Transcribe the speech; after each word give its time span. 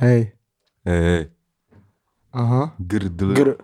Hej. 0.00 0.32
Hej, 0.86 1.02
hej. 1.02 1.26
Aha. 2.32 2.74
Grdl. 2.78 3.34
Gr. 3.34 3.54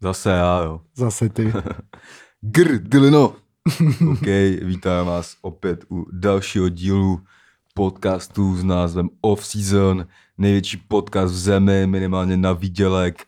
Zase 0.00 0.30
já, 0.30 0.62
jo. 0.62 0.80
Zase 0.96 1.28
ty. 1.28 1.52
Grdlino. 2.40 3.36
OK, 4.12 4.26
vítám 4.62 5.06
vás 5.06 5.36
opět 5.42 5.84
u 5.90 6.06
dalšího 6.12 6.68
dílu 6.68 7.20
podcastu 7.74 8.56
s 8.56 8.64
názvem 8.64 9.08
Off 9.20 9.46
Season. 9.46 10.06
Největší 10.38 10.76
podcast 10.76 11.34
v 11.34 11.38
zemi, 11.38 11.86
minimálně 11.86 12.36
na 12.36 12.52
výdělek. 12.52 13.26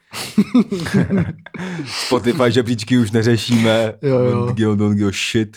Spotify 1.87 2.53
žebříčky 2.53 2.99
už 2.99 3.11
neřešíme. 3.11 3.95
Jo, 4.03 4.19
jo. 4.19 4.31
Don't 4.31 4.57
give, 4.57 4.77
don't 4.77 4.97
give 4.97 5.09
a 5.09 5.13
shit. 5.13 5.57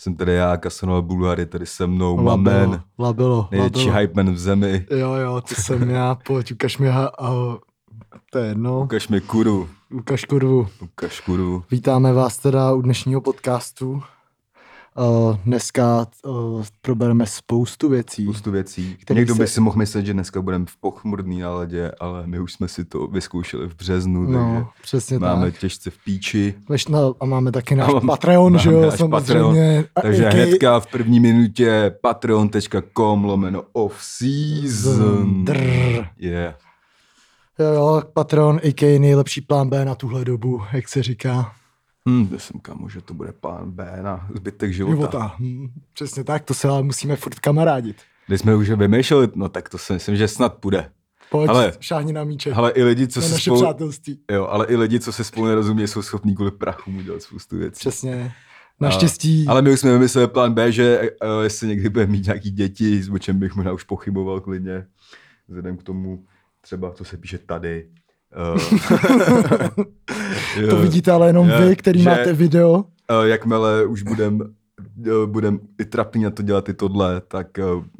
Jsem 0.00 0.14
tady 0.16 0.32
já, 0.34 0.56
Kasanova 0.56 1.02
Bulhary, 1.02 1.46
tady 1.46 1.66
se 1.66 1.86
mnou, 1.86 2.16
Mamen. 2.22 2.82
Labelo. 2.98 3.48
Největší 3.50 3.78
labelo. 3.86 4.00
hype 4.00 4.22
man 4.22 4.34
v 4.34 4.38
zemi. 4.38 4.86
Jo, 4.90 5.12
jo, 5.14 5.40
to 5.48 5.54
jsem 5.54 5.90
já, 5.90 6.14
pojď, 6.14 6.52
ukaž 6.52 6.78
mi, 6.78 6.88
ha, 6.88 7.06
a, 7.18 7.30
to 8.32 8.38
je 8.38 8.46
jedno, 8.48 8.80
Ukaž 8.80 9.08
mi 9.08 9.20
kuru. 9.20 9.68
ukaž 9.94 10.24
kurvu. 10.24 10.66
Ukaž 10.82 11.20
kuru. 11.20 11.64
Vítáme 11.70 12.12
vás 12.12 12.38
teda 12.38 12.72
u 12.72 12.82
dnešního 12.82 13.20
podcastu. 13.20 14.02
Uh, 15.00 15.36
dneska 15.44 16.06
uh, 16.26 16.64
probereme 16.82 17.26
spoustu 17.26 17.88
věcí. 17.88 18.22
spoustu 18.24 18.50
věcí. 18.50 18.96
Někdo 19.14 19.34
by 19.34 19.46
se- 19.46 19.52
si 19.54 19.60
mohl 19.60 19.76
myslet, 19.76 20.06
že 20.06 20.12
dneska 20.12 20.42
budeme 20.42 20.64
v 20.68 20.76
pochmurný 20.76 21.40
náladě, 21.40 21.92
ale 22.00 22.26
my 22.26 22.40
už 22.40 22.52
jsme 22.52 22.68
si 22.68 22.84
to 22.84 23.06
vyzkoušeli 23.06 23.68
v 23.68 23.74
březnu, 23.76 24.22
No, 24.22 24.48
takže 24.54 24.66
přesně 24.82 25.18
máme 25.18 25.50
tak. 25.50 25.60
těžce 25.60 25.90
v 25.90 25.94
píči. 26.04 26.54
No, 26.88 27.14
a 27.20 27.24
máme 27.24 27.52
taky 27.52 27.76
náš 27.76 27.92
Máme- 27.92 28.06
Patreon, 28.06 28.58
že 28.58 28.70
jo, 28.70 28.90
samozřejmě. 28.90 29.84
A- 29.96 30.00
Takže 30.00 30.26
AKA 30.26 30.34
hnedka 30.36 30.80
v 30.80 30.86
první 30.86 31.20
minutě 31.20 31.94
patreon.com 32.02 33.24
lomeno 33.24 33.62
off 33.72 33.96
season. 34.02 35.44
Drrr. 35.44 36.06
Yeah. 36.18 36.54
Jo, 37.58 37.66
jo, 37.74 38.02
Patreon, 38.14 38.60
a.k.a. 38.64 38.98
nejlepší 38.98 39.40
plán 39.40 39.68
B 39.68 39.84
na 39.84 39.94
tuhle 39.94 40.24
dobu, 40.24 40.62
jak 40.72 40.88
se 40.88 41.02
říká. 41.02 41.52
Hm, 42.08 42.26
to 42.26 42.38
jsem 42.38 42.60
kamo, 42.60 42.88
že 42.88 43.00
to 43.00 43.14
bude 43.14 43.32
plán 43.32 43.70
B 43.70 43.98
na 44.02 44.28
zbytek 44.34 44.72
života. 44.72 44.94
Života. 44.94 45.34
Hm, 45.38 45.68
přesně 45.94 46.24
tak, 46.24 46.44
to 46.44 46.54
se 46.54 46.68
ale 46.68 46.82
musíme 46.82 47.16
furt 47.16 47.38
kamarádit. 47.38 47.96
Když 48.26 48.40
jsme 48.40 48.54
už 48.56 48.70
vymýšleli, 48.70 49.28
no 49.34 49.48
tak 49.48 49.68
to 49.68 49.78
si 49.78 49.92
myslím, 49.92 50.16
že 50.16 50.28
snad 50.28 50.54
půjde. 50.54 50.90
Pojď, 51.30 51.50
Ale- 51.50 51.72
šáhni 51.80 52.12
na 52.12 52.24
míček. 52.24 52.54
Ale 52.56 52.70
i 52.70 52.82
lidi, 52.82 53.08
co 53.08 53.22
se 53.22 53.38
spolu... 53.38 53.62
přátelství. 53.62 54.20
Jo, 54.30 54.46
ale 54.46 54.66
i 54.66 54.76
lidi, 54.76 55.00
co 55.00 55.12
se 55.12 55.24
spolu 55.24 55.46
nerozumí, 55.46 55.88
jsou 55.88 56.02
schopní 56.02 56.34
kvůli 56.34 56.50
prachu 56.50 56.90
udělat 56.90 57.22
spoustu 57.22 57.58
věcí. 57.58 57.78
Přesně. 57.78 58.32
Naštěstí. 58.80 59.46
Ale 59.48 59.62
my 59.62 59.72
už 59.72 59.80
jsme 59.80 59.92
vymysleli 59.92 60.28
plán 60.28 60.52
B, 60.54 60.72
že 60.72 61.00
uh, 61.00 61.42
jestli 61.42 61.68
někdy 61.68 61.88
bude 61.88 62.06
mít 62.06 62.26
nějaký 62.26 62.50
děti, 62.50 63.02
o 63.12 63.18
čem 63.18 63.38
bych 63.38 63.54
možná 63.54 63.72
už 63.72 63.84
pochyboval 63.84 64.40
klidně, 64.40 64.86
vzhledem 65.48 65.76
k 65.76 65.82
tomu 65.82 66.24
třeba, 66.60 66.92
co 66.92 67.04
se 67.04 67.16
píše 67.16 67.38
tady. 67.38 67.88
Uh, 68.54 68.60
to 70.70 70.76
vidíte 70.76 71.12
ale 71.12 71.26
jenom 71.26 71.48
jo, 71.48 71.68
vy, 71.68 71.76
který 71.76 72.02
že- 72.02 72.10
máte 72.10 72.32
video. 72.32 72.84
Jakmile 73.22 73.86
už 73.86 74.02
budem 74.02 74.54
budem 75.26 75.60
i 75.80 75.84
trapný 75.84 76.22
na 76.22 76.30
to 76.30 76.42
dělat 76.42 76.68
i 76.68 76.74
tohle, 76.74 77.20
tak 77.20 77.46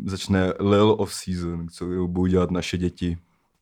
začne 0.07 0.53
Lil 0.61 0.95
of 0.99 1.15
Season, 1.15 1.69
co 1.69 1.85
budou 2.07 2.27
dělat 2.27 2.51
naše 2.51 2.79
děti. 2.79 3.19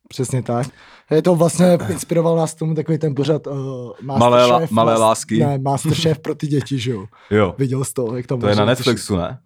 Přesně 0.07 0.43
tak. 0.43 0.67
Je 1.11 1.21
to 1.21 1.35
vlastně, 1.35 1.77
inspiroval 1.89 2.35
nás 2.35 2.55
tomu 2.55 2.75
takový 2.75 2.97
ten 2.97 3.15
pořad 3.15 3.47
uh, 3.47 3.53
Malé 4.01 4.45
la- 4.45 4.67
malé 4.71 4.97
lásky. 4.97 5.39
Ne, 5.39 5.57
Masterchef 5.57 6.19
pro 6.21 6.35
ty 6.35 6.47
děti, 6.47 6.79
že 6.79 6.91
jo. 6.91 7.05
Jo, 7.31 7.55
Viděl 7.57 7.83
jsi 7.83 7.93
to, 7.93 8.15
jak 8.15 8.27
tam 8.27 8.39
to 8.39 8.47
je 8.47 8.55
na 8.55 8.65
Netflixu, 8.65 9.15
ne? 9.17 9.39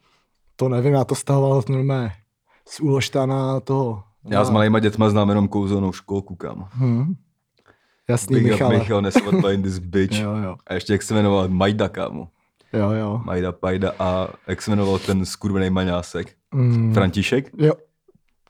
To 0.56 0.70
nevím, 0.70 0.94
já 0.94 1.04
to 1.04 1.16
stahoval 1.16 1.64
normálně 1.70 2.12
z 2.70 2.80
úložtana 2.80 3.60
toho. 3.60 4.04
Já 4.30 4.46
s 4.46 4.50
malýma 4.50 4.80
dětma 4.80 5.10
znám 5.10 5.30
jenom 5.30 5.48
kouzelnou 5.48 5.92
školku, 5.92 6.36
kam. 6.36 6.70
Hm. 6.74 7.16
Jasný, 8.10 8.36
Big 8.36 8.46
up 8.46 8.52
Michale. 8.52 8.78
Michal, 8.78 9.02
nesvat 9.02 9.36
in 9.52 9.64
this 9.64 9.78
bitch. 9.78 10.20
Jo, 10.20 10.36
jo. 10.36 10.56
A 10.68 10.74
ještě 10.74 10.94
jak 10.94 11.02
se 11.04 11.14
jmenoval 11.14 11.48
Majda, 11.50 11.90
kámo. 11.90 12.28
Jo, 12.74 12.92
jo. 12.92 13.22
Majda 13.26 13.52
Pajda 13.52 13.92
a 14.00 14.28
jak 14.48 14.62
se 14.62 14.72
jmenoval 14.72 15.00
ten 15.00 15.26
skurvený 15.26 15.70
maňásek? 15.70 16.36
Mm, 16.56 16.94
František? 16.94 17.52
jo. 17.58 17.74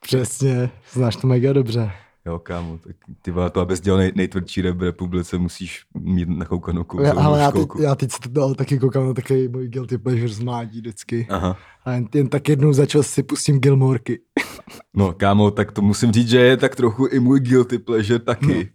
Přesně, 0.01 0.69
znáš 0.93 1.15
to 1.15 1.27
mega 1.27 1.53
dobře. 1.53 1.91
Jo, 2.25 2.39
kámo, 2.39 2.77
tak 2.77 2.95
ty 3.21 3.31
vole, 3.31 3.49
to 3.49 3.61
abys 3.61 3.81
dělal 3.81 3.97
nej, 3.99 4.11
nejtvrdší 4.15 4.61
rap 4.61 4.77
v 4.77 4.83
republice, 4.83 5.37
musíš 5.37 5.83
mít 5.99 6.29
nakoukanou 6.29 6.83
kouzelnou 6.83 7.21
ale 7.21 7.39
já 7.39 7.51
teď, 7.51 7.67
já 7.79 7.95
teď 7.95 8.11
dal 8.29 8.55
taky 8.55 8.79
koukám 8.79 9.05
na 9.07 9.13
takový 9.13 9.47
můj 9.47 9.67
guilty 9.67 9.97
pleasure 9.97 10.27
z 10.27 10.39
mládí 10.39 10.79
vždycky. 10.79 11.27
Aha. 11.29 11.57
A 11.85 11.91
jen, 11.91 12.07
jen 12.13 12.27
tak 12.27 12.49
jednou 12.49 12.73
začal 12.73 13.03
si 13.03 13.23
pustím 13.23 13.59
Gilmorky. 13.59 14.19
No, 14.93 15.13
kámo, 15.13 15.51
tak 15.51 15.71
to 15.71 15.81
musím 15.81 16.11
říct, 16.11 16.29
že 16.29 16.39
je 16.39 16.57
tak 16.57 16.75
trochu 16.75 17.05
i 17.07 17.19
můj 17.19 17.39
guilty 17.39 17.77
pleasure 17.79 18.19
taky. 18.19 18.71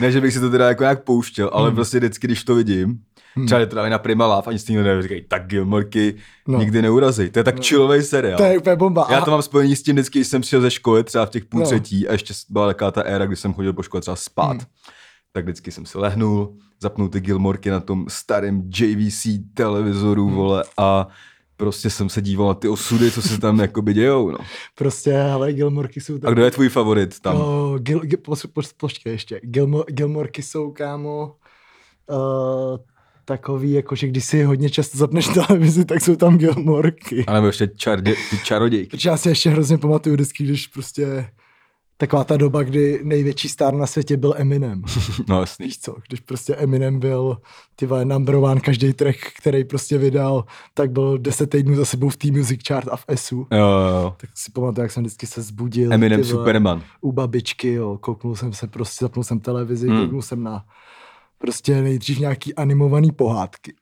Ne, 0.00 0.12
že 0.12 0.20
bych 0.20 0.32
si 0.32 0.40
to 0.40 0.50
teda 0.50 0.68
jako 0.68 0.82
nějak 0.82 1.04
pouštěl, 1.04 1.50
ale 1.52 1.68
Hmm. 1.68 1.74
prostě 1.74 1.98
vždycky, 1.98 2.26
když 2.26 2.44
to 2.44 2.54
vidím, 2.54 2.98
třeba 3.46 3.60
je 3.60 3.66
to 3.66 3.88
na 3.88 3.98
Prima 3.98 4.26
Love, 4.26 4.42
ani 4.46 4.58
stejně 4.58 4.82
nevím, 4.82 5.02
říkají, 5.02 5.24
tak 5.28 5.46
Gilmorky 5.46 6.14
No. 6.48 6.58
nikdy 6.58 6.82
neurazí. 6.82 7.30
To 7.30 7.38
je 7.38 7.44
tak 7.44 7.60
chillový 7.64 8.02
seriál. 8.02 8.36
To 8.38 8.44
je 8.44 8.58
úplně 8.58 8.76
bomba. 8.76 9.06
Já 9.10 9.20
to 9.20 9.30
mám 9.30 9.42
spojení 9.42 9.76
s 9.76 9.82
tím 9.82 9.96
vždycky, 9.96 10.18
když 10.18 10.28
jsem 10.28 10.40
přišel 10.40 10.60
ze 10.60 10.70
školy, 10.70 11.04
třeba 11.04 11.26
v 11.26 11.30
těch 11.30 11.44
půl 11.44 11.60
No. 11.60 11.66
třetí, 11.66 12.08
a 12.08 12.12
ještě 12.12 12.34
byla 12.48 12.66
taková 12.66 12.90
ta 12.90 13.02
éra, 13.02 13.26
kdy 13.26 13.36
jsem 13.36 13.54
chodil 13.54 13.72
po 13.72 13.82
škole 13.82 14.00
třeba 14.00 14.16
spát. 14.16 14.50
Hmm. 14.50 14.60
Tak 15.32 15.44
vždycky 15.44 15.70
jsem 15.72 15.86
si 15.86 15.98
lehnul, 15.98 16.56
zapnul 16.80 17.08
ty 17.08 17.20
Gilmorky 17.20 17.70
na 17.70 17.80
tom 17.80 18.04
starém 18.08 18.70
JVC 18.78 19.26
televizoru, 19.54 20.26
Hmm. 20.26 20.36
vole, 20.36 20.64
a 20.78 21.08
prostě 21.56 21.90
jsem 21.90 22.08
se 22.08 22.22
díval 22.22 22.48
na 22.48 22.54
ty 22.54 22.68
osudy, 22.68 23.10
co 23.10 23.22
se 23.22 23.40
tam 23.40 23.58
jakoby 23.60 23.94
dějou, 23.94 24.30
no. 24.30 24.38
Prostě, 24.74 25.20
ale 25.20 25.52
Gilmorky 25.52 26.00
jsou 26.00 26.18
tak... 26.18 26.28
A 26.28 26.32
kdo 26.32 26.44
je 26.44 26.50
tvůj 26.50 26.68
favorit 26.68 27.20
tam? 27.20 27.36
Oh, 27.36 27.78
Gil, 27.78 28.00
Gil, 28.00 28.18
pos, 28.24 28.46
pos, 28.46 28.72
počkej 28.72 29.12
ještě. 29.12 29.40
Gilmo, 29.44 29.84
Gilmorky 29.88 30.42
jsou, 30.42 30.70
kámo, 30.70 31.34
uh, 32.10 32.76
takový, 33.24 33.72
jako, 33.72 33.94
že 33.94 34.06
když 34.06 34.24
si 34.24 34.42
hodně 34.42 34.70
často 34.70 34.98
zapneš 34.98 35.28
televizi, 35.28 35.84
tak 35.84 36.00
jsou 36.00 36.16
tam 36.16 36.38
Gilmorky. 36.38 37.24
A 37.26 37.32
nebo 37.32 37.46
ještě 37.46 37.70
čardě, 37.76 38.14
ty 38.30 38.38
čarodějky. 38.44 38.96
Protože 38.96 39.08
já 39.08 39.16
si 39.16 39.28
ještě 39.28 39.50
hrozně 39.50 39.78
pamatuju 39.78 40.14
vždycky, 40.14 40.44
když 40.44 40.66
prostě 40.66 41.26
taková 42.02 42.24
ta 42.24 42.36
doba, 42.36 42.62
kdy 42.62 43.00
největší 43.02 43.48
star 43.48 43.74
na 43.74 43.86
světě 43.86 44.16
byl 44.16 44.34
Eminem. 44.36 44.82
No 45.28 45.40
jasný. 45.40 45.66
Víš 45.66 45.78
co, 45.78 45.96
když 46.08 46.20
prostě 46.20 46.54
Eminem 46.54 47.00
byl 47.00 47.36
ty 47.76 47.86
vole, 47.86 48.04
number 48.04 48.34
one, 48.34 48.60
každý 48.60 48.92
track, 48.92 49.18
který 49.38 49.64
prostě 49.64 49.98
vydal, 49.98 50.44
tak 50.74 50.90
byl 50.90 51.18
10 51.18 51.50
týdnů 51.50 51.74
za 51.74 51.84
sebou 51.84 52.08
v 52.08 52.16
té 52.16 52.30
music 52.30 52.60
chart 52.68 52.88
a 52.88 52.96
v 52.96 53.04
SU. 53.14 53.46
Jo, 53.50 53.58
jo, 53.58 54.02
jo. 54.02 54.14
Tak 54.20 54.30
si 54.34 54.52
pamatuju, 54.52 54.82
jak 54.82 54.92
jsem 54.92 55.02
vždycky 55.02 55.26
se 55.26 55.42
zbudil. 55.42 55.92
Eminem 55.92 56.24
Superman. 56.24 56.82
U 57.00 57.12
babičky, 57.12 57.72
jo, 57.72 57.98
kouknul 58.00 58.36
jsem 58.36 58.52
se 58.52 58.66
prostě, 58.66 59.04
zapnul 59.04 59.24
jsem 59.24 59.40
televizi, 59.40 59.88
hmm. 59.88 60.00
kouknul 60.00 60.22
jsem 60.22 60.42
na 60.42 60.64
prostě 61.42 61.82
nejdřív 61.82 62.18
nějaký 62.18 62.54
animovaný 62.54 63.12
pohádky, 63.12 63.74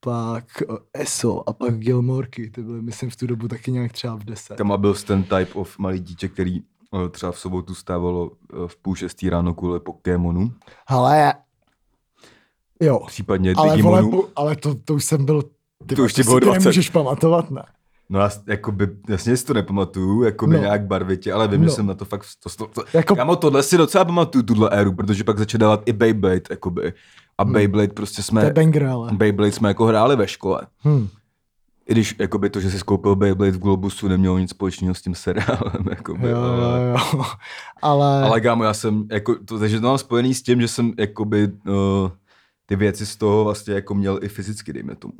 pak 0.00 0.44
eh, 0.62 1.02
ESO 1.02 1.48
a 1.48 1.52
pak 1.52 1.78
Gilmorky, 1.78 2.50
ty 2.50 2.62
byly, 2.62 2.82
myslím, 2.82 3.10
v 3.10 3.16
tu 3.16 3.26
dobu 3.26 3.48
taky 3.48 3.72
nějak 3.72 3.92
třeba 3.92 4.14
v 4.14 4.24
10. 4.24 4.56
Tam 4.56 4.80
byl 4.80 4.94
ten 4.94 5.22
type 5.22 5.52
of 5.54 5.78
malý 5.78 6.00
dítě, 6.00 6.28
který 6.28 6.60
eh, 6.60 7.08
třeba 7.08 7.32
v 7.32 7.38
sobotu 7.38 7.74
stávalo 7.74 8.30
eh, 8.32 8.56
v 8.66 8.76
půl 8.76 8.94
šestý 8.94 9.30
ráno 9.30 9.54
kvůli 9.54 9.80
Pokémonu, 9.80 10.52
Ale, 10.86 11.34
jo, 12.82 13.00
případně 13.06 13.54
ale, 13.56 13.82
vole, 13.82 14.02
ale 14.36 14.56
to, 14.56 14.74
to 14.74 14.94
už 14.94 15.04
jsem 15.04 15.24
byl, 15.24 15.42
ty, 15.86 15.94
To 15.94 16.02
už 16.02 16.12
ti 16.12 16.22
bylo 16.22 16.40
ty 16.40 16.46
20. 16.46 16.58
nemůžeš 16.58 16.90
pamatovat, 16.90 17.50
ne? 17.50 17.62
No 18.08 18.20
já 18.20 18.30
jakoby, 18.46 18.88
jasně 19.08 19.36
si 19.36 19.44
to 19.44 19.54
nepamatuju, 19.54 20.22
jakoby 20.22 20.52
No. 20.52 20.58
no. 20.58 20.64
nějak 20.64 20.86
barvitě, 20.86 21.32
ale 21.32 21.48
vím, 21.48 21.60
no. 21.60 21.66
Že 21.68 21.70
jsem 21.74 21.86
na 21.86 21.94
to 21.94 22.04
fakt, 22.04 22.26
to, 22.42 22.50
to, 22.56 22.66
to, 22.66 22.84
Jako- 22.98 23.16
Kámo, 23.16 23.36
tohle 23.36 23.62
si 23.62 23.76
docela 23.76 24.04
pamatuju, 24.04 24.42
tuhle 24.42 24.70
éru, 24.70 24.92
protože 24.92 25.24
pak 25.24 25.38
začal 25.38 25.58
dávat 25.58 25.82
i 25.86 25.92
Beyblade, 25.92 26.40
jakoby. 26.50 26.92
A 27.38 27.42
Hmm. 27.42 27.52
Beyblade 27.52 27.88
prostě 27.88 28.16
To 28.16 28.20
je 28.20 28.24
jsme, 28.24 28.50
banger, 28.52 28.84
ale. 28.84 29.12
Beyblade 29.12 29.52
jsme 29.52 29.68
jako 29.68 29.84
hráli 29.84 30.16
ve 30.16 30.28
škole. 30.28 30.60
Hm. 30.84 31.08
I 31.88 31.92
když 31.92 32.16
jakoby 32.18 32.50
to, 32.50 32.60
že 32.60 32.70
jsi 32.70 32.78
skoupil 32.78 33.16
Beyblade 33.16 33.50
v 33.52 33.58
Globusu, 33.58 34.08
nemělo 34.08 34.38
nic 34.38 34.50
společného 34.50 34.94
s 34.94 35.02
tím 35.02 35.14
seriálem, 35.14 35.84
jakoby, 35.90 36.28
Jo, 36.30 36.38
ale... 36.38 36.80
jo, 36.88 36.96
jo. 37.14 37.24
Ale, 37.82 38.22
Ale 38.22 38.40
kámo, 38.40 38.64
já 38.64 38.74
jsem, 38.74 39.04
jako, 39.10 39.34
to, 39.44 39.58
takže 39.58 39.80
to 39.80 39.86
mám 39.86 39.98
spojený 39.98 40.34
s 40.34 40.42
tím, 40.42 40.60
že 40.60 40.68
jsem, 40.68 40.92
jakoby, 40.98 41.48
uh, 41.68 41.74
ty 42.66 42.76
věci 42.76 43.06
z 43.06 43.16
toho 43.16 43.44
vlastně 43.44 43.74
jako 43.74 43.94
měl 43.94 44.18
i 44.22 44.28
fyzicky, 44.28 44.72
dejme 44.72 44.96
tomu. 44.96 45.12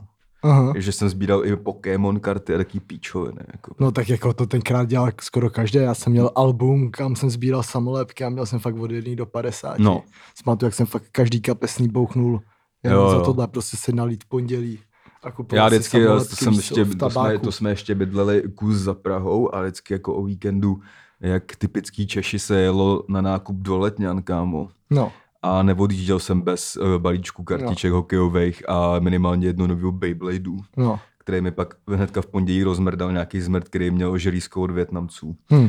Aha. 0.42 0.72
Že 0.76 0.92
jsem 0.92 1.08
sbíral 1.08 1.46
i 1.46 1.56
Pokémon 1.56 2.20
karty 2.20 2.54
a 2.54 2.56
taký 2.56 2.80
píčoviny, 2.80 3.40
jako. 3.52 3.74
No 3.80 3.92
tak 3.92 4.08
jako 4.08 4.32
to 4.32 4.46
tenkrát 4.46 4.88
dělal 4.88 5.10
skoro 5.20 5.50
každý. 5.50 5.78
Já 5.78 5.94
jsem 5.94 6.12
měl 6.12 6.30
album, 6.34 6.90
kam 6.90 7.16
jsem 7.16 7.30
sbíral 7.30 7.62
samolepky 7.62 8.24
a 8.24 8.28
měl 8.28 8.46
jsem 8.46 8.58
fakt 8.58 8.76
od 8.76 8.90
1 8.90 9.14
do 9.14 9.26
50. 9.26 9.78
No. 9.78 10.02
Pamatuju, 10.44 10.66
jak 10.66 10.74
jsem 10.74 10.86
fakt 10.86 11.04
každý 11.12 11.40
kapesný 11.40 11.88
bouchnul 11.88 12.40
jenom 12.84 13.04
Jo, 13.04 13.10
za 13.10 13.16
jo. 13.16 13.22
tohle 13.24 13.46
prostě 13.46 13.76
si 13.76 13.92
nalít 13.92 14.24
pondělí. 14.28 14.78
A 15.22 15.32
Já 15.52 15.66
vždycky, 15.66 15.98
jo, 15.98 16.04
samolepky, 16.04 16.30
to, 16.30 16.36
jsem 16.36 16.52
ještě, 16.52 16.84
to, 16.84 17.10
jsme, 17.10 17.38
to 17.38 17.52
jsme 17.52 17.70
ještě 17.70 17.94
bydleli 17.94 18.42
kus 18.54 18.76
za 18.76 18.94
Prahou 18.94 19.54
a 19.54 19.62
vždycky 19.62 19.94
jako 19.94 20.14
o 20.14 20.24
víkendu, 20.24 20.80
jak 21.20 21.56
typický 21.56 22.06
Češi 22.06 22.38
se 22.38 22.60
jelo 22.60 23.04
na 23.08 23.20
nákup 23.20 23.56
do 23.56 23.78
Letňan, 23.78 24.22
kámo. 24.22 24.68
No, 24.90 25.12
A 25.46 25.62
neodjížděl 25.62 26.18
jsem 26.18 26.40
bez 26.40 26.76
uh, 26.76 26.98
balíčku 26.98 27.44
kartiček 27.44 27.90
no. 27.90 27.96
hokejových 27.96 28.68
a 28.68 28.98
minimálně 28.98 29.46
jedno 29.46 29.66
nového 29.66 29.92
Beybladeu, 29.92 30.56
no. 30.76 31.00
který 31.18 31.40
mi 31.40 31.50
pak 31.50 31.74
hnedka 31.88 32.22
v 32.22 32.26
pondělí 32.26 32.62
rozmrdal 32.62 33.12
nějaký 33.12 33.40
zmrt, 33.40 33.64
který 33.68 33.90
měl 33.90 34.12
oželízko 34.12 34.62
od 34.62 34.70
Větnamců. 34.70 35.36
Hm. 35.52 35.68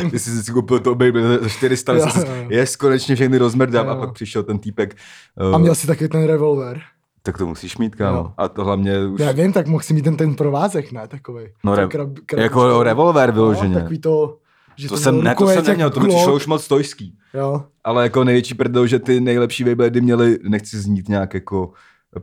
Ty 0.10 0.18
jsi 0.18 0.42
si 0.42 0.52
koupil 0.52 0.78
to 0.80 0.94
Beyblade 0.94 1.38
za 1.38 1.48
400, 1.48 1.92
Jo, 1.92 1.98
jo, 2.16 2.22
jo. 2.26 2.46
jest, 2.48 2.76
konečně 2.76 3.14
všechny 3.14 3.38
rozmrdám 3.38 3.88
a 3.88 3.94
pak 3.96 4.12
přišel 4.12 4.42
ten 4.42 4.58
týpek. 4.58 4.96
A 5.36 5.44
Uh, 5.56 5.58
měl 5.58 5.74
si 5.74 5.86
taky 5.86 6.08
ten 6.08 6.24
revolver. 6.24 6.80
tak 7.22 7.38
to 7.38 7.46
musíš 7.46 7.78
mít, 7.78 7.94
kámo. 7.94 8.18
Jo. 8.18 8.32
A 8.36 8.48
to 8.48 8.64
hlavně 8.64 9.06
už... 9.06 9.20
Já 9.20 9.32
vím, 9.32 9.52
tak 9.52 9.66
mohl 9.66 9.82
si 9.82 9.94
mít 9.94 10.02
ten, 10.02 10.16
ten 10.16 10.34
provázek, 10.34 10.92
ne? 10.92 11.08
Takový. 11.08 11.44
No, 11.64 11.74
re- 11.76 11.88
jako 12.36 12.82
revolver 12.82 13.30
vyloženě. 13.32 13.74
No, 13.74 13.80
takový 13.80 13.98
to, 13.98 14.38
že 14.76 14.88
to, 14.88 14.96
jsem, 14.96 15.22
ne, 15.22 15.34
to 15.38 15.46
jsem 15.46 15.64
neměl, 15.66 15.90
to 15.90 16.00
mi 16.00 16.08
přišlo 16.08 16.34
už 16.34 16.46
moc 16.46 16.64
stojský. 16.64 17.18
Jo, 17.34 17.64
Ale 17.84 18.02
jako 18.02 18.24
největší 18.24 18.54
prdel, 18.54 18.86
že 18.86 18.98
ty 18.98 19.20
nejlepší 19.20 19.64
Beyblady 19.64 20.00
měly, 20.00 20.38
nechci 20.48 20.78
znít 20.78 21.08
nějak 21.08 21.34
jako 21.34 21.72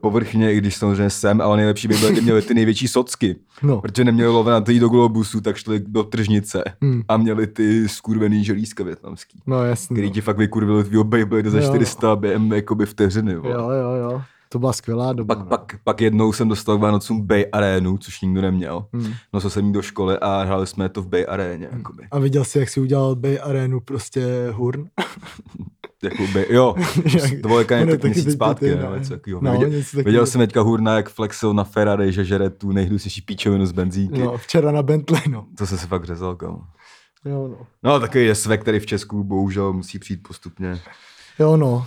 povrchně, 0.02 0.54
i 0.54 0.58
když 0.58 0.76
samozřejmě 0.76 1.10
jsem, 1.10 1.42
ale 1.42 1.58
nejlepší 1.58 1.88
Beyblady 1.88 2.22
měly 2.22 2.42
ty 2.42 2.54
největší 2.54 2.88
socky. 2.88 3.36
no. 3.64 3.82
Protože 3.82 4.04
neměli 4.04 4.30
lovenatý 4.32 4.80
do 4.80 4.90
globusu, 4.90 5.42
tak 5.42 5.56
šli 5.58 5.80
do 5.88 6.04
tržnice 6.04 6.64
Hm. 6.84 7.02
a 7.08 7.18
měli 7.18 7.48
ty 7.48 7.90
skurvený 7.90 8.44
želízka 8.44 8.84
větnamský. 8.84 9.42
No 9.48 9.64
jasný. 9.66 9.96
Který 9.96 10.08
no. 10.08 10.14
ti 10.14 10.22
fakt 10.22 10.38
vykurvili 10.38 10.84
tvýho 10.84 11.04
Beyblade 11.04 11.50
za 11.50 11.58
Jo, 11.60 11.64
no. 11.66 11.70
400 11.72 12.16
během 12.16 12.54
jakoby 12.54 12.86
vteřiny. 12.86 13.36
vole. 13.36 13.54
Jo, 13.56 13.70
jo, 13.70 13.92
jo. 13.92 14.22
To 14.52 14.60
byla 14.60 14.74
skvělá 14.74 15.14
doba. 15.14 15.36
Pak, 15.36 15.44
no. 15.44 15.50
pak, 15.50 15.76
pak 15.84 16.02
jednou 16.02 16.34
jsem 16.34 16.50
dostal 16.50 16.78
k 16.78 16.82
Vánocům 16.82 17.28
Bay 17.28 17.46
Arénu, 17.52 17.98
což 17.98 18.22
nikdo 18.22 18.42
neměl. 18.42 18.86
Hm. 18.94 19.14
Nosil 19.34 19.50
jsem 19.50 19.66
jí 19.66 19.74
do 19.74 19.82
školy 19.82 20.18
a 20.18 20.44
hráli 20.44 20.68
jsme 20.68 20.90
to 20.90 21.02
v 21.02 21.08
Bay 21.08 21.26
Aréně. 21.26 21.70
Jakoby. 21.72 22.08
A 22.12 22.20
viděl 22.20 22.44
jsi, 22.44 22.60
jak 22.60 22.70
si 22.70 22.80
udělal 22.80 23.16
Bay 23.16 23.40
Arenu 23.40 23.80
prostě 23.80 24.50
hurn? 24.52 24.90
Jako 26.04 26.24
Bay, 26.34 26.46
jo, 26.50 26.76
to 27.42 27.48
bylo 27.48 27.60
Ono 27.82 27.98
tak 27.98 28.04
měsíc 28.04 28.34
zpátky, 28.34 28.76
no. 28.76 28.96
něco 28.96 29.10
takového. 29.10 29.42
No, 29.44 29.52
viděl, 29.52 29.70
něco 29.70 29.98
viděl 29.98 30.26
jsem 30.26 30.42
teďka 30.42 30.62
Hurna, 30.62 30.96
jak 30.96 31.10
flexil 31.10 31.54
na 31.54 31.64
Ferrari, 31.64 32.12
že 32.12 32.26
žere 32.26 32.50
tu 32.50 32.72
nejhnusnější 32.72 33.22
píčovinu 33.22 33.66
z 33.66 33.72
benzínky. 33.72 34.20
No, 34.20 34.38
včera 34.38 34.72
na 34.72 34.84
Bentley, 34.84 35.22
no. 35.30 35.46
To 35.58 35.68
jsem 35.68 35.78
se 35.78 35.88
fakt 35.88 36.06
řezal, 36.06 36.36
kámo. 36.36 36.62
Jo, 37.26 37.48
no. 37.48 37.68
No, 37.84 38.00
takový 38.00 38.26
je 38.26 38.36
svek, 38.36 38.62
který 38.62 38.80
v 38.80 38.86
Česku 38.86 39.24
bohužel 39.24 39.74
musí 39.74 40.00
přijít 40.00 40.24
postupně. 40.28 40.80
Jo, 41.40 41.58
no. 41.58 41.86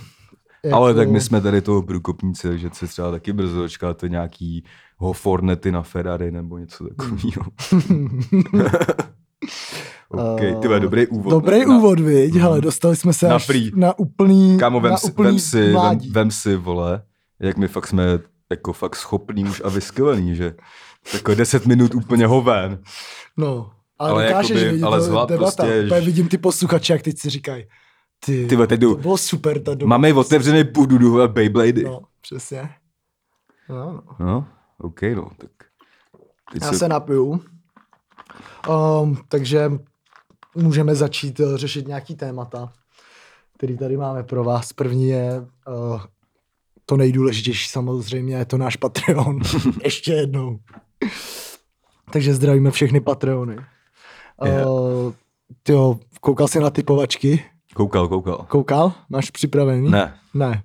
Jako... 0.65 0.77
Ale 0.77 0.93
tak 0.93 1.09
my 1.09 1.21
jsme 1.21 1.41
tady 1.41 1.61
toho 1.61 1.81
průkopníci, 1.81 2.47
takže 2.47 2.69
se 2.73 2.87
třeba 2.87 3.11
taky 3.11 3.33
brzo 3.33 3.57
dočkáte 3.61 4.09
nějaký 4.09 4.63
Fornety 5.13 5.71
na 5.71 5.81
Ferrari 5.81 6.31
nebo 6.31 6.57
něco 6.57 6.87
takového. 6.87 7.45
OK, 10.09 10.39
ty 10.61 10.67
dobrý 10.79 11.07
úvod. 11.07 11.29
Dobrý 11.29 11.65
na, 11.65 11.77
úvod, 11.77 11.99
viď? 11.99 12.35
Hele, 12.35 12.61
dostali 12.61 12.95
jsme 12.95 13.13
se 13.13 13.27
Na 13.27 13.35
až 13.35 13.45
free. 13.45 13.71
na 13.75 13.99
úplný, 13.99 14.57
Kámo, 14.59 14.79
vem 14.79 14.91
na 14.91 14.97
si, 14.97 15.07
úplný 15.11 15.27
vem, 15.29 15.39
si, 15.39 15.71
vem, 15.73 15.99
vem 16.11 16.31
si, 16.31 16.55
vole, 16.55 17.03
jak 17.39 17.57
my 17.57 17.67
fakt 17.67 17.87
jsme 17.87 18.19
jako 18.51 18.73
fakt 18.73 18.95
schopný 18.95 19.43
už 19.45 19.61
a 19.65 19.69
vyskvělení, 19.69 20.35
že 20.35 20.53
jako 21.13 21.35
10 21.35 21.65
minut 21.65 21.95
úplně 21.95 22.27
hoven. 22.27 22.79
No, 23.37 23.71
ale, 23.99 24.11
Ale 24.11 24.23
ale 24.23 24.27
dokážeš 24.27 24.49
jakoby- 24.57 24.71
vidět, 24.71 24.85
ale 24.85 25.01
zvlád 25.01 25.29
debata. 25.29 25.63
prostě, 25.63 25.87
že- 25.87 26.01
vidím 26.01 26.27
ty 26.27 26.37
posluchače, 26.37 26.93
jak 26.93 27.01
teď 27.01 27.19
si 27.19 27.29
říkají, 27.29 27.65
ty, 28.25 28.47
Ty 28.47 28.57
to 28.57 28.75
jdu. 28.75 28.95
bylo 28.95 29.17
super 29.17 29.63
ta 29.63 29.73
doba. 29.73 29.89
Máme 29.89 30.13
otevřený 30.13 30.63
půdu 30.63 31.21
a 31.21 31.27
Beyblady. 31.27 31.83
No. 31.83 32.01
Přesně. 32.21 32.69
No, 33.69 34.01
no. 34.19 34.25
no, 34.25 34.47
OK, 34.77 35.01
no, 35.01 35.31
tak. 35.37 35.51
Teď 36.53 36.61
Já 36.61 36.73
se 36.73 36.87
napiju. 36.87 37.41
Um, 38.69 39.17
takže 39.27 39.71
můžeme 40.55 40.95
začít 40.95 41.39
uh, 41.39 41.55
řešit 41.55 41.87
nějaký 41.87 42.15
témata, 42.15 42.73
který 43.57 43.77
tady 43.77 43.97
máme 43.97 44.23
pro 44.23 44.43
vás. 44.43 44.73
První 44.73 45.07
je 45.07 45.45
uh, 45.67 46.01
to 46.85 46.97
nejdůležitější 46.97 47.69
samozřejmě, 47.69 48.35
je 48.35 48.45
to 48.45 48.57
náš 48.57 48.75
Patreon. 48.75 49.39
Ještě 49.83 50.13
jednou. 50.13 50.59
takže 52.13 52.33
zdravíme 52.33 52.71
všechny 52.71 53.01
Patreony. 53.01 53.57
Je. 54.45 54.65
Uh, 54.65 55.13
tyjo, 55.63 55.99
koukal 56.21 56.47
jsi 56.47 56.59
na 56.59 56.69
typovačky? 56.69 57.45
Koukal, 57.73 58.07
koukal. 58.07 58.45
Koukal? 58.47 58.91
Máš 59.09 59.29
připravený? 59.31 59.91
Ne, 59.91 60.13
Ne. 60.33 60.61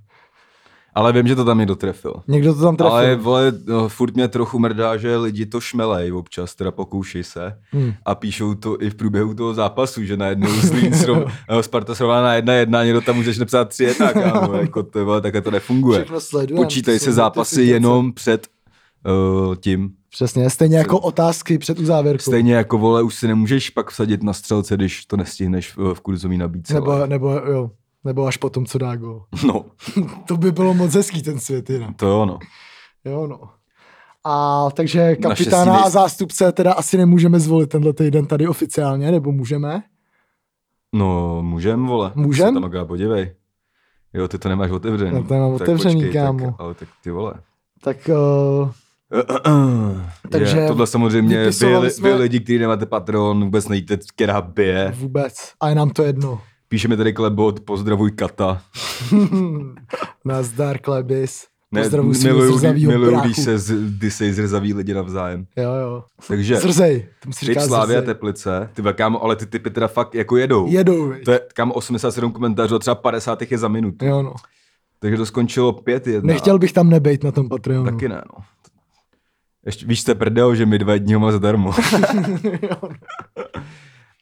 ale 0.94 1.12
vím, 1.12 1.28
že 1.28 1.37
to 1.37 1.44
tam 1.44 1.58
někdo 1.58 1.76
trefil. 1.76 2.14
Někdo 2.28 2.55
to 2.55 2.60
tam 2.60 2.76
trefil. 2.76 2.93
Ale 2.93 3.16
vole, 3.16 3.52
no, 3.66 3.88
furt 3.88 4.14
mě 4.14 4.28
trochu 4.28 4.58
mrdá, 4.58 4.96
že 4.96 5.16
lidi 5.16 5.46
to 5.46 5.60
šmelej 5.60 6.12
občas, 6.12 6.55
teda 6.55 6.70
pokoušej 6.70 7.25
se. 7.25 7.58
Hmm. 7.72 7.93
A 8.05 8.14
píšou 8.14 8.55
to 8.55 8.82
i 8.82 8.90
v 8.90 8.94
průběhu 8.94 9.34
toho 9.34 9.55
zápasu, 9.55 10.05
že 10.05 10.16
najednou 10.16 10.49
Zlín 10.50 10.94
srov, 10.94 11.19
no, 11.50 11.62
Sparta 11.62 11.94
srovná 11.94 12.22
na 12.22 12.34
jedna 12.34 12.52
jedna, 12.52 12.84
někdo 12.84 13.00
tam 13.00 13.25
začne 13.25 13.44
psát 13.44 13.69
tři 13.69 13.84
jedna, 13.84 14.12
kámo, 14.12 14.52
jako 14.60 14.82
to, 14.82 15.05
vole, 15.05 15.20
takhle 15.20 15.40
to 15.43 15.50
nefunguje. 15.50 16.06
Počítají 16.56 16.99
se 16.99 17.12
zápasy 17.12 17.62
jenom 17.62 18.12
před 18.12 18.46
uh, 19.06 19.55
tím. 19.56 19.91
Přesně, 20.11 20.50
stejně 20.50 20.79
jako 20.79 20.99
otázky 21.00 21.59
před 21.59 21.79
uzávěrkou. 21.79 22.23
Stejně 22.23 22.55
jako 22.55 22.79
vole, 22.79 23.03
už 23.03 23.15
si 23.15 23.29
nemůžeš 23.29 23.71
pak 23.71 23.91
vsadit 23.91 24.23
na 24.23 24.33
střelce, 24.33 24.77
když 24.77 25.06
to 25.06 25.17
nestihneš 25.17 25.77
v, 25.77 25.95
v 25.95 26.00
kurzový 26.00 26.39
nabídce. 26.39 26.75
Nebo, 26.75 26.87
vole. 26.87 27.06
nebo, 27.09 27.31
jo, 27.31 27.71
nebo 28.05 28.27
až 28.27 28.37
potom, 28.37 28.67
co 28.67 28.79
dá 28.79 28.97
gol. 28.97 29.25
No, 29.47 29.65
To 30.27 30.37
by 30.37 30.53
bylo 30.53 30.75
moc 30.75 30.95
hezký 30.95 31.23
ten 31.23 31.41
svět 31.41 31.71
jinak. 31.71 31.97
to 31.97 32.06
jo, 32.06 32.27
no. 32.27 32.39
Jo, 33.05 33.27
no. 33.27 33.41
A 34.25 34.67
takže 34.71 35.17
kapitána 35.17 35.77
a 35.77 35.91
zástupce 35.91 36.53
teda 36.53 36.73
asi 36.73 36.97
nemůžeme 36.97 37.41
zvolit 37.41 37.71
tenhle 37.71 37.93
týden 37.93 38.27
tady 38.27 38.49
oficiálně, 38.49 39.11
nebo 39.11 39.33
můžeme? 39.33 39.83
No, 40.93 41.39
můžem, 41.43 41.87
vole. 41.87 42.12
Můžem? 42.15 42.55
Tam 42.55 42.65
aká, 42.65 42.85
podívej. 42.85 43.35
Jo, 44.15 44.29
ty 44.29 44.39
to 44.39 44.49
nemáš 44.49 44.71
otevřený. 44.71 45.17
Já 45.17 45.23
to 45.23 45.35
nemám 45.35 45.53
Tak 45.53 45.61
otevřený, 45.69 45.94
počkej, 45.94 46.12
kámo. 46.12 46.47
Tak, 46.47 46.55
ale 46.59 46.75
tak 46.75 46.89
ty 47.03 47.11
vole. 47.11 47.35
Tak 47.83 47.97
uh, 48.09 48.71
Takže 50.31 50.56
je, 50.56 50.69
tohle 50.69 50.87
samozřejmě 50.87 51.44
vy, 51.46 51.52
jsme- 51.52 51.90
vy 52.02 52.12
lidi, 52.14 52.40
kteří 52.40 52.58
nemáte 52.58 52.87
Patreon, 52.87 53.44
vůbec 53.44 53.69
nevíte, 53.69 53.99
která 54.14 54.40
bije. 54.40 54.94
vůbec. 54.99 55.34
A 55.60 55.69
je 55.69 55.75
nám 55.75 55.90
to 55.90 56.02
jedno. 56.02 56.40
Píše 56.69 56.88
mi 56.88 56.96
tady 56.96 57.12
Klebot, 57.12 57.60
pozdravuj 57.60 58.10
Kata. 58.10 58.62
Nazdar, 60.25 60.78
Klebis. 60.78 61.46
Ne, 61.72 61.82
Pozdravuji 61.82 62.14
svého 62.14 62.38
miluju, 62.38 62.88
miluju, 62.88 63.20
když 63.20 63.37
se 63.37 63.58
z, 63.58 63.70
když 63.99 64.14
se 64.14 64.32
zrzavý 64.32 64.75
lidi 64.75 64.94
navzájem. 64.94 65.46
Jo, 65.56 65.75
jo. 65.75 66.05
Takže 66.28 66.56
Zrzej. 66.56 67.06
Typ 67.22 67.32
říká 67.32 67.60
Slávy 67.60 67.96
a. 67.96 68.02
Teplice, 68.02 68.70
ty 68.75 68.82
kámo, 68.93 69.25
ale 69.25 69.37
ty 69.37 69.46
typy 69.46 69.70
teda 69.70 69.88
fakt 69.88 70.14
jako 70.14 70.37
jedou. 70.37 70.66
Jedou, 70.70 71.08
viď? 71.08 71.25
To 71.25 71.32
je, 71.32 71.40
kam 71.55 71.72
87 71.72 72.32
komentářů 72.32 72.75
a 72.75 72.78
třeba 72.78 72.94
50 72.94 73.43
je 73.52 73.58
za 73.58 73.69
minutu. 73.69 74.06
Jo, 74.06 74.22
no. 74.22 74.34
Takže 75.00 75.16
to 75.16 75.26
skončilo 75.26 75.72
5-1. 75.72 76.22
Nechtěl 76.22 76.58
bych 76.58 76.72
tam 76.72 76.90
nebejt 76.90 77.25
na 77.25 77.32
tom 77.32 77.49
Patreonu. 77.49 77.84
Taky 77.90 78.08
ne, 78.08 78.22
no. 78.37 78.44
Ještě, 79.69 79.87
víš, 79.87 80.00
jste 80.00 80.15
prdel, 80.15 80.55
že 80.55 80.67
my 80.67 80.79
dva 80.79 80.97
dní 80.97 81.15
ho 81.15 81.20
má 81.20 81.32
zadarmo. 81.32 81.73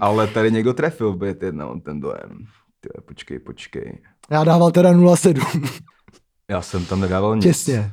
Ale 0.00 0.26
tady 0.26 0.52
někdo 0.52 0.74
trefil 0.74 1.12
v 1.12 1.16
5-1, 1.18 1.70
on 1.70 1.80
ten 1.80 2.00
dojem. 2.00 2.38
Ty, 2.80 2.88
počkej, 3.06 3.38
počkej. 3.38 4.02
Já 4.30 4.44
dával 4.44 4.70
teda 4.70 4.92
0,7. 4.92 5.82
Já 6.50 6.62
jsem 6.62 6.86
tam 6.86 7.00
nedával 7.00 7.36
nic. 7.36 7.44
Těsně. 7.44 7.92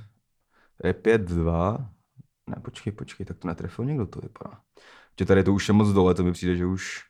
Je 0.84 0.94
5-2. 0.94 1.86
Ne, 2.50 2.56
počkej, 2.62 2.94
počkej, 2.94 3.26
tak 3.26 3.38
to 3.38 3.48
netrefil 3.48 3.86
někdo, 3.86 4.06
to 4.06 4.20
vypadá. 4.20 4.58
Že 5.20 5.26
tady 5.26 5.44
to 5.44 5.54
už 5.54 5.68
je 5.68 5.74
moc 5.74 5.90
dole, 5.90 6.14
to 6.14 6.24
mi 6.24 6.32
přijde, 6.32 6.56
že 6.56 6.66
už... 6.66 7.02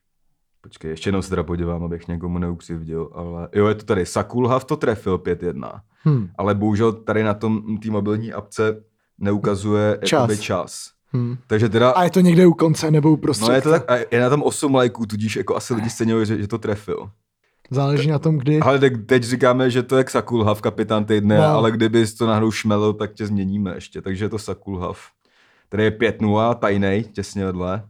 Počkej, 0.62 0.92
ještě 0.92 1.08
jednou 1.08 1.22
se 1.22 1.30
teda 1.30 1.44
podívám, 1.44 1.84
abych 1.84 2.08
někomu 2.08 2.40
neukřivdil, 2.40 3.10
ale 3.14 3.50
jo, 3.54 3.68
je 3.68 3.76
to 3.76 3.86
tady. 3.86 4.06
Sakulhav 4.06 4.66
to 4.66 4.78
trefil 4.78 5.18
5-1, 5.18 5.82
Hm. 6.08 6.28
ale 6.38 6.56
bohužel 6.56 6.92
tady 6.94 7.24
na 7.24 7.34
tom 7.34 7.78
té 7.78 7.92
mobilní 7.92 8.34
apce 8.34 8.84
neukazuje 9.18 10.00
Čas. 10.04 10.12
jakoby 10.22 10.38
čas. 10.38 10.90
Hm. 11.16 11.36
Takže 11.48 11.70
teda... 11.70 11.90
A 11.92 12.04
je 12.04 12.10
to 12.10 12.20
někde 12.20 12.46
u 12.48 12.54
konce 12.54 12.92
nebo 12.92 13.12
uprostřed? 13.12 13.48
No 13.48 13.54
je 13.56 13.62
to 13.62 13.70
tak, 13.72 13.92
a 13.92 13.96
je 14.12 14.22
na 14.22 14.30
tom 14.30 14.44
8 14.44 14.76
lajků, 14.76 15.06
tudíž 15.06 15.36
jako 15.36 15.56
asi 15.56 15.74
lidi 15.74 15.90
scenili, 15.90 16.26
že, 16.26 16.38
že 16.42 16.48
to 16.48 16.58
trefil. 16.58 17.10
Záleží 17.72 18.10
na 18.10 18.20
tom, 18.20 18.38
kdy. 18.38 18.60
Ale 18.60 18.80
teď 18.80 19.24
říkáme, 19.24 19.70
že 19.70 19.84
to 19.84 19.98
je 19.98 20.06
Sakulhav, 20.10 20.62
kapitán 20.62 21.06
týdne, 21.06 21.38
No. 21.38 21.44
ale 21.44 21.72
kdyby 21.72 22.08
to 22.08 22.28
náhodou 22.28 22.52
šmelil, 22.52 22.94
tak 22.94 23.14
tě 23.14 23.26
změníme 23.28 23.76
ještě, 23.76 24.02
takže 24.02 24.26
je 24.26 24.30
to 24.30 24.40
Sakulhav. 24.40 25.00
Tady 25.70 25.84
je 25.84 25.92
5-0, 25.92 26.56
tajnej, 26.56 27.04
těsně 27.04 27.46
vedle. 27.46 27.84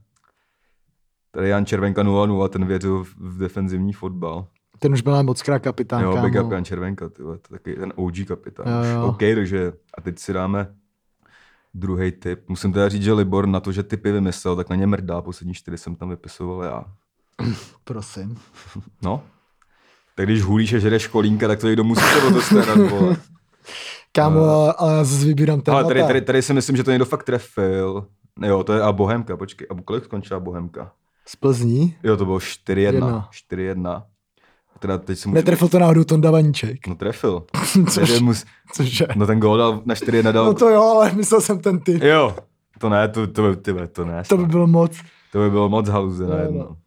Tady 1.31 1.49
Jan 1.49 1.65
Červenka 1.65 2.03
0-0, 2.03 2.47
ten 2.49 2.65
věřil 2.65 3.03
v- 3.03 3.37
defenzivní 3.37 3.93
fotbal. 3.93 4.47
Ten 4.79 4.93
už 4.93 5.01
byl 5.01 5.23
moc 5.23 5.41
krát 5.41 5.59
kapitán, 5.59 6.03
Jo, 6.03 6.17
big 6.21 6.43
up 6.43 6.51
Jan 6.51 6.65
Červenka, 6.65 7.09
ty 7.09 7.23
vole, 7.23 7.37
to 7.37 7.55
je 7.55 7.59
taky 7.59 7.75
ten 7.79 7.93
OG 7.95 8.13
kapitán. 8.27 8.67
Jo, 8.67 8.91
jo. 8.93 9.05
OK, 9.07 9.19
takže 9.35 9.73
a 9.97 10.01
teď 10.01 10.19
si 10.19 10.33
dáme 10.33 10.67
druhý 11.73 12.11
tip. 12.11 12.49
Musím 12.49 12.73
teda 12.73 12.89
říct, 12.89 13.03
že 13.03 13.13
Libor 13.13 13.47
na 13.47 13.59
to, 13.59 13.71
že 13.71 13.83
typy 13.83 14.11
vymyslel, 14.11 14.55
tak 14.55 14.69
na 14.69 14.75
ně 14.75 14.87
mrdá, 14.87 15.21
poslední 15.21 15.53
čtyři 15.53 15.77
jsem 15.77 15.95
tam 15.95 16.09
vypisoval 16.09 16.63
já. 16.63 16.85
Prosím. 17.83 18.37
No. 19.01 19.23
Tak 20.15 20.25
když 20.25 20.41
hulíš 20.41 20.73
a 20.73 20.79
žereš 20.79 21.07
kolínka, 21.07 21.47
tak 21.47 21.59
to 21.59 21.67
někdo 21.67 21.83
musí 21.83 22.05
to 22.21 22.29
dostarat, 22.29 22.77
vole. 22.77 23.17
Kámo, 24.11 24.43
ale, 24.43 24.73
ale 24.77 24.93
já 24.93 25.03
zase 25.03 25.25
vybírám 25.25 25.61
témata. 25.61 25.85
Ale 25.85 25.93
tady, 25.93 26.07
tady, 26.07 26.21
tady 26.21 26.41
si 26.41 26.53
myslím, 26.53 26.75
že 26.77 26.83
to 26.83 26.91
někdo 26.91 27.05
fakt 27.05 27.23
trefil. 27.23 28.07
Jo, 28.45 28.63
to 28.63 28.73
je 28.73 28.81
a 28.81 28.91
Bohemka, 28.91 29.37
počkej. 29.37 29.67
A 29.71 29.81
kolik 29.81 30.03
skončila 30.03 30.39
Bohemka? 30.39 30.91
Z 31.27 31.35
Plzní? 31.35 31.95
Jo, 32.03 32.17
to 32.17 32.25
bylo 32.25 32.37
4-1. 32.37 32.77
Jedna. 32.77 33.29
4-1. 33.51 34.03
Teda 34.83 34.97
teď 34.97 35.19
si 35.19 35.27
můžu... 35.27 35.35
Netrefil 35.35 35.67
to 35.67 35.79
náhodou 35.79 36.03
Tonda 36.03 36.31
Vaníček. 36.31 36.87
No 36.87 36.95
trefil. 36.95 37.43
Což, 37.91 38.19
mus... 38.21 38.45
cože? 38.73 39.07
No 39.15 39.27
ten 39.27 39.39
gól 39.39 39.57
dal 39.57 39.81
na 39.85 39.95
4 39.95 40.23
nedal. 40.23 40.45
No 40.45 40.53
to 40.53 40.69
jo, 40.69 40.81
ale 40.81 41.11
myslel 41.13 41.41
jsem 41.41 41.59
ten 41.59 41.79
ty. 41.79 42.07
Jo, 42.07 42.35
to 42.79 42.89
ne, 42.89 43.07
to, 43.07 43.27
to, 43.27 43.55
to, 43.55 43.73
to, 43.73 43.87
to 43.87 44.05
ne. 44.05 44.23
To 44.29 44.37
by 44.37 44.45
bylo 44.45 44.67
moc. 44.67 44.91
To 45.31 45.39
by 45.39 45.49
bylo 45.49 45.69
moc 45.69 45.89
haluze 45.89 46.23
na 46.27 46.35
No, 46.35 46.41
jedno. 46.41 46.59
no. 46.59 46.77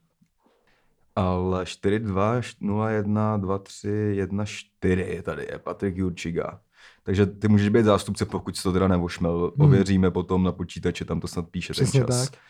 Ale 1.17 1.65
4-2, 1.65 2.41
0-1, 2.63 3.41
2-3, 3.41 4.27
1-4 4.27 5.23
tady 5.23 5.43
je 5.53 5.59
Patrik 5.59 5.97
Jurčiga. 5.97 6.61
Takže 7.03 7.27
ty 7.27 7.49
můžeš 7.49 7.69
být 7.69 7.85
zástupce, 7.85 8.25
pokud 8.25 8.57
jsi 8.57 8.63
to 8.63 8.73
teda 8.73 8.89
nevošmel. 8.89 9.53
Hmm. 9.57 9.67
Ověříme 9.69 10.11
potom 10.11 10.43
na 10.45 10.53
počítači, 10.53 11.05
tam 11.05 11.21
to 11.21 11.29
snad 11.29 11.49
píše 11.51 11.73
Přesně 11.73 12.01
ten 12.01 12.07
čas. 12.07 12.31
tak. 12.31 12.41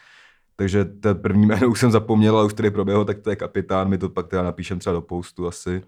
Takže 0.56 0.84
to 0.84 1.14
první 1.14 1.46
jméno 1.46 1.68
už 1.68 1.80
jsem 1.80 1.90
zapomněl, 1.90 2.36
ale 2.36 2.46
už 2.46 2.54
tady 2.54 2.70
proběhlo, 2.70 3.04
tak 3.04 3.18
to 3.18 3.30
je 3.30 3.36
kapitán, 3.36 3.88
my 3.88 3.98
to 3.98 4.08
pak 4.08 4.28
teda 4.28 4.42
napíšem 4.42 4.78
třeba 4.78 4.94
do 4.94 5.00
postu 5.00 5.46
asi. 5.46 5.82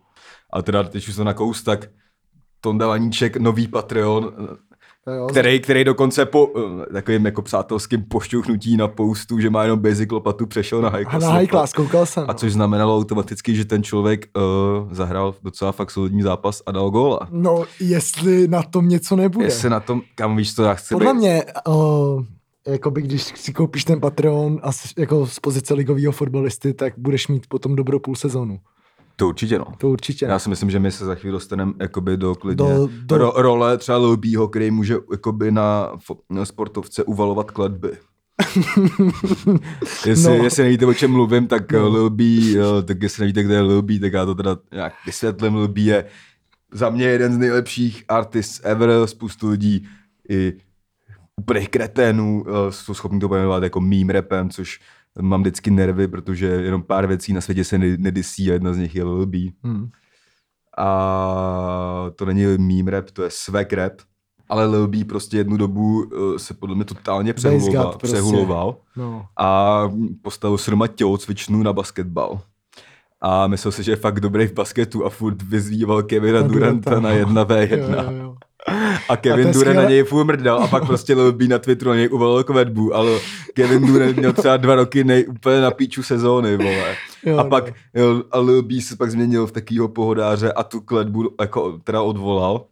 A 0.52 0.62
teda 0.62 0.82
teď 0.82 1.08
už 1.08 1.16
to 1.16 1.24
na 1.24 1.34
kous, 1.34 1.62
tak 1.62 1.88
Tonda 2.60 2.86
Vaníček, 2.86 3.36
nový 3.36 3.68
Patreon, 3.68 4.32
jo, 5.16 5.26
který, 5.26 5.60
který 5.60 5.84
dokonce 5.84 6.26
po 6.26 6.48
eh, 6.88 6.92
takovým 6.92 7.24
jako 7.26 7.42
přátelským 7.42 8.04
pošťouchnutí 8.04 8.76
na 8.76 8.88
postu, 8.88 9.38
že 9.40 9.50
má 9.50 9.62
jenom 9.62 9.78
basic 9.78 10.10
lopatu, 10.10 10.46
přešel 10.46 10.80
na 10.82 10.88
high 10.88 11.06
A 11.06 11.10
class. 11.10 11.22
na 11.22 11.30
high 11.30 11.46
class, 11.46 11.72
koukal 11.72 12.06
jsem. 12.06 12.24
A 12.28 12.34
což 12.34 12.52
znamenalo 12.52 12.96
automaticky, 12.96 13.54
že 13.56 13.64
ten 13.64 13.82
člověk 13.82 14.26
uh, 14.36 14.92
zahrál 14.92 15.34
docela 15.42 15.72
fakt 15.72 15.90
solidní 15.90 16.22
zápas 16.22 16.62
a 16.66 16.72
dal 16.72 16.90
góla. 16.90 17.20
No, 17.30 17.64
jestli 17.80 18.48
na 18.48 18.62
tom 18.62 18.88
něco 18.88 19.16
nebude. 19.16 19.46
Jestli 19.46 19.70
na 19.70 19.80
tom, 19.80 20.02
kam 20.14 20.36
víš, 20.36 20.54
to 20.54 20.62
já 20.64 20.74
chci 20.74 20.94
Podle 20.94 21.12
být. 21.12 21.18
mě, 21.18 21.42
uh, 21.68 22.24
jakoby 22.70 23.02
když 23.02 23.22
si 23.22 23.52
koupíš 23.52 23.84
ten 23.84 24.00
Patreon 24.00 24.60
a 24.62 24.70
jako 24.98 25.26
z 25.26 25.40
pozice 25.40 25.74
ligového 25.74 26.12
fotbalisty, 26.12 26.74
tak 26.74 26.94
budeš 26.96 27.28
mít 27.28 27.46
potom 27.46 27.76
dobrou 27.76 27.98
půl 27.98 28.16
sezónu. 28.16 28.60
To 29.16 29.28
určitě 29.28 29.58
no. 29.58 29.64
To 29.78 29.88
určitě. 29.90 30.24
Já 30.26 30.38
si 30.38 30.48
myslím, 30.48 30.70
že 30.70 30.78
my 30.78 30.90
se 30.92 31.04
za 31.04 31.14
chvíli 31.14 31.32
dostaneme 31.32 31.72
jakoby 31.80 32.16
do 32.16 32.34
klidně 32.34 32.64
Do- 32.74 32.88
do. 33.02 33.18
Ro, 33.18 33.32
role 33.36 33.78
třeba 33.78 33.98
Lilbího, 33.98 34.48
který 34.48 34.70
může 34.70 34.96
jakoby 35.12 35.50
na, 35.50 35.92
na 36.30 36.44
sportovce 36.44 37.04
uvalovat 37.04 37.50
kletby. 37.50 37.90
jestli, 40.06 40.38
No. 40.38 40.44
jestli 40.44 40.62
nevíte, 40.62 40.86
o 40.86 40.94
čem 40.94 41.10
mluvím, 41.10 41.46
tak 41.46 41.72
No. 41.72 41.78
no. 41.80 41.88
Lilbí, 41.88 42.56
tak 42.84 43.02
jestli 43.02 43.20
nevíte, 43.20 43.42
kde 43.42 43.54
je 43.54 43.60
Lilbí, 43.60 44.00
tak 44.00 44.12
já 44.12 44.26
to 44.26 44.34
teda 44.34 44.56
nějak 44.72 44.92
vysvětlím. 45.06 45.54
Lilbí 45.54 45.84
je 45.86 46.04
za 46.72 46.90
mě 46.90 47.04
jeden 47.04 47.32
z 47.32 47.38
nejlepších 47.38 48.04
artist 48.08 48.60
ever, 48.64 48.90
spoustu 49.04 49.48
lidí 49.50 49.88
i 50.30 50.52
úplných 51.38 51.68
kreténů 51.68 52.44
eh, 52.48 52.72
jsou 52.72 52.94
schopni 52.94 53.20
to 53.20 53.28
pojmenovat 53.28 53.62
jako 53.62 53.80
meme 53.80 54.12
rapem, 54.12 54.50
což 54.50 54.80
mám 55.20 55.40
vždycky 55.40 55.70
nervy, 55.70 56.08
protože 56.08 56.46
jenom 56.46 56.82
pár 56.82 57.06
věcí 57.06 57.32
na 57.32 57.40
světě 57.40 57.64
se 57.64 57.78
ne- 57.78 57.96
nedisí 57.98 58.50
a 58.50 58.52
jedna 58.52 58.72
z 58.72 58.78
nich 58.78 58.94
je 58.96 59.04
Lil 59.04 59.26
B. 59.26 59.38
Hmm. 59.64 59.88
A 60.78 62.10
to 62.16 62.24
není 62.24 62.44
meme 62.58 62.90
rap, 62.90 63.10
to 63.10 63.22
je 63.22 63.30
swag 63.30 63.72
rap. 63.72 63.92
Ale 64.48 64.66
Lil 64.66 64.88
B 64.88 65.04
prostě 65.04 65.36
jednu 65.36 65.56
dobu 65.56 66.02
uh, 66.02 66.36
se 66.36 66.54
podle 66.54 66.76
mě 66.76 66.84
totálně 66.84 67.32
přehuloval, 67.32 67.92
prostě. 67.98 68.06
přehuloval 68.06 68.76
No. 68.96 69.26
a 69.38 69.82
postavil 70.22 70.58
si 70.58 70.70
doma 70.70 70.86
tělocvičnu 70.86 71.62
na 71.62 71.72
basketbal. 71.72 72.40
A 73.20 73.46
myslel 73.46 73.72
si, 73.72 73.82
že 73.82 73.92
je 73.92 73.96
fakt 73.96 74.20
dobrý 74.20 74.46
v 74.46 74.52
basketu 74.52 75.04
a 75.04 75.10
furt 75.10 75.42
vyzýval 75.42 76.02
Kevina 76.02 76.40
Na 76.40 76.48
Duranta 76.48 76.90
Duranta, 76.90 77.08
na 77.08 77.42
no. 77.44 77.44
1v1. 77.44 77.78
Jo, 77.78 78.10
jo, 78.12 78.22
jo. 78.22 78.36
A 79.08 79.16
Kevin 79.16 79.52
Durant 79.52 79.54
na 79.54 79.82
skvělé- 79.82 79.88
něj 79.90 80.02
furt 80.02 80.24
mrdal 80.24 80.62
a 80.62 80.66
pak 80.66 80.86
prostě 80.86 81.14
Lil 81.14 81.32
B 81.32 81.48
na 81.48 81.58
Twitteru 81.58 81.90
na 81.90 81.96
něj 81.96 82.08
uvalil 82.12 82.44
kvedbu, 82.44 82.94
ale 82.94 83.18
Kevin 83.54 83.86
Durant 83.86 84.16
měl 84.16 84.32
třeba 84.32 84.56
dva 84.56 84.74
roky 84.74 85.04
nej, 85.04 85.26
úplně 85.28 85.60
na 85.60 85.70
píču 85.70 86.02
sezóny, 86.02 86.56
vole. 86.56 86.94
Jo, 87.26 87.38
a 87.38 87.42
no. 87.42 87.48
pak 87.50 87.72
a 88.30 88.38
Lil 88.38 88.62
B 88.62 88.80
se 88.80 88.96
pak 88.96 89.10
změnil 89.10 89.46
v 89.46 89.52
takového 89.52 89.88
pohodáře 89.88 90.52
a 90.52 90.62
tu 90.62 90.80
kletbu 90.80 91.30
jako 91.40 91.78
teda 91.84 92.02
odvolal 92.02 92.64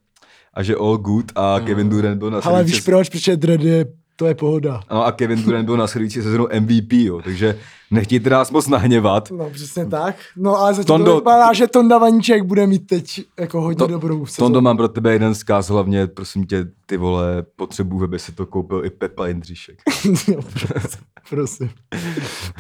a 0.55 0.63
že 0.63 0.77
all 0.77 0.97
good 0.97 1.33
a 1.35 1.61
Kevin 1.65 1.89
Durant 1.89 2.19
byl 2.19 2.31
na 2.31 2.39
Ale 2.45 2.65
víš 2.65 2.81
proč? 2.81 3.09
Protože 3.09 3.37
dread 3.37 3.61
je, 3.63 3.87
to 4.17 4.27
je 4.27 4.35
pohoda. 4.35 4.81
No 4.91 5.07
a 5.07 5.13
Kevin 5.13 5.43
Durant 5.43 5.65
byl 5.67 5.77
na 5.77 5.87
srdící 5.87 6.23
sezónu 6.23 6.47
MVP, 6.61 6.93
jo, 6.93 7.21
takže 7.25 7.59
nechtějte 7.91 8.31
nás 8.31 8.51
moc 8.51 8.69
nahněvat. 8.69 9.31
No 9.31 9.51
přesně 9.51 9.87
tak. 9.87 10.17
No 10.37 10.57
ale 10.57 10.75
zatím 10.75 10.95
Tondo- 10.95 11.05
to 11.05 11.15
vypadá, 11.17 11.53
že 11.53 11.67
Tonda 11.67 11.99
Vaníček 11.99 12.43
bude 12.43 12.67
mít 12.67 12.87
teď 12.87 13.21
jako 13.41 13.61
hodně 13.61 13.77
To- 13.79 13.87
dobrou 13.87 14.27
sezónu. 14.27 14.47
Tondo, 14.47 14.61
mám 14.61 14.77
pro 14.77 14.89
tebe 14.89 15.13
jeden 15.13 15.35
zkaz, 15.35 15.69
hlavně, 15.69 16.07
prosím 16.07 16.47
tě, 16.47 16.67
ty 16.87 16.97
vole, 16.97 17.45
potřebuji, 17.57 18.05
aby 18.05 18.19
si 18.19 18.33
to 18.33 18.47
koupil 18.47 18.85
i 18.85 18.91
Pepa 18.91 19.27
Jindřišek. 19.27 19.79
Jo, 20.29 20.41
prosím, 20.69 21.01
prosím. 21.31 21.71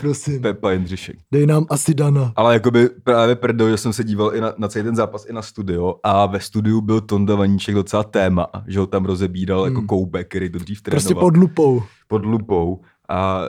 Prosím. 0.00 0.42
Pepa 0.42 0.72
Jindřišek. 0.72 1.16
Dej 1.32 1.46
nám 1.46 1.66
asi 1.70 1.94
Dana. 1.94 2.32
Ale 2.36 2.54
jakoby 2.54 2.88
právě 3.04 3.34
prdo, 3.36 3.68
že 3.70 3.76
jsem 3.76 3.92
se 3.92 4.04
díval 4.04 4.34
i 4.36 4.40
na, 4.40 4.52
na 4.58 4.68
celý 4.68 4.84
ten 4.84 4.96
zápas 4.96 5.26
i 5.28 5.32
na 5.32 5.42
studio 5.42 5.94
a 6.02 6.26
ve 6.26 6.40
studiu 6.40 6.80
byl 6.80 7.00
Tonda 7.00 7.34
Vaníček 7.34 7.74
docela 7.74 8.02
téma, 8.04 8.46
že 8.66 8.78
ho 8.78 8.86
tam 8.86 9.04
rozebíral 9.04 9.64
jako 9.64 9.78
Hmm. 9.78 9.86
koubek, 9.86 10.28
který 10.28 10.50
to 10.50 10.58
dřív 10.58 10.82
trénoval 10.82 11.00
Prostě 11.00 11.14
pod 11.14 11.36
lupou. 11.36 11.82
pod 12.08 12.24
lupou 12.26 12.80
a 13.08 13.40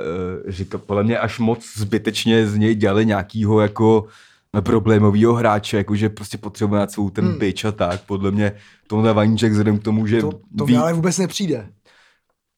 říká, 0.47 0.77
podle 0.77 1.03
mě 1.03 1.19
až 1.19 1.39
moc 1.39 1.77
zbytečně 1.77 2.47
z 2.47 2.57
něj 2.57 2.75
dělali 2.75 3.05
nějakýho 3.05 3.61
jako 3.61 4.05
problémového 4.61 5.33
hráče, 5.33 5.77
jakože 5.77 6.09
prostě 6.09 6.37
potřebuje 6.37 6.79
na 6.79 6.87
svou 6.87 7.09
ten 7.09 7.23
Hmm. 7.23 7.31
hmm. 7.31 7.39
bitch 7.39 7.65
a 7.65 7.71
tak. 7.71 8.01
Podle 8.01 8.31
mě 8.31 8.51
Tonda 8.87 9.13
Vaníček 9.13 9.51
vzhledem 9.51 9.79
k 9.79 9.83
tomu, 9.83 10.07
že 10.07 10.21
To, 10.21 10.31
to 10.57 10.65
ví, 10.65 10.73
mi 10.73 10.79
ale 10.79 10.93
vůbec 10.93 11.17
nepřijde. 11.17 11.69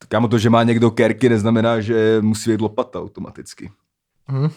kámo 0.08 0.28
to, 0.28 0.38
že 0.38 0.50
má 0.50 0.64
někdo 0.64 0.92
kerky, 0.92 1.30
neznamená, 1.30 1.82
že 1.82 2.18
musí 2.22 2.52
být 2.52 2.62
lopata 2.62 3.02
automaticky. 3.02 3.72
Hm? 4.32 4.50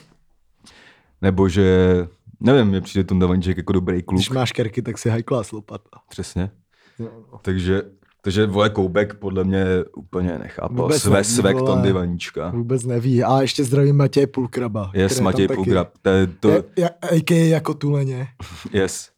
Nebo 1.23 1.49
že, 1.49 1.97
nevím, 2.41 2.67
mě 2.67 2.81
přijde 2.81 3.05
Tonda 3.05 3.27
Vaníček 3.27 3.57
jako 3.57 3.73
dobrý 3.73 4.03
kluk. 4.03 4.19
Když 4.19 4.31
máš 4.31 4.53
kerky, 4.53 4.83
tak 4.83 4.99
si 4.99 5.11
high 5.11 5.23
class 5.23 5.53
lopata. 5.53 5.99
Přesně. 6.09 6.51
Jo, 6.99 7.11
no. 7.33 7.39
Takže, 7.43 7.83
takže 8.23 8.47
vole 8.47 8.71
Koubek 8.71 9.15
podle 9.15 9.45
mě 9.45 9.65
úplně 9.97 10.39
nechápal. 10.39 10.77
Vůbec 10.83 11.03
Své 11.03 11.13
neví, 11.13 11.25
svek 11.25 11.57
vole. 11.57 11.67
Tondy 11.75 11.93
Vaníčka. 11.93 12.51
Vůbec 12.51 12.85
neví. 12.85 13.25
A 13.25 13.41
ještě 13.41 13.65
zdravím 13.65 13.97
Matěje 13.97 14.27
Pulkraba. 14.27 14.91
Yes, 14.95 15.17
je 15.17 15.23
Matěj. 15.23 15.49
Pulgrab. 15.49 15.89
To, 16.03 16.09
je- 16.11 16.27
to, 16.27 16.49
Je, 16.49 16.65
je, 16.77 16.89
AKA 16.89 17.35
jako 17.35 17.75
tuleně. 17.75 18.29
Yes. 18.73 19.11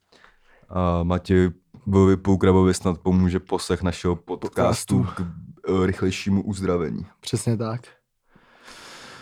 A 0.68 1.02
Matěj 1.02 1.50
Bovi 1.86 2.16
Pulgrabovi 2.16 2.74
snad 2.74 2.98
pomůže 2.98 3.40
poslech 3.40 3.82
našeho 3.82 4.16
podcastu 4.16 4.98
Podcastu. 4.98 5.24
k 5.62 5.86
rychlejšímu 5.86 6.42
uzdravení. 6.42 7.06
Přesně 7.20 7.56
tak. 7.56 7.80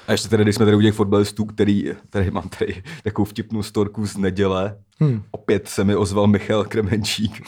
A 0.08 0.12
ještě 0.12 0.28
tedy, 0.28 0.42
když 0.44 0.56
jsme 0.56 0.64
tady 0.64 0.76
u 0.76 0.80
těch 0.80 0.94
fotbalistů, 0.94 1.44
který, 1.44 1.84
tady 2.10 2.30
mám 2.30 2.48
tady 2.58 2.82
takovou 3.04 3.24
vtipnou 3.24 3.62
storku 3.62 4.06
z 4.06 4.16
neděle, 4.16 4.76
Hm. 5.02 5.22
opět 5.30 5.68
se 5.68 5.84
mi 5.84 5.96
ozval 5.96 6.26
Michal 6.26 6.64
Kremenčík, 6.64 7.42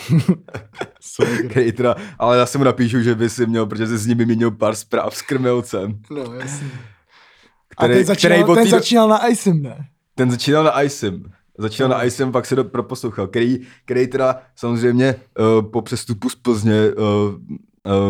který 1.50 1.72
teda, 1.72 1.96
ale 2.18 2.38
já 2.38 2.46
si 2.46 2.58
mu 2.58 2.64
napíšu, 2.64 3.00
že 3.02 3.14
by 3.14 3.30
si 3.30 3.46
měl, 3.46 3.66
protože 3.66 3.86
jsi 3.86 3.98
s 3.98 4.06
nimi 4.06 4.26
měl 4.26 4.50
pár 4.50 4.74
zpráv 4.74 5.16
s 5.16 5.22
Krmelcem. 5.22 5.98
No, 6.10 6.34
jasně. 6.34 6.66
A 7.76 7.84
Který, 7.84 7.94
ten 7.94 8.04
začínal, 8.04 8.44
který 8.44 8.56
ten 8.56 8.70
začínal 8.80 9.08
na 9.08 9.28
ISIM, 9.28 9.62
ne? 9.62 9.86
Ten 10.14 10.30
začínal 10.30 10.64
na 10.64 10.82
ISIM. 10.82 11.24
Začínal 11.58 11.88
No. 11.90 11.94
na 11.96 12.04
ISIM, 12.04 12.32
pak 12.32 12.46
se 12.46 12.56
do, 12.56 12.64
proposlouchal, 12.64 13.26
který, 13.26 13.58
který 13.84 14.06
teda 14.06 14.38
samozřejmě 14.56 15.14
uh, 15.38 15.70
po 15.70 15.82
přestupu 15.82 16.28
z 16.30 16.34
Plzně 16.34 16.90
uh, 16.90 17.34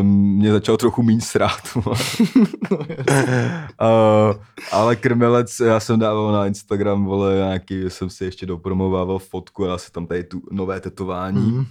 um, 0.00 0.06
mě 0.36 0.52
začal 0.52 0.76
trochu 0.76 1.02
méně 1.02 1.20
srát. 1.20 1.60
uh, 3.80 4.34
ale 4.72 4.96
Krmelec, 4.96 5.60
já 5.60 5.80
jsem 5.80 5.98
dával 5.98 6.32
na 6.32 6.46
Instagram, 6.46 7.04
vole, 7.04 7.34
nějaký, 7.34 7.74
jsem 7.90 8.10
si 8.10 8.24
ještě 8.24 8.46
dopromovával 8.46 9.18
fotku 9.18 9.64
a 9.64 9.68
já 9.68 9.78
se 9.78 9.92
tam 9.92 10.06
tady 10.06 10.24
tu 10.24 10.42
nové 10.52 10.80
tetování. 10.80 11.52
Mhm. 11.52 11.66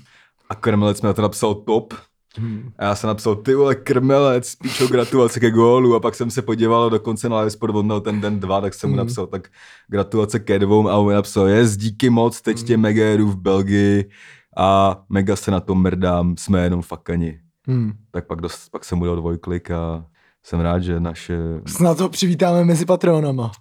A 0.50 0.56
Krmelec 0.56 1.02
mi 1.02 1.08
na 1.08 1.14
to 1.14 1.22
napsal 1.22 1.56
top. 1.56 1.94
Hm. 2.40 2.72
A 2.78 2.84
já 2.84 2.96
jsem 2.96 3.08
napsal, 3.08 3.36
ty 3.36 3.56
vole, 3.56 3.76
krmelec, 3.76 4.56
píčo, 4.56 4.88
gratulace 4.88 5.40
ke 5.40 5.52
gólu. 5.52 5.96
A 5.96 6.00
pak 6.00 6.16
jsem 6.16 6.32
se 6.32 6.42
podíval 6.42 6.90
dokonce 6.90 7.30
na 7.30 7.40
live 7.40 7.50
sport, 7.50 7.76
on 7.76 8.02
ten 8.02 8.22
den 8.22 8.40
dva, 8.40 8.62
tak 8.62 8.74
jsem 8.74 8.90
mu 8.90 8.96
Mhm. 8.96 9.06
napsal, 9.06 9.28
tak 9.28 9.48
gratulace 9.88 10.40
ke 10.40 10.60
dvou. 10.60 10.90
A 10.90 10.96
on 10.98 11.08
mi 11.08 11.14
napsal, 11.14 11.48
jest, 11.48 11.78
díky 11.78 12.10
moc, 12.10 12.42
teď 12.42 12.58
Mhm. 12.58 12.66
tě 12.66 12.78
mega 12.78 13.06
jedu 13.06 13.30
v 13.30 13.36
Belgii 13.38 14.10
a 14.58 15.02
mega 15.10 15.36
se 15.36 15.52
na 15.52 15.60
to 15.60 15.76
mrdám, 15.76 16.36
jsme 16.38 16.64
jenom 16.64 16.82
fakani. 16.82 17.40
Hm. 17.68 17.92
Tak 18.12 18.28
pak, 18.28 18.42
dost, 18.42 18.70
pak 18.70 18.86
jsem 18.86 18.98
mu 18.98 19.06
dal 19.06 19.16
dvojklik 19.16 19.72
a 19.72 20.06
jsem 20.44 20.60
rád, 20.60 20.80
že 20.80 21.00
naše, 21.00 21.38
Snad 21.68 22.00
ho 22.00 22.10
přivítáme 22.10 22.64
mezi 22.66 22.86
Patreonama. 22.86 23.52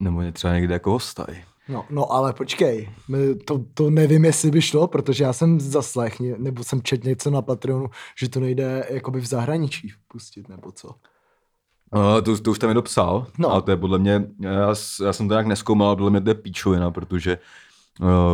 nebo 0.00 0.18
mě 0.20 0.32
třeba 0.32 0.54
někde 0.54 0.74
jako 0.74 0.90
hostaj. 0.90 1.42
No, 1.68 1.84
no 1.90 2.12
ale 2.12 2.32
počkej, 2.32 2.90
My- 3.08 3.34
to, 3.34 3.60
to 3.74 3.90
nevím, 3.90 4.24
jestli 4.24 4.50
by 4.50 4.62
šlo, 4.62 4.86
protože 4.86 5.24
já 5.24 5.32
jsem 5.32 5.60
zaslech, 5.60 6.20
nebo 6.20 6.64
jsem 6.64 6.82
četl 6.82 7.08
něco 7.08 7.30
na 7.30 7.42
Patreonu, 7.42 7.86
že 8.18 8.28
to 8.28 8.40
nejde 8.40 8.86
jakoby 8.90 9.20
v 9.20 9.26
zahraničí 9.26 9.92
pustit, 10.08 10.48
nebo 10.48 10.72
co. 10.72 10.88
Uh, 10.88 12.20
to, 12.22 12.38
to 12.38 12.50
už 12.50 12.58
tam 12.58 12.68
je 12.70 12.74
dopsal, 12.74 13.26
No. 13.38 13.50
ale 13.50 13.62
to 13.62 13.70
je 13.70 13.76
podle 13.76 13.98
mě, 13.98 14.24
já, 14.40 14.74
já 15.04 15.12
jsem 15.12 15.28
to 15.28 15.34
nějak 15.34 15.46
neskoumal, 15.46 15.96
podle 15.96 16.10
mě 16.10 16.20
to 16.20 16.30
je 16.30 16.34
píčovina, 16.34 16.90
protože 16.90 17.36
uh, 17.36 17.42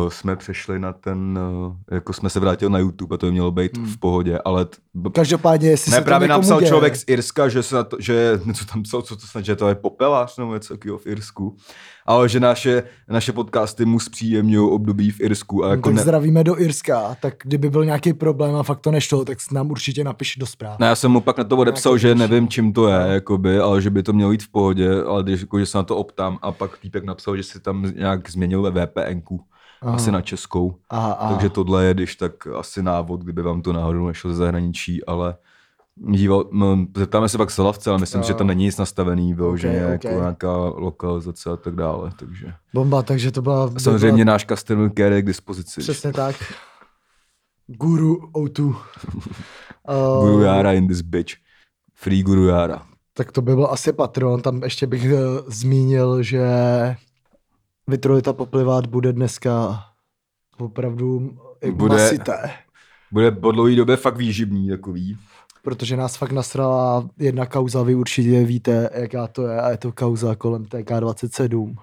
jsme 0.09 0.35
přešli 0.35 0.79
na 0.79 0.93
ten, 0.93 1.39
uh, 1.67 1.75
jako 1.91 2.13
jsme 2.13 2.29
se 2.29 2.39
vrátili 2.39 2.71
na 2.71 2.79
YouTube 2.79 3.13
a 3.15 3.17
to 3.17 3.25
by 3.25 3.31
mělo 3.31 3.51
být 3.51 3.77
Hmm. 3.77 3.85
v 3.87 3.97
pohodě, 3.97 4.39
ale 4.45 4.65
t, 4.65 4.77
Každopádně, 5.13 5.69
jestli 5.69 5.91
ne, 5.91 5.97
se 5.97 6.03
právě 6.03 6.27
napsal 6.27 6.59
děje, 6.59 6.69
člověk 6.69 6.95
z 6.95 7.03
Irska, 7.07 7.49
že 7.49 7.63
se 7.63 7.75
na 7.75 7.83
to, 7.83 7.97
že 7.99 8.39
něco 8.45 8.65
tam 8.65 8.83
psal, 8.83 9.01
co 9.01 9.15
to 9.15 9.27
snad, 9.27 9.45
že 9.45 9.55
to 9.55 9.67
je 9.67 9.75
popelář 9.75 10.37
nebo 10.37 10.53
něco 10.53 10.73
takového 10.73 10.97
v 10.97 11.07
Irsku 11.07 11.57
ale 12.07 12.29
že 12.29 12.39
naše, 12.39 12.83
naše 13.09 13.31
podcasty 13.31 13.85
mu 13.85 13.99
zpříjemňují 13.99 14.71
období 14.71 15.11
v 15.11 15.21
Irsku. 15.21 15.63
A 15.63 15.67
No, 15.67 15.71
jako 15.73 15.89
tak 15.89 15.95
ne, 15.95 16.01
zdravíme 16.01 16.43
do 16.43 16.59
Irska, 16.61 17.15
tak 17.21 17.33
kdyby 17.43 17.69
byl 17.69 17.85
nějaký 17.85 18.13
problém 18.13 18.55
a 18.55 18.63
fakt 18.63 18.79
to 18.79 18.91
nešlo, 18.91 19.25
tak 19.25 19.37
nám 19.51 19.71
určitě 19.71 20.03
napiš 20.03 20.35
do 20.39 20.45
zpráv. 20.45 20.79
Ne, 20.79 20.87
já 20.87 20.95
jsem 20.95 21.11
mu 21.11 21.21
pak 21.21 21.37
na 21.37 21.43
to 21.43 21.57
odepsal, 21.57 21.91
Nějaký 21.91 22.01
že 22.01 22.15
nevím, 22.15 22.47
čím 22.47 22.73
to 22.73 22.87
je, 22.87 22.99
No. 22.99 23.05
jakoby, 23.05 23.59
ale 23.59 23.81
že 23.81 23.89
by 23.89 24.03
to 24.03 24.13
mělo 24.13 24.31
jít 24.31 24.43
v 24.43 24.51
pohodě, 24.51 25.03
ale 25.03 25.23
když, 25.23 25.41
jako, 25.41 25.59
že 25.59 25.65
se 25.65 25.77
na 25.77 25.83
to 25.83 25.97
optám 25.97 26.39
a 26.41 26.51
pak 26.51 26.77
týpek 26.77 27.03
napsal, 27.03 27.37
že 27.37 27.43
si 27.43 27.59
tam 27.59 27.91
nějak 27.95 28.29
změnil 28.29 28.61
ve 28.71 28.85
VPNku, 28.85 29.41
Aha. 29.81 29.95
asi 29.95 30.11
na 30.11 30.21
českou. 30.21 30.75
Aha, 30.89 31.11
aha. 31.11 31.31
Takže 31.33 31.49
tohle 31.49 31.85
je, 31.85 31.93
když 31.93 32.15
tak 32.15 32.47
asi 32.47 32.83
návod, 32.83 33.21
kdyby 33.21 33.41
vám 33.41 33.61
to 33.61 33.73
náhodou 33.73 34.07
nešlo 34.07 34.29
ze 34.29 34.35
zahraničí, 34.35 35.05
ale 35.05 35.35
díval, 35.95 36.45
no, 36.51 36.85
zeptáme 36.97 37.29
se 37.29 37.37
pak 37.37 37.51
Salavce, 37.51 37.89
ale 37.89 37.99
myslím, 37.99 38.21
Jo. 38.21 38.27
že 38.27 38.33
tam 38.33 38.47
není 38.47 38.65
nic 38.65 38.77
nastavený, 38.77 39.33
vyloženě 39.33 39.85
Ok, 39.85 39.91
jako 39.91 40.07
ok. 40.07 40.21
nějaká 40.21 40.57
lokalizace 40.57 41.49
a 41.49 41.55
tak 41.55 41.75
dále, 41.75 42.11
takže. 42.19 42.53
Bomba, 42.73 43.01
takže 43.01 43.31
to 43.31 43.41
byla... 43.41 43.71
A 43.75 43.79
samozřejmě 43.79 44.25
náš 44.25 44.45
customer 44.45 44.91
care 44.97 45.15
je 45.15 45.21
k 45.21 45.25
dispozici. 45.25 45.81
Přesně 45.81 46.13
tak. 46.13 46.35
Guru 47.67 48.15
O2. 48.31 48.65
Uh, 48.67 48.75
Guru 50.21 50.41
Jara 50.41 50.71
in 50.73 50.87
this 50.87 51.01
bitch. 51.01 51.33
Free 51.95 52.23
Guru 52.23 52.45
Jara. 52.45 52.81
Tak 53.13 53.31
to 53.31 53.41
by 53.41 53.55
byl 53.55 53.67
asi 53.71 53.93
Patron. 53.93 54.41
Tam 54.41 54.63
ještě 54.63 54.87
bych 54.87 55.03
uh, 55.03 55.19
zmínil, 55.47 56.23
že 56.23 56.41
Vitrolita 57.91 58.33
poplivat 58.33 58.87
bude 58.87 59.13
dneska 59.13 59.83
opravdu 60.59 61.37
Bude- 61.71 61.95
masité. 61.95 62.49
Bude 63.11 63.31
po 63.31 63.51
dlouhé 63.51 63.75
době 63.75 63.95
fakt 63.97 64.17
výživný 64.17 64.69
takový. 64.69 65.17
Protože 65.63 65.97
nás 65.97 66.17
fakt 66.17 66.31
nasrala 66.31 67.09
jedna 67.19 67.45
kauza, 67.45 67.83
vy 67.83 67.95
určitě 67.95 68.43
víte, 68.43 68.89
jaká 68.93 69.27
to 69.27 69.47
je, 69.47 69.61
a 69.61 69.69
je 69.69 69.77
to 69.77 69.91
kauza 69.91 70.35
kolem 70.35 70.63
TK27. 70.65 71.75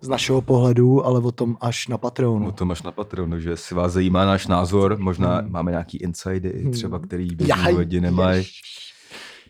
Z 0.00 0.08
našeho 0.08 0.42
pohledu, 0.42 1.06
ale 1.06 1.20
o 1.20 1.32
tom 1.32 1.56
až 1.60 1.88
na 1.88 1.98
Patreonu. 1.98 2.48
O 2.48 2.52
tom 2.52 2.70
až 2.70 2.82
na 2.82 2.90
Patreon, 2.92 3.30
takže 3.30 3.50
jestli 3.50 3.76
vás 3.76 3.92
zajímá 3.92 4.24
náš 4.24 4.46
názor, 4.46 4.96
možná 4.98 5.36
Hmm. 5.38 5.52
máme 5.52 5.70
nějaký 5.70 5.96
insidy, 5.98 6.70
třeba 6.72 6.98
který 6.98 7.28
běžní 7.34 7.72
lidi 7.76 8.00
nemají. 8.00 8.44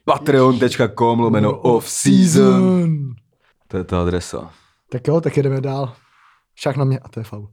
Patreon.com 0.05 1.21
lomeno 1.21 1.59
off 1.61 1.88
season. 1.91 3.15
To 3.69 3.76
je 3.76 3.85
ta 3.85 4.03
adresa. 4.03 4.50
Tak 4.90 5.09
jo, 5.09 5.21
tak 5.21 5.37
jedeme 5.37 5.61
dál. 5.61 5.97
Však 6.55 6.76
na 6.76 6.85
mě 6.85 6.99
a 6.99 7.09
to 7.09 7.21
je 7.21 7.25
faul. 7.25 7.49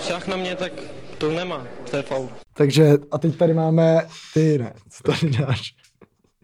Šach 0.00 0.26
na 0.26 0.36
mě, 0.36 0.56
tak 0.56 0.72
to 1.18 1.30
nemá, 1.30 1.66
to 1.90 1.96
je 1.96 2.02
faul. 2.02 2.28
Takže 2.54 2.92
a 3.10 3.18
teď 3.18 3.36
tady 3.36 3.54
máme 3.54 4.06
ty, 4.34 4.58
ne, 4.58 4.74
co 4.90 5.02
tady 5.02 5.30
dáš? 5.30 5.74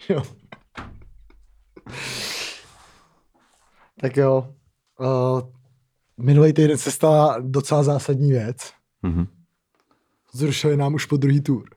Jo. 0.09 0.23
Tak 4.01 4.17
jo. 4.17 4.55
Uh, 5.01 5.41
minulý 6.19 6.53
týden 6.53 6.79
se 6.79 6.91
stala 6.91 7.37
docela 7.41 7.83
zásadní 7.83 8.31
věc. 8.31 8.73
Mhm. 9.03 9.27
Zrušili 10.33 10.77
nám 10.77 10.95
už 10.95 11.05
po 11.05 11.17
druhý 11.17 11.41
tour. 11.41 11.69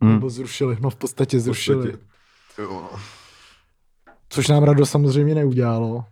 Hmm. 0.00 0.12
Nebo 0.12 0.30
zrušili, 0.30 0.76
no 0.80 0.90
v 0.90 0.96
podstatě 0.96 1.40
zrušili. 1.40 1.92
podstatě. 1.92 2.04
Jo. 2.58 2.90
Což 4.28 4.48
nám 4.48 4.62
radost 4.64 4.90
samozřejmě 4.90 5.34
neudělalo. 5.34 6.04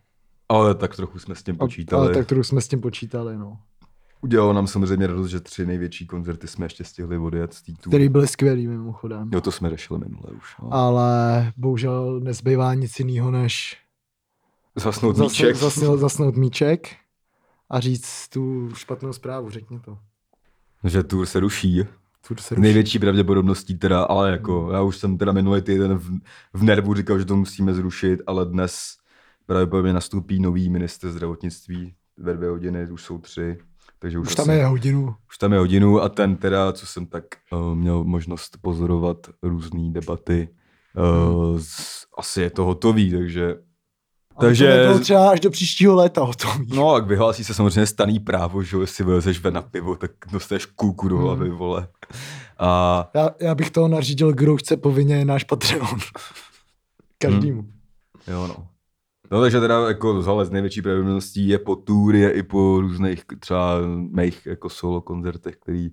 Ale 0.48 0.74
tak 0.74 0.96
trochu 0.96 1.18
jsme 1.18 1.34
s 1.34 1.42
tím 1.42 1.56
počítali. 1.56 2.06
Ale 2.06 2.14
tak 2.14 2.26
trochu 2.26 2.42
jsme 2.44 2.60
s 2.60 2.68
tím 2.68 2.80
počítali, 2.80 3.36
no. 3.36 3.58
Udělalo 4.20 4.52
nám 4.52 4.66
samozřejmě 4.66 5.06
radost, 5.06 5.28
že 5.28 5.40
tři 5.40 5.66
největší 5.66 6.06
koncerty 6.06 6.48
jsme 6.48 6.66
ještě 6.66 6.84
stihli 6.84 7.18
odjet 7.18 7.54
z 7.54 7.62
té 7.62 7.72
tu. 7.72 7.90
Který 7.90 8.08
byly 8.08 8.26
skvělý 8.28 8.66
mimochodem. 8.66 9.30
Jo, 9.32 9.40
to 9.40 9.52
jsme 9.52 9.70
řešili 9.70 10.00
minule 10.00 10.30
už. 10.36 10.56
No. 10.62 10.74
Ale 10.74 11.52
bohužel 11.56 12.20
nezbývá 12.20 12.74
nic 12.74 12.98
jiného, 12.98 13.30
než 13.30 13.76
Zasnout 14.76 15.16
míček. 15.18 15.56
zasnout, 15.56 16.00
zasnout 16.00 16.36
míček 16.36 16.88
a 17.70 17.80
říct 17.80 18.28
tu 18.28 18.70
špatnou 18.74 19.12
zprávu, 19.12 19.50
řekni 19.50 19.80
to. 19.80 19.98
Že 20.84 21.02
tour 21.02 21.26
se 21.26 21.40
ruší. 21.40 21.84
Tour 22.28 22.40
se 22.40 22.54
ruší. 22.54 22.62
největší 22.62 22.98
pravděpodobností 22.98 23.78
teda, 23.78 24.02
ale 24.02 24.30
jako, 24.30 24.70
já 24.72 24.82
už 24.82 24.96
jsem 24.96 25.18
teda 25.18 25.32
minulý 25.32 25.62
týden 25.62 25.94
v, 25.98 26.18
v 26.54 26.62
nervu 26.62 26.94
říkal, 26.94 27.18
že 27.18 27.24
to 27.24 27.36
musíme 27.36 27.74
zrušit, 27.74 28.20
ale 28.26 28.46
dnes 28.46 28.96
pravděpodobně 29.46 29.92
nastoupí 29.92 30.40
nový 30.40 30.68
minister 30.70 31.10
zdravotnictví 31.10 31.94
ve 32.18 32.34
dvě 32.34 32.48
hodiny, 32.50 32.90
už 32.90 33.02
jsou 33.02 33.18
tři, 33.18 33.58
takže 33.98 34.18
už, 34.18 34.26
Už 34.26 34.32
asi, 34.32 34.36
tam 34.36 34.50
je 34.50 34.66
hodinu. 34.66 35.14
už 35.28 35.38
tam 35.38 35.52
je 35.52 35.58
hodinu 35.58 36.00
a 36.02 36.08
ten 36.08 36.36
teda, 36.36 36.72
co 36.72 36.86
jsem 36.86 37.06
tak 37.06 37.24
uh, 37.52 37.74
měl 37.74 38.04
možnost 38.04 38.58
pozorovat 38.60 39.16
různé 39.42 39.90
debaty, 39.92 40.48
uh, 40.96 41.58
z, 41.60 42.06
asi 42.18 42.40
je 42.40 42.50
to 42.50 42.64
hotový, 42.64 43.10
takže 43.12 43.54
Ale 44.36 44.48
Takže- 44.48 44.88
To 44.92 44.98
třeba 45.00 45.30
až 45.30 45.40
do 45.40 45.50
příštího 45.50 45.94
léta 45.94 46.24
hotový. 46.24 46.66
No, 46.76 46.94
tak 46.94 47.06
vyhlásí 47.06 47.44
se 47.44 47.54
samozřejmě 47.54 47.86
staný 47.86 48.18
právo, 48.20 48.62
že 48.62 48.76
jestli 48.76 49.04
vylezeš 49.04 49.40
ven 49.40 49.54
na 49.54 49.62
pivo, 49.62 49.96
tak 49.96 50.10
dostaneš 50.32 50.66
kůlku 50.66 51.08
do 51.08 51.16
Hmm. 51.16 51.24
hlavy, 51.24 51.50
vole. 51.50 51.88
A 52.58 53.10
Já, 53.14 53.30
já 53.40 53.54
bych 53.54 53.70
toho 53.70 53.88
nařídil, 53.88 54.32
kdo 54.32 54.56
chce 54.56 54.76
povinně 54.76 55.24
náš 55.24 55.44
Patreon. 55.44 55.88
Každému. 57.18 57.64
jo, 58.28 58.46
no. 58.46 58.68
No, 59.30 59.40
takže 59.40 59.60
teda 59.60 59.88
jako 59.88 60.22
zale 60.22 60.44
z 60.46 60.50
největší 60.50 60.82
pravděpodobností 60.82 61.48
je 61.48 61.58
po 61.58 61.76
tour, 61.76 62.14
je 62.14 62.30
i 62.30 62.42
po 62.42 62.80
různých 62.80 63.24
třeba 63.40 63.74
mých 64.10 64.46
jako 64.46 64.68
solo 64.68 65.00
koncertech, 65.00 65.56
který 65.56 65.88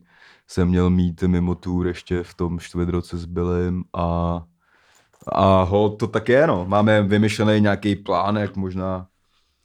jsem 0.48 0.68
měl 0.68 0.90
mít 0.90 1.24
mimo 1.24 1.56
tour 1.56 1.88
ještě 1.88 2.24
v 2.24 2.34
tom 2.34 2.60
čtvrtroce 2.60 3.18
s 3.18 3.26
Billem 3.26 3.84
a 3.94 4.42
a 5.32 5.64
ho, 5.64 5.90
to 5.90 6.08
tak 6.08 6.30
je, 6.30 6.48
no. 6.48 6.66
Máme 6.68 7.04
vymyšlený 7.04 7.62
nějaký 7.62 7.96
plán, 7.96 8.36
jak 8.36 8.56
možná, 8.56 9.08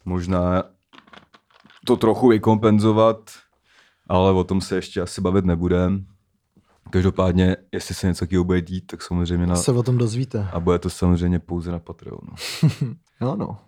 možná 0.04 0.62
to 1.87 1.96
trochu 1.96 2.28
vykompenzovat, 2.28 3.31
ale 4.09 4.33
o 4.33 4.44
tom 4.44 4.61
se 4.61 4.76
ještě 4.76 5.00
asi 5.00 5.20
bavit 5.20 5.44
nebudem. 5.44 6.07
Každopádně, 6.90 7.57
jestli 7.72 7.94
se 7.94 8.07
něco 8.07 8.20
takového 8.20 8.44
bude 8.44 8.61
dít, 8.61 8.87
tak 8.87 9.02
samozřejmě 9.02 9.46
na, 9.46 9.57
Se 9.57 9.72
o 9.72 9.83
tom 9.83 9.98
dozvíte. 9.98 10.48
a 10.52 10.61
bude 10.61 10.78
to 10.78 10.90
samozřejmě 10.90 11.38
pouze 11.38 11.72
na 11.72 11.78
Patreonu. 11.78 12.33
Jo, 13.20 13.37
no. 13.37 13.59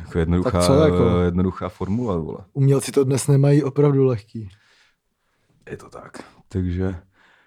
Jako 0.00 0.18
jednoduchá, 0.18 0.50
Tak 0.50 0.62
co, 0.66 0.74
jako? 0.74 1.18
jednoduchá 1.18 1.68
formula, 1.68 2.16
vole. 2.16 2.38
Umělci 2.52 2.92
to 2.92 3.04
dnes 3.04 3.26
nemají 3.26 3.62
opravdu 3.62 4.04
lehký. 4.04 4.48
Je 5.70 5.76
to 5.76 5.88
tak. 5.88 6.18
Takže, 6.48 6.96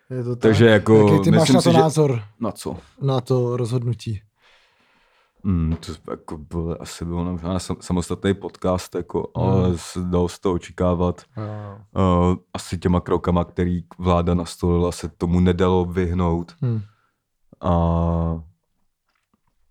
Je 0.09 0.23
to 0.23 0.35
tak. 0.35 0.41
Takže 0.41 0.65
jako, 0.65 1.07
Jaký 1.07 1.23
ty 1.23 1.31
máš 1.31 1.49
na 1.49 1.55
to 1.61 1.69
si, 1.69 1.71
že- 1.71 1.77
názor, 1.79 2.21
na 2.39 2.51
co? 2.51 2.77
na 3.01 3.21
to 3.21 3.57
rozhodnutí? 3.57 4.21
Mm, 5.43 5.75
to 5.85 6.11
jako 6.11 6.37
bylo, 6.37 6.81
asi 6.81 7.05
bylo 7.05 7.23
možná 7.23 7.59
sam, 7.59 7.77
samostatný 7.79 8.33
podcast, 8.33 8.95
jako, 8.95 9.31
ale 9.35 9.77
se 9.77 9.99
dalo 10.01 10.29
se 10.29 10.41
to 10.41 10.53
očekávat. 10.53 11.21
Uh, 11.37 12.35
asi 12.53 12.77
těma 12.77 12.99
krokama, 13.01 13.45
který 13.45 13.83
vláda 13.97 14.33
nastolila, 14.33 14.91
se 14.91 15.09
tomu 15.09 15.39
nedalo 15.39 15.85
vyhnout. 15.85 16.55
Hm. 16.65 16.81
A, 17.61 17.71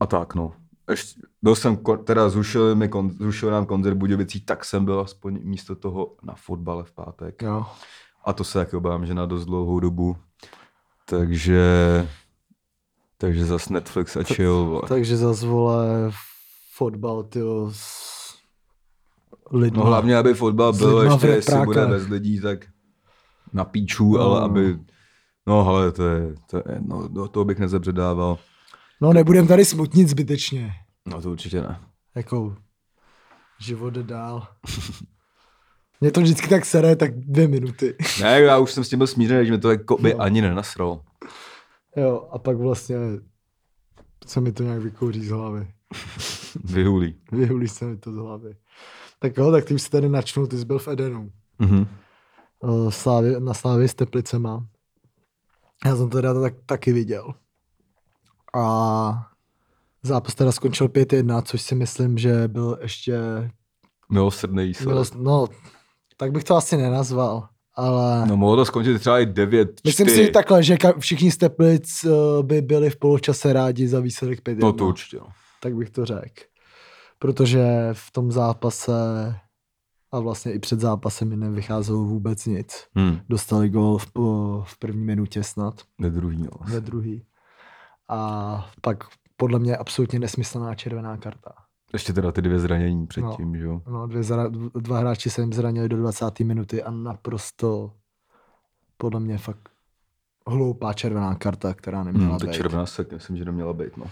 a 0.00 0.06
tak, 0.06 0.34
no. 0.34 0.52
Ještě, 0.90 1.20
byl 1.42 1.54
jsem, 1.54 1.78
teda 2.04 2.28
zrušil, 2.28 2.74
mi 2.74 2.90
zrušil 3.18 3.50
nám 3.50 3.66
koncert 3.66 3.94
Budějovicí, 3.94 4.40
tak 4.40 4.64
jsem 4.64 4.84
byl 4.84 5.00
aspoň 5.00 5.38
místo 5.42 5.74
toho 5.76 6.14
na 6.22 6.34
fotbale 6.34 6.84
v 6.84 6.92
pátek. 6.92 7.42
Jo. 7.42 7.66
A 8.24 8.32
to 8.32 8.44
se 8.44 8.58
taky 8.58 8.76
obávám, 8.76 9.06
že 9.06 9.14
na 9.14 9.26
dost 9.26 9.44
dlouhou 9.44 9.80
dobu. 9.80 10.16
Takže, 11.08 12.08
takže 13.18 13.44
zas 13.44 13.68
Netflix 13.68 14.16
a 14.16 14.22
chill. 14.22 14.64
vole. 14.64 14.82
Takže 14.88 15.16
zase 15.16 15.46
vole 15.46 16.10
fotbal, 16.74 17.22
tyjo, 17.22 17.70
s 17.72 18.06
lidma. 19.52 19.82
No 19.84 19.86
hlavně, 19.90 20.16
aby 20.16 20.34
fotbal 20.34 20.72
byl, 20.72 21.02
ještě 21.02 21.26
jestli 21.26 21.64
bude 21.64 21.86
bez 21.86 22.06
lidí, 22.08 22.40
tak 22.40 22.58
na 23.52 23.64
píčů, 23.64 24.12
No. 24.16 24.20
ale 24.20 24.40
aby... 24.40 24.78
No 25.46 25.68
ale 25.68 25.92
to 25.92 26.02
je, 26.04 26.34
to 26.50 26.56
je 26.56 26.80
no, 26.80 27.08
do 27.08 27.28
toho 27.28 27.44
bych 27.44 27.58
nezabředával. 27.58 28.38
No 29.00 29.12
nebudem 29.12 29.46
tady 29.46 29.64
smutnit 29.64 30.08
zbytečně. 30.08 30.72
No 31.06 31.22
to 31.22 31.30
určitě 31.30 31.60
ne. 31.60 31.80
Jako 32.14 32.56
život 33.60 33.90
jde 33.90 34.02
dál. 34.02 34.48
Mě 36.00 36.10
to 36.12 36.20
vždycky 36.20 36.48
tak 36.48 36.64
sere, 36.64 36.96
tak 36.96 37.18
dvě 37.18 37.48
minuty. 37.48 37.94
Ne, 38.22 38.40
já 38.40 38.58
už 38.58 38.72
jsem 38.72 38.84
s 38.84 38.88
tím 38.88 38.98
byl 38.98 39.06
smířený, 39.06 39.46
že 39.46 39.52
mi 39.52 39.58
to 39.58 39.70
jako 39.70 39.96
by 39.98 40.14
No. 40.14 40.20
ani 40.22 40.42
nenasral. 40.42 41.00
Jo, 41.96 42.28
a 42.32 42.38
pak 42.38 42.56
vlastně 42.56 42.96
se 44.26 44.40
mi 44.40 44.52
to 44.52 44.62
nějak 44.62 44.82
vykouří 44.82 45.24
z 45.26 45.30
hlavy. 45.30 45.68
Vyhulí. 46.64 47.14
Vyhulí 47.32 47.68
se 47.68 47.84
mi 47.84 47.96
to 47.96 48.12
z 48.12 48.16
hlavy. 48.16 48.56
Tak 49.18 49.36
jo, 49.36 49.52
tak 49.52 49.64
ty 49.64 49.74
už 49.74 49.82
si 49.82 49.90
tady 49.90 50.08
načnu, 50.08 50.46
ty 50.46 50.58
jsi 50.58 50.64
byl 50.64 50.78
v 50.78 50.88
Edenu. 50.88 51.32
Mhm. 51.58 51.86
Eh, 52.64 52.90
Slávě, 52.90 53.40
na 53.40 53.54
Slávě 53.54 53.88
s 53.88 53.94
Teplicema. 53.94 54.66
Já 55.84 55.96
jsem 55.96 56.10
to 56.10 56.18
teda 56.18 56.40
tak, 56.40 56.54
taky 56.66 56.92
viděl. 56.92 57.34
A 58.56 59.26
zápas 60.02 60.34
teda 60.34 60.52
skončil 60.52 60.88
5-1, 60.88 61.42
což 61.42 61.62
si 61.62 61.74
myslím, 61.74 62.18
že 62.18 62.48
byl 62.48 62.78
ještě... 62.82 63.20
Milosrdný 64.10 64.66
výsledek. 64.66 65.12
Byl, 65.12 65.22
no, 65.22 65.46
tak 66.16 66.32
bych 66.32 66.44
to 66.44 66.56
asi 66.56 66.76
nenazval, 66.76 67.48
ale... 67.74 68.26
No 68.26 68.36
mohlo 68.36 68.56
to 68.56 68.64
skončit 68.64 68.98
třeba 68.98 69.20
i 69.20 69.26
9 69.26 69.80
Myslím 69.84 70.08
si 70.08 70.30
takhle, 70.30 70.62
že 70.62 70.76
všichni 70.98 71.30
z 71.30 71.36
Teplic 71.36 72.04
eh, 72.04 72.42
by 72.42 72.62
byli 72.62 72.90
v 72.90 72.96
poločase 72.96 73.52
rádi 73.52 73.88
za 73.88 74.00
výsledek 74.00 74.40
5 74.40 74.58
No 74.58 74.72
to 74.72 74.86
určitě. 74.86 75.16
No. 75.16 75.26
Tak 75.62 75.76
bych 75.76 75.90
to 75.90 76.04
řekl. 76.04 76.42
protože 77.18 77.88
v 77.92 78.10
tom 78.10 78.32
zápase 78.32 78.92
a 80.12 80.20
vlastně 80.20 80.52
i 80.52 80.58
před 80.58 80.80
zápasem 80.80 81.28
mi 81.28 81.36
nevycházelo 81.36 82.04
vůbec 82.04 82.46
nic. 82.46 82.84
Hmm. 82.94 83.18
Dostali 83.28 83.68
gol 83.68 83.98
v, 83.98 84.06
v 84.62 84.78
první 84.78 85.04
minutě 85.04 85.42
snad, 85.42 85.74
Ve 85.98 86.10
druhý, 86.10 86.38
no. 86.38 86.50
ve 86.64 86.80
druhý. 86.80 87.22
A 88.08 88.70
pak 88.80 89.04
podle 89.36 89.58
mě 89.58 89.76
absolutně 89.76 90.18
nesmyslná 90.18 90.74
červená 90.74 91.16
karta. 91.16 91.52
Ještě 91.92 92.12
teda 92.12 92.32
ty 92.32 92.42
dvě 92.42 92.58
zranění 92.58 93.06
předtím, 93.06 93.56
že 93.56 93.64
jo. 93.64 93.82
No, 93.88 94.06
dvě 94.06 94.22
zra, 94.22 94.48
dva 94.74 94.98
hráči 94.98 95.30
se 95.30 95.40
jim 95.40 95.52
zranili 95.52 95.88
do 95.88 95.96
20. 95.96 96.40
minuty 96.40 96.82
a 96.82 96.90
naprosto 96.90 97.92
podle 98.96 99.20
mě 99.20 99.38
fakt 99.38 99.68
hloupá 100.46 100.92
červená 100.92 101.34
karta, 101.34 101.74
která 101.74 102.04
neměla 102.04 102.28
Hmm, 102.30 102.38
ta 102.38 102.46
být. 102.46 102.52
červená 102.52 102.86
se 102.86 103.06
myslím, 103.12 103.36
že 103.36 103.44
neměla 103.44 103.72
být, 103.72 103.96
no. 103.96 104.04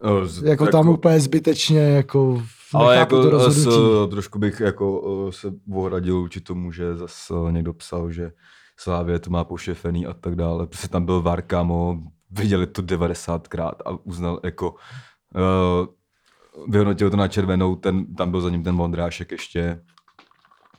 O, 0.00 0.26
z- 0.26 0.42
Jako 0.42 0.66
tam 0.66 0.88
úplně 0.88 1.20
zbytečně, 1.20 1.80
jako 1.80 2.42
ale 2.74 2.96
jako 2.96 3.22
to 3.22 3.30
rozhodnutí. 3.30 3.70
s, 4.06 4.10
trošku 4.10 4.38
bych 4.38 4.60
jako 4.60 5.02
se 5.32 5.52
ohradil 5.72 6.20
vůči 6.20 6.40
tomu, 6.40 6.72
že 6.72 6.96
zase 6.96 7.34
někdo 7.50 7.72
psal, 7.72 8.10
že 8.12 8.32
Slávě 8.78 9.18
to 9.18 9.30
má 9.30 9.44
pošefený 9.44 10.06
a 10.06 10.12
tak 10.14 10.34
dále. 10.36 10.66
Prostě 10.66 10.88
tam 10.88 11.04
byl 11.04 11.22
VAR, 11.22 11.42
kámo, 11.42 12.02
viděli 12.30 12.66
to 12.66 12.82
90krát 12.82 13.72
a 13.86 13.90
uznal 14.04 14.40
jako 14.44 14.70
uh, 14.70 15.86
vyhodnotil 16.68 17.10
to 17.10 17.16
na 17.16 17.28
červenou, 17.28 17.76
ten, 17.76 18.14
tam 18.14 18.30
byl 18.30 18.40
za 18.40 18.50
ním 18.50 18.64
ten 18.64 18.76
Vondrášek 18.76 19.30
ještě. 19.32 19.82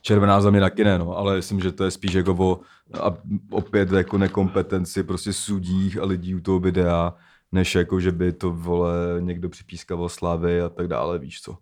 Červená 0.02 0.40
za 0.40 0.50
mě 0.50 0.60
taky 0.60 0.84
ne, 0.84 0.98
no, 0.98 1.16
ale 1.16 1.36
myslím, 1.36 1.60
že 1.60 1.72
to 1.72 1.84
je 1.84 1.90
spíš 1.90 2.12
jako 2.12 2.32
o, 2.38 2.60
a 3.02 3.14
opět 3.50 3.92
jako 3.92 4.18
nekompetenci 4.18 5.02
prostě 5.02 5.32
sudích 5.32 5.98
a 5.98 6.04
lidí 6.04 6.34
u 6.34 6.40
toho 6.40 6.60
videa, 6.60 7.14
než 7.52 7.74
jako, 7.74 8.00
že 8.00 8.12
by 8.12 8.32
to 8.32 8.50
vole 8.52 8.94
někdo 9.20 9.48
připískal 9.48 10.08
slávy 10.08 10.60
a 10.62 10.68
tak 10.68 10.88
dále, 10.88 11.18
víš 11.18 11.40
co. 11.42 11.52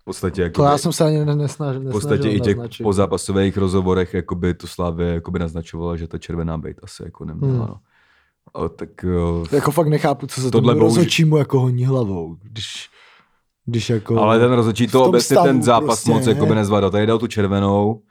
V 0.00 0.04
podstatě 0.04 0.42
jako 0.42 0.62
To 0.62 0.64
já 0.68 0.78
jsem 0.78 0.92
se 0.92 1.04
ani 1.04 1.24
ne- 1.24 1.36
nesnažil, 1.36 1.88
v 1.88 1.92
podstatě 1.92 2.28
i 2.30 2.40
těch 2.40 2.56
naznačit. 2.56 2.82
pozápasových 2.82 3.56
rozhovorech 3.56 4.14
jakoby 4.14 4.54
to 4.54 4.66
Slávě 4.66 5.06
jakoby 5.14 5.38
naznačovala, 5.38 5.96
že 5.96 6.08
ta 6.08 6.18
červená 6.18 6.58
bejt 6.58 6.80
asi 6.82 7.02
jako 7.04 7.24
neměla. 7.24 7.52
Hmm. 7.52 7.66
No. 7.68 7.80
A 8.54 8.68
tak 8.68 8.88
jo, 9.02 9.44
Jako 9.52 9.70
fakt 9.70 9.88
nechápu, 9.88 10.26
co 10.26 10.40
se 10.40 10.50
Tohle 10.50 10.74
tomu 10.74 10.80
bohužel- 10.80 10.96
rozhodčímu 10.96 11.36
jako 11.36 11.60
honí 11.60 11.84
hlavou, 11.84 12.36
když, 12.42 12.90
když 13.66 13.90
jako... 13.90 14.18
ale 14.18 14.38
ten 14.38 14.52
rozhodčí 14.52 14.86
to 14.86 15.04
obecně 15.04 15.36
ten 15.36 15.62
zápas 15.62 15.86
prostě, 15.86 16.10
moc 16.10 16.26
ne? 16.26 16.32
jakoby 16.32 16.54
nezvládal. 16.54 16.90
Tady 16.90 17.06
dal 17.06 17.18
tu 17.18 17.26
červenou, 17.26 18.02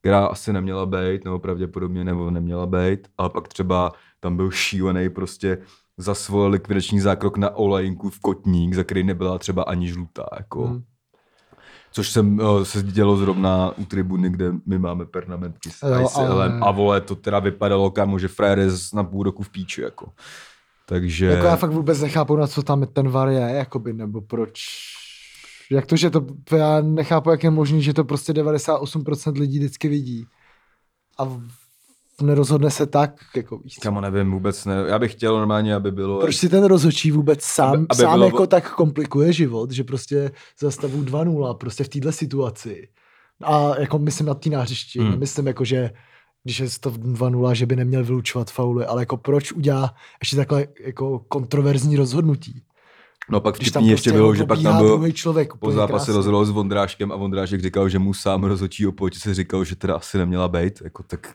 která 0.00 0.26
asi 0.26 0.52
neměla 0.52 0.86
být, 0.86 1.24
nebo 1.24 1.38
pravděpodobně 1.38 2.04
nebo 2.04 2.30
neměla 2.30 2.66
být, 2.66 3.00
ale 3.18 3.30
pak 3.30 3.48
třeba 3.48 3.92
tam 4.20 4.36
byl 4.36 4.50
šílený 4.50 5.10
prostě 5.10 5.58
za 5.98 6.14
svůj 6.14 6.48
likvidační 6.48 7.00
zákrok 7.00 7.36
na 7.38 7.56
olejinku 7.56 8.10
v 8.10 8.20
kotník, 8.20 8.74
za 8.74 8.84
který 8.84 9.04
nebyla 9.04 9.38
třeba 9.38 9.62
ani 9.62 9.88
žlutá. 9.88 10.26
Jako. 10.38 10.66
Hmm. 10.66 10.82
Což 11.96 12.10
jsem, 12.10 12.40
eh, 12.40 12.64
se 12.64 12.82
dělo 12.82 13.16
zrovna 13.16 13.72
u 13.78 13.84
tribuny, 13.84 14.30
kde 14.30 14.52
my 14.66 14.78
máme 14.78 15.06
pernamentky 15.06 15.70
s 15.70 15.82
Jo, 15.82 16.00
ICLem 16.00 16.30
ale- 16.30 16.60
a 16.62 16.70
vole, 16.70 17.00
to 17.00 17.14
teda 17.16 17.38
vypadalo 17.38 17.90
kámo, 17.90 18.18
že 18.18 18.28
frajer 18.28 18.58
je 18.58 18.68
na 18.94 19.04
půl 19.04 19.22
roku 19.22 19.42
v 19.42 19.48
píči, 19.48 19.82
jako. 19.82 20.12
Takže... 20.86 21.26
Jako 21.26 21.46
já 21.46 21.56
fakt 21.56 21.70
vůbec 21.70 22.00
nechápu, 22.00 22.36
na 22.36 22.46
co 22.46 22.62
tam 22.62 22.86
ten 22.92 23.08
VAR 23.08 23.28
je, 23.28 23.40
jakoby, 23.40 23.92
nebo 23.92 24.20
proč... 24.20 24.60
Jak 25.70 25.86
to, 25.86 25.96
že 25.96 26.10
to, 26.10 26.26
já 26.56 26.80
nechápu, 26.80 27.30
jak 27.30 27.44
je 27.44 27.50
možný, 27.50 27.82
že 27.82 27.94
to 27.94 28.04
prostě 28.04 28.32
98% 28.32 29.38
lidí 29.38 29.58
vždycky 29.58 29.88
vidí. 29.88 30.26
A 31.18 31.40
nerozhodne 32.22 32.70
se 32.70 32.86
tak, 32.86 33.14
jako 33.36 33.58
víš. 33.58 33.74
co. 33.74 33.80
Kamo, 33.80 34.00
nevím, 34.00 34.30
vůbec 34.32 34.64
ne. 34.64 34.74
Já 34.88 34.98
bych 34.98 35.12
chtěl 35.12 35.36
normálně, 35.36 35.74
aby 35.74 35.90
bylo... 35.90 36.20
Proč 36.20 36.36
si 36.36 36.48
ten 36.48 36.64
rozhodčí 36.64 37.10
vůbec 37.10 37.42
sám, 37.42 37.74
Aby- 37.74 37.86
aby, 37.90 38.02
sám 38.02 38.12
bylo- 38.14 38.24
jako 38.26 38.46
tak 38.46 38.74
komplikuje 38.74 39.32
život, 39.32 39.70
že 39.70 39.84
prostě 39.84 40.30
zastavu 40.60 41.02
2-0 41.02 41.54
prostě 41.54 41.84
v 41.84 41.88
této 41.88 42.12
situaci. 42.12 42.88
A 43.44 43.80
jako 43.80 43.98
myslím 43.98 44.26
na 44.26 44.34
té 44.34 44.50
nářišti, 44.50 45.00
Hmm. 45.00 45.18
myslím 45.18 45.46
jako, 45.46 45.64
že 45.64 45.90
když 46.44 46.60
je 46.60 46.66
to 46.80 46.90
2-0, 46.90 47.52
že 47.54 47.66
by 47.66 47.76
neměl 47.76 48.04
vylučovat 48.04 48.50
fauly, 48.50 48.86
ale 48.86 49.02
jako 49.02 49.16
proč 49.16 49.52
udělá 49.52 49.94
ještě 50.22 50.36
takhle 50.36 50.66
jako 50.80 51.18
kontroverzní 51.18 51.96
rozhodnutí. 51.96 52.62
No 53.30 53.40
pak 53.40 53.54
vtipný 53.54 53.88
ještě 53.88 54.10
prostě 54.10 54.12
bylo, 54.12 54.28
jako 54.28 54.36
že 54.36 54.44
pak 54.44 54.62
tam 54.62 54.78
byl 54.78 55.12
člověk, 55.12 55.54
po 55.54 55.72
zápase 55.72 56.12
rozhodl 56.12 56.44
s 56.44 56.50
Vondráškem 56.50 57.12
a 57.12 57.16
Vondrášek 57.16 57.60
říkal, 57.62 57.88
že 57.88 57.98
mu 57.98 58.14
sám 58.14 58.44
rozhodčí 58.44 58.86
opoči 58.86 59.20
se 59.20 59.34
říkal, 59.34 59.64
že 59.64 59.76
teda 59.76 59.96
asi 59.96 60.18
neměla 60.18 60.48
být. 60.48 60.80
Jako, 60.84 61.02
tak 61.02 61.34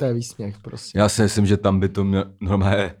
To 0.00 0.04
je 0.04 0.14
výsměch 0.14 0.56
prostě. 0.62 0.98
já 0.98 1.08
si 1.08 1.22
myslím, 1.22 1.46
že 1.46 1.56
tam 1.56 1.80
by 1.80 1.88
to 1.88 2.04
měl, 2.04 2.24
normálně 2.40 2.94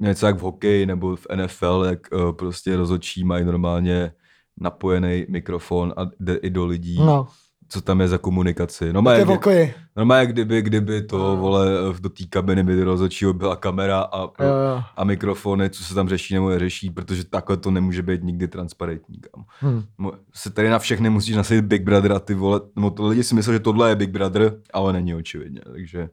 něco 0.00 0.26
jak 0.26 0.36
v 0.36 0.40
hokeji 0.40 0.86
nebo 0.86 1.16
v 1.16 1.26
NFL, 1.36 1.84
jak 1.88 1.98
uh, 2.12 2.32
prostě 2.32 2.76
rozhodčí 2.76 3.24
mají 3.24 3.44
normálně 3.44 4.12
napojený 4.60 5.26
mikrofon 5.28 5.94
a 5.96 6.10
jde 6.20 6.34
i 6.34 6.50
do 6.50 6.66
lidí, 6.66 6.98
No, 6.98 7.26
co 7.68 7.80
tam 7.80 8.00
je 8.00 8.08
za 8.08 8.18
komunikaci. 8.18 8.92
to 8.92 9.10
je 9.10 9.24
kdy, 9.66 9.74
normálně 9.96 10.26
kdyby, 10.26 10.62
kdyby 10.62 11.02
to, 11.02 11.18
No. 11.18 11.36
vole, 11.36 11.66
do 12.00 12.08
té 12.08 12.24
kabiny 12.28 12.62
by 12.64 12.82
rozhodčího 12.84 13.32
byla 13.32 13.56
kamera 13.56 14.00
a, 14.00 14.20
Jo, 14.20 14.28
jo. 14.38 14.82
a 14.96 15.04
mikrofony, 15.04 15.70
co 15.70 15.84
se 15.84 15.94
tam 15.94 16.08
řeší 16.08 16.34
nebo 16.34 16.48
neřeší, 16.50 16.90
protože 16.90 17.24
takhle 17.24 17.56
to 17.56 17.70
nemůže 17.70 18.02
být 18.02 18.22
nikdy 18.24 18.48
transparentní. 18.48 19.16
Kam. 19.20 19.44
Hm. 19.62 19.82
Mo- 19.98 20.14
Se 20.34 20.50
tady 20.50 20.68
na 20.70 20.78
všechny 20.78 21.10
musíš 21.10 21.36
nasadit 21.36 21.62
Big 21.64 21.82
Brother 21.82 22.12
a 22.12 22.18
ty 22.20 22.34
vole, 22.34 22.60
no 22.76 22.90
to 22.90 23.06
lidi 23.08 23.24
si 23.24 23.34
myslí, 23.34 23.52
že 23.52 23.60
tohle 23.60 23.88
je 23.88 23.96
Big 23.96 24.10
Brother, 24.10 24.56
ale 24.72 24.92
není 24.92 25.14
očividně, 25.14 25.60
takže 25.72 26.08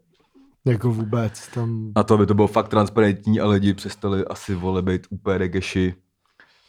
Jako 0.65 0.91
vůbec. 0.91 1.47
Tam... 1.53 1.91
na 1.95 2.03
to, 2.03 2.13
aby 2.13 2.25
to 2.25 2.33
bylo 2.33 2.47
fakt 2.47 2.67
transparentní 2.67 3.39
a 3.39 3.47
lidi 3.47 3.73
přestali 3.73 4.25
asi 4.25 4.55
vole 4.55 4.81
být 4.81 5.07
úplně 5.09 5.37
regeši, 5.37 5.93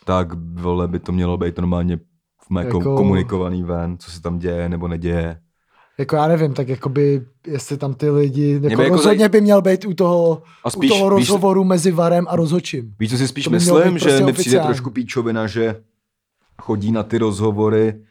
tak 0.04 0.28
vole 0.54 0.88
by 0.88 0.98
to 0.98 1.12
mělo 1.12 1.36
být 1.36 1.58
normálně 1.58 1.98
jako, 2.58 2.78
Jako- 2.78 2.96
komunikovaný 2.96 3.62
ven, 3.62 3.98
co 3.98 4.10
se 4.10 4.22
tam 4.22 4.38
děje 4.38 4.68
nebo 4.68 4.88
neděje. 4.88 5.40
Jako 5.98 6.16
já 6.16 6.28
nevím, 6.28 6.54
tak 6.54 6.68
jakoby, 6.68 7.26
jestli 7.46 7.76
tam 7.76 7.94
ty 7.94 8.10
lidi, 8.10 8.52
jako, 8.62 8.76
by 8.76 8.82
jako 8.82 8.96
rozhodně 8.96 9.28
by 9.28 9.40
měl 9.40 9.62
být 9.62 9.84
u 9.84 9.94
toho, 9.94 10.42
A 10.64 10.70
spíš, 10.70 10.90
u 10.90 10.94
toho 10.94 11.16
víš, 11.16 11.28
rozhovoru 11.28 11.64
mezi 11.64 11.92
Varem 11.92 12.26
a 12.28 12.36
rozhodčím. 12.36 12.94
Víš, 12.98 13.10
co 13.10 13.16
si 13.18 13.28
spíš 13.28 13.48
myslím, 13.48 13.98
že 13.98 14.08
prostě 14.08 14.24
mi 14.24 14.32
přijde 14.32 14.60
trošku 14.60 14.90
píčovina, 14.90 15.46
že 15.46 15.82
chodí 16.62 16.92
na 16.92 17.02
ty 17.02 17.18
rozhovory 17.18 18.02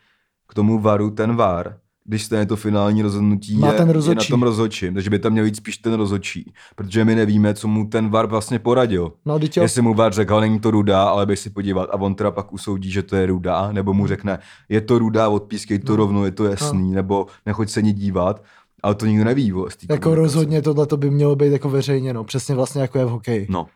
k 0.48 0.54
tomu 0.54 0.80
varu 0.80 1.12
ten 1.12 1.36
var, 1.36 1.78
když 2.06 2.24
stejně 2.26 2.46
to 2.46 2.56
finální 2.56 3.02
rozhodnutí 3.02 3.58
Má 3.58 3.68
je, 3.68 3.74
ten 3.74 3.82
je 3.82 3.88
na 3.88 3.94
rozhodčí. 3.94 4.30
tom 4.30 4.44
rozhodčím, 4.44 4.94
takže 4.94 5.10
by 5.10 5.20
tam 5.20 5.32
měl 5.32 5.46
jít 5.46 5.56
spíš 5.56 5.78
ten 5.78 5.94
rozhodčí, 5.94 6.54
protože 6.76 7.06
my 7.06 7.16
nevíme, 7.16 7.54
co 7.54 7.68
mu 7.68 7.88
ten 7.88 8.10
var 8.10 8.26
vlastně 8.26 8.60
poradil. 8.60 9.14
No, 9.26 9.40
jo. 9.56 9.64
Jestli 9.64 9.82
mu 9.82 9.94
VAR 9.94 10.14
řekl, 10.14 10.34
"Ale 10.34 10.42
není 10.42 10.60
to 10.60 10.72
rudá, 10.72 11.04
ale 11.04 11.26
běž 11.26 11.40
si 11.40 11.50
podívat 11.50 11.90
a 11.90 11.94
on 11.94 12.16
teda 12.16 12.32
pak 12.32 12.54
usoudí, 12.54 12.92
že 12.92 13.04
to 13.04 13.16
je 13.16 13.26
rudá, 13.26 13.72
nebo 13.72 13.94
mu 13.94 14.08
řekne, 14.08 14.40
je 14.70 14.82
to 14.82 15.00
rudá, 15.00 15.30
odpískej 15.30 15.80
to 15.80 15.92
No. 15.92 15.96
rovnou, 15.98 16.24
je 16.24 16.32
to 16.32 16.46
jasný, 16.46 16.92
nebo 16.92 17.26
nechoď 17.46 17.70
se 17.70 17.82
ní 17.82 17.94
dívat, 17.94 18.44
ale 18.84 18.96
to 18.96 19.06
nikdo 19.06 19.24
neví. 19.26 19.54
Té 19.88 19.94
Jako 19.94 20.16
rozhodně 20.16 20.62
tohle 20.62 20.86
to 20.88 20.98
by 20.98 21.10
mělo 21.12 21.36
být 21.36 21.52
jako 21.52 21.70
veřejně, 21.70 22.14
no. 22.14 22.24
Přesně 22.24 22.56
vlastně 22.56 22.82
jako 22.82 22.98
je 23.00 23.06
v 23.06 23.10
hokeji. 23.10 23.48
No. 23.50 23.68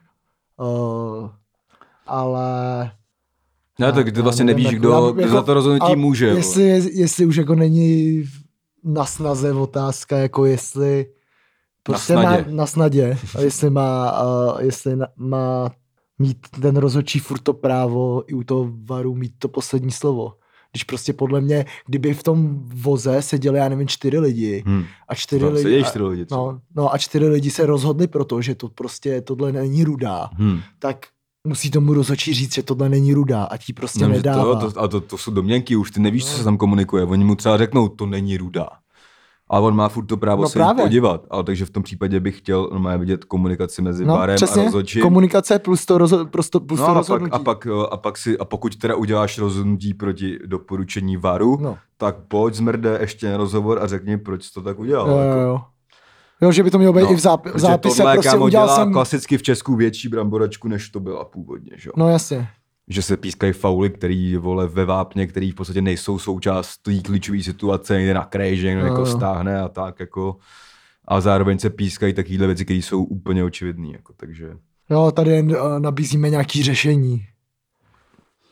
Uh, 0.62 1.30
ale... 2.08 2.92
Ne, 3.80 3.92
tak 3.94 4.12
ty 4.12 4.22
vlastně 4.22 4.46
nevíš, 4.46 4.68
kdo, 4.68 5.14
jako- 5.20 5.28
za 5.32 5.42
to 5.42 5.54
rozhodnutí 5.54 5.94
a 5.94 5.96
může. 5.96 6.26
Jestli, 6.26 6.64
jestli 7.00 7.26
už 7.26 7.36
jako 7.36 7.56
není 7.56 8.24
na 8.84 9.06
snaze 9.06 9.54
otázka, 9.54 10.18
jako 10.18 10.46
jestli 10.46 11.06
prostě 11.84 12.14
Na 12.16 12.22
má 12.22 12.34
snadě. 12.34 12.52
na 12.52 12.66
snadě, 12.66 13.18
a 13.38 13.42
jestli 13.42 13.70
má, 13.70 14.22
uh, 14.24 14.62
jestli 14.62 14.96
na, 14.96 15.08
má 15.18 15.72
mít 16.20 16.38
ten 16.62 16.78
rozhodčí 16.78 17.20
furt 17.20 17.40
to 17.42 17.54
právo 17.54 18.24
i 18.28 18.34
u 18.34 18.44
toho 18.44 18.72
varu 18.86 19.16
mít 19.16 19.34
to 19.40 19.48
poslední 19.48 19.92
slovo. 19.92 20.34
Když 20.72 20.84
prostě 20.84 21.14
podle 21.14 21.42
mě, 21.42 21.66
kdyby 21.88 22.14
v 22.14 22.24
tom 22.24 22.60
voze 22.74 23.22
seděli, 23.22 23.58
já 23.60 23.70
nevím, 23.70 23.88
čtyři 23.88 24.20
lidi 24.20 24.64
Hm. 24.68 24.84
a 25.08 25.16
čtyři 25.16 25.46
Tam 25.46 25.54
lidi... 25.54 25.82
a- 25.82 25.84
čtyři 25.90 26.04
lidi. 26.04 26.26
No, 26.32 26.60
no 26.76 26.94
a 26.94 26.98
čtyři 26.98 27.28
lidi 27.28 27.52
se 27.52 27.66
rozhodli 27.66 28.08
pro 28.08 28.26
to, 28.26 28.42
že 28.42 28.56
to 28.56 28.70
prostě 28.70 29.22
tohle 29.22 29.52
není 29.52 29.84
rudá, 29.84 30.30
Hm. 30.40 30.60
tak 30.80 31.06
musí 31.46 31.72
tomu 31.72 31.94
rozhodčí 31.94 32.34
říct, 32.34 32.54
že 32.56 32.64
tohle 32.64 32.90
není 32.90 33.14
rudá 33.14 33.44
a 33.44 33.58
ti 33.58 33.74
prostě 33.74 34.00
že 34.00 34.08
nedává. 34.08 34.60
To, 34.60 34.72
to, 34.72 34.80
a 34.82 34.88
to, 34.88 35.02
to 35.02 35.18
jsou 35.18 35.32
domněnky 35.32 35.76
už, 35.76 35.92
ty 35.92 36.00
nevíš, 36.00 36.26
co 36.26 36.38
se 36.38 36.44
tam 36.44 36.58
komunikuje. 36.58 37.04
Oni 37.04 37.24
mu 37.24 37.36
třeba 37.36 37.58
řeknou, 37.58 37.88
to 37.88 38.06
není 38.06 38.38
rudá. 38.38 38.68
Ale 39.50 39.62
on 39.68 39.76
má 39.76 39.90
furt 39.90 40.06
to 40.06 40.18
právo 40.18 40.42
No 40.42 40.50
se 40.50 40.60
právě. 40.60 40.84
podívat. 40.84 41.22
Ale 41.30 41.44
takže 41.44 41.66
v 41.66 41.70
tom 41.70 41.84
případě 41.84 42.20
bych 42.20 42.38
chtěl 42.38 42.70
normálně 42.72 42.98
vidět 42.98 43.24
komunikaci 43.26 43.82
mezi 43.82 44.06
no, 44.06 44.14
barem 44.14 44.34
a 44.34 44.36
přesně, 44.36 44.64
rozhodčím. 44.64 45.02
komunikace 45.02 45.60
plus 45.60 45.86
to, 45.86 45.98
rozho- 45.98 46.26
plus 46.26 46.50
to, 46.50 46.60
plus 46.60 46.80
No 46.80 46.86
to 46.86 46.92
a 46.92 46.94
pak, 46.94 46.98
rozhodnutí. 46.98 47.32
a, 47.34 47.40
pak, 47.40 47.66
jo, 47.66 47.88
a, 47.92 47.98
pak 47.98 48.18
si, 48.18 48.38
a 48.38 48.46
pokud 48.46 48.76
teda 48.76 48.96
uděláš 48.96 49.38
rozhodnutí 49.38 49.94
proti 49.94 50.40
doporučení 50.46 51.18
VARu, 51.18 51.58
No. 51.62 51.78
tak 51.98 52.16
pojď 52.28 52.54
zmrde 52.56 52.98
ještě 53.02 53.30
na 53.32 53.38
rozhovor 53.38 53.80
a 53.84 53.88
řekni, 53.88 54.18
proč 54.18 54.44
jsi 54.44 54.54
to 54.54 54.62
tak 54.62 54.80
udělal. 54.80 55.10
Jo, 55.10 55.18
jako. 55.18 55.40
jo, 55.40 55.46
jo. 55.48 55.62
Jo, 56.42 56.52
že 56.52 56.64
by 56.64 56.72
to 56.72 56.78
mělo 56.78 56.94
být 56.94 57.02
No, 57.02 57.12
i 57.12 57.16
v, 57.16 57.20
záp- 57.20 57.52
v 57.54 57.60
zápise, 57.60 57.98
tohle, 57.98 58.14
prostě 58.14 58.30
kámo, 58.30 58.46
udělal 58.46 58.68
dělá 58.68 58.76
jsem... 58.78 58.94
klasicky 58.94 59.38
v 59.38 59.44
Česku 59.44 59.76
větší 59.76 60.10
bramboračku, 60.10 60.68
než 60.68 60.90
to 60.90 61.00
byla 61.00 61.26
původně. 61.26 61.72
Že, 61.78 61.90
jo? 61.90 61.94
No 61.98 62.10
jasně. 62.10 62.48
že 62.88 63.02
se 63.02 63.18
pískají 63.18 63.54
fauly, 63.54 63.90
který 63.90 64.38
vole 64.38 64.68
ve 64.68 64.86
vápně, 64.86 65.28
který 65.28 65.52
v 65.52 65.56
podstatě 65.56 65.82
nejsou 65.82 66.20
součást 66.20 66.78
té 66.78 67.00
klíčové 67.02 67.44
situace, 67.44 67.98
někde 67.98 68.14
na 68.14 68.26
kraji, 68.26 68.58
že 68.58 68.68
někdo 68.68 68.82
No, 68.82 68.88
jako 68.88 69.00
no. 69.00 69.06
stáhne 69.06 69.62
a 69.62 69.68
tak 69.70 70.00
jako. 70.00 70.36
A 71.08 71.22
zároveň 71.22 71.60
se 71.60 71.70
pískají 71.70 72.14
takovéhle 72.14 72.48
věci, 72.48 72.66
které 72.66 72.78
jsou 72.80 73.04
úplně 73.04 73.44
očividné. 73.44 73.88
Jako, 73.92 74.14
takže 74.18 74.58
Jo, 74.90 75.12
tady 75.12 75.42
uh, 75.44 75.80
nabízíme 75.80 76.30
nějaký 76.30 76.64
řešení. 76.64 77.26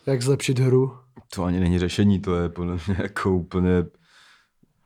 Jak 0.05 0.21
zlepšit 0.21 0.59
hru? 0.59 0.91
To 1.35 1.43
ani 1.43 1.59
není 1.59 1.79
řešení, 1.79 2.19
to 2.19 2.35
je 2.35 2.49
podle 2.49 2.73
mě 2.87 2.95
jako 3.01 3.35
úplně... 3.35 3.69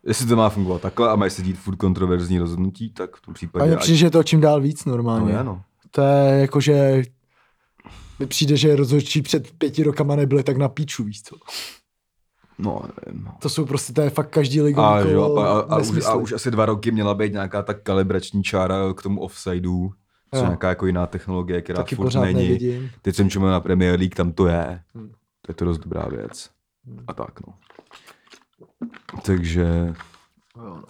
Jestli 0.08 0.26
to 0.28 0.36
má 0.36 0.50
fungovat 0.50 0.82
takhle 0.82 1.10
a 1.10 1.16
mají 1.16 1.32
se 1.32 1.42
dít 1.42 1.58
furt 1.60 1.76
kontroverzní 1.76 2.40
rozhodnutí, 2.40 2.90
tak 2.94 3.16
v 3.16 3.22
tom 3.22 3.32
A 3.32 3.36
případě... 3.36 3.66
mně 3.66 3.76
ať- 3.76 3.82
přijde, 3.82 3.98
že 3.98 4.06
je 4.06 4.12
to 4.12 4.24
čím 4.24 4.42
dál 4.42 4.62
víc 4.62 4.86
normálně. 4.86 5.32
to 5.32 5.38
je, 5.38 5.44
no. 5.44 5.62
To 5.92 6.02
je 6.02 6.40
jako, 6.42 6.62
že 6.62 7.04
mi 8.20 8.26
přijde, 8.28 8.58
že 8.58 8.76
rozhodčí 8.76 9.22
před 9.22 9.52
pěti 9.52 9.84
rokama 9.84 10.16
nebyly 10.16 10.44
tak 10.44 10.58
na 10.58 10.70
píču, 10.70 11.04
víš 11.04 11.24
co. 11.24 11.36
No, 12.60 12.82
nevím. 13.06 13.24
no. 13.24 13.32
To 13.42 13.50
jsou 13.50 13.66
prostě, 13.66 13.94
to 13.94 14.02
je 14.02 14.10
fakt 14.10 14.30
každý 14.30 14.62
ligový 14.62 14.86
A, 14.88 15.00
jo, 15.00 15.36
a, 15.38 15.48
a, 15.60 15.60
a, 15.60 15.78
už, 15.78 16.06
a 16.06 16.14
už 16.16 16.32
asi 16.32 16.52
dva 16.52 16.66
roky 16.66 16.92
měla 16.92 17.14
být 17.14 17.34
nějaká 17.34 17.62
ta 17.64 17.74
kalibrační 17.74 18.44
čára 18.44 18.94
k 18.94 19.02
tomu 19.02 19.22
offsideu, 19.22 19.92
co 20.36 20.42
nějaká 20.42 20.70
jako 20.70 20.86
jiná 20.86 21.08
technologie, 21.08 21.62
která 21.62 21.78
Taky 21.78 21.96
furt 21.96 22.16
není. 22.16 22.34
nevidím. 22.48 22.90
Teď 23.02 23.16
jsem 23.16 23.30
čuměl 23.30 23.52
na 23.52 23.60
Premier 23.60 24.00
League, 24.00 24.16
tam 24.16 24.32
to 24.32 24.48
je. 24.48 24.80
Hmm. 24.96 25.10
To 25.42 25.52
je 25.52 25.56
to 25.56 25.66
dost 25.66 25.78
dobrá 25.78 26.06
věc. 26.10 26.50
A 27.08 27.14
tak, 27.14 27.48
no. 27.48 27.54
Takže... 29.26 29.94
Jo, 30.58 30.64
no. 30.64 30.84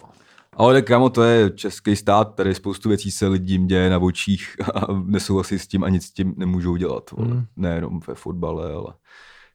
Ale 0.52 0.74
tak 0.74 0.84
kámo, 0.86 1.10
to 1.10 1.22
je 1.22 1.50
český 1.50 1.96
stát, 1.96 2.34
tady 2.34 2.54
spoustu 2.54 2.88
věcí 2.88 3.10
se 3.10 3.26
lidím 3.26 3.66
děje 3.66 3.90
na 3.90 3.98
očích 3.98 4.56
a 4.74 4.92
nesouhlasí 4.92 5.58
s 5.58 5.66
tím 5.66 5.84
a 5.84 5.88
nic 5.88 6.04
s 6.04 6.10
tím 6.12 6.34
nemůžou 6.36 6.76
dělat. 6.76 7.10
Vole. 7.10 7.28
Hmm. 7.28 7.46
Nejenom 7.56 8.00
ve 8.08 8.14
fotbale, 8.14 8.72
ale 8.72 8.94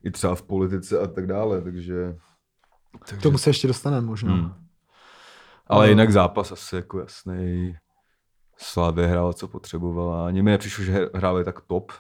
i 0.04 0.12
třeba 0.12 0.36
v 0.36 0.42
politice 0.42 1.00
a 1.00 1.08
tak 1.08 1.28
dále, 1.28 1.62
takže... 1.62 2.16
K 3.00 3.22
tomu 3.22 3.38
se 3.38 3.50
ještě 3.50 3.68
dostaneme 3.68 4.08
možná. 4.08 4.34
Hmm. 4.34 4.54
Ale 5.68 5.86
No. 5.86 5.90
jinak 5.90 6.12
zápas 6.12 6.52
asi 6.52 6.76
jako 6.76 7.00
jasný. 7.00 7.76
Slávě 8.58 9.08
hrála, 9.08 9.34
co 9.34 9.48
potřebovala. 9.48 10.28
Ani 10.28 10.42
mi 10.42 10.52
nepřišlo, 10.52 10.84
že 10.84 11.10
hráli 11.14 11.44
tak 11.46 11.62
top, 11.62 11.92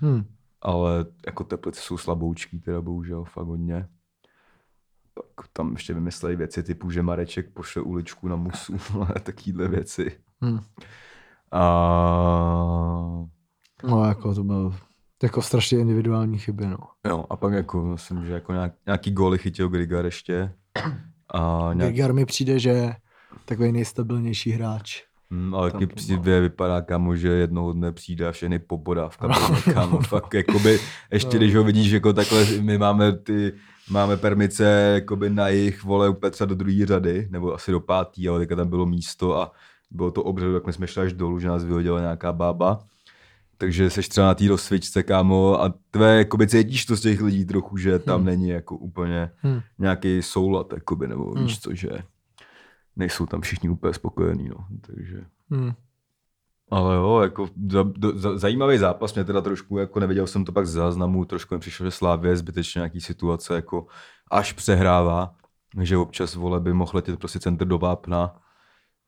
Hmm. 0.00 0.24
ale 0.62 1.06
jako 1.26 1.44
teplice 1.44 1.80
jsou 1.80 1.98
slaboučký, 1.98 2.60
teda 2.60 2.80
bohužel 2.80 3.24
fakt 3.24 3.46
hodně. 3.46 3.88
Pak 5.34 5.48
tam 5.52 5.72
ještě 5.72 5.94
vymyslejí 5.94 6.36
věci 6.36 6.62
typu, 6.62 6.90
že 6.90 7.02
Mareček 7.02 7.50
pošle 7.52 7.82
uličku 7.82 8.28
na 8.28 8.36
musu 8.36 8.76
a 9.14 9.18
takovýhle 9.18 9.68
věci. 9.68 10.18
Hmm. 10.40 10.60
A 11.52 11.62
No 13.84 14.04
jako 14.04 14.34
to 14.34 14.44
byl 14.44 14.74
jako 15.22 15.42
strašně 15.42 15.78
individuální 15.78 16.38
chyby, 16.38 16.66
no. 16.66 16.78
jo, 17.06 17.24
a 17.30 17.36
pak 17.36 17.52
jako 17.52 17.82
myslím, 17.82 18.26
že 18.26 18.32
jako 18.32 18.52
nějak, 18.52 18.72
nějaký 18.86 19.10
góly 19.10 19.38
chytil 19.38 19.68
Grigar 19.68 20.04
ještě. 20.04 20.52
A 21.34 21.70
nějak, 21.74 21.94
Gergar 21.94 22.12
mi 22.12 22.26
přijde, 22.26 22.58
že 22.58 22.70
je 22.70 22.96
takový 23.44 23.72
nejstabilnější 23.72 24.50
hráč. 24.50 25.02
Hmm, 25.30 25.54
ale 25.54 25.70
taky 25.70 25.86
přijde, 25.86 26.40
vypadá 26.40 26.82
kámo, 26.82 27.16
že 27.16 27.28
jednoho 27.28 27.72
dne 27.72 27.92
přijde 27.92 28.28
a 28.28 28.32
všechny 28.32 28.58
pobodá 28.58 29.08
v 29.08 29.16
kabině, 29.16 29.62
kámo, 29.74 29.98
fakt, 30.00 30.34
jakoby, 30.34 30.78
ještě 31.12 31.36
No. 31.36 31.38
když 31.38 31.54
ho 31.54 31.64
vidíš, 31.64 31.92
jako 31.92 32.12
takhle, 32.12 32.46
my 32.60 32.78
máme 32.78 33.12
ty, 33.18 33.52
máme 33.90 34.16
permice, 34.16 34.64
jakoby 34.94 35.30
na 35.30 35.48
jejich 35.48 35.84
vole 35.84 36.08
úplně 36.08 36.30
třeba 36.30 36.48
do 36.48 36.54
druhé 36.54 36.86
řady, 36.86 37.28
nebo 37.30 37.54
asi 37.54 37.70
do 37.72 37.80
pátý, 37.80 38.28
ale 38.28 38.38
teďka 38.38 38.56
tam 38.56 38.68
bylo 38.68 38.86
místo 38.86 39.40
a 39.40 39.52
bylo 39.90 40.10
to 40.10 40.22
obřadu, 40.24 40.54
jak 40.54 40.66
my 40.66 40.72
jsme 40.72 40.86
šli 40.86 41.02
až 41.02 41.12
dolů, 41.12 41.38
že 41.38 41.48
nás 41.48 41.64
vyhodila 41.64 42.00
nějaká 42.00 42.32
bába. 42.32 42.78
Takže 43.58 43.90
seš 43.90 44.08
třeba 44.08 44.26
na 44.26 44.34
té 44.34 44.48
rozsvičce, 44.48 45.02
kámo, 45.02 45.62
a 45.62 45.74
tvé, 45.90 46.18
jakoby 46.18 46.46
cítíš 46.46 46.86
to 46.86 46.96
z 46.96 47.00
těch 47.00 47.20
lidí 47.22 47.44
trochu, 47.44 47.76
že 47.76 47.98
tam 47.98 48.16
Hmm. 48.16 48.26
není 48.26 48.48
jako 48.48 48.76
úplně 48.76 49.30
Hmm. 49.42 49.60
nějaký 49.78 50.22
soulad, 50.22 50.72
jakoby, 50.72 51.08
nebo 51.08 51.30
Hmm. 51.34 51.44
víš 51.44 51.60
co, 51.60 51.74
že 51.74 51.88
nejsou 52.96 53.26
tam 53.26 53.40
všichni 53.40 53.68
úplně 53.68 53.94
spokojení, 53.94 54.48
no, 54.48 54.56
takže... 54.86 55.20
Hmm. 55.50 55.72
Ale 56.70 56.94
jo, 56.94 57.20
jako 57.20 57.48
za, 57.70 57.82
do, 57.82 58.18
za, 58.18 58.38
zajímavý 58.38 58.78
zápas, 58.78 59.14
mě 59.14 59.24
teda 59.24 59.40
trošku, 59.40 59.78
jako 59.78 60.00
neviděl 60.00 60.26
jsem 60.26 60.44
to 60.44 60.52
pak 60.52 60.66
z 60.66 60.72
záznamu, 60.72 61.24
trošku 61.24 61.54
mi 61.54 61.60
přišlo, 61.60 61.86
že 61.86 61.90
Slávě 61.90 62.36
zbytečně 62.36 62.78
nějaký 62.78 63.00
situace 63.00 63.54
jako 63.54 63.86
až 64.30 64.52
přehrává, 64.52 65.34
že 65.80 65.96
občas 65.96 66.34
vole 66.34 66.60
by 66.60 66.72
mohl 66.72 66.92
letět 66.94 67.18
prostě 67.18 67.38
centr 67.40 67.64
do 67.64 67.78
vápna 67.78 68.40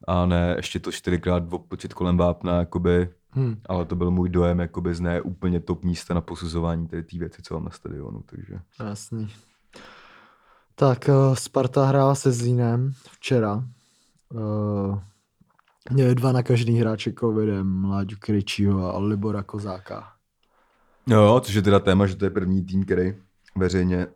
a 0.09 0.27
ne 0.27 0.55
ještě 0.57 0.79
to 0.79 0.93
čtyřikrát 0.93 1.43
opočit 1.53 1.95
kolem 1.95 2.17
vápna, 2.17 2.59
jakoby, 2.59 3.09
Hmm. 3.33 3.57
ale 3.69 3.85
to 3.85 3.97
byl 3.97 4.11
můj 4.11 4.29
dojem, 4.29 4.61
jakoby 4.61 4.95
z 4.95 5.01
ne 5.01 5.21
úplně 5.21 5.61
top 5.61 5.85
místa 5.85 6.15
na 6.15 6.21
posuzování 6.21 6.89
tady 6.89 7.03
té 7.03 7.19
věci, 7.19 7.43
co 7.43 7.55
mám 7.55 7.65
na 7.65 7.71
stadionu, 7.71 8.23
takže. 8.27 8.61
Jasný. 8.81 9.29
Tak 10.75 11.09
uh, 11.09 11.35
Sparta 11.35 11.87
hrála 11.87 12.15
se 12.15 12.33
Zlínem 12.33 12.93
včera. 13.11 13.65
Uh, 14.29 14.99
měli 15.91 16.15
dva 16.15 16.33
na 16.33 16.43
každý 16.43 16.75
hráče 16.79 17.13
covidem, 17.21 17.81
Mláďu 17.81 18.17
Kryčího 18.19 18.95
a 18.95 18.99
Libora 18.99 19.43
Kozáka. 19.43 20.13
Jo, 21.07 21.21
jo, 21.23 21.41
což 21.41 21.55
je 21.55 21.63
teda 21.63 21.79
téma, 21.79 22.07
že 22.07 22.17
to 22.17 22.25
je 22.25 22.31
první 22.31 22.65
tým, 22.65 22.85
který 22.85 23.15
veřejně 23.57 24.07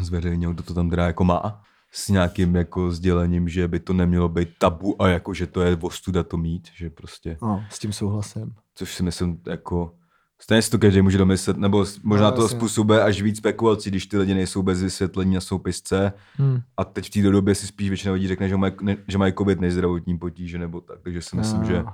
zveřejnil, 0.00 0.52
kdo 0.54 0.62
to 0.62 0.74
tam 0.74 0.90
teda 0.90 1.06
jako 1.06 1.24
má, 1.24 1.62
s 1.92 2.08
nějakým 2.08 2.56
jako 2.56 2.90
sdělením, 2.90 3.48
že 3.48 3.68
by 3.68 3.80
to 3.80 3.92
nemělo 3.92 4.28
být 4.28 4.48
tabu 4.58 5.02
a 5.02 5.08
jako, 5.08 5.34
že 5.34 5.46
to 5.46 5.60
je 5.60 5.76
ostuda 5.80 6.22
to 6.22 6.36
mít, 6.36 6.68
že 6.74 6.90
prostě, 6.90 7.38
No, 7.42 7.64
s 7.70 7.78
tím 7.78 7.92
souhlasím. 7.92 8.54
což 8.74 8.94
si 8.94 9.02
myslím 9.02 9.40
jako, 9.46 9.94
stejně 10.42 10.62
si 10.62 10.70
to 10.70 10.78
každý 10.78 11.02
může 11.02 11.18
domyslet, 11.18 11.56
nebo 11.56 11.84
možná 12.02 12.30
No, 12.30 12.36
to 12.36 12.42
jasně. 12.42 12.56
způsobuje 12.56 13.02
až 13.02 13.22
víc 13.22 13.36
spekulací, 13.36 13.90
když 13.90 14.06
ty 14.06 14.18
lidi 14.18 14.34
nejsou 14.34 14.62
bez 14.62 14.82
vysvětlení 14.82 15.34
na 15.34 15.40
soupisce 15.40 16.12
Hmm. 16.36 16.60
a 16.76 16.84
teď 16.84 17.06
v 17.06 17.10
té 17.10 17.22
době 17.30 17.54
si 17.54 17.66
spíš 17.66 17.88
většina 17.88 18.14
lidí 18.14 18.28
řekne, 18.28 18.48
že 18.48 18.56
mají, 18.56 18.72
ne, 18.82 18.96
že 19.08 19.18
mají 19.18 19.32
covid 19.38 19.60
než 19.60 19.72
zdravotní 19.72 20.18
potíže 20.18 20.58
nebo 20.58 20.80
tak, 20.80 20.98
takže 21.02 21.22
si 21.22 21.36
myslím, 21.36 21.60
Jo. 21.62 21.66
že 21.68 21.84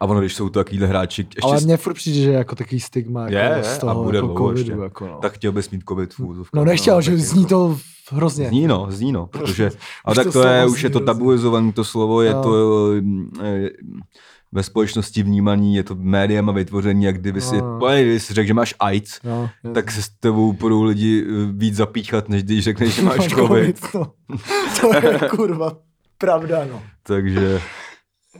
a 0.00 0.06
ono, 0.06 0.20
když 0.20 0.34
jsou 0.34 0.48
to 0.48 0.60
takovýhle 0.64 0.86
hráči, 0.86 1.22
ještě 1.22 1.40
Ale 1.42 1.60
mně 1.60 1.76
furt 1.76 1.94
přijde, 1.94 2.20
že 2.20 2.30
jako 2.32 2.54
takový 2.54 2.80
stigma 2.80 3.20
jako 3.20 3.34
Je, 3.34 3.54
je, 3.58 3.64
z 3.64 3.76
a 3.76 3.80
toho 3.80 4.04
bude 4.04 4.18
jako 4.18 4.34
covidu. 4.38 4.58
ještě. 4.58 4.72
Jako, 4.82 5.06
no. 5.06 5.18
tak 5.22 5.32
chtěl 5.32 5.52
bys 5.52 5.70
mít 5.70 5.82
covid 5.88 6.14
v 6.14 6.20
úzovkách. 6.20 6.58
no 6.58 6.64
nechtěl, 6.64 7.00
že 7.02 7.10
tak 7.10 7.20
zní 7.20 7.42
jako- 7.42 7.48
to 7.48 7.78
hrozně. 8.16 8.48
Zní 8.48 8.66
no, 8.66 8.86
zní 8.90 9.12
no, 9.12 9.26
protože, 9.26 9.70
ale 10.04 10.12
Už 10.12 10.16
tak 10.16 10.26
to 10.26 10.32
to 10.32 10.48
je, 10.48 10.66
už 10.66 10.82
je 10.82 10.90
to 10.90 11.00
tabuizované 11.00 11.72
to 11.72 11.84
slovo, 11.84 12.22
je 12.22 12.30
Jo. 12.30 12.42
to 12.42 12.90
eh, 13.42 13.70
ve 14.52 14.62
společnosti 14.62 15.22
vnímaný, 15.22 15.74
je 15.74 15.82
to 15.82 15.94
médiama 15.94 16.52
vytvoření, 16.52 17.04
jak 17.04 17.18
kdyby 17.18 17.40
si, 17.40 17.56
no. 17.58 17.78
kdyby 17.78 18.20
si 18.20 18.34
řekl, 18.34 18.46
že 18.46 18.54
máš 18.54 18.74
AIDS, 18.80 19.20
No, 19.24 19.50
tak 19.74 19.90
se 19.90 20.02
s 20.02 20.08
tebou 20.08 20.52
budou 20.52 20.82
lidi 20.82 21.24
eh, 21.28 21.52
víc 21.52 21.74
zapíchat, 21.76 22.28
než 22.28 22.42
když 22.42 22.64
řekneš, 22.64 22.94
že 22.94 23.02
máš 23.02 23.28
covid. 23.28 23.80
no. 23.94 24.12
To 24.80 24.94
je 25.08 25.18
kurva 25.30 25.76
pravda, 26.18 26.64
no. 26.70 26.82
Takže 27.02 27.60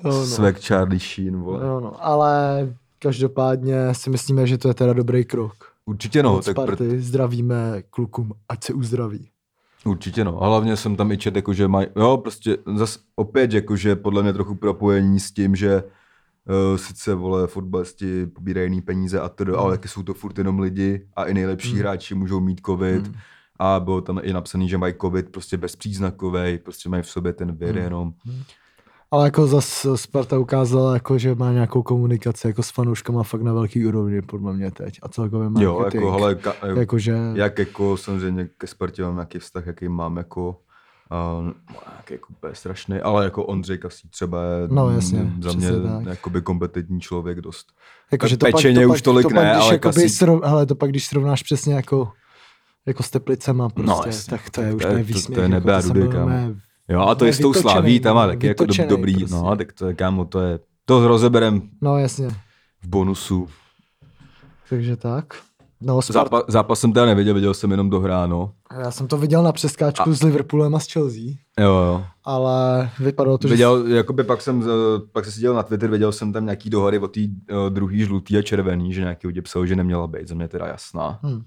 Jo, 0.04 0.10
no. 0.10 0.26
svek 0.26 0.60
Charlie 0.60 1.00
Sheen, 1.00 1.40
vole. 1.40 1.66
Jo, 1.66 1.80
no. 1.80 1.92
Ale 2.06 2.68
každopádně 2.98 3.74
si 3.92 4.10
myslíme, 4.10 4.46
že 4.46 4.58
to 4.58 4.68
je 4.68 4.74
teda 4.74 4.92
dobrý 4.92 5.24
krok. 5.24 5.54
Určitě 5.86 6.22
no, 6.22 6.36
Od 6.36 6.44
tak 6.44 6.56
pr- 6.56 6.62
Sparty 6.62 7.00
zdravíme 7.00 7.82
klukům, 7.90 8.32
ať 8.48 8.64
se 8.64 8.72
uzdraví. 8.72 9.28
Určitě 9.84 10.24
no. 10.24 10.42
A 10.42 10.46
hlavně 10.46 10.76
jsem 10.76 10.96
tam 10.96 11.12
i 11.12 11.16
čet, 11.18 11.36
jako, 11.36 11.52
že 11.52 11.68
mají, 11.68 11.86
jo, 11.96 12.16
prostě 12.16 12.56
zas 12.76 12.98
opět, 13.16 13.52
jako, 13.52 13.76
že 13.76 13.96
podle 13.96 14.22
mě 14.22 14.32
trochu 14.32 14.54
propojení 14.54 15.20
s 15.20 15.32
tím, 15.32 15.56
že 15.56 15.82
sice, 16.76 17.14
vole, 17.14 17.46
fotbalisti 17.46 18.26
pobírají 18.26 18.66
jiný 18.66 18.80
peníze 18.80 19.20
a 19.20 19.28
tedy, 19.28 19.52
ale 19.52 19.76
taky 19.76 19.88
jsou 19.88 20.02
to 20.02 20.14
furt 20.14 20.38
jenom 20.38 20.58
lidi 20.58 21.06
a 21.16 21.24
i 21.24 21.34
nejlepší 21.34 21.70
Hmm. 21.70 21.78
hráči 21.78 22.14
můžou 22.14 22.40
mít 22.40 22.60
covid. 22.66 23.06
Hmm. 23.06 23.14
A 23.60 23.80
bylo 23.80 24.00
tam 24.00 24.20
i 24.22 24.32
napsaný, 24.32 24.68
že 24.68 24.78
mají 24.78 24.94
covid 25.00 25.28
prostě 25.32 25.56
bezpříznakový, 25.56 26.58
prostě 26.58 26.88
mají 26.88 27.02
v 27.02 27.08
sobě 27.08 27.32
ten 27.32 27.52
vir 27.56 27.74
Hmm. 27.74 27.84
jenom. 27.84 28.12
Ale 29.10 29.24
jako 29.24 29.46
zas 29.46 29.86
Sparta 29.94 30.38
ukázala, 30.38 30.94
jako, 30.94 31.18
že 31.18 31.34
má 31.34 31.52
nějakou 31.52 31.82
komunikaci 31.82 32.46
jako 32.46 32.62
s 32.62 32.70
fanouškama 32.70 33.22
fakt 33.22 33.42
na 33.42 33.52
velký 33.52 33.86
úrovni, 33.86 34.22
podle 34.22 34.52
mě 34.54 34.70
teď. 34.70 34.98
A 35.02 35.08
celkově 35.08 35.48
marketing. 35.48 35.64
Jo, 35.64 35.84
jako, 36.08 36.12
hele, 36.18 36.34
ka, 36.34 36.54
Jakože, 36.78 37.16
jak 37.34 37.58
jako 37.58 37.96
samozřejmě 37.96 38.48
ke 38.58 38.66
Spartě 38.66 39.02
mám 39.02 39.14
nějaký 39.14 39.38
vztah, 39.38 39.66
jaký 39.66 39.88
mám 39.88 40.16
jako 40.16 40.56
Nějaký 41.10 42.12
jako 42.14 42.26
úplně 42.30 42.54
strašný, 42.54 43.00
ale 43.00 43.24
jako 43.24 43.44
Ondřej 43.44 43.78
Kasí 43.78 44.08
třeba 44.08 44.42
je 44.42 44.68
No, 44.68 44.90
jasně, 44.90 45.32
za 45.40 45.52
mě 45.52 45.68
jakoby 46.08 46.42
kompetentní 46.42 47.00
člověk 47.00 47.40
dost. 47.40 47.66
jakože 48.12 48.36
tak 48.36 48.52
pečeně 48.52 48.86
už 48.86 49.02
tolik 49.02 49.22
to 49.22 49.28
pak, 49.28 49.36
ne, 49.44 49.54
ale 49.54 49.74
jakoby 49.74 49.94
Kasí- 49.94 50.08
srov, 50.08 50.40
hele, 50.44 50.66
to 50.66 50.74
pak, 50.74 50.90
když 50.90 51.06
srovnáš 51.06 51.42
přesně 51.42 51.74
jako, 51.74 52.12
jako 52.86 53.02
s 53.02 53.10
Teplicema 53.10 53.68
prostě, 53.68 53.90
No, 53.90 54.02
jasně, 54.06 54.30
tak 54.30 54.50
to 54.50 54.60
je 54.62 54.74
už 54.74 54.82
to 54.82 54.88
je- 54.88 54.94
ne 54.94 55.00
to- 55.04 55.06
to 55.08 55.14
výsměch. 55.14 55.38
je 55.38 55.48
nebe 55.48 55.72
a 55.72 55.76
jako, 55.76 55.88
to 55.88 55.94
dudy, 55.94 56.08
kámo. 56.08 56.28
mé- 56.28 56.60
Jo, 56.88 57.00
a 57.00 57.14
to 57.14 57.24
je 57.24 57.32
s 57.32 57.38
tou 57.38 57.54
slaví, 57.54 58.00
tam 58.00 58.16
má 58.16 58.26
taky 58.26 58.46
jako 58.46 58.64
dobrý, 58.88 59.14
prostě. 59.18 59.34
no, 59.36 59.56
tak 59.56 59.72
to 59.72 59.86
je, 59.86 59.94
kámo, 59.94 60.24
to 60.24 60.40
je, 60.40 60.58
to 60.84 61.08
rozeberem 61.08 61.62
No 61.80 61.98
jasně, 61.98 62.28
v 62.82 62.88
bonusu. 62.88 63.48
takže 64.68 64.96
tak. 64.96 65.24
No, 65.80 66.02
Sparta, 66.02 66.18
Zápa, 66.36 66.42
zápas 66.48 66.80
jsem 66.80 66.92
teda 66.92 67.06
neviděl, 67.06 67.34
viděl 67.34 67.54
jsem 67.54 67.70
jenom 67.70 67.90
dohráno. 67.90 68.52
já 68.80 68.90
jsem 68.90 69.06
to 69.06 69.16
viděl 69.18 69.42
na 69.42 69.52
přeskáčku 69.52 70.10
A- 70.10 70.12
s 70.12 70.22
Liverpoolem 70.22 70.74
a 70.74 70.78
s 70.78 70.92
Chelsea, 70.92 71.22
Jo, 71.60 71.66
jo. 71.70 72.04
ale 72.24 72.90
vypadalo 73.00 73.38
to, 73.38 73.48
že... 73.48 73.54
Viděl, 73.54 73.86
jakoby 73.86 74.24
pak 74.24 74.42
jsem, 74.42 74.62
eh, 74.62 75.00
pak 75.12 75.24
jsem 75.24 75.32
si 75.32 75.40
dělal 75.40 75.56
na 75.56 75.62
Twitter, 75.62 75.90
viděl 75.90 76.12
jsem 76.12 76.32
tam 76.32 76.44
nějaký 76.44 76.70
dohody 76.70 76.98
o 76.98 77.08
té 77.08 77.20
uh, 77.20 77.70
druhý 77.70 78.04
žlutý 78.04 78.38
a 78.38 78.42
červený, 78.42 78.92
že 78.92 79.00
nějaký 79.00 79.26
lidi 79.26 79.40
psal, 79.42 79.66
že 79.66 79.76
neměla 79.76 80.06
být, 80.06 80.28
za 80.28 80.34
mě 80.34 80.48
teda 80.48 80.66
jasná. 80.66 81.18
Hm. 81.22 81.44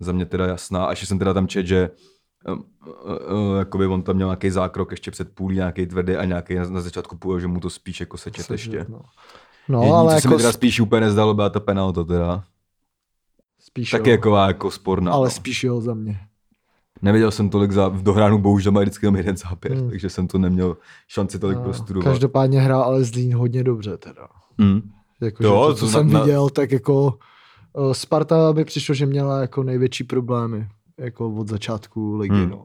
Za 0.00 0.12
mě 0.12 0.26
teda 0.26 0.46
jasná, 0.46 0.84
a 0.84 0.90
ještě 0.90 1.06
jsem 1.06 1.18
teda 1.18 1.34
tam 1.34 1.48
čet, 1.48 1.66
že 1.66 1.90
uh, 2.48 2.54
uh, 2.54 2.58
uh, 3.50 3.58
jakoby 3.58 3.86
on 3.86 4.02
tam 4.02 4.16
měl 4.16 4.28
nějaký 4.28 4.50
zákrok 4.50 4.90
ještě 4.90 5.10
před 5.10 5.28
půlí, 5.34 5.56
nějaký 5.56 5.86
tvrdý 5.86 6.16
a 6.16 6.24
nějaký 6.24 6.54
na, 6.54 6.64
na 6.68 6.80
začátku 6.80 7.16
půl, 7.16 7.40
že 7.40 7.46
mu 7.46 7.60
to 7.60 7.70
spíš 7.70 8.00
jako 8.00 8.16
sečet 8.16 8.50
ještě. 8.50 8.86
No, 8.88 9.00
no 9.68 9.78
Jediný, 9.80 9.98
ale 9.98 10.14
co 10.14 10.20
se 10.20 10.28
mi 10.28 10.32
jako 10.32 10.38
teda 10.38 10.52
spíš 10.52 10.80
úplně 10.80 11.00
nezdalo, 11.00 11.34
byla 11.34 11.50
ta 11.50 11.60
penalta 11.60 12.04
teda. 12.04 12.44
Spíš 13.66 13.90
Taky 13.90 14.10
jo. 14.10 14.14
jako, 14.14 14.36
jako 14.36 14.70
sporná. 14.70 15.12
Ale 15.12 15.26
no. 15.26 15.30
spíš 15.30 15.64
jo 15.64 15.80
za 15.80 15.94
mě. 15.94 16.20
Neviděl 17.02 17.30
jsem 17.30 17.48
tolik 17.50 17.72
za, 17.72 17.88
v 17.88 18.02
dohránu, 18.02 18.38
bohužel 18.38 18.72
má 18.72 18.80
vždycky 18.80 19.06
jenom 19.06 19.16
jeden 19.16 19.36
záběr, 19.36 19.76
Hmm. 19.78 19.90
takže 19.90 20.10
jsem 20.10 20.26
to 20.28 20.38
neměl 20.38 20.76
šanci 21.08 21.38
tolik 21.38 21.58
No, 21.58 21.64
prostudovat. 21.64 22.04
Každopádně 22.04 22.60
hrál 22.60 22.82
ale 22.82 23.04
Zlín 23.04 23.34
hodně 23.36 23.64
dobře 23.64 23.96
teda. 23.96 24.28
Hmm. 24.60 24.90
Jako, 25.20 25.44
Jo, 25.44 25.66
to, 25.66 25.72
to 25.72 25.74
co 25.78 25.84
na- 25.86 25.92
jsem 25.92 26.12
na- 26.12 26.20
viděl, 26.20 26.50
tak 26.50 26.72
jako 26.72 27.18
uh, 27.72 27.92
Sparta 27.92 28.52
by 28.52 28.64
přišlo, 28.64 28.94
že 28.94 29.06
měla 29.06 29.40
jako 29.40 29.62
největší 29.62 30.04
problémy 30.04 30.68
jako 30.98 31.30
od 31.34 31.48
začátku 31.48 32.16
ligy, 32.16 32.34
Hmm. 32.34 32.50
no. 32.50 32.64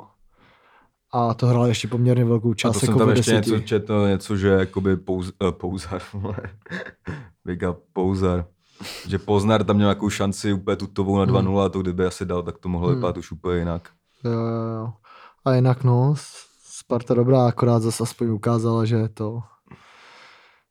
A 1.13 1.33
to 1.33 1.47
hrál 1.47 1.65
ještě 1.67 1.88
poměrně 1.88 2.25
velkou 2.25 2.51
A 2.51 2.55
část 2.55 2.73
to 2.73 2.79
jsem 2.79 2.89
jako 2.89 2.99
tam 2.99 3.07
v 3.13 3.17
ještě 3.17 3.31
deseti. 3.31 3.51
něco 3.51 3.67
četl, 3.67 4.07
něco, 4.07 4.38
že 4.38 4.47
jakoby 4.47 4.97
pouz, 4.97 5.31
uh, 5.43 5.51
pouzar. 5.51 6.01
Big 7.45 7.63
up, 7.69 7.77
pouzar. 7.93 8.45
Že 9.07 9.17
Poznar 9.19 9.63
tam 9.63 9.75
měl 9.75 9.87
nějakou 9.87 10.09
šanci 10.09 10.53
úplně 10.53 10.75
tutovou 10.77 11.17
na 11.19 11.25
2-0 11.25 11.59
a 11.65 11.69
to 11.69 11.81
kdyby 11.81 12.05
asi 12.05 12.25
dal, 12.25 12.43
tak 12.43 12.57
to 12.57 12.69
mohlo 12.69 12.87
Hmm. 12.87 12.97
vypadat 12.97 13.17
už 13.17 13.31
úplně 13.31 13.59
jinak. 13.59 13.89
Jo, 14.23 14.31
jo. 14.31 14.93
A 15.45 15.53
jinak 15.53 15.83
no, 15.83 16.15
Sparta 16.63 17.13
dobrá, 17.13 17.47
akorát 17.47 17.79
zase 17.79 18.03
aspoň 18.03 18.27
ukázala, 18.29 18.85
že 18.85 19.09
to, 19.09 19.39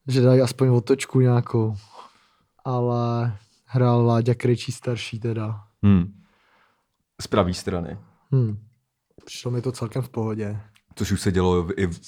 že 0.09 0.21
dají 0.21 0.41
aspoň 0.41 0.69
otočku 0.69 1.21
nějakou. 1.21 1.77
Ale 2.65 3.37
hrál 3.65 4.07
Láďa 4.07 4.35
Krejčí 4.35 4.73
starší 4.73 5.21
teda. 5.21 5.61
Hmm. 5.83 6.13
Z 7.21 7.27
pravé 7.27 7.55
strany. 7.55 7.99
Hm. 8.35 8.59
Přišlo 9.25 9.51
mi 9.51 9.63
to 9.63 9.73
celkem 9.73 10.03
v 10.03 10.09
pohodě. 10.09 10.61
Což 10.99 11.13
už 11.13 11.21
se 11.21 11.33
dělo 11.33 11.69
i 11.81 11.87
v, 11.87 12.01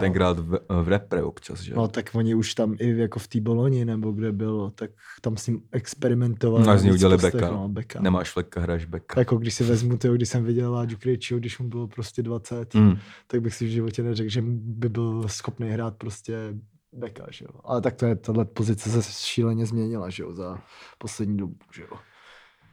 tenkrát 0.00 0.38
v, 0.38 0.58
v 0.82 0.88
repre 0.88 1.22
občas, 1.22 1.60
že? 1.60 1.74
No 1.74 1.88
tak 1.88 2.10
oni 2.14 2.34
už 2.34 2.54
tam 2.54 2.76
i 2.78 2.96
jako 2.98 3.18
v 3.18 3.28
té 3.28 3.40
Boloni, 3.40 3.84
nebo 3.84 4.12
kde 4.12 4.32
bylo, 4.32 4.70
tak 4.70 4.90
tam 5.20 5.36
s 5.36 5.46
ním 5.46 5.60
experimentovali. 5.72 6.66
No, 6.66 6.72
a 6.72 6.76
z 6.78 6.82
něj 6.84 6.92
udělali 6.92 7.16
postech, 7.16 7.34
beka. 7.34 7.50
No, 7.50 7.68
beka. 7.68 8.00
Nemáš 8.00 8.30
fleka, 8.32 8.60
hraješ 8.60 8.84
beka. 8.84 9.20
Jako 9.20 9.36
když 9.36 9.54
si 9.54 9.64
vezmu 9.64 9.96
to, 9.98 10.12
když 10.12 10.28
jsem 10.28 10.44
viděl 10.44 10.72
Láďu 10.72 10.96
Krejčího, 10.98 11.40
když 11.40 11.58
mu 11.58 11.68
bylo 11.68 11.88
prostě 11.88 12.22
20, 12.22 12.74
Hmm. 12.74 12.96
tak 13.26 13.40
bych 13.42 13.54
si 13.54 13.66
v 13.66 13.70
životě 13.70 14.02
neřekl, 14.02 14.30
že 14.30 14.42
by 14.52 14.88
byl 14.88 15.24
schopný 15.28 15.70
hrát 15.70 15.96
prostě 15.96 16.54
beka, 16.92 17.26
že 17.30 17.44
jo. 17.44 17.60
Ale 17.64 17.80
tak 17.80 17.94
to 17.94 18.06
je, 18.06 18.16
tahle 18.16 18.44
pozice 18.44 19.02
se 19.02 19.12
šíleně 19.26 19.66
změnila, 19.66 20.10
že 20.10 20.22
jo, 20.22 20.34
za 20.34 20.58
poslední 20.98 21.36
dobu, 21.36 21.54
že 21.74 21.82
jo. 21.82 21.98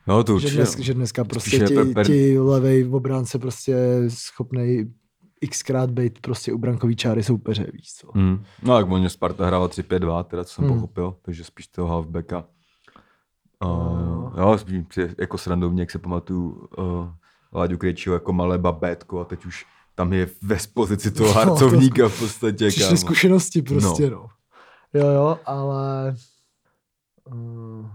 No 0.08 0.24
to 0.24 0.40
Že, 0.40 0.50
dnes, 0.52 0.80
že 0.80 0.94
dneska 0.94 1.24
prostě 1.24 1.60
ti, 1.60 1.76
per- 1.76 2.06
ti 2.06 2.40
levej 2.40 2.90
obránce 2.92 3.40
prostě 3.40 3.76
schopný 4.08 4.94
xkrát 5.50 5.90
být 5.92 6.20
prostě 6.22 6.54
u 6.54 6.58
brankový 6.58 6.96
čáry 6.96 7.24
soupeře, 7.24 7.68
víš 7.74 7.94
co. 7.94 8.12
Hmm. 8.16 8.44
No 8.64 8.78
jak 8.78 8.92
oni 8.92 9.10
Sparta 9.10 9.46
hrála 9.46 9.68
3-5-2, 9.68 10.24
teda 10.24 10.44
co 10.44 10.54
jsem 10.54 10.66
Hmm. 10.66 10.74
pochopil, 10.74 11.16
takže 11.22 11.44
spíš 11.44 11.68
toho 11.68 11.88
halfbacka. 11.88 12.38
Uh, 13.64 13.70
No. 13.70 14.34
jo, 14.38 14.58
spíš 14.58 14.84
jako 15.18 15.38
srandovně, 15.38 15.82
jak 15.82 15.92
se 15.92 16.00
pamatuju 16.00 16.50
uh, 16.78 17.10
Láďu 17.54 17.78
Krejčího 17.78 18.14
jako 18.16 18.34
malé 18.34 18.58
babétko 18.58 19.20
a 19.20 19.26
teď 19.26 19.46
už 19.46 19.66
tam 19.96 20.14
je 20.14 20.30
ve 20.42 20.58
pozici 20.74 21.12
toho 21.12 21.28
No, 21.34 21.34
to- 21.34 21.40
harcovníka 21.40 22.10
v 22.10 22.20
podstatě. 22.20 22.68
Přišly 22.68 22.84
kámo. 22.86 22.98
zkušenosti 22.98 23.62
prostě, 23.62 24.10
no. 24.10 24.16
no. 24.16 24.30
Jo, 25.02 25.08
jo, 25.08 25.40
ale... 25.46 26.16
Uh, 27.26 27.88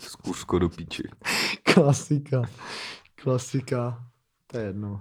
Zkusko 0.00 0.58
do 0.58 0.68
píči. 0.68 1.02
klasika. 1.74 2.42
Klasika. 3.22 4.04
To 4.50 4.58
je 4.58 4.64
jedno. 4.64 5.00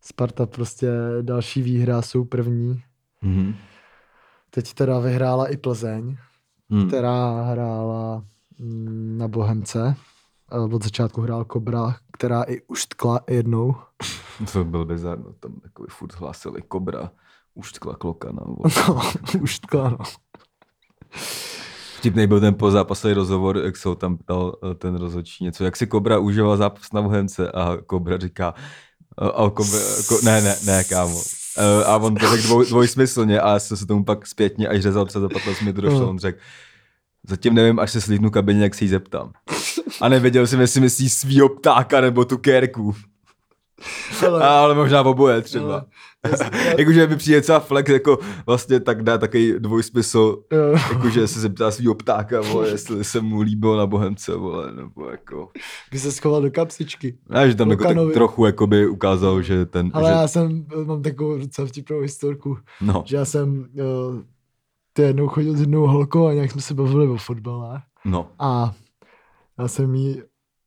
Sparta 0.00 0.46
prostě 0.46 0.90
další 1.22 1.62
výhra 1.62 2.02
jsou 2.02 2.24
první. 2.24 2.82
Mhm. 3.22 3.54
Teď 4.50 4.74
teda 4.74 4.98
vyhrála 4.98 5.46
i 5.48 5.56
Plzeň, 5.56 6.16
Hmm. 6.70 6.88
která 6.88 7.42
hrála 7.42 8.24
mm, 8.58 9.18
na 9.18 9.28
Bohemce. 9.28 9.96
Od 10.50 10.82
začátku 10.84 11.20
hrál 11.20 11.44
Kobra, 11.44 11.96
která 12.12 12.42
i 12.42 12.62
už 12.62 12.86
tkla 12.86 13.20
jednou. 13.30 13.74
To 14.52 14.64
byl 14.64 14.84
bizar, 14.84 15.18
no, 15.18 15.32
tam 15.32 15.52
takový 15.60 15.86
furt 15.90 16.14
hlásili 16.14 16.62
kobra, 16.62 17.10
už 17.54 17.72
tkla 17.72 17.94
klokana. 17.96 18.42
No, 18.88 19.00
už 19.42 19.58
tkla, 19.58 19.90
no. 19.90 19.98
Vtipný 21.98 22.26
byl 22.26 22.40
ten 22.40 22.54
pozápasový 22.54 23.14
rozhovor, 23.14 23.56
jak 23.64 23.76
se 23.76 23.88
ho 23.88 23.94
tam 23.94 24.16
ptal 24.16 24.56
eh, 24.70 24.74
ten 24.74 24.94
rozhodčí 24.96 25.44
něco, 25.44 25.64
jak 25.64 25.76
si 25.76 25.86
Kobra 25.86 26.18
užíval 26.18 26.56
zápas 26.56 26.92
na 26.92 27.02
Bohemce 27.02 27.50
a 27.52 27.76
Kobra 27.86 28.18
říká, 28.18 28.54
eh, 29.22 29.24
a 29.34 29.50
Kobra, 29.50 29.78
ko, 30.08 30.18
ne, 30.22 30.40
ne, 30.40 30.56
ne, 30.66 30.84
kámo. 30.84 31.20
Eh, 31.58 31.84
A 31.84 31.96
on 31.96 32.14
to 32.14 32.28
řekl 32.30 32.42
dvoj, 32.42 32.66
dvojsmyslně 32.66 33.40
a 33.40 33.52
já 33.52 33.58
jsem 33.58 33.76
se 33.76 33.86
tomu 33.86 34.04
pak 34.04 34.26
zpětně, 34.26 34.68
až 34.68 34.80
řezal 34.82 35.06
třeba 35.06 35.22
za 35.22 35.28
15 35.28 35.60
minut 35.60 35.76
došlo, 35.76 36.00
No. 36.00 36.08
on 36.08 36.18
řekl, 36.18 36.38
zatím 37.28 37.54
nevím, 37.54 37.78
až 37.78 37.92
se 37.92 38.00
slídnu 38.00 38.30
kabině, 38.30 38.62
jak 38.62 38.74
se 38.74 38.84
jí 38.84 38.88
zeptám. 38.88 39.32
A 40.00 40.08
nevěděl 40.08 40.46
jsem, 40.46 40.60
jestli 40.60 40.80
myslí 40.80 41.08
svýho 41.10 41.48
ptáka 41.48 42.00
nebo 42.00 42.24
tu 42.24 42.38
kérku. 42.38 42.94
Ale, 44.26 44.42
Ale 44.48 44.74
možná 44.74 45.02
oboje 45.02 45.42
třeba. 45.42 45.74
ale, 45.74 45.84
Jakože 46.78 47.06
by 47.06 47.16
přijde 47.16 47.40
třeba 47.40 47.60
flex, 47.60 47.90
jako 47.90 48.18
vlastně 48.46 48.80
tak 48.80 49.02
dá 49.02 49.18
takový 49.18 49.54
dvojsmysl, 49.58 50.42
jakože 50.92 51.28
se 51.28 51.40
zeptá 51.40 51.70
svýho 51.70 51.94
ptáka, 51.94 52.40
vole, 52.40 52.68
jestli 52.68 53.04
se 53.04 53.20
mu 53.20 53.40
líbilo 53.40 53.76
na 53.76 53.86
Bohemce, 53.86 54.36
vole, 54.36 54.72
nebo 54.72 55.10
jako... 55.10 55.48
by 55.92 55.98
se 55.98 56.12
schoval 56.12 56.42
do 56.42 56.50
kapsičky. 56.50 57.18
Ne, 57.28 57.50
že 57.50 57.56
tam 57.56 57.70
jako 57.70 57.84
tak 57.84 57.96
trochu 58.14 58.46
jakoby 58.46 58.88
ukázal, 58.88 59.42
že 59.42 59.66
ten, 59.66 59.90
Ale 59.94 60.10
že, 60.10 60.16
já 60.16 60.28
jsem, 60.28 60.66
mám 60.84 61.02
takovou 61.02 61.38
docela 61.38 61.68
vtipnou 61.68 62.00
historku, 62.00 62.58
no, 62.80 63.02
že 63.06 63.16
já 63.16 63.24
jsem 63.24 63.58
uh, 63.58 64.22
ty 64.92 65.02
jednou 65.02 65.28
chodil 65.28 65.56
s 65.56 65.60
jednou 65.60 65.86
holkou 65.86 66.26
a 66.26 66.32
nějak 66.32 66.50
jsme 66.50 66.60
se 66.60 66.74
bavili 66.74 67.08
o 67.08 67.16
fotbale. 67.16 67.82
No, 68.04 68.30
a 68.38 68.74
já 69.58 69.68
jsem 69.68 69.94
jí, 69.94 70.22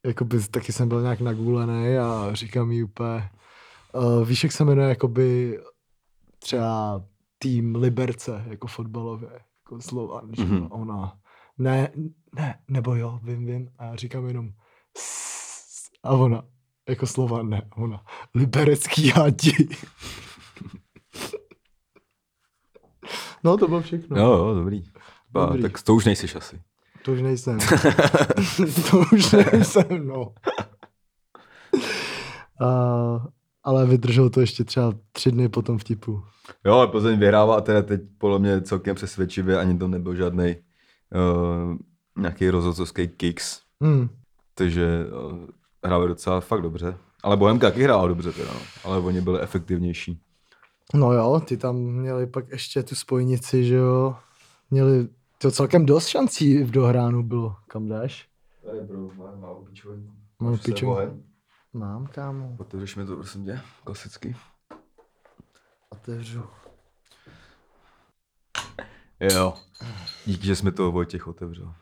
jakoby, 0.06 0.40
taky 0.52 0.74
jsem 0.74 0.88
byl 0.88 1.02
nějak 1.02 1.22
nagulený 1.22 1.98
a 1.98 2.30
říkám 2.34 2.72
jí 2.72 2.84
úplně, 2.84 3.30
uh, 3.94 4.28
víš, 4.28 4.44
jak 4.44 4.52
se 4.54 4.66
jmenuje, 4.66 4.90
jakoby 4.90 5.60
třeba 6.40 7.04
tým 7.38 7.76
Liberce, 7.76 8.46
jako 8.48 8.68
fotbalově, 8.68 9.30
jako 9.32 9.82
Slovan, 9.82 10.30
že 10.38 10.44
Mhm. 10.44 10.58
mm-hmm. 10.58 10.68
ona, 10.82 11.18
ne, 11.58 11.92
ne, 12.36 12.60
nebo 12.68 12.96
jo, 12.96 13.20
vím, 13.24 13.46
vím, 13.46 13.70
a 13.78 13.86
já 13.86 13.96
říkám 13.96 14.28
jenom 14.28 14.50
"S", 14.98 15.90
a 16.04 16.10
ona, 16.12 16.44
jako 16.90 17.08
Slovan, 17.08 17.50
ne, 17.50 17.62
ona, 17.76 18.04
liberecký 18.36 19.10
hádi. 19.10 19.52
no, 23.44 23.58
to 23.58 23.68
bylo 23.68 23.82
všechno. 23.82 24.18
jo, 24.18 24.32
jo, 24.32 24.56
dobrý. 24.56 24.84
Ba, 25.30 25.46
Dobrý. 25.46 25.62
tak 25.62 25.82
to 25.82 25.96
už 25.96 26.06
nejsiš 26.06 26.36
asi. 26.36 26.62
To 27.06 27.12
už 27.12 27.22
nejsem. 27.22 27.60
to 28.92 28.98
už 29.14 29.32
nejsem, 29.32 30.08
no. 30.08 30.34
Uh, 32.62 33.26
ale 33.64 33.86
vydržel 33.86 34.30
to 34.30 34.42
ještě 34.42 34.64
třeba 34.64 34.94
tři 35.12 35.32
dny 35.32 35.50
po 35.50 35.62
tom 35.62 35.78
vtipu. 35.78 36.24
Jo, 36.66 36.74
ale 36.74 36.88
Plzeň 36.88 37.20
vyhrává 37.20 37.56
a 37.56 37.62
teda 37.62 37.82
teď 37.82 38.02
podle 38.18 38.40
mě 38.40 38.62
celkem 38.62 38.96
přesvědčivě, 38.96 39.58
ani 39.60 39.78
to 39.78 39.88
nebyl 39.88 40.16
žádný 40.16 40.56
uh, 40.56 41.78
nějaký 42.18 42.50
rozhodcovský 42.50 43.08
kicks, 43.08 43.62
Hmm. 43.82 44.10
takže 44.54 45.06
uh, 45.32 45.48
hráli 45.86 46.08
docela 46.08 46.40
fakt 46.40 46.62
dobře. 46.62 46.98
Ale 47.24 47.38
Bohemka 47.38 47.70
taky 47.70 47.84
hrála 47.84 48.08
dobře 48.08 48.32
teda, 48.32 48.54
no. 48.54 48.60
ale 48.84 48.98
oni 48.98 49.22
byli 49.22 49.42
efektivnější. 49.42 50.20
No 50.94 51.14
jo, 51.14 51.42
ty 51.46 51.58
tam 51.58 51.76
měli 51.76 52.28
pak 52.28 52.50
ještě 52.50 52.84
tu 52.84 52.96
spojnici, 52.96 53.64
že 53.64 53.76
jo. 53.76 54.16
Měli 54.72 55.08
to 55.38 55.52
celkem 55.52 55.86
dost 55.86 56.08
šancí 56.08 56.64
v 56.64 56.72
dohránu 56.72 57.24
bylo. 57.24 57.56
Kam 57.68 57.88
dáš? 57.88 58.28
Tady 58.66 58.80
má, 59.18 59.36
má 59.36 59.48
opičový. 59.48 60.10
Mám 60.40 60.58
piču. 60.58 60.96
Mám, 61.74 62.08
kámo. 62.08 62.56
Otevřeš 62.60 62.96
mi 62.96 63.06
to, 63.06 63.16
prosím 63.16 63.46
tě, 63.46 63.62
klasicky. 63.84 64.36
Otevřu. 65.90 66.44
Jo. 69.20 69.54
Díky, 70.26 70.48
že 70.48 70.56
jsme 70.56 70.72
to 70.72 70.92
Vojtěch 70.92 71.28
otevřel. 71.28 71.74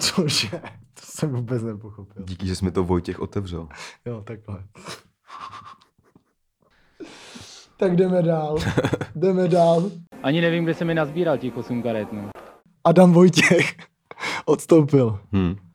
Cože? 0.00 0.48
To 0.94 1.02
jsem 1.02 1.30
vůbec 1.30 1.62
nepochopil. 1.62 2.24
Díky, 2.24 2.46
že 2.46 2.56
jsme 2.56 2.70
to 2.70 2.84
Vojtěch 2.84 3.20
otevřel. 3.20 3.68
Jo, 4.04 4.22
takhle. 4.22 4.64
tak 7.76 7.96
jdeme 7.96 8.22
dál. 8.22 8.58
Jdeme 9.16 9.48
dál. 9.48 9.90
Ani 10.22 10.40
nevím, 10.40 10.64
kde 10.64 10.74
se 10.74 10.84
mi 10.84 10.94
nazbíral 10.94 11.38
těch 11.38 11.56
8 11.56 11.82
karet, 11.82 12.12
no. 12.12 12.30
Adam 12.84 13.12
Vojtěch 13.12 13.76
odstoupil. 14.44 15.20
Hmm. 15.32 15.71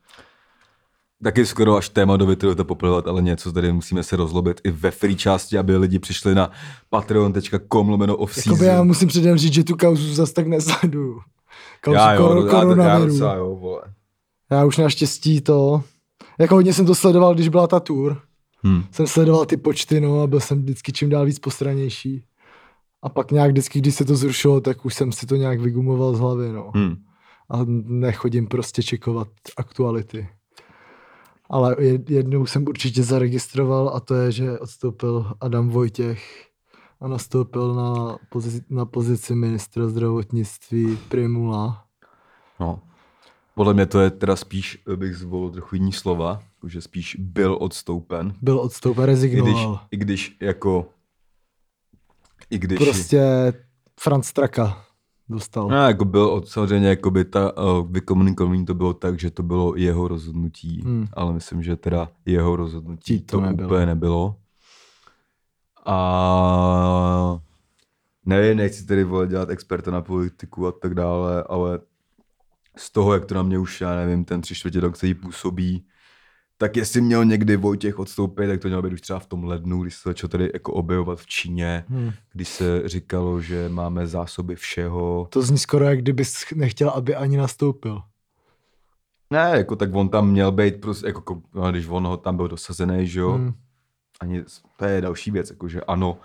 Taky 1.24 1.46
skoro 1.46 1.76
až 1.76 1.90
téma 1.90 2.18
do 2.18 2.26
větru 2.26 2.56
to 2.56 2.66
poplovat, 2.66 3.08
ale 3.08 3.22
něco 3.22 3.52
tady 3.52 3.74
musíme 3.74 4.04
se 4.04 4.16
rozlobit 4.16 4.62
i 4.64 4.72
ve 4.72 4.92
free 4.92 5.16
části, 5.16 5.58
aby 5.58 5.78
lidi 5.78 6.00
přišli 6.00 6.36
na 6.36 6.52
patreon.com 6.90 7.90
lomeno 7.90 8.18
off 8.18 8.38
Jakoby 8.38 8.66
já 8.66 8.84
musím 8.84 9.08
předem 9.08 9.38
říct, 9.38 9.54
že 9.54 9.64
tu 9.64 9.76
kauzu 9.76 10.14
zas 10.14 10.32
tak 10.32 10.48
nesleduju. 10.48 11.20
Kauzu 11.84 11.98
já, 11.98 12.14
jo, 12.14 12.28
kor- 12.28 12.78
já, 12.80 12.88
já, 12.88 13.06
docela, 13.06 13.36
jo, 13.36 13.56
vole. 13.56 13.82
Já 14.52 14.66
už 14.66 14.78
naštěstí 14.78 15.42
to... 15.42 15.84
Jako 16.40 16.56
hodně 16.56 16.74
jsem 16.74 16.86
to 16.86 16.96
sledoval, 16.96 17.34
když 17.34 17.50
byla 17.50 17.68
ta 17.68 17.80
tour. 17.80 18.22
Hmm. 18.64 18.84
Jsem 18.92 19.08
sledoval 19.08 19.46
ty 19.46 19.58
počty, 19.58 20.02
no, 20.02 20.22
a 20.22 20.28
byl 20.28 20.40
jsem 20.40 20.62
vždycky 20.62 20.92
čím 20.92 21.10
dál 21.10 21.26
víc 21.26 21.40
postranější. 21.40 22.24
A 23.02 23.10
pak 23.10 23.32
nějak 23.32 23.52
vždycky, 23.52 23.80
když 23.80 23.96
se 23.96 24.06
to 24.06 24.16
zrušilo, 24.16 24.62
tak 24.62 24.86
už 24.86 24.94
jsem 24.94 25.12
si 25.12 25.26
to 25.26 25.36
nějak 25.36 25.60
vygumoval 25.60 26.16
z 26.16 26.20
hlavy, 26.20 26.52
no. 26.52 26.72
Hmm. 26.76 26.96
a 27.50 27.58
nechodím 27.86 28.48
prostě 28.48 28.84
čekovat 28.84 29.28
aktuality. 29.58 30.28
Ale 31.50 31.76
jed- 31.76 32.12
jednou 32.12 32.46
jsem 32.46 32.68
určitě 32.68 33.04
zaregistroval 33.04 33.90
a 33.90 34.00
to 34.00 34.16
je, 34.16 34.32
že 34.32 34.60
odstoupil 34.60 35.32
Adam 35.42 35.70
Vojtěch 35.70 36.48
a 37.00 37.08
nastoupil 37.08 37.76
na 37.76 38.18
pozici, 38.30 38.66
na 38.70 38.86
pozici 38.86 39.36
ministra 39.36 39.88
zdravotnictví 39.88 40.98
Primula. 41.10 41.86
No. 42.60 42.80
Podle 43.56 43.74
mě 43.74 43.86
to 43.86 44.00
je 44.00 44.10
teda 44.12 44.36
spíš, 44.36 44.84
eh, 44.94 44.96
bych 44.96 45.16
zvolil 45.16 45.50
trochu 45.50 45.76
jiný 45.76 45.94
slova, 45.94 46.44
že 46.68 46.82
spíš 46.82 47.16
byl 47.20 47.58
odstoupen. 47.62 48.34
Byl 48.42 48.60
odstoupen, 48.60 49.04
I 49.04 49.08
když, 49.08 49.14
rezignoval. 49.14 49.80
I 49.92 49.98
když 49.98 50.38
jako... 50.42 50.90
I 52.50 52.60
když... 52.60 52.78
Prostě 52.78 53.54
Franz 54.00 54.34
Traka 54.34 54.87
dostal. 55.30 55.68
No, 55.68 55.76
jako 55.88 56.06
byl 56.06 56.42
samozřejmě 56.46 56.88
jako 56.90 57.12
by 57.12 57.26
ta 57.26 57.58
uh, 57.58 57.92
vykomunikovaný 57.92 58.66
to 58.66 58.74
bylo 58.74 58.94
tak, 58.94 59.20
že 59.20 59.32
to 59.32 59.44
bylo 59.44 59.76
jeho 59.76 60.08
rozhodnutí, 60.08 60.82
Hmm. 60.84 61.08
ale 61.14 61.34
myslím, 61.34 61.64
že 61.64 61.76
teda 61.76 62.10
jeho 62.26 62.56
rozhodnutí 62.56 63.20
Tí 63.20 63.26
to, 63.26 63.32
to 63.38 63.38
to 63.38 63.46
nebylo. 63.46 63.68
úplně 63.68 63.86
nebylo. 63.86 64.36
A 65.86 67.40
nevím, 68.26 68.58
nechci 68.58 68.86
tedy 68.86 69.04
vole 69.04 69.28
dělat 69.28 69.50
experta 69.50 69.92
na 69.92 70.02
politiku 70.02 70.68
a 70.68 70.72
tak 70.72 70.94
dále, 70.94 71.44
ale 71.44 71.80
z 72.78 72.92
toho, 72.92 73.14
jak 73.14 73.26
to 73.26 73.36
na 73.36 73.44
mě 73.44 73.60
už, 73.60 73.82
já 73.82 73.96
nevím, 73.96 74.26
ten 74.26 74.42
tři 74.42 74.56
čtvrtě 74.56 74.80
rok, 74.80 74.98
který 74.98 75.14
působí, 75.14 75.86
tak 76.58 76.78
jestli 76.78 77.02
měl 77.02 77.26
někdy 77.26 77.56
Vojtěch 77.58 78.00
odstoupit, 78.00 78.48
tak 78.48 78.60
to 78.62 78.68
mělo 78.68 78.82
být 78.82 78.94
už 78.94 79.02
třeba 79.02 79.20
v 79.20 79.26
tom 79.26 79.44
lednu, 79.44 79.82
když 79.82 79.96
se 79.96 80.10
začal 80.10 80.30
tady 80.30 80.50
jako 80.54 80.74
objevovat 80.74 81.20
v 81.20 81.26
Číně, 81.28 81.86
Hmm. 81.90 82.12
když 82.34 82.48
se 82.48 82.82
říkalo, 82.90 83.42
že 83.42 83.70
máme 83.70 84.08
zásoby 84.08 84.56
všeho. 84.56 85.28
To 85.30 85.42
zní 85.42 85.58
skoro, 85.58 85.86
jak 85.86 86.00
kdybys 86.00 86.36
nechtěl, 86.56 86.90
aby 86.90 87.16
ani 87.16 87.38
nastoupil. 87.38 88.02
Ne, 89.30 89.52
jako 89.56 89.76
tak 89.76 89.90
on 89.96 90.10
tam 90.10 90.30
měl 90.30 90.52
být 90.52 90.82
prostě, 90.82 91.08
jako, 91.08 91.22
ko- 91.22 91.42
no, 91.54 91.72
když 91.72 91.88
on 91.90 92.08
ho 92.08 92.18
tam 92.18 92.36
byl 92.38 92.48
dosazený, 92.48 93.08
že 93.08 93.20
jo, 93.20 93.32
Hmm. 93.32 93.54
ani, 94.20 94.44
to 94.78 94.86
je 94.86 95.02
další 95.02 95.32
věc, 95.32 95.50
jako, 95.50 95.68
že 95.68 95.82
ano, 95.82 96.18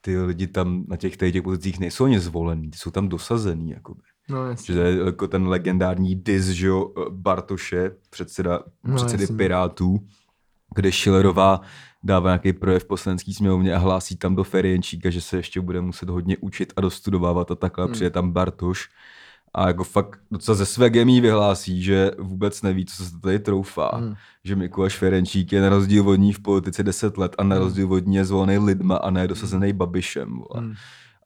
ty 0.00 0.20
lidi 0.20 0.46
tam 0.46 0.84
na 0.88 0.96
těch, 0.96 1.16
těch 1.16 1.42
pozicích 1.42 1.80
nejsou 1.80 2.04
ani 2.04 2.20
zvolení, 2.20 2.70
ty 2.70 2.78
jsou 2.78 2.90
tam 2.90 3.08
dosazený, 3.08 3.70
jakoby. 3.70 4.00
No, 4.30 4.56
Že 4.64 4.74
to 4.74 4.80
je 4.80 5.06
jako 5.06 5.28
ten 5.28 5.48
legendární 5.48 6.14
dis, 6.14 6.46
že 6.46 6.66
jo, 6.66 6.92
Bartoše, 7.10 7.90
předseda, 8.10 8.60
No, 8.84 8.96
předsedy 8.96 9.22
jasně. 9.22 9.36
Pirátů, 9.36 9.98
kde 10.74 10.92
Schillerová 10.92 11.60
dává 12.02 12.30
nějaký 12.30 12.52
projev 12.52 12.84
poslanecký 12.84 13.34
sněmovně 13.34 13.74
a 13.74 13.78
hlásí 13.78 14.16
tam 14.16 14.36
do 14.36 14.44
Ferienčíka, 14.44 15.10
že 15.10 15.20
se 15.20 15.36
ještě 15.36 15.60
bude 15.60 15.80
muset 15.80 16.08
hodně 16.08 16.36
učit 16.40 16.72
a 16.76 16.80
dostudovávat 16.80 17.50
a 17.50 17.54
takhle. 17.54 17.84
Hmm. 17.84 17.92
Přijde 17.92 18.10
tam 18.10 18.32
Bartoš 18.32 18.88
a 19.54 19.66
jako 19.66 19.84
fakt 19.84 20.20
docela 20.30 20.54
ze 20.54 20.66
své 20.66 20.90
gemí 20.90 21.20
vyhlásí, 21.20 21.82
že 21.82 22.10
vůbec 22.18 22.62
neví, 22.62 22.86
co 22.86 23.04
se 23.04 23.20
tady 23.20 23.38
troufá. 23.38 23.90
Hmm. 23.94 24.06
Hmm. 24.06 24.14
Že 24.44 24.56
Mikuláš 24.56 24.96
Ferenčík 24.96 25.52
je 25.52 25.60
na 25.60 25.68
rozdíl 25.68 26.08
od 26.08 26.14
ní 26.16 26.32
v 26.32 26.40
politice 26.40 26.82
10 26.82 27.18
let 27.18 27.34
a 27.38 27.44
na 27.44 27.58
rozdíl 27.58 27.92
od 27.92 28.06
ní 28.06 28.16
je 28.16 28.24
zvolený 28.24 28.58
lidma 28.58 28.96
a 28.96 29.10
ne 29.10 29.28
dosazený 29.28 29.72
Babišem. 29.72 30.28
Vole. 30.28 30.66
Hmm. 30.66 30.74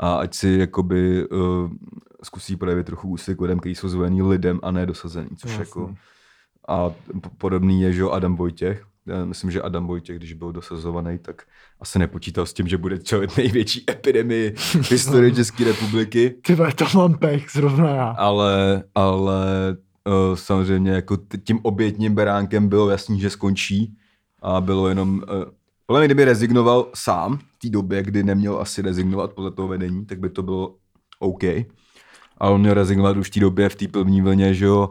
A 0.00 0.14
ať 0.14 0.34
si 0.34 0.48
jakoby 0.48 1.28
uh, 1.28 1.70
zkusí 2.24 2.56
projevit 2.56 2.86
trochu 2.86 3.08
úsek 3.08 3.40
lidem, 3.40 3.58
kteří 3.58 3.74
jsou 3.74 3.88
zvolení 3.88 4.22
lidem 4.22 4.60
a 4.62 4.70
ne 4.70 4.86
dosazený, 4.86 5.28
což 5.36 5.50
Jasný. 5.50 5.60
jako... 5.60 5.94
A 6.68 6.90
podobný 7.38 7.82
je, 7.82 7.92
že 7.92 8.00
jo, 8.00 8.10
Adam 8.10 8.36
Vojtěch. 8.36 8.86
Já 9.06 9.24
myslím, 9.24 9.50
že 9.50 9.62
Adam 9.62 9.86
Vojtěch, 9.86 10.16
když 10.16 10.32
byl 10.32 10.52
dosazovaný, 10.52 11.18
tak 11.18 11.42
asi 11.80 11.98
nepočítal 11.98 12.46
s 12.46 12.52
tím, 12.52 12.68
že 12.68 12.78
bude 12.78 12.98
čelit 12.98 13.36
největší 13.36 13.84
epidemii 13.90 14.54
v 14.56 14.90
historii 14.90 15.34
České 15.34 15.64
republiky. 15.64 16.34
Ty 16.42 16.56
to 16.56 16.84
mám 16.94 17.18
pech, 17.18 17.46
zrovna 17.52 17.90
já. 17.90 18.08
Ale, 18.18 18.84
ale 18.94 19.46
uh, 20.06 20.36
samozřejmě 20.36 20.92
jako 20.92 21.16
tím 21.44 21.60
obětním 21.62 22.14
beránkem 22.14 22.68
bylo 22.68 22.90
jasný, 22.90 23.20
že 23.20 23.30
skončí 23.30 23.96
a 24.42 24.60
bylo 24.60 24.88
jenom, 24.88 25.14
uh, 25.14 25.44
podle 25.86 26.00
mě, 26.00 26.08
kdyby 26.08 26.24
rezignoval 26.24 26.86
sám 26.94 27.38
v 27.38 27.58
té 27.58 27.68
době, 27.68 28.02
kdy 28.02 28.22
neměl 28.22 28.60
asi 28.60 28.82
rezignovat 28.82 29.32
podle 29.32 29.50
toho 29.50 29.68
vedení, 29.68 30.06
tak 30.06 30.18
by 30.18 30.30
to 30.30 30.42
bylo 30.42 30.74
OK. 31.18 31.42
A 32.38 32.48
on 32.48 32.60
měl 32.60 32.74
rezignovat 32.74 33.16
už 33.16 33.28
v 33.28 33.30
té 33.30 33.40
době 33.40 33.68
v 33.68 33.74
té 33.74 33.88
první 33.88 34.22
vlně, 34.22 34.54
že 34.54 34.64
jo, 34.64 34.90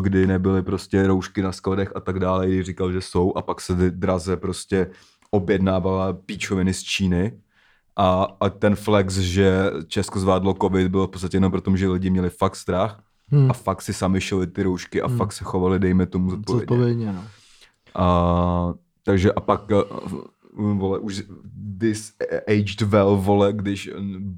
kdy 0.00 0.26
nebyly 0.26 0.62
prostě 0.62 1.06
roušky 1.06 1.42
na 1.42 1.52
skladech 1.52 1.92
a 1.94 2.00
tak 2.00 2.18
dále, 2.18 2.46
když 2.46 2.66
říkal, 2.66 2.92
že 2.92 3.00
jsou 3.00 3.36
a 3.36 3.42
pak 3.42 3.60
se 3.60 3.74
draze 3.90 4.36
prostě 4.36 4.90
objednávala 5.30 6.12
píčoviny 6.12 6.74
z 6.74 6.82
Číny 6.82 7.32
a, 7.96 8.26
a 8.40 8.48
ten 8.48 8.76
flex, 8.76 9.14
že 9.14 9.70
Česko 9.86 10.20
zvládlo 10.20 10.54
covid, 10.62 10.88
bylo 10.88 11.06
v 11.06 11.10
podstatě 11.10 11.36
jenom 11.36 11.50
proto, 11.50 11.76
že 11.76 11.88
lidi 11.88 12.10
měli 12.10 12.30
fakt 12.30 12.56
strach 12.56 13.02
Hmm. 13.32 13.50
a 13.50 13.54
fakt 13.54 13.82
si 13.82 13.92
sami 13.92 14.20
šili 14.20 14.46
ty 14.46 14.62
roušky 14.62 15.02
a 15.02 15.06
Hmm. 15.06 15.16
fakt 15.18 15.32
se 15.32 15.44
chovali, 15.44 15.78
dejme 15.78 16.06
tomu 16.06 16.30
zodpovědně. 16.30 16.60
Zodpovědně, 16.60 17.12
no. 17.12 17.24
A, 17.94 18.74
takže 19.02 19.32
a 19.32 19.40
pak 19.40 19.70
uh, 19.70 20.78
vole, 20.78 20.98
už 20.98 21.22
this 21.80 22.12
aged 22.48 22.80
well, 22.80 23.16
vole, 23.16 23.52
když 23.52 23.86
eh, 23.86 23.92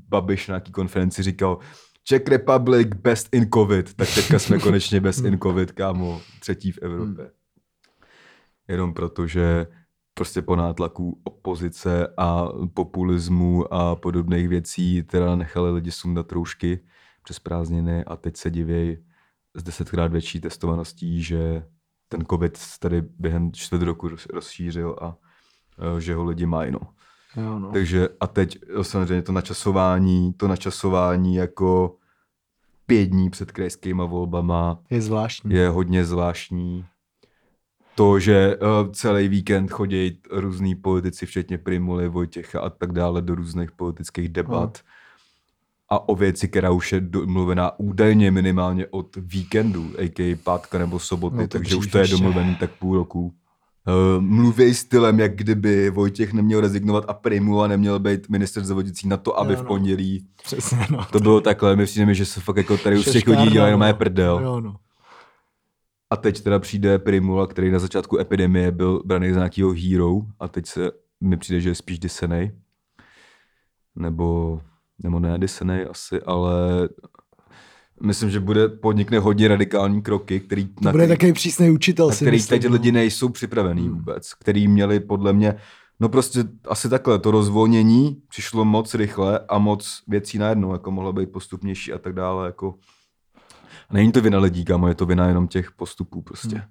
Babiš 0.08 0.48
na 0.48 0.52
nějaký 0.52 0.72
konferenci 0.72 1.22
říkal 1.22 1.58
Czech 2.04 2.22
Republic 2.28 2.88
best 2.88 3.28
in 3.32 3.50
covid, 3.54 3.94
tak 3.94 4.08
teďka 4.14 4.38
jsme 4.38 4.58
konečně 4.58 5.00
best 5.00 5.24
in 5.24 5.38
covid, 5.38 5.72
kámo, 5.72 6.20
třetí 6.40 6.72
v 6.72 6.78
Evropě. 6.82 7.30
Jenom 8.68 8.94
proto, 8.94 9.26
že 9.26 9.66
prostě 10.14 10.42
po 10.42 10.56
nátlaku 10.56 11.20
opozice 11.24 12.08
a 12.16 12.48
populismu 12.74 13.74
a 13.74 13.96
podobných 13.96 14.48
věcí 14.48 15.02
teda 15.02 15.36
nechali 15.36 15.70
lidi 15.70 15.90
sundat 15.90 16.32
roušky 16.32 16.80
přes 17.24 17.38
prázdniny 17.38 18.04
a 18.04 18.16
teď 18.16 18.36
se 18.36 18.50
divějí 18.50 18.96
s 19.54 19.62
desetkrát 19.62 20.12
větší 20.12 20.40
testovaností, 20.40 21.22
že 21.22 21.64
ten 22.08 22.24
covid 22.30 22.58
tady 22.80 23.02
během 23.02 23.52
čtvrt 23.52 23.82
roku 23.82 24.08
roz- 24.08 24.34
rozšířil 24.34 24.96
a 25.00 25.16
eh, 25.96 26.00
že 26.00 26.14
ho 26.14 26.24
lidi 26.24 26.46
mají, 26.46 26.72
no. 26.72 26.80
Jo, 27.36 27.58
no. 27.58 27.72
Takže 27.72 28.08
a 28.20 28.26
teď 28.26 28.58
samozřejmě 28.82 29.22
to 29.22 29.32
načasování, 29.32 30.32
to 30.32 30.48
načasování 30.48 31.34
jako 31.34 31.96
pět 32.86 33.06
dní 33.06 33.30
před 33.30 33.52
krajskýma 33.52 34.04
volbama 34.04 34.78
Je 34.90 35.00
zvláštní. 35.00 35.54
je 35.54 35.68
hodně 35.68 36.04
zvláštní. 36.04 36.84
To, 37.94 38.18
že 38.18 38.56
uh, 38.56 38.92
celý 38.92 39.28
víkend 39.28 39.70
chodí 39.70 40.18
různí 40.30 40.74
politici, 40.74 41.26
včetně 41.26 41.58
Primuly, 41.58 42.08
Vojtěcha 42.08 42.60
a 42.60 42.70
tak 42.70 42.92
dále, 42.92 43.22
do 43.22 43.34
různých 43.34 43.72
politických 43.72 44.28
debat. 44.28 44.78
A 45.88 46.08
o 46.08 46.14
věci, 46.14 46.48
která 46.48 46.70
už 46.70 46.92
je 46.92 47.00
domluvená 47.00 47.78
údajně 47.78 48.30
minimálně 48.30 48.86
od 48.86 49.16
víkendu, 49.16 49.90
a.k.a. 49.98 50.36
pátka 50.44 50.78
nebo 50.78 50.98
soboty, 50.98 51.36
No 51.36 51.48
takže 51.48 51.76
už 51.76 51.86
to 51.86 51.98
je 51.98 52.08
domluvený 52.08 52.56
tak 52.56 52.70
půl 52.70 52.96
roku. 52.96 53.34
Uh, 53.86 54.22
mluví 54.22 54.74
stylem, 54.74 55.20
jak 55.20 55.36
kdyby 55.36 55.90
Vojtěch 55.90 56.32
neměl 56.32 56.60
rezignovat 56.60 57.04
a 57.08 57.14
Primula 57.14 57.66
neměl 57.66 57.98
být 57.98 58.28
minister 58.28 58.64
zdravotnictví 58.64 59.08
na 59.08 59.16
to, 59.16 59.38
aby 59.38 59.52
Jo, 59.52 59.58
v 59.58 59.62
no. 59.62 59.68
pondělí 59.68 60.26
Přesně, 60.42 60.86
no. 60.90 61.06
to 61.12 61.20
bylo 61.20 61.40
takhle. 61.40 61.76
My 61.76 61.84
přijde 61.84 62.06
mi, 62.06 62.14
že 62.14 62.26
se 62.26 62.40
fakt 62.40 62.56
jako 62.56 62.76
tady 62.78 62.98
už 62.98 63.04
těch 63.04 63.14
lidí 63.14 63.24
Šeškárna, 63.24 63.52
dělají 63.52 63.70
jenom 63.70 63.88
no. 63.88 63.94
prdel. 63.94 64.40
Jo, 64.42 64.60
no. 64.60 64.76
A 66.10 66.16
teď 66.16 66.40
teda 66.40 66.58
přijde 66.58 66.98
Primula, 66.98 67.46
který 67.46 67.70
na 67.70 67.78
začátku 67.78 68.18
epidemie 68.18 68.72
byl 68.72 69.02
braný 69.04 69.32
za 69.32 69.38
nějakýho 69.38 69.72
hero 69.72 70.20
a 70.40 70.48
teď 70.48 70.66
se 70.66 70.90
mi 71.20 71.36
přijde, 71.36 71.60
že 71.60 71.68
je 71.68 71.74
spíš 71.74 71.98
disenej. 71.98 72.52
Nebo, 73.96 74.60
nebo 75.02 75.20
ne 75.20 75.38
disenej 75.38 75.86
asi, 75.90 76.22
ale 76.22 76.88
myslím, 78.02 78.30
že 78.30 78.40
bude 78.40 78.68
podnikne 78.68 79.18
hodně 79.18 79.48
radikální 79.48 80.02
kroky, 80.02 80.40
který, 80.40 80.68
To 80.68 80.90
bude 80.90 81.08
takový 81.08 81.32
přísný 81.32 81.70
učitel, 81.70 82.08
na 82.08 82.14
si 82.14 82.24
který 82.24 82.36
myslím, 82.36 82.58
teď 82.58 82.68
no. 82.68 82.72
lidi 82.72 82.92
nejsou 82.92 83.28
připravený 83.28 83.88
vůbec, 83.88 84.34
který 84.34 84.68
měli 84.68 85.00
podle 85.00 85.32
mě, 85.32 85.54
no 86.00 86.08
prostě 86.08 86.44
asi 86.68 86.88
takhle, 86.88 87.18
to 87.18 87.30
rozvolnění 87.30 88.22
přišlo 88.28 88.64
moc 88.64 88.94
rychle 88.94 89.40
a 89.48 89.58
moc 89.58 90.02
věcí 90.08 90.38
najednou, 90.38 90.72
jako 90.72 90.90
mohlo 90.90 91.12
být 91.12 91.32
postupnější 91.32 91.92
a 91.92 91.98
tak 91.98 92.12
dále, 92.12 92.46
jako 92.46 92.74
a 93.92 93.94
není 93.94 94.12
to 94.12 94.20
vina 94.20 94.38
lidí, 94.38 94.64
kámo, 94.64 94.88
je 94.88 94.94
to 94.94 95.06
vina 95.06 95.28
jenom 95.28 95.48
těch 95.48 95.70
postupů 95.70 96.22
prostě. 96.22 96.56
Hmm. 96.56 96.66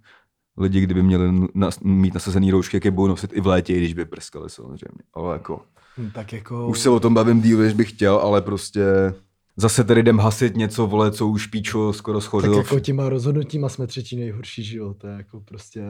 Lidi, 0.58 0.82
kdyby 0.82 1.04
měli 1.04 1.48
nas, 1.54 1.80
mít 1.80 2.14
nasazený 2.14 2.52
roušky, 2.52 2.78
jak 2.78 2.86
je 2.86 2.92
budou 2.92 3.08
nosit 3.08 3.32
i 3.34 3.42
v 3.42 3.48
létě, 3.48 3.74
i 3.74 3.78
když 3.78 3.94
by 3.94 4.06
prskali 4.06 4.50
samozřejmě, 4.50 5.04
ale 5.14 5.34
jako... 5.34 5.62
Hm, 5.98 6.12
Tak 6.14 6.34
jako... 6.34 6.68
Už 6.68 6.80
se 6.80 6.90
o 6.90 7.00
tom 7.00 7.14
bavím 7.14 7.42
díl, 7.42 7.60
než 7.60 7.74
bych 7.74 7.90
chtěl, 7.90 8.16
ale 8.16 8.42
prostě 8.42 8.84
zase 9.58 9.84
tady 9.84 10.00
jdem 10.02 10.20
hasit 10.20 10.58
něco, 10.58 10.88
vole, 10.88 11.12
co 11.12 11.28
už 11.28 11.48
píčo 11.48 11.94
skoro 11.94 12.20
tak 12.20 12.26
schořilo. 12.26 12.58
jako 12.58 12.80
těma 12.80 13.10
rozhodnutíma 13.10 13.70
jsme 13.70 13.88
třetí 13.88 14.16
nejhorší, 14.16 14.64
že 14.64 14.78
jo, 14.78 14.94
to 14.94 15.08
je 15.08 15.14
jako 15.14 15.40
prostě 15.42 15.84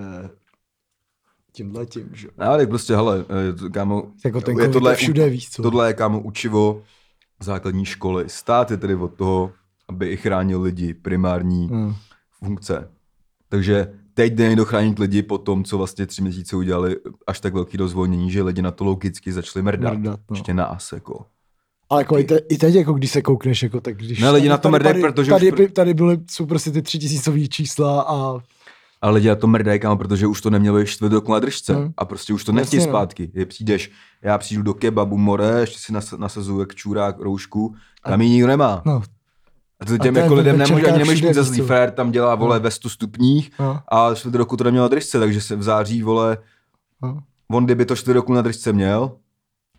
tímhle 1.53 1.86
tím, 1.86 2.09
že 2.14 2.28
jo. 2.28 2.34
Ale 2.38 2.68
prostě, 2.68 2.95
hele, 2.95 3.26
eh, 3.66 3.70
kámo, 3.70 4.03
Jako 4.26 4.41
ten 4.41 4.59
je 4.59 4.70
tohle, 4.70 4.91
je 4.91 4.95
všude, 4.95 5.30
víš 5.30 5.49
co. 5.49 5.64
tohle 5.64 5.89
je, 5.89 5.93
kámo, 5.93 6.20
učivo 6.20 6.84
základní 7.39 7.86
školy. 7.86 8.24
Stát 8.28 8.72
je 8.72 8.78
tedy 8.78 8.95
od 8.95 9.14
toho, 9.14 9.51
aby 9.89 10.07
i 10.07 10.18
chránil 10.18 10.62
lidi, 10.62 10.93
primární 10.93 11.68
Hmm. 11.68 11.93
funkce. 12.32 12.89
Takže 13.49 13.93
teď 14.14 14.34
jde 14.34 14.47
někdo 14.47 14.66
chránit 14.66 14.99
lidi 14.99 15.24
po 15.24 15.38
tom, 15.38 15.64
co 15.64 15.78
vlastně 15.78 16.05
tři 16.05 16.22
měsíce 16.22 16.55
udělali 16.55 16.95
až 17.28 17.39
tak 17.39 17.53
velký 17.53 17.78
rozvolnění, 17.78 18.32
že 18.32 18.43
lidi 18.43 18.62
na 18.62 18.72
to 18.72 18.84
logicky 18.84 19.32
začali 19.32 19.64
mrdat. 19.64 19.93
Mrdat, 19.93 20.20
no. 20.30 20.36
Ještě 20.36 20.53
nás, 20.53 20.91
jako. 20.91 21.26
Ale 21.92 22.02
jako 22.02 22.18
i, 22.18 22.24
te, 22.24 22.38
i 22.38 22.58
teď, 22.58 22.76
jako 22.76 22.94
když 22.94 23.12
se 23.12 23.22
koukneš, 23.22 23.64
jako 23.64 23.82
tak 23.82 23.98
když... 23.98 24.20
Ne, 24.20 24.32
lidi 24.32 24.50
na 24.50 24.58
to 24.58 24.62
tady- 24.62 24.72
mrdají, 24.72 25.02
tady, 25.02 25.14
protože 25.14 25.32
tady, 25.32 25.52
pro- 25.52 25.68
tady 25.68 25.94
byly, 25.94 26.18
jsou 26.30 26.46
prostě 26.46 26.72
ty 26.72 26.82
třitisícový 26.82 27.50
čísla 27.50 28.02
a 28.02 28.39
Ale 29.02 29.14
lidi 29.14 29.28
na 29.28 29.36
to 29.36 29.48
mrdají, 29.48 29.80
kámo, 29.80 29.98
protože 29.98 30.28
už 30.28 30.42
to 30.42 30.50
nemělo 30.50 30.78
ještě 30.78 30.94
čtvrt 30.96 31.14
roku 31.14 31.32
na 31.32 31.39
držce. 31.39 31.76
Hmm. 31.76 31.94
A 31.98 32.06
prostě 32.06 32.34
už 32.34 32.44
to 32.44 32.52
nechtějí 32.52 32.80
no. 32.80 32.88
zpátky. 32.88 33.32
Je, 33.34 33.46
přijdeš, 33.46 33.92
já 34.22 34.38
přijdu 34.38 34.64
do 34.64 34.74
kebabu 34.74 35.18
more, 35.18 35.60
ještě 35.60 35.78
si 35.80 35.94
nas, 35.94 36.12
nasazuju 36.12 36.60
jak 36.60 36.76
čurák 36.76 37.20
roušku, 37.20 37.76
tam 38.06 38.22
ji 38.22 38.30
nikdo 38.30 38.48
nemá. 38.48 38.82
no, 38.86 39.02
A 39.80 39.86
to 39.86 39.94
A 39.94 39.98
těm 39.98 40.16
je 40.16 40.22
jako 40.22 40.34
lidem 40.34 40.58
nemůže, 40.58 40.88
ani 40.88 40.98
nemůžeš 40.98 41.22
mít 41.22 41.34
zlý. 41.34 41.62
Frér 41.62 41.92
tam 41.92 42.12
dělá, 42.12 42.36
vole, 42.36 42.60
ve 42.60 42.72
100 42.72 42.89
stupních 42.89 43.52
no, 43.60 43.80
a 43.88 44.16
čtvrt 44.16 44.36
roku 44.36 44.58
to 44.58 44.64
nemělo 44.64 44.88
držce, 44.88 45.20
takže 45.20 45.42
se 45.42 45.56
v 45.56 45.64
září, 45.64 46.04
vole, 46.04 46.38
no. 47.02 47.20
on 47.52 47.66
kdyby 47.66 47.86
to 47.86 47.96
čtvrt 47.96 48.14
roku 48.14 48.34
na 48.34 48.42
držce 48.42 48.74
měl, 48.74 49.12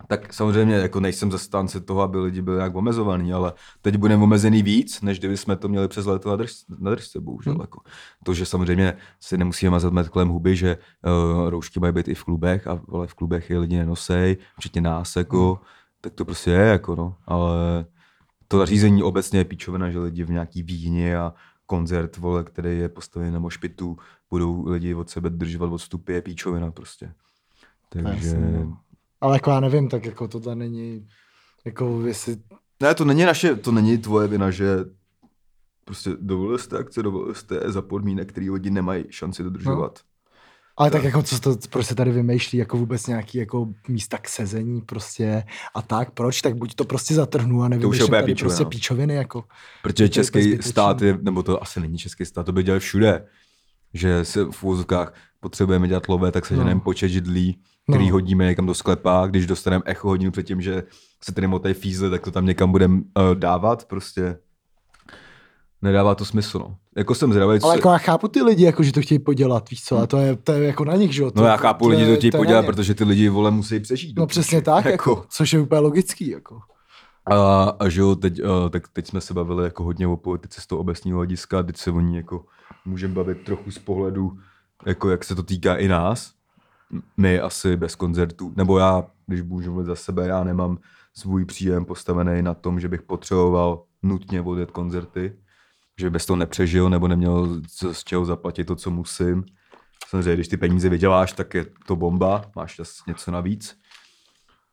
tak 0.07 0.33
samozřejmě 0.33 0.75
jako 0.75 0.99
nejsem 0.99 1.31
zastánce 1.31 1.81
toho, 1.81 2.01
aby 2.01 2.19
lidi 2.19 2.41
byli 2.41 2.57
nějak 2.57 2.75
omezovaný, 2.75 3.33
ale 3.33 3.53
teď 3.81 3.97
budeme 3.97 4.23
omezený 4.23 4.63
víc, 4.63 5.01
než 5.01 5.19
kdyby 5.19 5.37
jsme 5.37 5.55
to 5.55 5.67
měli 5.67 5.87
přes 5.87 6.05
léto 6.05 6.29
na, 6.29 6.35
drž, 6.35 6.51
na 6.79 6.91
držce, 6.91 7.19
bohužel. 7.19 7.53
Hmm. 7.53 7.61
Jako. 7.61 7.81
To, 8.23 8.33
že 8.33 8.45
samozřejmě 8.45 8.93
si 9.19 9.37
nemusíme 9.37 9.69
mazat 9.69 9.93
met 9.93 10.09
kolem 10.09 10.27
huby, 10.27 10.55
že 10.55 10.77
uh, 10.77 11.49
roušky 11.49 11.79
mají 11.79 11.93
být 11.93 12.07
i 12.07 12.15
v 12.15 12.23
klubech 12.23 12.67
a 12.67 12.79
vole, 12.87 13.07
v 13.07 13.13
klubech 13.13 13.49
je 13.49 13.59
lidi 13.59 13.77
nenosej, 13.77 14.37
včetně 14.59 14.81
nás, 14.81 15.15
jako, 15.15 15.47
Hmm. 15.47 15.65
tak 16.01 16.13
to 16.13 16.25
prostě 16.25 16.51
je, 16.51 16.67
jako 16.67 16.95
no, 16.95 17.15
ale 17.25 17.85
to 18.47 18.57
zařízení 18.57 19.03
obecně 19.03 19.39
je 19.39 19.45
píčovina, 19.45 19.89
že 19.91 19.99
lidi 19.99 20.23
v 20.23 20.29
nějaký 20.29 20.63
výhně 20.63 21.17
a 21.17 21.33
koncert, 21.65 22.17
vole, 22.17 22.43
který 22.43 22.77
je 22.77 22.89
postavený 22.89 23.31
na 23.31 23.39
mošpitu, 23.39 23.97
budou 24.29 24.69
lidi 24.69 24.93
od 24.93 25.09
sebe 25.09 25.29
držovat 25.29 25.71
odstupy, 25.71 26.13
je 26.13 26.21
píčovina 26.21 26.71
prostě. 26.71 27.13
Takže... 27.89 28.27
Jasně, 28.27 28.65
no. 28.65 28.77
Ale 29.23 29.35
jako 29.35 29.49
já 29.51 29.59
nevím, 29.59 29.89
tak 29.89 30.05
jako 30.05 30.27
tohle 30.27 30.55
není, 30.55 31.07
jako 31.65 32.01
jestli, 32.05 32.37
Ne, 32.81 32.95
to 32.95 33.05
není 33.05 33.23
naše, 33.23 33.55
to 33.55 33.71
není 33.71 33.97
tvoje 33.97 34.27
vina, 34.27 34.51
že 34.51 34.77
prostě 35.85 36.09
dovolili 36.19 36.59
jste 36.59 36.77
akce, 36.77 37.03
dovolili 37.03 37.35
jste 37.35 37.59
za 37.65 37.81
podmínek, 37.81 38.29
který 38.29 38.49
lidi 38.49 38.69
nemají 38.69 39.05
šanci 39.09 39.43
dodržovat. 39.43 39.99
ale 40.77 40.91
tak 40.91 41.03
jako 41.03 41.23
co 41.23 41.39
to 41.39 41.55
prostě 41.69 41.95
tady 41.95 42.11
vymýšlí, 42.11 42.57
jako 42.57 42.77
vůbec 42.77 43.07
nějaký 43.07 43.37
jako 43.37 43.67
místa 43.87 44.17
k 44.17 44.27
sezení 44.29 44.81
prostě 44.81 45.43
a 45.75 45.81
tak, 45.81 46.11
proč, 46.11 46.41
tak 46.41 46.55
buď 46.55 46.75
to 46.75 46.85
prostě 46.85 47.13
zatrhnu 47.13 47.63
a 47.63 47.67
nevím, 47.67 47.89
už 47.89 47.97
je 47.97 48.03
úplně 48.05 48.21
tady 48.21 48.33
píčovina, 48.33 48.49
prostě 48.49 48.63
no. 48.63 48.69
píčoviny, 48.69 49.13
jako. 49.15 49.43
Protože 49.81 50.07
To 50.09 50.13
český 50.13 50.57
stát 50.61 51.01
je, 51.01 51.17
nebo 51.21 51.43
to 51.43 51.63
asi 51.63 51.79
není 51.79 51.97
český 51.97 52.25
stát, 52.25 52.45
to 52.45 52.51
by 52.51 52.63
dělali 52.63 52.79
všude, 52.79 53.25
že 53.93 54.25
se 54.25 54.45
v 54.51 54.63
úvozovkách 54.63 55.13
potřebujeme 55.39 55.87
dělat 55.87 56.07
lové, 56.07 56.31
tak 56.31 56.45
se 56.45 56.55
No. 56.55 56.79
počet 56.79 57.09
židlí, 57.09 57.59
který 57.89 58.05
No. 58.05 58.11
hodíme 58.11 58.45
někam 58.45 58.65
do 58.65 58.73
sklepa, 58.73 59.27
když 59.27 59.45
dostaneme 59.45 59.83
echo 59.85 60.07
hodinu 60.07 60.31
předtím, 60.31 60.61
že 60.61 60.83
se 61.23 61.31
tady 61.31 61.47
motají 61.47 61.73
fízle, 61.73 62.09
tak 62.09 62.21
to 62.21 62.31
tam 62.31 62.45
někam 62.45 62.71
budeme 62.71 62.95
uh, 62.97 63.35
dávat, 63.35 63.85
prostě 63.85 64.37
nedává 65.81 66.15
to 66.15 66.25
smysl, 66.25 66.59
no. 66.59 66.75
Jako 66.97 67.15
jsem 67.15 67.33
zvědavý, 67.33 67.59
co 67.59 67.65
Ale 67.65 67.75
jako 67.77 67.89
já 67.89 67.97
chápu 67.97 68.27
ty 68.27 68.41
lidi, 68.41 68.63
jako, 68.63 68.83
že 68.83 68.91
to 68.91 69.01
chtějí 69.01 69.19
podělat, 69.19 69.69
víš 69.69 69.83
co, 69.83 69.97
a 69.97 70.07
to 70.07 70.17
je, 70.17 70.35
to 70.35 70.51
je 70.53 70.63
jako 70.67 70.85
na 70.85 70.95
nich, 70.95 71.13
že 71.15 71.21
jo. 71.23 71.31
No 71.35 71.43
já 71.43 71.57
chápu, 71.57 71.87
lidi 71.87 72.05
to 72.05 72.15
chtějí 72.15 72.31
na 72.33 72.37
podělat, 72.39 72.65
protože 72.65 72.93
ty 72.93 73.03
lidi, 73.03 73.29
vole, 73.29 73.51
musí 73.51 73.79
přežít. 73.79 74.17
No 74.17 74.27
přesně 74.27 74.61
tak, 74.61 74.85
jako, 74.85 75.09
Jako. 75.11 75.25
což 75.29 75.53
je 75.53 75.59
úplně 75.59 75.79
logický, 75.79 76.29
jako. 76.29 76.59
A, 77.31 77.63
a 77.79 77.89
že 77.89 78.01
jo, 78.01 78.15
teď, 78.15 78.43
uh, 78.43 78.69
tak 78.69 78.87
teď 78.87 79.07
jsme 79.07 79.21
se 79.21 79.33
bavili 79.33 79.63
jako 79.63 79.83
hodně 79.83 80.07
o 80.07 80.17
politice 80.17 80.61
z 80.61 80.67
toho 80.67 80.79
obecního 80.81 81.17
hlediska, 81.17 81.63
teď 81.63 81.77
se 81.77 81.91
o 81.91 81.99
ní 81.99 82.15
jako 82.15 82.45
můžeme 82.85 83.13
bavit 83.13 83.37
trochu 83.45 83.71
z 83.71 83.79
pohledu, 83.79 84.31
jako 84.85 85.09
jak 85.09 85.23
se 85.23 85.35
to 85.35 85.43
týká 85.43 85.75
i 85.75 85.87
nás. 85.87 86.31
My 87.17 87.39
asi 87.39 87.77
bez 87.77 87.95
koncertů, 87.95 88.53
nebo 88.55 88.77
já, 88.77 89.03
když 89.27 89.41
můžu 89.41 89.71
mluvit 89.71 89.85
za 89.85 89.95
sebe, 89.95 90.27
já 90.27 90.43
nemám 90.43 90.77
svůj 91.13 91.45
příjem 91.45 91.85
postavený 91.85 92.41
na 92.41 92.53
tom, 92.53 92.79
že 92.79 92.87
bych 92.87 93.01
potřeboval 93.01 93.83
nutně 94.03 94.41
odjet 94.41 94.71
koncerty, 94.71 95.33
že 95.99 96.09
bez 96.09 96.25
toho 96.25 96.37
nepřežil 96.37 96.89
nebo 96.89 97.07
neměl 97.07 97.61
z, 97.69 97.93
z 97.93 98.03
čeho 98.03 98.25
zaplatit 98.25 98.63
to, 98.63 98.75
co 98.75 98.91
musím. 98.91 99.43
Samozřejmě, 100.07 100.33
když 100.33 100.47
ty 100.47 100.57
peníze 100.57 100.89
vyděláš, 100.89 101.33
tak 101.33 101.53
je 101.53 101.65
to 101.87 101.95
bomba, 101.95 102.41
máš 102.55 102.81
něco 103.07 103.31
navíc. 103.31 103.77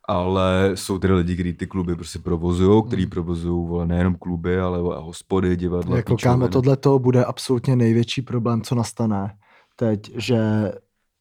Ale 0.08 0.70
jsou 0.74 0.98
tedy 0.98 1.14
lidi, 1.14 1.34
kteří 1.34 1.52
ty 1.52 1.66
kluby 1.66 1.94
prostě 1.94 2.18
provozují, 2.18 2.82
kteří 2.86 3.06
provozují 3.06 3.68
vole, 3.68 3.86
nejenom 3.86 4.14
kluby, 4.14 4.60
ale 4.60 4.78
hospody, 4.78 5.56
divadla, 5.56 5.96
jako 5.96 6.16
kámo, 6.16 6.48
tohle 6.48 6.76
to 6.76 6.98
bude 6.98 7.24
absolutně 7.24 7.76
největší 7.76 8.22
problém, 8.22 8.62
co 8.62 8.74
nastane 8.74 9.36
teď, 9.76 10.12
že 10.16 10.72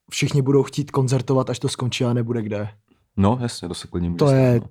všichni 0.09 0.41
budou 0.41 0.63
chtít 0.63 0.91
koncertovat, 0.91 1.49
až 1.49 1.59
to 1.59 1.69
skončí 1.69 2.05
a 2.05 2.13
nebude 2.13 2.41
kde. 2.41 2.69
No, 3.17 3.37
jasně, 3.41 3.67
to 3.67 3.73
se 3.73 3.87
klidně 3.87 4.13
To 4.15 4.27
stát, 4.27 4.35
je- 4.37 4.59
no. 4.63 4.67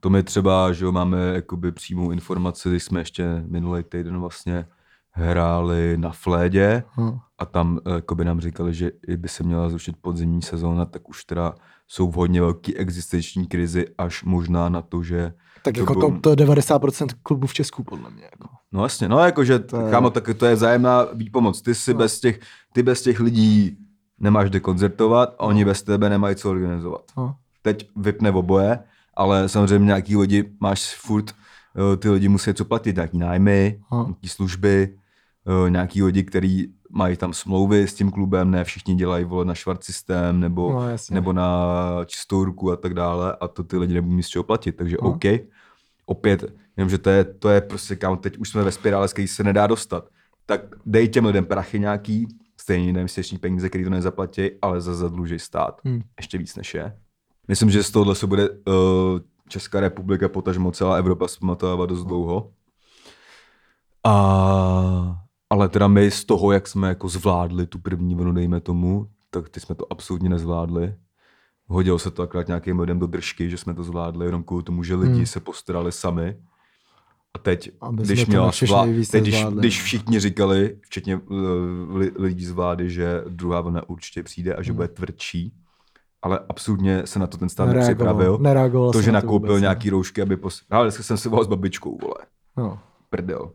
To 0.00 0.10
my 0.10 0.22
třeba, 0.22 0.72
že 0.72 0.84
jo, 0.84 0.92
máme 0.92 1.18
jakoby 1.34 1.72
přímou 1.72 2.10
informaci, 2.10 2.68
když 2.68 2.82
jsme 2.82 3.00
ještě 3.00 3.44
minulý 3.46 3.82
týden 3.82 4.18
vlastně 4.20 4.66
hráli 5.10 5.96
na 5.98 6.10
Flédě 6.10 6.82
Hm. 7.00 7.18
a 7.38 7.46
tam 7.46 7.78
eh, 7.86 7.90
jakoby 7.94 8.24
nám 8.24 8.40
říkali, 8.40 8.74
že 8.74 8.90
i 9.08 9.16
by 9.16 9.28
se 9.28 9.42
měla 9.42 9.68
zrušit 9.68 9.96
podzimní 10.00 10.42
sezóna, 10.42 10.84
tak 10.84 11.08
už 11.08 11.24
teda 11.24 11.54
jsou 11.88 12.10
v 12.10 12.14
hodně 12.14 12.40
velký 12.40 12.76
existenční 12.76 13.46
krizi, 13.46 13.86
až 13.98 14.24
možná 14.24 14.68
na 14.68 14.82
to, 14.82 15.02
že 15.02 15.32
Tak 15.64 15.74
To 15.74 15.80
jako 15.80 15.94
bylo- 15.94 16.10
to, 16.10 16.20
to 16.20 16.30
je 16.30 16.36
90% 16.36 17.06
klubů 17.22 17.46
v 17.46 17.54
Česku, 17.54 17.84
podle 17.84 18.10
mě. 18.10 18.22
Jako. 18.24 18.48
No 18.72 18.82
jasně, 18.82 19.08
no 19.08 19.18
jakože, 19.18 19.58
To 19.58 19.80
je- 19.80 19.90
kámo, 19.90 20.10
tak 20.10 20.28
to 20.36 20.46
je 20.46 20.54
vzájemná 20.54 21.06
výpomoc. 21.14 21.62
Ty 21.62 21.74
si 21.74 21.92
No. 21.94 21.98
bez 21.98 22.20
těch, 22.20 22.40
ty 22.72 22.82
bez 22.82 23.02
těch 23.02 23.20
lidí 23.20 23.76
nemáš 24.20 24.50
kde 24.50 24.60
koncertovat 24.60 25.34
a 25.38 25.40
oni 25.40 25.64
bez 25.64 25.82
tebe 25.82 26.08
nemají 26.10 26.36
co 26.36 26.50
organizovat. 26.50 27.02
No. 27.16 27.36
Teď 27.62 27.88
vypne 27.96 28.30
oboje, 28.30 28.78
ale 29.14 29.48
samozřejmě 29.48 29.86
nějaký 29.86 30.16
lidi 30.16 30.50
máš 30.60 30.94
furt, 30.94 31.30
eh, 31.92 31.96
ty 31.96 32.10
lidi 32.10 32.28
musí 32.28 32.54
co 32.54 32.64
platit, 32.64 32.96
nějaký 32.96 33.18
nájmy, 33.18 33.80
No. 33.92 34.04
nějaký 34.04 34.28
služby, 34.28 34.96
eh, 35.66 35.70
nějaký 35.70 36.02
lidi, 36.02 36.24
který 36.24 36.66
mají 36.90 37.16
tam 37.16 37.32
smlouvy 37.32 37.82
s 37.88 37.94
tím 37.94 38.10
klubem, 38.10 38.50
ne 38.50 38.64
všichni 38.64 38.94
dělají 38.94 39.24
vole 39.24 39.44
na 39.44 39.54
švart 39.54 39.84
systém 39.84 40.40
nebo, 40.40 40.72
No, 40.72 40.88
jasně. 40.90 41.14
nebo 41.14 41.32
na 41.32 41.68
čistou 42.06 42.44
ruku 42.44 42.72
a 42.72 42.76
tak 42.76 42.94
dále 42.94 43.36
a 43.40 43.48
to 43.48 43.62
ty 43.62 43.76
lidi 43.76 43.94
nebudou 43.94 44.14
mít 44.14 44.22
z 44.22 44.28
čeho 44.28 44.42
platit, 44.42 44.72
takže 44.72 44.96
No. 45.02 45.08
OK. 45.08 45.24
Opět, 46.06 46.44
jenomže 46.76 46.98
to 46.98 47.10
je, 47.10 47.24
to 47.24 47.48
je 47.48 47.60
prostě, 47.60 47.96
kam 47.96 48.16
teď 48.18 48.38
už 48.38 48.48
jsme 48.48 48.62
ve 48.64 48.72
spirále, 48.72 49.08
z 49.08 49.12
který 49.12 49.28
se 49.28 49.44
nedá 49.44 49.66
dostat. 49.66 50.04
Tak 50.46 50.60
dej 50.86 51.08
těm 51.08 51.24
lidem 51.26 51.44
prachy 51.44 51.78
nějaký, 51.80 52.28
stejně 52.68 52.92
nevysvětší 52.92 53.38
peníze, 53.38 53.68
který 53.68 53.84
to 53.84 53.90
nezaplatí, 53.90 54.50
ale 54.62 54.80
za 54.80 54.94
zadlužej 54.94 55.38
stát. 55.38 55.80
Hmm. 55.84 56.02
Ještě 56.18 56.38
víc 56.38 56.56
než 56.56 56.74
je. 56.74 56.96
Myslím, 57.48 57.70
že 57.70 57.82
z 57.82 57.90
tohohle 57.90 58.14
se 58.14 58.26
bude 58.26 58.50
uh, 58.50 58.54
Česká 59.48 59.80
republika, 59.80 60.28
potažmo 60.28 60.72
celá 60.72 60.96
Evropa 60.96 61.28
zpamatovávat 61.28 61.88
dost 61.88 62.04
dlouho. 62.04 62.52
A, 64.04 65.24
ale 65.50 65.68
teda 65.68 65.88
my 65.88 66.10
z 66.10 66.24
toho, 66.24 66.52
jak 66.52 66.68
jsme 66.68 66.88
jako 66.88 67.08
zvládli 67.08 67.66
tu 67.66 67.78
první 67.78 68.14
vlnu, 68.14 68.32
dejme 68.32 68.60
tomu, 68.60 69.08
tak 69.30 69.48
ty 69.48 69.60
jsme 69.60 69.74
to 69.74 69.92
absolutně 69.92 70.28
nezvládli. 70.28 70.94
Hodilo 71.66 71.98
se 71.98 72.10
to 72.10 72.22
akorát 72.22 72.46
nějakým 72.46 72.80
lidem 72.80 72.98
do 72.98 73.06
držky, 73.06 73.50
že 73.50 73.56
jsme 73.56 73.74
to 73.74 73.84
zvládli, 73.84 74.26
jenom 74.26 74.42
kvůli 74.42 74.62
tomu, 74.62 74.82
že 74.82 74.94
lidi 74.94 75.14
hmm. 75.14 75.26
se 75.26 75.40
postarali 75.40 75.92
sami. 75.92 76.36
A 77.38 77.42
teď, 77.42 77.70
Aby 77.80 78.02
když, 78.02 78.26
měla 78.26 78.50
nejvíc 78.84 79.10
teď 79.10 79.22
když, 79.22 79.44
když 79.44 79.82
všichni 79.82 80.20
říkali, 80.20 80.76
včetně 80.82 81.16
uh, 81.16 81.96
li, 81.96 82.12
lidí 82.18 82.44
z 82.44 82.50
vlády, 82.50 82.90
že 82.90 83.22
druhá 83.28 83.60
vlna 83.60 83.88
určitě 83.88 84.22
přijde 84.22 84.54
a 84.54 84.62
že 84.62 84.70
Hmm. 84.72 84.76
bude 84.76 84.88
tvrdší, 84.88 85.52
ale 86.22 86.40
absolutně 86.48 87.02
se 87.06 87.18
na 87.18 87.26
to 87.26 87.36
ten 87.36 87.48
stát 87.48 87.66
Nereagoval, 87.66 87.88
nepřipravil. 87.90 88.38
nereagoval 88.38 88.92
To, 88.92 89.02
že 89.02 89.12
nakoupil 89.12 89.48
vůbec, 89.48 89.54
ne. 89.54 89.60
nějaký 89.60 89.90
roušky, 89.90 90.22
aby 90.22 90.36
pos... 90.36 90.62
Ale 90.70 90.84
dneska 90.84 91.02
jsem 91.02 91.16
se 91.16 91.28
volal 91.28 91.44
s 91.44 91.48
babičkou, 91.48 91.98
vole. 92.02 92.14
No. 92.56 92.78
Prdel. 93.10 93.50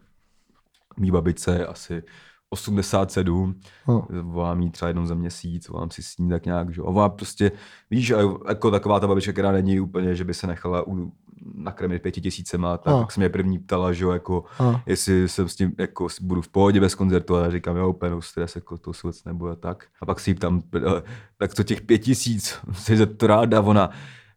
Mý 0.97 1.11
babičce 1.11 1.55
je 1.55 1.65
asi 1.67 2.03
87, 2.49 3.55
No. 3.87 4.07
volám 4.21 4.61
jí 4.61 4.69
třeba 4.71 4.87
jednou 4.89 5.05
za 5.05 5.15
měsíc, 5.15 5.67
volám 5.69 5.91
si 5.91 6.03
s 6.03 6.17
ní 6.17 6.29
tak 6.29 6.45
nějak, 6.45 6.73
že 6.73 6.81
ona 6.81 7.09
prostě, 7.09 7.51
víš, 7.91 8.13
jako 8.47 8.71
taková 8.71 8.99
ta 8.99 9.07
babička, 9.07 9.31
která 9.31 9.51
není 9.51 9.79
úplně, 9.79 10.15
že 10.15 10.23
by 10.23 10.33
se 10.33 10.47
nechala 10.47 10.87
u, 10.87 11.11
nakrmit 11.55 12.01
pěti 12.01 12.21
tisícema, 12.21 12.77
tak, 12.77 12.93
tak 12.99 13.11
se 13.11 13.19
mě 13.19 13.29
první 13.29 13.59
ptala, 13.59 13.93
že 13.93 14.03
jo, 14.03 14.11
jako, 14.11 14.43
No. 14.59 14.81
jestli 14.85 15.29
jsem 15.29 15.49
s 15.49 15.55
tím, 15.55 15.71
jako 15.77 16.07
budu 16.21 16.41
v 16.41 16.47
pohodě 16.49 16.79
bez 16.79 16.95
koncertu, 16.95 17.35
a 17.35 17.43
já 17.43 17.51
říkám, 17.51 17.77
jo, 17.77 17.89
úplně 17.89 18.11
no 18.11 18.21
stres, 18.21 18.55
jako 18.55 18.77
to 18.77 18.93
se 18.93 18.99
vůbec 19.03 19.23
nebude 19.23 19.55
tak. 19.55 19.85
A 20.01 20.05
pak 20.05 20.19
si 20.19 20.31
jí 20.31 20.35
tam, 20.35 20.61
tak 21.37 21.53
to 21.53 21.63
těch 21.63 21.81
pět 21.81 21.97
tisíc, 21.99 22.59
jsi 22.73 23.05
to 23.05 23.27
ráda, 23.27 23.61
ona, 23.61 23.89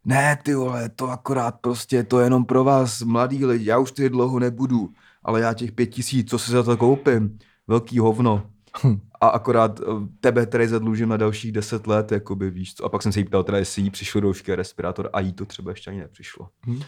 ne 0.05 0.37
ty 0.43 0.55
vole, 0.55 0.89
to 0.89 1.09
akorát 1.09 1.55
prostě, 1.61 2.03
to 2.03 2.19
je 2.19 2.25
jenom 2.25 2.45
pro 2.45 2.63
vás, 2.63 3.01
mladý 3.01 3.45
lidi, 3.45 3.65
já 3.65 3.77
už 3.77 3.91
tady 3.91 4.09
dlouho 4.09 4.39
nebudu, 4.39 4.89
ale 5.23 5.41
já 5.41 5.53
těch 5.53 5.71
pět 5.71 5.85
tisíc, 5.87 6.29
co 6.29 6.39
si 6.39 6.51
za 6.51 6.63
to 6.63 6.77
koupím, 6.77 7.37
velký 7.67 7.99
hovno. 7.99 8.43
Hm. 8.83 8.99
A 9.21 9.27
akorát 9.27 9.79
eh, 9.79 9.83
tebe 10.19 10.45
tady 10.45 10.67
zadlužím 10.67 11.09
na 11.09 11.17
dalších 11.17 11.51
deset 11.51 11.87
let, 11.87 12.11
jakoby 12.11 12.49
víš 12.49 12.73
co. 12.73 12.85
A 12.85 12.89
pak 12.89 13.01
jsem 13.01 13.11
se 13.11 13.19
jí 13.19 13.25
ptal, 13.25 13.43
teda 13.43 13.57
jestli 13.57 13.81
jí 13.81 13.89
přišlo 13.89 14.21
a 14.51 14.55
respirátor 14.55 15.09
a 15.13 15.19
jí 15.19 15.33
to 15.33 15.45
třeba 15.45 15.71
ještě 15.71 15.89
ani 15.91 15.99
nepřišlo. 15.99 16.49
Hm. 16.67 16.81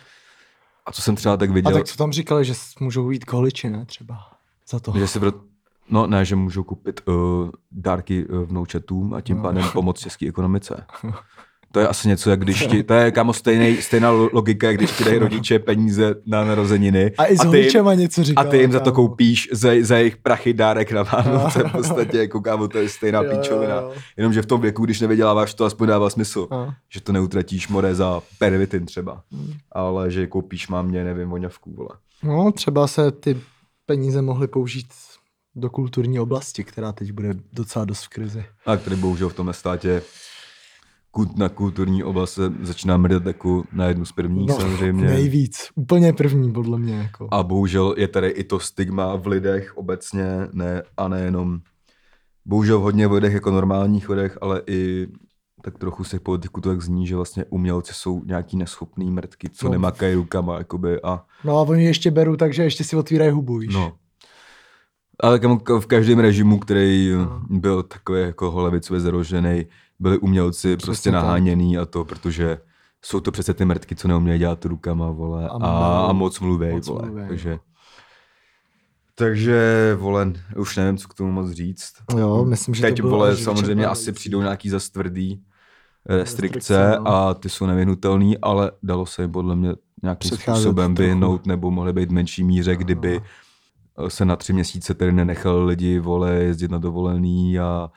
A 0.85 0.91
co 0.91 1.01
jsem 1.01 1.15
třeba 1.15 1.37
tak 1.37 1.49
A 1.49 1.53
viděl, 1.53 1.73
tak 1.73 1.85
co 1.85 1.97
tam 1.97 2.11
říkali, 2.11 2.45
že 2.45 2.53
můžou 2.79 3.09
jít 3.11 3.25
količi, 3.25 3.69
ne, 3.69 3.85
třeba, 3.85 4.15
za 4.69 4.79
to. 4.79 4.93
že 4.97 5.07
si 5.07 5.19
pro... 5.19 5.31
No 5.89 6.07
ne, 6.07 6.25
že 6.25 6.35
můžou 6.35 6.63
koupit 6.63 7.01
uh, 7.05 7.49
dárky 7.71 8.25
uh, 8.25 8.43
vnoučatům 8.43 9.13
a 9.13 9.21
tím 9.21 9.37
No. 9.37 9.43
pádem 9.43 9.69
pomoct 9.73 9.99
české 9.99 10.27
ekonomice. 10.27 10.85
To 11.72 11.80
je 11.80 11.88
asi 11.88 12.07
něco, 12.07 12.30
jak 12.30 12.39
když 12.39 12.67
ti, 12.67 12.84
to 12.84 12.93
je 12.93 13.11
kamo 13.11 13.34
stejnej, 13.34 13.82
stejná 13.82 14.11
lo- 14.11 14.30
logika, 14.34 14.72
když 14.72 14.91
ti 14.91 15.03
dají 15.03 15.17
rodiče 15.17 15.59
peníze 15.59 16.15
na 16.26 16.45
narozeniny 16.45 17.11
A 17.17 17.26
i 17.26 17.38
s 17.38 17.39
ty, 17.39 17.45
jim- 17.45 17.47
holičema 17.47 17.93
něco 17.93 18.22
a 18.22 18.24
říkal. 18.24 18.45
ty 18.47 18.57
jim 18.57 18.72
za 18.72 18.80
to 18.80 18.86
kámo. 18.91 18.95
koupíš 18.95 19.49
za, 19.51 19.70
za 19.82 19.97
jejich 19.97 20.17
prachy 20.17 20.53
dárek 20.53 20.91
na 20.91 21.03
Vánoce, 21.03 21.63
v 21.63 21.72
podstatě, 21.72 22.17
jako 22.17 22.41
kámo, 22.41 22.67
to 22.67 22.78
je 22.78 22.89
stejná 22.89 23.22
Jo, 23.22 23.32
píčovina. 23.32 23.76
jo. 23.76 23.93
Jenomže 24.17 24.41
v 24.41 24.45
tom 24.45 24.61
věku, 24.61 24.86
když 24.86 24.99
nevyděláváš, 25.01 25.53
to 25.53 25.65
aspoň 25.65 25.88
dává 25.88 26.09
smysl. 26.09 26.47
No. 26.51 26.74
Že 26.89 27.01
to 27.01 27.11
neutratíš 27.11 27.67
more 27.67 27.95
za 27.95 28.22
pervitin 28.38 28.86
třeba. 28.86 29.22
Hmm. 29.32 29.53
Ale 29.72 30.11
že 30.11 30.28
koupíš 30.28 30.67
mámě, 30.67 31.03
nevím, 31.03 31.30
voňavku, 31.30 31.74
vole. 31.74 31.89
No, 32.24 32.51
třeba 32.51 32.88
se 32.88 33.11
ty 33.11 33.38
peníze 33.86 34.22
mohly 34.22 34.47
použít 34.47 34.88
do 35.55 35.70
kulturní 35.70 36.20
oblasti, 36.20 36.63
která 36.63 36.91
teď 36.91 37.11
bude 37.11 37.34
docela 37.53 37.86
dost 37.86 38.03
v 38.03 38.07
krizi. 38.09 38.45
A 38.65 38.78
který 38.78 38.95
bohužel 38.95 39.30
v 39.30 39.34
tomhle 39.34 39.53
státě 39.53 40.01
kult 41.12 41.38
na 41.38 41.49
kulturní 41.49 42.03
oblast 42.03 42.34
se 42.34 42.53
začíná 42.62 42.97
mrdat 42.97 43.26
jako 43.26 43.64
na 43.74 43.86
jednu 43.86 44.05
z 44.05 44.12
prvních 44.12 44.51
samozřejmě. 44.51 45.05
Nejvíc. 45.05 45.57
Úplně 45.76 46.14
první, 46.14 46.51
podle 46.51 46.80
mě. 46.80 46.93
Jako. 46.97 47.28
A 47.32 47.43
bohužel 47.43 47.95
je 47.97 48.07
tady 48.07 48.28
i 48.28 48.43
to 48.43 48.60
stigma 48.60 49.16
v 49.16 49.28
lidech 49.28 49.78
obecně, 49.78 50.26
ne, 50.53 50.84
a 50.97 51.07
nejenom, 51.07 51.60
bohužel 52.45 52.80
hodně 52.80 53.07
v 53.07 53.12
lidech 53.12 53.34
jako 53.34 53.51
normálních 53.51 54.10
lidech, 54.10 54.38
ale 54.41 54.62
i 54.68 55.07
tak 55.62 55.78
trochu 55.78 56.03
se 56.03 56.20
politiku 56.20 56.62
to 56.62 56.70
tak 56.70 56.82
zní, 56.82 57.07
že 57.07 57.16
vlastně 57.16 57.45
umělci 57.49 57.93
jsou 57.93 58.22
nějaký 58.26 58.57
neschopný 58.57 59.12
mrtky, 59.12 59.49
co 59.49 59.66
No. 59.66 59.70
no. 59.70 59.72
nemakají 59.72 60.16
rukama, 60.16 60.57
jakoby, 60.57 61.01
a 61.01 61.24
No 61.43 61.57
a 61.57 61.62
oni 61.62 61.86
ještě 61.86 62.12
berou 62.12 62.36
tak, 62.36 62.53
že 62.53 62.64
ještě 62.64 62.84
si 62.84 62.95
otvírají 62.95 63.32
hubu, 63.32 63.57
víš. 63.57 63.74
no. 63.74 63.93
Ale 65.24 65.39
v 65.80 65.86
každém 65.86 66.20
režimu, 66.20 66.60
který 66.60 67.12
No. 67.12 67.41
byl 67.49 67.84
takový 67.84 68.22
jako 68.22 68.51
holevicově 68.51 68.99
zarožený, 69.01 69.66
byli 69.99 70.17
umělci 70.17 70.77
Přesně 70.77 70.85
prostě 70.85 71.11
tak. 71.11 71.21
naháněný 71.21 71.77
a 71.77 71.85
to, 71.85 72.05
protože 72.05 72.57
jsou 73.01 73.19
to 73.19 73.31
přece 73.31 73.53
ty 73.53 73.65
mrtky, 73.65 73.95
co 73.95 74.07
neumějí 74.07 74.39
dělat 74.39 74.65
rukama, 74.65 75.11
vole, 75.11 75.49
A 75.49 75.57
a, 75.61 76.07
a, 76.09 76.13
moc 76.13 76.39
mluví, 76.39 76.71
Moc 76.71 76.87
vole, 76.87 77.05
mluvěj, 77.05 77.23
no. 77.23 77.29
takže... 77.29 77.59
Takže, 79.15 79.95
vole, 79.99 80.33
už 80.57 80.77
nevím, 80.77 80.97
co 80.97 81.07
k 81.07 81.13
tomu 81.13 81.31
moc 81.31 81.51
říct. 81.51 81.93
Jo, 82.17 82.45
myslím, 82.45 82.75
že 82.75 82.81
Teď, 82.81 82.97
to 82.97 83.03
bylo 83.03 83.17
vole, 83.17 83.37
samozřejmě 83.37 83.85
asi 83.85 84.11
přijdou 84.11 84.41
nějaký 84.41 84.69
zas 84.69 84.89
tvrdý 84.89 85.41
Restrikce, 86.05 86.73
restrikce 86.77 86.99
no. 86.99 87.07
a 87.07 87.33
ty 87.33 87.49
jsou 87.49 87.65
nevyhnutelný, 87.65 88.37
ale 88.37 88.71
dalo 88.83 89.05
se 89.05 89.21
jim 89.21 89.31
podle 89.31 89.55
mě 89.55 89.73
nějakým 90.03 90.29
Předcházet 90.29 90.61
způsobem 90.61 90.95
vyhnout 90.95 91.45
nebo 91.45 91.71
mohly 91.71 91.93
být 91.93 92.09
v 92.09 92.13
menší 92.13 92.43
míře, 92.43 92.75
kdyby 92.75 93.21
se 94.07 94.25
na 94.25 94.35
tři 94.35 94.53
měsíce 94.53 94.93
tedy 94.93 95.11
nenechal 95.11 95.65
lidi, 95.65 95.99
vole, 95.99 96.33
jezdit 96.35 96.71
na 96.71 96.77
dovolený 96.77 97.59
a 97.59 97.91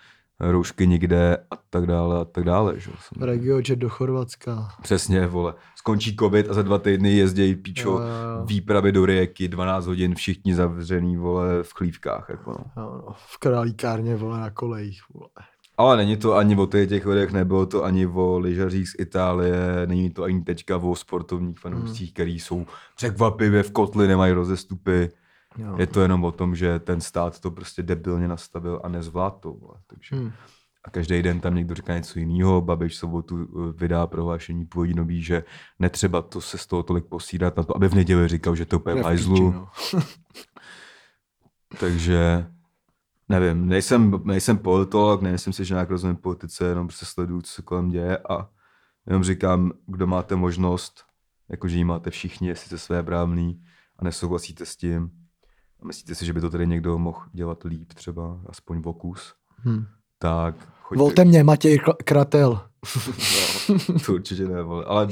roušky 0.51 0.86
nikde 0.86 1.36
a 1.51 1.57
tak 1.70 1.86
dále 1.86 2.20
a 2.20 2.24
tak 2.24 2.45
dále. 2.45 2.80
Že? 2.80 2.90
Jsem- 3.01 3.22
Regiojet 3.22 3.68
do 3.78 3.88
Chorvatska. 3.88 4.68
Přesně, 4.82 5.26
vole. 5.26 5.55
Skončí 5.76 6.16
covid 6.16 6.51
a 6.51 6.55
za 6.55 6.62
dva 6.62 6.78
týdny 6.78 7.16
jezdějí 7.16 7.55
píčo 7.55 7.88
Jo, 7.90 7.99
jo, 7.99 8.45
výpravy 8.47 8.93
do 8.93 9.07
rieky, 9.07 9.49
12 9.49 9.86
hodin, 9.86 10.14
všichni 10.14 10.55
zavřený, 10.55 11.16
vole, 11.16 11.62
v 11.62 11.72
chlívkách. 11.72 12.26
Jako 12.28 12.51
no. 12.51 12.64
Jo, 12.82 13.03
no, 13.07 13.14
v 13.16 13.38
králíkárně, 13.38 14.16
vole, 14.16 14.40
na 14.40 14.51
kolejích, 14.51 15.01
vole. 15.14 15.28
Ale 15.76 15.97
není 15.97 16.16
to 16.16 16.34
ani 16.34 16.57
o 16.57 16.66
těch, 16.66 16.88
těch 16.88 17.07
lidech, 17.07 17.32
nebylo 17.32 17.66
to 17.66 17.84
ani 17.84 18.07
o 18.07 18.38
lyžařích 18.38 18.88
z 18.88 18.93
Itálie, 18.99 19.57
není 19.86 20.11
to 20.11 20.22
ani 20.22 20.43
teďka 20.43 20.76
o 20.76 20.95
sportovních 20.97 21.59
fanoušcích, 21.59 22.09
Hmm. 22.09 22.12
který 22.12 22.38
jsou 22.40 22.66
překvapivě 22.97 23.62
v 23.62 23.70
kotli, 23.70 24.09
nemají 24.09 24.32
rozestupy. 24.32 25.09
Jo. 25.59 25.76
Je 25.78 25.86
to 25.86 26.00
jenom 26.00 26.24
o 26.24 26.32
tom, 26.32 26.55
že 26.57 26.78
ten 26.78 27.00
stát 27.00 27.40
to 27.40 27.50
prostě 27.50 27.82
debilně 27.82 28.28
nastavil 28.28 28.80
a 28.84 28.88
nezvládl 28.88 29.36
to. 29.40 29.53
vole. 29.53 29.74
Takže 29.86 30.16
Hm. 30.16 30.32
a 30.84 30.90
každý 30.90 31.22
den 31.22 31.40
tam 31.40 31.55
někdo 31.55 31.74
říká 31.74 31.96
něco 31.96 32.18
jiného. 32.18 32.61
Babiš 32.61 32.96
sobotu 32.96 33.38
eh, 33.38 33.72
vydá 33.76 34.07
prohlášení 34.07 34.66
původní 34.66 35.22
že 35.22 35.44
netřeba 35.78 36.22
to 36.22 36.40
se 36.40 36.59
z 36.59 36.66
toho 36.66 36.82
tolik 36.82 37.05
posírat 37.05 37.57
na 37.57 37.62
to, 37.62 37.76
aby 37.76 37.88
v 37.88 37.94
neděli 37.94 38.28
říkal, 38.28 38.57
že 38.57 38.66
to 38.66 38.76
úplně 38.76 39.00
je 39.00 39.05
hajzlu. 39.05 39.50
no. 39.50 39.68
Takže 41.80 42.46
nevím, 43.28 43.68
nejsem, 43.68 44.20
nejsem 44.24 44.59
politolog, 44.59 45.22
nejsem 45.22 45.53
si, 45.53 45.64
že 45.64 45.74
nějak 45.74 45.90
rozumím 45.90 46.16
politice, 46.16 46.64
jenom 46.64 46.86
prostě 46.86 47.07
sleduju, 47.07 47.42
co 47.42 47.53
se 47.53 47.62
kolem 47.62 47.88
děje 47.88 48.18
a 48.18 48.48
jenom 49.07 49.24
říkám, 49.24 49.72
kdo 49.86 50.07
máte 50.07 50.36
možnost, 50.36 51.05
jakože 51.48 51.76
ji 51.76 51.84
máte 51.84 52.11
všichni, 52.11 52.48
jestli 52.48 52.66
jste 52.66 52.78
své 52.78 53.03
brávný 53.03 53.62
a 53.98 54.05
nesouhlasíte 54.05 54.66
s 54.66 54.76
tím 54.76 55.22
a 55.83 55.87
myslíte 55.87 56.14
si, 56.14 56.26
že 56.26 56.33
by 56.33 56.41
to 56.41 56.51
tady 56.51 56.66
někdo 56.66 56.99
mohl 56.99 57.18
dělat 57.33 57.64
líp 57.64 57.93
třeba, 57.93 58.41
aspoň 58.47 58.78
vokus, 58.83 59.35
Hm. 59.64 59.85
tak 60.18 60.55
choďte. 60.83 60.99
Volte 60.99 61.24
mě, 61.24 61.45
Matěj 61.45 61.78
Kratel. 62.05 62.61
No, 63.89 63.99
to 64.07 64.12
určitě 64.14 64.45
ne, 64.49 64.62
vole. 64.62 64.85
Ale 64.85 65.09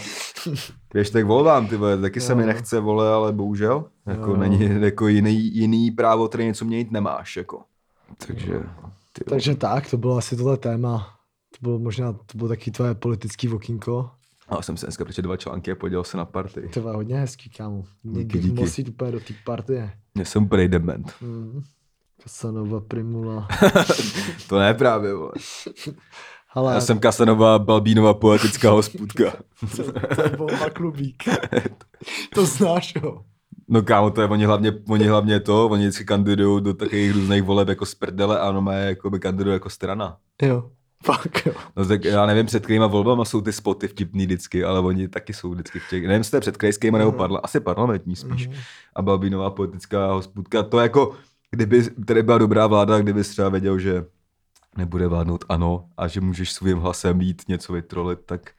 běžte 0.95 1.23
k 1.23 1.27
volbám, 1.27 1.67
ty 1.67 1.77
vole, 1.77 1.99
taky 1.99 2.21
se 2.21 2.35
mi 2.35 2.43
Jo. 2.43 2.47
nechce, 2.47 2.81
vole, 2.81 3.13
ale 3.13 3.33
bohužel. 3.33 3.85
Jako 4.07 4.31
Jo. 4.31 4.37
není 4.37 4.83
jako 4.83 5.09
jiný, 5.09 5.55
jiný 5.57 5.91
právo, 5.91 6.29
který 6.29 6.45
něco 6.45 6.65
měnit 6.65 6.91
nemáš, 6.91 7.37
jako. 7.37 7.63
Takže, 8.27 8.47
ty 8.47 8.55
vole. 8.55 9.31
Takže 9.31 9.55
tak, 9.55 9.91
to 9.91 9.97
bylo 9.97 10.17
asi 10.17 10.37
tohle 10.37 10.57
téma. 10.57 10.99
To 11.53 11.59
bylo 11.63 11.79
možná, 11.79 12.13
to 12.13 12.39
bylo 12.39 12.49
taky 12.49 12.71
tvoje 12.71 12.95
politický 12.95 13.49
okýnko. 13.49 14.11
A 14.51 14.63
jsem 14.63 14.77
se 14.77 14.87
dneska 14.87 15.05
přečetl 15.05 15.27
dva 15.27 15.37
články 15.37 15.73
a 15.73 15.75
podíval 15.75 16.05
se 16.05 16.17
na 16.17 16.25
party. 16.25 16.69
To 16.75 16.81
bylo 16.81 16.93
hodně 16.93 17.17
hezký, 17.17 17.51
kámo. 17.51 17.85
Díky, 18.03 18.39
díky. 18.39 18.61
Musí 18.61 18.83
jít 18.83 18.89
úplně 18.89 19.13
do 19.13 19.21
té 19.21 19.35
partie. 19.45 19.91
Já 20.19 20.25
jsem 20.25 20.43
úplně 20.43 20.69
dement. 20.69 21.13
Mm. 21.21 21.63
Casanova 22.23 22.81
Primula. 22.81 23.49
To 24.49 24.59
ne 24.59 24.75
právě, 24.75 25.15
vole. 25.15 25.33
Ale 26.55 26.75
Já 26.75 26.81
jsem 26.81 26.99
Kasanova 26.99 27.59
Balbínová 27.59 28.15
poetická 28.15 28.71
hospůdka. 28.81 29.33
to, 29.77 29.93
to 30.37 30.65
je 30.65 30.71
klubík. 30.73 31.23
to 32.35 32.47
znáš, 32.47 32.95
jo. 33.03 33.25
No 33.69 33.83
kámo, 33.83 34.11
to 34.11 34.21
je, 34.21 34.29
oni 34.29 34.45
hlavně, 34.45 34.73
oni 34.89 35.07
hlavně 35.07 35.41
to, 35.41 35.67
oni 35.69 35.83
vždycky 35.83 36.05
kandidují 36.05 36.63
do 36.65 36.75
takových 36.75 37.13
různých 37.13 37.43
voleb 37.43 37.69
jako 37.69 37.87
z 37.87 37.95
prdele 37.95 38.39
a 38.41 38.49
ono 38.51 38.63
má 38.63 38.73
jako 38.75 39.11
by 39.11 39.19
kandidují 39.21 39.55
jako 39.55 39.71
strana. 39.71 40.17
Jo. 40.43 40.71
Fakt, 41.05 41.43
jo. 41.47 41.53
No 41.77 41.85
tak 41.87 42.05
já 42.05 42.27
nevím, 42.27 42.47
před 42.47 42.63
kterýma 42.65 42.87
volbama 42.87 43.25
jsou 43.25 43.41
ty 43.41 43.53
spoty 43.53 43.89
vtipný 43.89 44.25
vždycky, 44.27 44.65
ale 44.65 44.81
oni 44.81 45.09
taky 45.09 45.33
jsou 45.33 45.51
vždycky 45.51 45.79
v 45.79 45.89
těch, 45.91 46.03
nevím, 46.03 46.19
jestli 46.21 46.31
to 46.31 46.37
je 46.37 46.41
před 46.41 46.57
krajskýma 46.57 46.99
nebo 46.99 47.11
Mhm. 47.11 47.19
parla, 47.19 47.39
asi 47.43 47.61
parlamentní 47.61 48.17
spíš. 48.17 48.49
Mhm. 48.49 48.57
A 48.97 49.03
Balbínová 49.03 49.51
politická 49.51 50.13
hospůdka, 50.13 50.63
to 50.63 50.79
jako, 50.79 51.13
kdyby 51.51 51.83
tady 52.07 52.23
byla 52.23 52.39
dobrá 52.39 52.67
vláda, 52.67 52.99
kdyby 52.99 53.23
třeba 53.25 53.49
věděl, 53.49 53.79
že 53.79 54.05
nebude 54.77 55.07
vládnout 55.07 55.45
ano 55.49 55.85
a 55.97 56.09
že 56.09 56.21
můžeš 56.21 56.53
svým 56.53 56.79
hlasem 56.79 57.21
jít 57.21 57.43
něco 57.49 57.73
vytrolit, 57.73 58.19
tak 58.27 58.51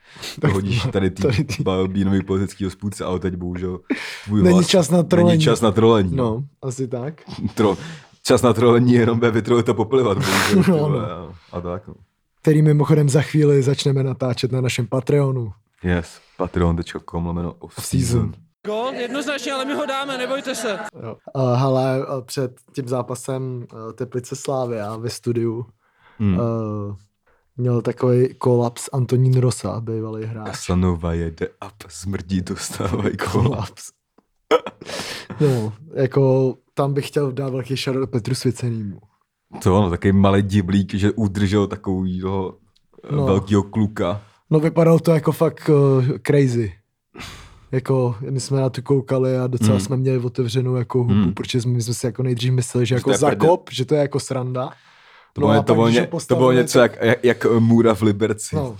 hodíš 0.52 0.84
tady 0.92 1.10
ty 1.12 1.22
tady 1.22 1.44
ty- 1.44 1.64
Balbínový 1.64 2.24
politický 2.24 2.64
hospůdce, 2.64 3.06
ale 3.06 3.20
teď 3.20 3.36
bohužel 3.36 3.80
tvůj 4.26 4.44
Není 4.44 4.54
hlas, 4.58 4.68
čas 4.68 4.90
na 4.90 5.04
trolení. 5.04 5.30
Není 5.30 5.42
čas 5.44 5.62
na 5.62 5.72
trolení. 5.72 6.16
No, 6.16 6.44
asi 6.62 6.88
tak. 6.88 7.22
Tro, 7.56 7.78
čas 8.24 8.42
na 8.42 8.54
trolení 8.54 8.94
je 8.94 9.00
jenom 9.00 9.20
ve 9.20 9.32
vytrolit 9.32 9.70
a 9.70 9.74
poplivat. 9.74 10.18
bohužel, 10.18 10.78
No, 10.78 10.90
no. 10.90 11.00
a- 11.00 11.34
A 11.52 11.62
tak. 11.62 11.88
No. 11.88 11.94
Který 12.42 12.62
mimochodem 12.62 13.10
za 13.10 13.22
chvíli 13.22 13.64
začneme 13.64 14.04
natáčet 14.04 14.52
na 14.52 14.62
našem 14.62 14.88
Patreonu. 14.88 15.54
Yes, 15.84 16.22
patreon.com 16.38 17.26
lomeno 17.26 17.54
off 17.54 17.78
Off-season. 17.78 18.10
season. 18.10 18.34
Gol, 18.66 18.94
jednoznačně, 18.94 19.52
ale 19.54 19.66
my 19.66 19.74
ho 19.74 19.86
dáme, 19.86 20.18
nebojte 20.18 20.56
se. 20.56 20.80
Jo. 21.04 21.18
Uh, 21.36 21.54
hele, 21.54 22.08
uh, 22.08 22.22
před 22.22 22.52
tím 22.76 22.88
zápasem 22.88 23.66
uh, 23.74 23.92
Teplice 23.94 24.36
Slávia 24.36 24.96
ve 24.98 25.10
studiu 25.10 25.66
Hmm. 26.20 26.38
uh, 26.40 26.96
měl 27.58 27.82
takový 27.82 28.34
kolaps 28.34 28.90
Antonín 28.94 29.40
Rosa, 29.40 29.80
bývalý 29.82 30.26
hráč. 30.26 30.48
Kasanova 30.48 31.14
jede 31.14 31.48
up, 31.50 31.74
smrdí 31.88 32.42
dostávají 32.42 33.18
kola. 33.18 33.44
Kolaps. 33.44 33.92
no, 35.42 35.74
jako 35.94 36.56
tam 36.74 36.94
bych 36.94 37.08
chtěl 37.08 37.32
dát 37.32 37.50
velký 37.50 37.78
šarot 37.78 38.10
Petru 38.10 38.36
Svěcenýmu. 38.36 39.00
To 39.64 39.78
ono, 39.78 39.90
takový 39.90 40.12
malý 40.14 40.42
diblík, 40.42 40.94
že 40.94 41.12
udržel 41.12 41.68
takovýho 41.68 42.58
No. 43.12 43.18
no. 43.18 43.26
velkého 43.26 43.64
kluka. 43.64 44.22
No 44.50 44.60
vypadalo 44.60 45.00
to 45.00 45.12
jako 45.12 45.32
fakt 45.32 45.70
uh, 45.70 46.06
crazy. 46.28 46.74
Jako, 47.72 48.16
my 48.30 48.40
jsme 48.40 48.62
na 48.62 48.70
to 48.70 48.82
koukali 48.82 49.38
a 49.38 49.48
docela 49.48 49.70
Hmm. 49.72 49.80
jsme 49.80 49.98
měli 49.98 50.18
otevřenou 50.20 50.76
jako 50.76 50.98
hubu, 51.00 51.14
Hmm. 51.14 51.34
protože 51.34 51.62
jsme, 51.62 51.72
my 51.72 51.82
jsme 51.82 51.94
si 51.94 52.06
jako 52.06 52.24
nejdřív 52.24 52.54
mysleli, 52.54 52.86
že 52.86 52.96
jako 52.96 53.14
zakop, 53.14 53.70
že 53.72 53.86
to 53.86 53.96
je 53.96 54.02
jako 54.02 54.20
sranda. 54.20 54.70
To, 55.34 55.42
No 55.42 55.48
bylo, 55.48 55.64
to, 55.64 55.74
bylo, 55.74 55.90
ně, 55.90 56.08
to 56.28 56.36
bylo 56.36 56.52
něco 56.52 56.80
jak, 56.80 56.98
jak, 57.02 57.24
jak 57.24 57.46
Můra 57.60 57.96
v 57.96 58.02
Liberci. 58.02 58.56
No. 58.56 58.78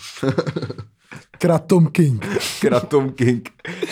Kratom 1.38 1.88
King. 1.88 2.26
Kratom 2.62 3.10
King. 3.12 3.50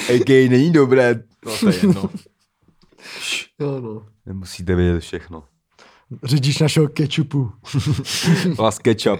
A.k. 0.09 0.49
není 0.49 0.71
dobré. 0.71 1.23
No 1.45 1.51
to 1.59 1.69
je 1.69 1.75
jedno. 1.75 2.09
Jo, 3.59 3.81
no. 3.81 4.05
Nemusíte 4.25 4.75
vědět 4.75 4.99
všechno. 4.99 5.43
Řidič 6.23 6.59
našeho 6.59 6.87
kečupu. 6.87 7.51
Last 8.59 8.79
Ketchup. 8.81 9.19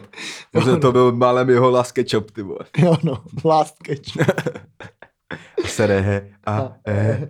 Možná 0.54 0.78
to 0.78 0.92
byl 0.92 1.12
málem 1.12 1.50
jeho 1.50 1.72
Last 1.72 1.92
Ketchup, 1.92 2.32
ty 2.32 2.42
vole. 2.42 2.60
Jo, 2.78 2.96
no. 3.04 3.24
Last 3.46 3.78
kečup. 3.84 4.22
Serehe 5.66 6.32
a 6.46 6.72
e. 6.88 7.30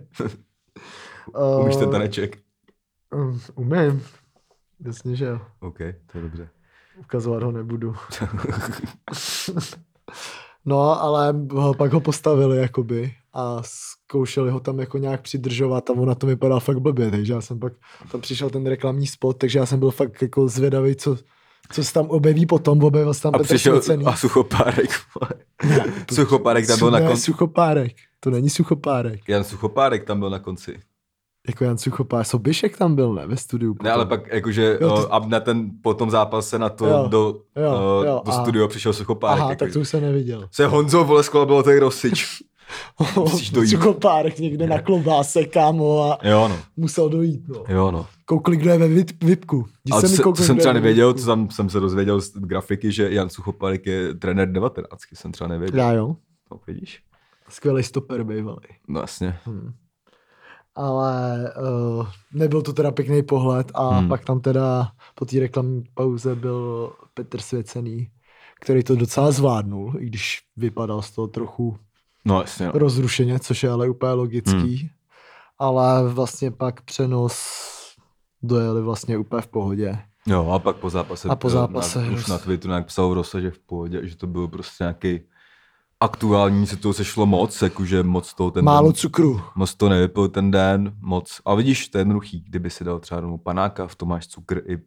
Umíš 1.60 1.76
ten 1.76 1.90
taneček? 1.90 2.38
Um, 3.14 3.40
umím. 3.54 4.02
Jasně, 4.86 5.16
že 5.16 5.24
jo. 5.24 5.40
OK, 5.60 5.78
to 5.78 6.18
je 6.18 6.22
dobře. 6.22 6.48
Ukazovat 6.98 7.42
ho 7.42 7.52
nebudu. 7.52 7.94
No, 10.64 11.02
ale 11.02 11.34
ho- 11.52 11.74
pak 11.74 11.92
ho 11.92 12.00
postavili, 12.00 12.58
jakoby, 12.58 13.14
a 13.34 13.62
zkoušeli 13.64 14.50
ho 14.50 14.60
tam 14.60 14.78
jako 14.78 14.98
nějak 14.98 15.22
přidržovat 15.22 15.90
a 15.90 15.92
on 15.92 16.08
na 16.08 16.14
to 16.14 16.26
vypadal 16.26 16.60
fakt 16.60 16.78
blbě, 16.78 17.10
takže 17.10 17.32
já 17.32 17.40
jsem 17.40 17.58
pak, 17.58 17.72
tam 18.12 18.20
přišel 18.20 18.50
ten 18.50 18.66
reklamní 18.66 19.06
spot, 19.06 19.38
takže 19.38 19.58
já 19.58 19.66
jsem 19.66 19.78
byl 19.78 19.90
fakt 19.90 20.22
jako 20.22 20.48
zvědavý, 20.48 20.96
co, 20.96 21.16
co 21.72 21.84
se 21.84 21.92
tam 21.92 22.06
objeví 22.06 22.46
potom, 22.46 22.84
objevil 22.84 23.14
se 23.14 23.22
tam 23.22 23.34
A 23.34 23.38
Petr 23.38 23.48
přišel 23.54 23.72
Svěcený. 23.72 24.04
a 24.04 24.16
suchopárek. 24.16 24.90
vole. 25.20 25.84
suchopárek 26.14 26.66
tam 26.66 26.78
byl 26.78 26.90
na 26.90 26.98
Ne, 26.98 27.06
konci. 27.06 27.22
Suchopárek, 27.22 27.92
to 28.20 28.30
není 28.30 28.50
Suchopárek. 28.50 29.20
Jan 29.28 29.44
Suchopárek 29.44 30.04
tam 30.04 30.18
byl 30.20 30.30
na 30.30 30.38
konci. 30.38 30.78
Jako 31.48 31.64
Jan 31.64 31.78
Suchopárek, 31.78 32.26
Sobišek 32.26 32.76
tam 32.76 32.94
byl, 32.94 33.14
ne, 33.14 33.26
ve 33.26 33.36
studiu. 33.36 33.72
Ne, 33.72 33.76
potom. 33.76 33.92
ale 33.92 34.06
pak 34.06 34.32
jakože 34.32 34.78
Jo, 34.80 34.88
jo, 34.88 35.02
ty- 35.02 35.08
a 35.10 35.18
na 35.26 35.40
ten, 35.40 35.70
po 35.82 35.94
tom 35.94 36.10
zápase 36.10 36.58
na 36.58 36.68
to 36.68 36.86
Jo, 36.86 37.06
do, 37.08 37.18
jo, 37.56 38.02
eh, 38.02 38.06
jo, 38.06 38.22
do 38.26 38.32
aha. 38.32 38.42
studia 38.42 38.68
přišel 38.68 38.92
Suchopárek. 38.92 39.40
Aha, 39.40 39.50
jako, 39.50 39.64
tak 39.64 39.72
to 39.72 39.80
už 39.80 39.88
jsem 39.88 40.00
neviděl. 40.02 40.48
Se 40.52 40.66
Honzo, 40.66 41.04
vole, 41.04 41.22
bylo 41.44 41.62
tady 41.62 41.78
Rosič. 41.78 42.26
Musíš 43.16 43.50
dojít. 43.50 43.68
Suchopárek 43.68 44.38
někde 44.38 44.66
na 44.66 44.82
klobáse, 44.82 45.44
kámo, 45.44 46.02
a 46.02 46.18
Jo, 46.28 46.48
no. 46.48 46.58
musel 46.76 47.08
dojít, 47.08 47.48
no. 47.48 47.64
Jo, 47.68 47.90
no. 47.90 48.06
Koukli, 48.24 48.56
kdo 48.56 48.70
je 48.70 48.78
ve 48.78 48.88
vip, 48.88 49.22
vipku. 49.24 49.64
Jdi 49.84 49.92
Ale 49.92 50.02
se 50.02 50.08
co, 50.08 50.22
kouknout, 50.22 50.36
co 50.36 50.44
jsem 50.44 50.58
třeba 50.58 50.72
nevěděl, 50.72 51.14
co 51.14 51.26
tam 51.26 51.50
jsem 51.50 51.70
se 51.70 51.80
dozvěděl 51.80 52.20
z 52.20 52.32
grafiky, 52.32 52.92
že 52.92 53.10
Jan 53.10 53.28
Suchopárek 53.28 53.86
je 53.86 54.14
trenér 54.14 54.52
19, 54.52 55.00
jsem 55.14 55.32
třeba 55.32 55.48
nevěděl. 55.48 55.78
Já 55.80 55.92
jo, 55.92 56.16
No, 56.52 56.60
vidíš? 56.66 57.02
skvělý 57.48 57.82
stoper 57.82 58.24
bývalý. 58.24 58.68
No 58.88 59.00
jasně. 59.00 59.38
Hmm. 59.44 59.72
Ale 60.74 61.38
uh, 61.98 62.06
nebyl 62.32 62.62
to 62.62 62.72
teda 62.72 62.90
pěkný 62.90 63.22
pohled 63.22 63.72
a 63.74 63.88
hmm. 63.88 64.08
pak 64.08 64.24
tam 64.24 64.40
teda 64.40 64.92
po 65.14 65.24
té 65.24 65.40
reklamní 65.40 65.82
pauze 65.94 66.34
byl 66.34 66.92
Petr 67.14 67.40
Svěcený, 67.40 68.10
který 68.60 68.82
to 68.82 68.96
docela 68.96 69.30
zvládnul, 69.32 69.94
i 69.98 70.06
když 70.06 70.38
vypadal 70.56 71.02
z 71.02 71.10
toho 71.10 71.28
trochu 71.28 71.76
No 72.24 72.40
jasně. 72.40 72.66
No. 72.66 72.72
rozrušeně, 72.74 73.38
což 73.38 73.62
je 73.62 73.70
ale 73.70 73.88
úplně 73.88 74.12
logický. 74.12 74.76
Hmm. 74.76 74.88
Ale 75.58 76.08
vlastně 76.08 76.50
pak 76.50 76.82
přenos 76.82 77.42
dojeli 78.42 78.82
vlastně 78.82 79.18
úplně 79.18 79.42
v 79.42 79.46
pohodě. 79.46 79.98
Jo, 80.26 80.48
a 80.50 80.58
pak 80.58 80.76
po 80.76 80.90
zápase, 80.90 81.28
A 81.28 81.36
po 81.36 81.48
eh, 81.48 81.50
zápase 81.50 82.06
na, 82.06 82.12
už 82.12 82.26
na 82.26 82.38
Twitteru 82.38 82.70
nějak 82.70 82.86
psal 82.86 83.14
Rosa, 83.14 83.40
že 83.40 83.50
v 83.50 83.58
pohodě, 83.58 84.00
že 84.02 84.16
to 84.16 84.26
bylo 84.26 84.48
prostě 84.48 84.84
nějaký 84.84 85.20
aktuální, 86.00 86.66
se 86.66 86.76
toho 86.76 86.92
sešlo 86.94 87.26
moc, 87.26 87.62
jakože 87.62 88.02
moc 88.02 88.34
toho 88.34 88.50
ten 88.50 88.64
Málo 88.64 88.86
den, 88.88 88.94
cukru. 88.94 89.40
moc 89.56 89.74
to 89.74 89.88
nevypil 89.88 90.28
ten 90.28 90.50
den, 90.50 90.92
moc. 91.00 91.40
A 91.44 91.54
vidíš, 91.54 91.88
to 91.88 91.98
je 91.98 92.00
jednoduchý, 92.00 92.40
kdyby 92.40 92.70
si 92.70 92.84
dal 92.84 93.00
třeba 93.00 93.20
domů 93.20 93.38
panáka, 93.38 93.86
v 93.86 93.94
tom 93.94 94.08
máš 94.08 94.26
cukr 94.26 94.62
i 94.66 94.78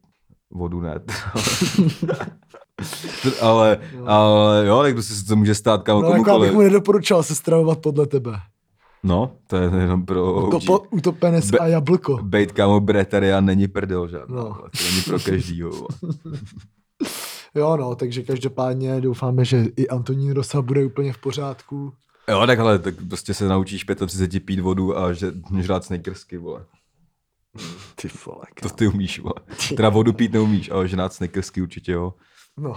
vodu 0.52 0.82
ne. 0.82 1.00
ale, 3.42 3.80
ale 4.06 4.66
jo, 4.68 4.82
tak 4.82 4.94
prostě 4.94 5.14
se 5.14 5.26
to 5.26 5.36
může 5.36 5.56
stát 5.56 5.84
kámo 5.84 6.02
No, 6.02 6.10
jako 6.10 6.32
abych 6.32 6.52
mu 6.54 6.62
nedoporučoval 6.62 7.24
se 7.24 7.36
stravovat 7.36 7.80
podle 7.80 8.08
tebe. 8.08 8.40
No, 9.04 9.32
to 9.48 9.56
je 9.56 9.70
jenom 9.82 10.06
pro 10.06 10.48
Utopo, 10.48 10.80
utopenec 10.80 11.52
Be- 11.52 11.58
a 11.58 11.68
jablko. 11.68 12.18
Bejt 12.24 12.52
kámo 12.52 12.80
bretarian 12.80 13.46
není 13.46 13.68
prdel 13.68 14.08
žádná, 14.08 14.36
No. 14.44 14.54
to 14.54 14.84
není 14.90 15.02
pro 15.02 15.20
každýho. 15.20 15.72
Jo, 17.56 17.78
no, 17.78 17.96
takže 17.96 18.24
každopádně 18.24 19.02
doufáme, 19.02 19.46
že 19.46 19.66
i 19.76 19.88
Antonín 19.88 20.32
Rosa 20.34 20.62
bude 20.62 20.86
úplně 20.86 21.14
v 21.14 21.18
pořádku. 21.18 21.94
Jo, 22.30 22.48
tak 22.48 22.60
ale 22.60 22.80
tak 22.80 22.96
prostě 23.10 23.34
se 23.34 23.48
naučíš 23.48 23.86
35 24.08 24.46
pít 24.46 24.60
vodu 24.60 24.98
a 24.98 25.14
že 25.14 25.32
žrát 25.60 25.84
snickersky, 25.86 26.38
vole. 26.38 26.66
Ty 27.96 28.10
vole, 28.26 28.42
To 28.62 28.70
ty 28.70 28.88
umíš, 28.88 29.20
vole. 29.20 29.34
Teda 29.78 29.90
vodu 29.90 30.14
pít 30.14 30.34
neumíš, 30.34 30.72
ale 30.72 30.88
žrát 30.88 31.14
snickersky 31.14 31.62
určitě, 31.62 31.92
jo. 31.92 32.14
No, 32.58 32.76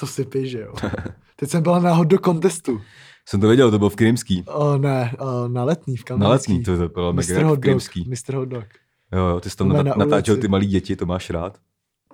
to 0.00 0.06
si 0.06 0.24
píš, 0.24 0.50
že 0.50 0.60
jo. 0.60 0.74
Teď 1.36 1.50
jsem 1.50 1.62
byla 1.62 1.78
na 1.78 1.92
hot 1.92 2.08
do 2.08 2.18
contestu. 2.18 2.80
Jsem 3.28 3.40
to 3.40 3.46
věděl, 3.46 3.70
to 3.70 3.78
byl 3.78 3.88
v 3.90 3.96
Krymský. 3.96 4.44
O, 4.46 4.78
ne, 4.78 5.12
o, 5.18 5.48
na 5.48 5.64
letní 5.64 5.96
v 5.96 6.00
Na 6.00 6.04
Kamenický. 6.04 6.52
letní, 6.52 6.64
to, 6.64 6.76
to 6.78 6.88
bylo 6.88 7.12
Mr. 7.12 7.42
Hot 7.42 7.58
Dog. 7.60 7.82
Mr. 8.06 8.34
Hot 8.34 8.48
Dog. 8.48 8.64
Jo, 9.12 9.26
jo, 9.26 9.40
ty 9.40 9.50
jsi 9.50 9.56
tam 9.56 9.68
nat- 9.72 9.84
na 9.84 9.94
natáčel 9.96 10.36
ty 10.36 10.48
malý 10.48 10.66
děti, 10.66 10.96
to 10.96 11.06
máš 11.06 11.30
rád. 11.30 11.58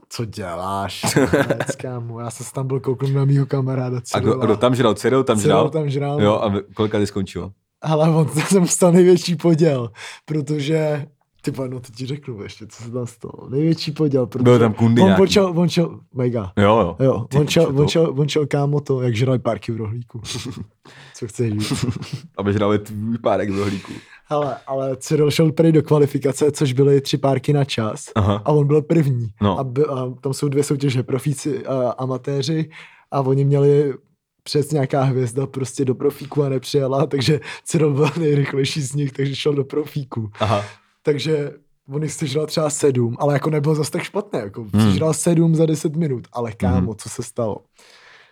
Co 0.09 0.25
děláš? 0.25 1.03
Kámo. 1.79 2.21
Já 2.21 2.31
jsem 2.31 2.47
se 2.47 2.53
tam 2.53 2.67
byl 2.67 2.81
kouknout 2.81 3.13
na 3.13 3.25
mýho 3.25 3.47
kamaráda 3.47 4.01
A 4.15 4.19
kdo, 4.19 4.35
kdo 4.39 4.57
tam 4.57 4.75
žral? 4.75 4.95
Cyril 4.95 5.25
tam 5.25 5.37
Cyril 5.37 5.49
žral? 5.57 5.71
tam 5.71 5.89
žral. 5.91 6.23
Jo, 6.23 6.35
a 6.35 6.53
kolika 6.75 6.99
ty 6.99 7.07
skončil? 7.07 7.53
Ale 7.83 8.11
on 8.11 8.29
jsem 8.49 8.67
stal 8.67 8.93
největší 8.93 9.37
poděl, 9.37 9.91
protože 10.25 11.07
ty 11.53 11.69
no 11.69 11.81
to 11.81 11.93
ti 11.97 12.07
řeknu 12.07 12.43
ještě, 12.43 12.67
co 12.67 12.83
se 12.83 12.91
tam 12.91 13.07
stalo. 13.07 13.49
Největší 13.49 13.93
poděl, 13.93 14.27
protože 14.27 14.43
Byl 14.43 14.59
tam 14.59 14.75
kundy 14.75 15.03
on 15.03 15.15
počal, 15.17 15.53
on 15.59 15.69
šel, 15.69 16.01
mega. 16.15 16.53
Jo, 16.57 16.79
jo. 16.79 16.97
Jo, 17.01 17.15
on 17.15 17.47
pičo, 17.47 17.69
on, 17.69 17.89
šel, 17.89 18.15
on 18.17 18.29
šel 18.29 18.47
kámo 18.47 18.81
to, 18.81 19.03
jak 19.03 19.15
žrali 19.15 19.39
párky 19.39 19.73
v 19.73 19.77
rohlíku. 19.77 20.21
Co 21.15 21.27
chceš 21.27 21.53
říct? 21.53 21.85
Aby 22.37 22.53
žrali 22.53 22.79
tvůj 22.79 23.19
párek 23.19 23.51
v 23.51 23.59
rohlíku. 23.59 23.93
Ale, 24.29 24.57
ale 24.67 24.97
Cyril 24.97 25.31
šel 25.31 25.53
prý 25.53 25.73
do 25.73 25.83
kvalifikace, 25.83 26.53
což 26.53 26.73
byly 26.73 27.01
tři 27.01 27.19
párky 27.19 27.53
na 27.53 27.65
čas. 27.65 28.05
Aha. 28.15 28.43
A 28.45 28.53
on 28.53 28.67
byl 28.67 28.83
první. 28.83 29.29
No. 29.43 29.59
A, 29.59 29.65
by, 29.65 29.85
a 29.85 30.13
tam 30.21 30.35
jsou 30.35 30.49
dvě 30.49 30.65
soutěže, 30.65 31.03
profíci 31.03 31.67
a 31.67 31.91
amatéři. 31.91 32.71
A 33.11 33.21
oni 33.21 33.45
měli 33.45 33.95
přes 34.43 34.71
nějaká 34.71 35.03
hvězda 35.03 35.47
prostě 35.47 35.85
do 35.85 35.95
profíku 35.95 36.43
a 36.43 36.49
nepřijela, 36.49 37.07
takže 37.07 37.41
Cyril 37.65 37.95
byl 37.95 38.09
nejrychlejší 38.19 38.83
z 38.83 38.95
nich, 38.95 39.13
takže 39.13 39.37
šel 39.37 39.55
do 39.55 39.65
profíku. 39.65 40.31
Aha. 40.41 40.65
Takže 41.07 41.53
on 41.93 42.03
jich 42.03 42.13
sežral 42.13 42.47
třeba 42.47 42.71
sedm, 42.71 43.17
ale 43.19 43.33
jako 43.35 43.51
nebyl 43.51 43.75
zase 43.75 43.91
tak 43.91 44.03
špatné, 44.03 44.39
jako 44.39 44.61
Hmm. 44.61 44.71
hmm. 44.75 44.93
sežral 44.93 45.15
sedm 45.15 45.55
za 45.55 45.67
deset 45.67 45.97
minut, 45.97 46.29
ale 46.33 46.53
kámo, 46.53 46.95
co 46.95 47.09
se 47.09 47.23
stalo? 47.23 47.57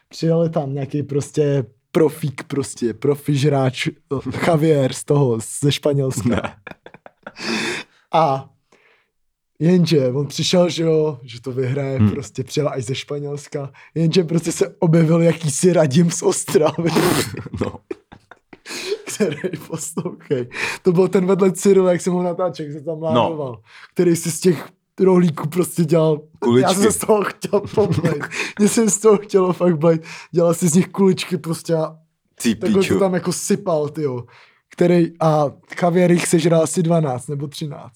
Přijeli 0.09 0.51
tam 0.51 0.75
nějaký 0.75 1.03
prostě 1.03 1.65
profík 1.93 2.43
prostě, 2.43 2.95
profi 2.95 3.37
žráč 3.37 3.87
eh, 3.89 3.93
Javier 4.47 4.93
z 4.93 5.05
toho, 5.05 5.39
ze 5.61 5.73
Španělska. 5.73 6.29
Ne. 6.29 6.57
A 8.13 8.51
jenže 9.59 10.09
on 10.09 10.27
přišel, 10.27 10.69
že 10.69 10.83
jo, 10.83 11.19
že 11.23 11.41
to 11.41 11.53
vyhraje, 11.53 11.97
Hmm. 11.99 12.07
hmm. 12.07 12.15
prostě 12.15 12.45
přijel 12.45 12.69
až 12.69 12.85
ze 12.85 12.95
Španělska, 12.95 13.71
jenže 13.95 14.25
prostě 14.25 14.53
se 14.53 14.75
objevil 14.79 15.23
jakýsi 15.23 15.73
Radim 15.73 16.11
z 16.11 16.23
Ostravy, 16.23 16.91
No. 17.61 17.75
který 19.15 19.59
poslouchej. 19.69 20.49
To 20.83 20.93
byl 20.93 21.09
ten 21.09 21.27
vedle 21.27 21.53
Cyril, 21.53 21.87
jak 21.89 22.01
jsem 22.01 22.13
ho 22.13 22.23
natáčel, 22.23 22.67
jak 22.67 22.73
se 22.79 22.85
tam 22.85 23.03
ládoval, 23.03 23.53
no. 23.53 23.61
který 23.95 24.17
si 24.17 24.31
z 24.31 24.41
těch 24.41 24.69
rohlíků 25.01 25.49
prostě 25.49 25.85
dělal, 25.85 26.21
Kuličky. 26.39 26.71
já 26.71 26.75
jsem 26.75 26.83
se 26.83 26.93
z 26.93 26.99
toho 26.99 27.25
chtěl 27.25 27.61
poblejt, 27.61 28.25
mě 28.59 28.69
se 28.69 28.91
z 28.91 28.99
toho 28.99 29.17
chtělo 29.17 29.53
fakt 29.53 29.79
blejt, 29.79 30.03
dělal 30.31 30.55
si 30.55 30.69
z 30.69 30.75
nich 30.75 30.89
kuličky 30.89 31.37
prostě 31.37 31.75
a 31.75 31.97
takhle 32.61 32.85
to 32.85 32.99
tam 32.99 33.15
jako 33.15 33.33
sypal, 33.33 33.89
tyjo. 33.89 34.25
Který, 34.71 35.13
a 35.21 35.45
Javier 35.83 36.13
jich 36.13 36.27
sežral 36.27 36.63
asi 36.63 36.83
12 36.83 37.29
nebo 37.29 37.49
13. 37.49 37.93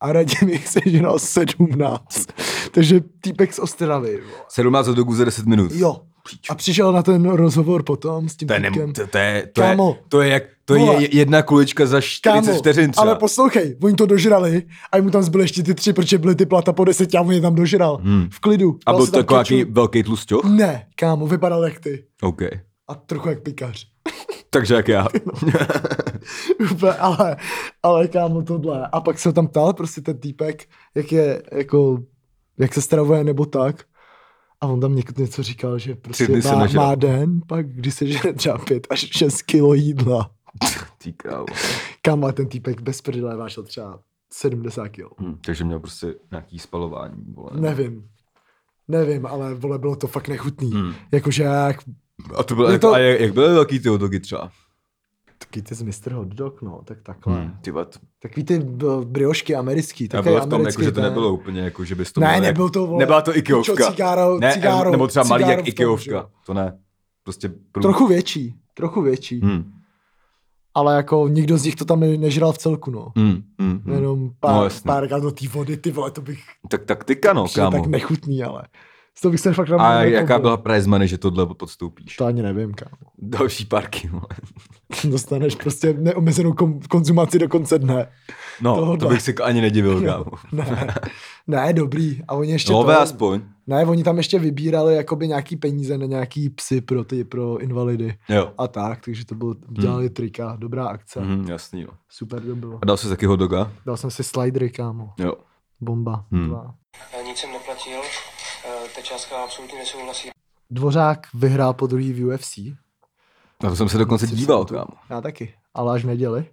A 0.00 0.12
Radim 0.12 0.48
jich 0.48 0.68
sežral 0.68 1.18
17. 1.18 2.26
Takže 2.70 3.00
týpek 3.20 3.52
z 3.52 3.58
Ostravy. 3.58 4.20
vole. 4.20 4.44
17 4.48 4.86
dogů 4.86 5.14
za 5.14 5.24
10 5.24 5.46
minut. 5.46 5.72
Jo. 5.74 6.00
Piču. 6.30 6.52
A 6.52 6.54
přišel 6.54 6.92
na 6.92 7.02
ten 7.02 7.24
rozhovor 7.30 7.82
potom 7.82 8.28
s 8.28 8.36
tím 8.36 8.48
To 8.48 8.54
je, 8.54 8.60
nem, 8.60 8.72
to, 8.74 9.06
to, 9.06 9.18
je, 9.18 9.48
to, 9.52 9.62
je, 9.62 9.68
Kámo. 9.68 9.98
to 10.08 10.20
je 10.20 10.28
jak, 10.28 10.42
to 10.64 10.74
Vole. 10.74 11.02
je 11.02 11.16
jedna 11.16 11.42
kulička 11.42 11.86
za 11.86 12.00
40 12.00 12.46
Kámo, 12.46 12.58
vteřin 12.58 12.90
třeba. 12.90 13.06
ale 13.06 13.16
poslouchej, 13.16 13.76
oni 13.82 13.94
to 13.96 14.06
dožrali 14.06 14.62
a 14.92 15.00
mu 15.00 15.10
tam 15.10 15.22
zbyly 15.22 15.44
ještě 15.44 15.62
ty 15.62 15.74
tři, 15.74 15.92
protože 15.92 16.18
byly 16.18 16.34
ty 16.34 16.46
plata 16.46 16.72
po 16.72 16.84
deseti 16.84 17.16
a 17.16 17.20
on 17.20 17.32
je 17.32 17.40
tam 17.40 17.54
dožral. 17.54 17.96
Hmm. 18.02 18.28
V 18.32 18.40
klidu. 18.40 18.78
A 18.86 18.92
byl 18.92 19.06
to 19.06 19.18
jako 19.18 19.38
kečup. 19.38 19.68
velký 19.70 20.02
tlusťoch? 20.02 20.44
Ne, 20.44 20.86
kámo, 20.96 21.26
vypadal 21.26 21.64
jak 21.64 21.80
ty. 21.80 22.04
OK. 22.22 22.42
A 22.88 22.94
trochu 22.94 23.28
jak 23.28 23.42
pikař. 23.42 23.86
Takže 24.50 24.74
jak 24.74 24.88
já. 24.88 25.06
Úplně, 26.72 26.92
ale, 26.92 27.36
ale 27.82 28.08
kámo 28.08 28.42
tohle. 28.42 28.88
A 28.92 29.00
pak 29.00 29.18
se 29.18 29.28
ho 29.28 29.32
tam 29.32 29.46
ptal 29.48 29.72
prostě 29.72 30.00
ten 30.00 30.18
týpek, 30.18 30.64
jak 30.94 31.12
je, 31.12 31.42
jako, 31.52 31.98
jak 32.58 32.74
se 32.74 32.82
stravuje 32.82 33.24
nebo 33.24 33.46
tak. 33.46 33.84
A 34.62 34.66
on 34.66 34.80
tam 34.80 34.94
něk- 34.94 35.18
něco 35.20 35.42
říkal, 35.42 35.78
že 35.78 35.94
prostě 35.94 36.26
dny 36.26 36.42
se 36.42 36.52
má, 36.52 36.58
nažral. 36.58 36.86
má 36.86 36.94
den, 36.94 37.40
pak 37.46 37.68
když 37.68 37.94
se 37.94 38.06
žere 38.06 38.32
třeba 38.32 38.58
pět 38.58 38.86
až 38.90 39.00
šest 39.10 39.42
kilo 39.42 39.74
jídla. 39.74 40.30
Ty 40.98 41.12
krávo. 41.12 41.46
Kámo, 42.02 42.26
a 42.26 42.32
ten 42.32 42.48
týpek 42.48 42.80
bez 42.80 43.00
prdele 43.00 43.36
vážil 43.36 43.62
třeba 43.64 44.00
70 44.32 44.88
kilo. 44.88 45.10
Hm, 45.20 45.36
takže 45.44 45.64
měl 45.64 45.80
prostě 45.80 46.14
nějaký 46.30 46.58
spalování. 46.58 47.24
Vole. 47.34 47.50
Nevím. 47.54 48.04
Nevím, 48.88 49.26
ale 49.26 49.54
vole, 49.54 49.78
bylo 49.78 49.96
to 49.96 50.06
fakt 50.06 50.28
nechutný. 50.28 50.70
Hmm. 50.70 50.94
Jakože 51.12 51.42
jak 51.42 51.76
A 52.36 52.42
to 52.42 52.54
bylo, 52.54 52.70
jako, 52.70 52.86
to- 52.88 52.92
a 52.94 52.98
jak, 52.98 53.20
jak 53.20 53.32
byly 53.32 53.54
velký 53.54 53.78
ty 53.78 53.84
dogy 53.98 54.20
třeba? 54.20 54.50
Taky 55.44 55.62
ty 55.62 55.74
z 55.74 55.82
Mr. 55.82 56.12
Hot 56.12 56.28
Dog, 56.28 56.62
no, 56.62 56.80
tak 56.84 57.02
takhle. 57.02 57.34
Hmm. 57.34 57.44
Hm, 57.48 57.56
ty 57.62 57.72
to- 57.72 57.86
Takový 58.22 58.44
ty 58.44 58.58
briošky 59.04 59.54
americký, 59.56 60.08
a 60.10 60.22
bylo 60.22 60.40
v 60.40 60.46
tom, 60.46 60.66
jako, 60.66 60.82
že 60.82 60.92
to 60.92 61.00
nebylo 61.00 61.32
úplně, 61.32 61.60
jako, 61.60 61.84
že 61.84 61.94
bys 61.94 62.12
to 62.12 62.20
Ne, 62.20 62.40
nebyl 62.40 62.70
to, 62.70 62.86
vole, 62.86 62.98
Nebyla 62.98 63.22
to 63.22 63.36
Ikeovka. 63.36 63.90
cigáro, 63.90 64.38
ne, 64.38 64.52
cigáro, 64.52 64.90
nebo 64.90 65.06
třeba 65.06 65.24
malý 65.24 65.44
jak 65.48 65.68
Ikeovka. 65.68 66.30
To 66.46 66.54
ne. 66.54 66.78
Prostě 67.24 67.48
prů... 67.72 67.82
Trochu 67.82 68.06
větší, 68.06 68.54
trochu 68.74 69.02
větší. 69.02 69.40
Hmm. 69.40 69.50
Hm, 69.52 69.72
Ale 70.74 70.96
jako 70.96 71.28
nikdo 71.28 71.58
z 71.58 71.64
nich 71.64 71.76
to 71.76 71.84
tam 71.84 72.00
ne- 72.00 72.16
nežral 72.16 72.52
v 72.52 72.58
celku, 72.58 72.90
no. 72.90 73.12
hm, 73.18 73.42
hm, 73.62 73.82
hm. 73.84 73.92
Jenom 73.92 74.30
pár, 74.40 74.54
No, 74.64 74.68
pár 74.84 75.08
do 75.20 75.30
té 75.30 75.48
vody, 75.48 75.76
ty 75.76 75.90
vole, 75.90 76.10
to 76.10 76.20
bych 76.22 76.38
Tak 76.68 76.84
taktika, 76.84 77.32
no, 77.32 77.46
kámo. 77.54 77.70
tak 77.78 77.86
nechutný, 77.86 78.42
ale 78.42 78.62
To 79.22 79.30
bych 79.30 79.40
se 79.40 79.52
fakt 79.52 79.70
A 79.70 80.02
jaká 80.02 80.38
byla 80.38 80.56
prize 80.56 80.88
money, 80.88 81.08
že 81.08 81.18
tohle 81.18 81.46
podstoupíš? 81.46 82.16
To 82.16 82.24
ani 82.24 82.42
nevím, 82.42 82.74
kámo. 82.74 82.96
Další 83.18 83.64
parky. 83.64 84.10
Dostaneš 85.10 85.54
prostě 85.54 85.92
neomezenou 85.92 86.52
kom- 86.52 86.80
konzumaci 86.90 87.38
do 87.38 87.48
konce 87.48 87.78
dne. 87.78 88.06
No, 88.60 88.76
Tohle. 88.76 88.98
to 88.98 89.08
bych 89.08 89.22
si 89.22 89.34
ani 89.34 89.60
nedivil, 89.60 90.00
kámo. 90.04 90.24
Ne, 90.52 90.94
ne, 91.46 91.72
dobrý. 91.72 92.20
A 92.28 92.34
oni 92.34 92.52
ještě 92.52 92.72
Love 92.72 92.94
to, 92.94 93.00
aspoň. 93.00 93.40
Ne, 93.66 93.84
oni 93.86 94.04
tam 94.04 94.16
ještě 94.16 94.38
vybírali 94.38 94.94
jakoby 94.96 95.28
nějaký 95.28 95.56
peníze 95.56 95.98
na 95.98 96.06
nějaký 96.06 96.50
psy 96.50 96.80
pro 96.80 97.04
ty, 97.04 97.24
pro 97.24 97.58
invalidy. 97.58 98.14
Jo. 98.28 98.52
A 98.58 98.68
tak, 98.68 99.00
takže 99.04 99.24
to 99.26 99.34
bylo, 99.34 99.54
dělali 99.68 100.10
trika, 100.10 100.56
dobrá 100.60 100.86
akce. 100.86 101.20
Mhm, 101.20 101.48
jasný, 101.48 101.84
no. 101.84 101.90
Super 102.08 102.42
to 102.42 102.56
bylo. 102.56 102.78
A 102.82 102.86
dal 102.86 102.96
jsi 102.96 103.08
taky 103.08 103.26
hot 103.26 103.38
doga? 103.40 103.72
Dal 103.86 103.96
jsem 103.96 104.10
si 104.10 104.24
slidery, 104.24 104.70
kámo. 104.70 105.10
Jo. 105.18 105.34
Bomba. 105.80 106.24
Hmm. 106.32 106.48
Dva. 106.48 106.74
Nic 107.26 107.38
jsem 107.38 107.52
neplatil, 107.52 108.00
ta 108.94 109.00
částka 109.02 109.44
absolutně 109.44 109.78
nesouhlasí. 109.78 110.30
Dvořák 110.70 111.26
vyhrál 111.34 111.74
po 111.74 111.86
druhý 111.86 112.12
v 112.12 112.24
UFC. 112.26 112.58
Na 113.62 113.70
to 113.70 113.76
jsem 113.76 113.88
se 113.88 113.98
dokonce 113.98 114.26
Jsi 114.26 114.36
díval, 114.36 114.64
tu? 114.64 114.74
kámo. 114.74 114.94
Já 115.10 115.20
taky, 115.20 115.54
ale 115.74 115.94
až 115.94 116.04
v 116.04 116.06
neděli. 116.06 116.50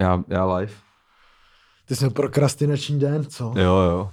Já, 0.00 0.24
já 0.28 0.54
live. 0.54 0.72
Ty 1.84 1.96
jsi 1.96 2.04
měl 2.04 2.10
prokrastinační 2.10 2.98
den, 2.98 3.24
co? 3.24 3.54
Jo, 3.56 3.74
jo. 3.76 4.10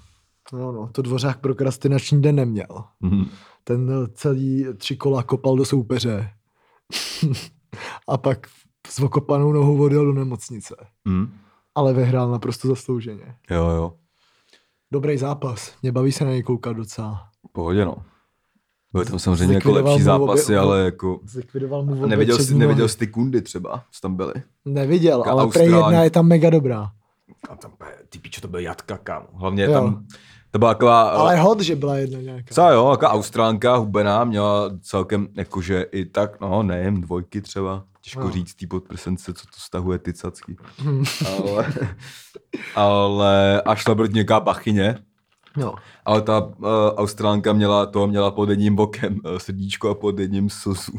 No, 0.53 0.71
no, 0.71 0.87
to 0.91 1.01
Dvořák 1.01 1.39
prokrastinační 1.41 2.21
den 2.21 2.35
neměl. 2.35 2.83
Mhm. 2.99 3.25
Ten 3.63 3.89
eh, 3.91 4.07
celý 4.13 4.65
tři 4.77 4.95
kola 4.97 5.23
kopal 5.23 5.55
do 5.57 5.65
soupeře. 5.65 6.29
a 8.07 8.17
pak 8.17 8.47
s 8.87 8.99
okopanou 8.99 9.51
nohou 9.51 9.83
odjel 9.83 10.05
do 10.05 10.13
nemocnice. 10.13 10.75
Mhm. 11.05 11.37
Ale 11.75 11.93
vyhrál 11.93 12.31
naprosto 12.31 12.67
zaslouženě. 12.67 13.35
Jo, 13.49 13.67
jo. 13.69 13.93
Dobrý 14.91 15.17
zápas. 15.17 15.75
Mě 15.81 15.91
baví 15.91 16.11
se 16.11 16.25
na 16.25 16.31
něj 16.31 16.43
koukat 16.43 16.77
docela. 16.77 17.29
Pohodě, 17.51 17.85
no. 17.85 17.95
Byly 18.93 19.05
tam 19.05 19.19
samozřejmě 19.19 19.55
jako 19.55 19.71
lepší 19.71 19.89
mu 19.89 19.95
obě- 19.97 20.03
zápasy, 20.03 20.57
ale 20.57 20.79
jako... 20.85 21.19
Zlikvidoval 21.25 21.83
mu 21.83 21.93
obě 21.93 22.07
Neviděl 22.07 22.37
jsi, 22.39 22.55
neviděl 22.55 22.87
jsi 22.87 22.97
ty 22.97 23.07
kundy 23.07 23.41
třeba, 23.41 23.83
co 23.91 24.01
tam 24.01 24.15
byly? 24.15 24.33
Neviděl, 24.65 25.21
Ka- 25.21 25.29
ale 25.29 25.47
prej 25.47 25.65
jedna 25.71 26.03
je 26.03 26.09
tam 26.09 26.27
mega 26.27 26.49
dobrá. 26.49 26.91
A 27.49 27.55
tam, 27.55 27.71
ty 28.09 28.19
pičo, 28.19 28.41
to 28.41 28.47
byl 28.47 28.59
jatka, 28.59 28.97
kámo. 28.97 29.25
Hlavně 29.33 29.63
Jo. 29.63 29.71
tam, 29.73 30.05
to 30.51 30.59
byla 30.59 30.73
taková... 30.73 31.09
Ale 31.09 31.35
hod, 31.37 31.61
že 31.61 31.75
byla 31.75 31.97
jedna 31.97 32.19
nějaká. 32.21 32.55
Co 32.55 32.61
jo, 32.69 32.91
jaká 32.91 33.09
austrálka 33.09 33.75
hubená, 33.75 34.23
měla 34.23 34.69
celkem 34.81 35.27
jakože 35.37 35.81
i 35.81 36.05
tak, 36.05 36.41
no 36.41 36.63
nevím, 36.63 37.01
dvojky 37.01 37.41
třeba, 37.41 37.83
těžko 38.01 38.23
No. 38.23 38.31
říct 38.31 38.53
tý 38.55 38.67
podprsence, 38.67 39.33
co 39.33 39.45
to 39.45 39.57
stahuje 39.57 39.99
ty 39.99 40.13
cacky. 40.13 40.55
ale, 41.39 41.73
ale 42.75 43.61
a 43.61 43.75
šla 43.75 43.95
proti 43.95 44.13
nějaká 44.13 44.39
bachyně, 44.39 44.97
No. 45.57 45.75
ale 46.05 46.21
ta 46.21 46.41
uh, 46.45 46.65
austrálka 46.95 47.53
měla 47.53 47.85
to, 47.85 48.07
měla 48.07 48.31
pod 48.31 48.49
jedním 48.49 48.75
bokem 48.75 49.19
uh, 49.25 49.37
srdíčko 49.37 49.89
a 49.89 49.95
pod 49.95 50.19
jedním 50.19 50.49
slzu. 50.49 50.91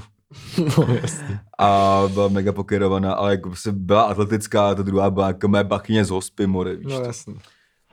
no, 0.79 0.87
jasně. 1.03 1.41
A 1.59 2.03
byla 2.15 2.29
mega 2.29 2.53
pokerovaná, 2.53 3.13
ale 3.15 3.31
jako 3.31 3.57
se 3.57 3.73
byla 3.73 4.03
atletická, 4.03 4.69
a 4.71 4.75
ta 4.75 4.83
druhá 4.83 5.11
byla 5.11 5.27
jako 5.27 5.49
mé 5.49 5.65
bachyně 5.65 6.05
z 6.05 6.11
hospy, 6.11 6.47
more, 6.47 6.77
víš 6.77 6.87
No, 6.93 7.01
jasně. 7.01 7.35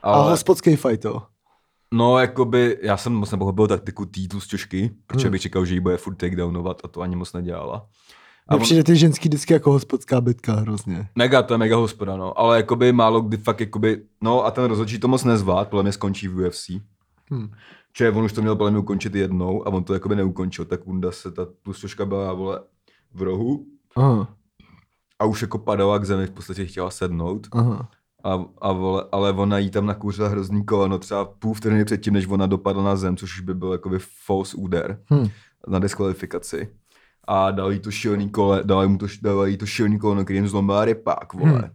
A 0.02 0.12
Ale- 0.12 0.30
hospodský 0.30 0.76
fight, 0.76 1.04
jo. 1.04 1.22
No, 1.94 2.18
jakoby, 2.18 2.78
já 2.82 2.96
jsem 2.96 3.12
moc 3.12 3.30
nepochopil 3.30 3.66
taktiku 3.66 4.06
týtu 4.06 4.40
z 4.40 4.46
těžky, 4.48 4.90
protože 5.06 5.26
Hmm. 5.26 5.32
bych 5.32 5.42
čekal, 5.42 5.64
že 5.64 5.74
jí 5.74 5.80
bude 5.80 5.96
furt 5.96 6.14
takedownovat 6.14 6.80
a 6.84 6.88
to 6.88 7.00
ani 7.00 7.16
moc 7.16 7.32
nedělala. 7.32 7.86
A 8.48 8.54
Mně 8.56 8.62
přijde 8.62 8.84
ty 8.84 8.96
ženský 8.96 9.28
vždycky 9.28 9.52
jako 9.52 9.72
hospodská 9.72 10.20
bitka 10.20 10.52
hrozně. 10.54 11.08
mega, 11.14 11.42
to 11.42 11.54
je 11.54 11.58
mega 11.58 11.76
hospoda, 11.76 12.16
no, 12.16 12.38
ale 12.38 12.56
jakoby 12.56 12.92
málo 12.92 13.20
kdy 13.20 13.36
fakt 13.36 13.60
jakoby, 13.60 14.02
no 14.22 14.44
a 14.44 14.50
ten 14.50 14.64
rozhodčí 14.64 14.98
to 14.98 15.08
moc 15.08 15.24
nezvlád, 15.24 15.68
podle 15.68 15.82
mě 15.82 15.92
skončí 15.92 16.28
v 16.28 16.38
UFC. 16.46 16.70
Hm. 17.34 17.50
Čiže 17.92 18.10
on 18.10 18.24
už 18.24 18.32
to 18.32 18.42
měl 18.42 18.56
podle 18.56 18.70
mě 18.70 18.80
ukončit 18.80 19.14
jednou 19.14 19.66
a 19.68 19.70
on 19.70 19.84
to 19.84 19.94
jakoby 19.94 20.16
neukončil, 20.16 20.64
tak 20.64 20.80
Kunda 20.80 21.12
se, 21.12 21.30
ta 21.30 21.46
tlusťoška 21.62 22.04
byla, 22.06 22.32
vole, 22.32 22.60
v 23.14 23.22
rohu 23.22 23.66
Aha, 23.96 24.28
a 25.18 25.24
už 25.24 25.42
jako 25.42 25.58
padala 25.58 25.98
k 25.98 26.04
zemi, 26.04 26.26
v 26.26 26.30
podstatě 26.30 26.66
chtěla 26.66 26.90
sednout 26.90 27.46
aha. 27.52 27.88
a, 28.24 28.44
a 28.58 28.72
vole, 28.72 29.04
ale 29.12 29.32
ona 29.32 29.58
jí 29.58 29.70
tam 29.70 29.86
nakouřila 29.86 30.28
hrozný 30.28 30.64
koleno 30.64 30.98
třeba 30.98 31.24
půl 31.24 31.54
vteřiny 31.54 31.84
předtím, 31.84 32.12
než 32.14 32.26
ona 32.26 32.46
dopadla 32.46 32.82
na 32.84 32.96
zem, 32.96 33.16
což 33.16 33.34
už 33.34 33.40
by 33.40 33.54
byl 33.54 33.72
jakoby 33.72 33.98
false 34.26 34.56
úder 34.56 35.00
Hm. 35.14 35.28
na 35.68 35.78
diskvalifikaci. 35.78 36.68
A 37.26 37.50
dal 37.50 37.72
jí 37.72 37.80
to 37.80 37.90
šilný 37.90 38.30
kole, 38.30 38.62
dal 38.64 38.90
jí, 38.90 38.98
to, 38.98 39.06
dal 39.22 39.46
jí 39.46 39.56
to 39.56 39.66
šilný 39.66 39.98
koleno, 39.98 40.24
který 40.24 40.36
jim 40.36 40.48
zlomila 40.48 40.84
rypák, 40.84 41.34
vole. 41.34 41.52
Hmm. 41.52 41.70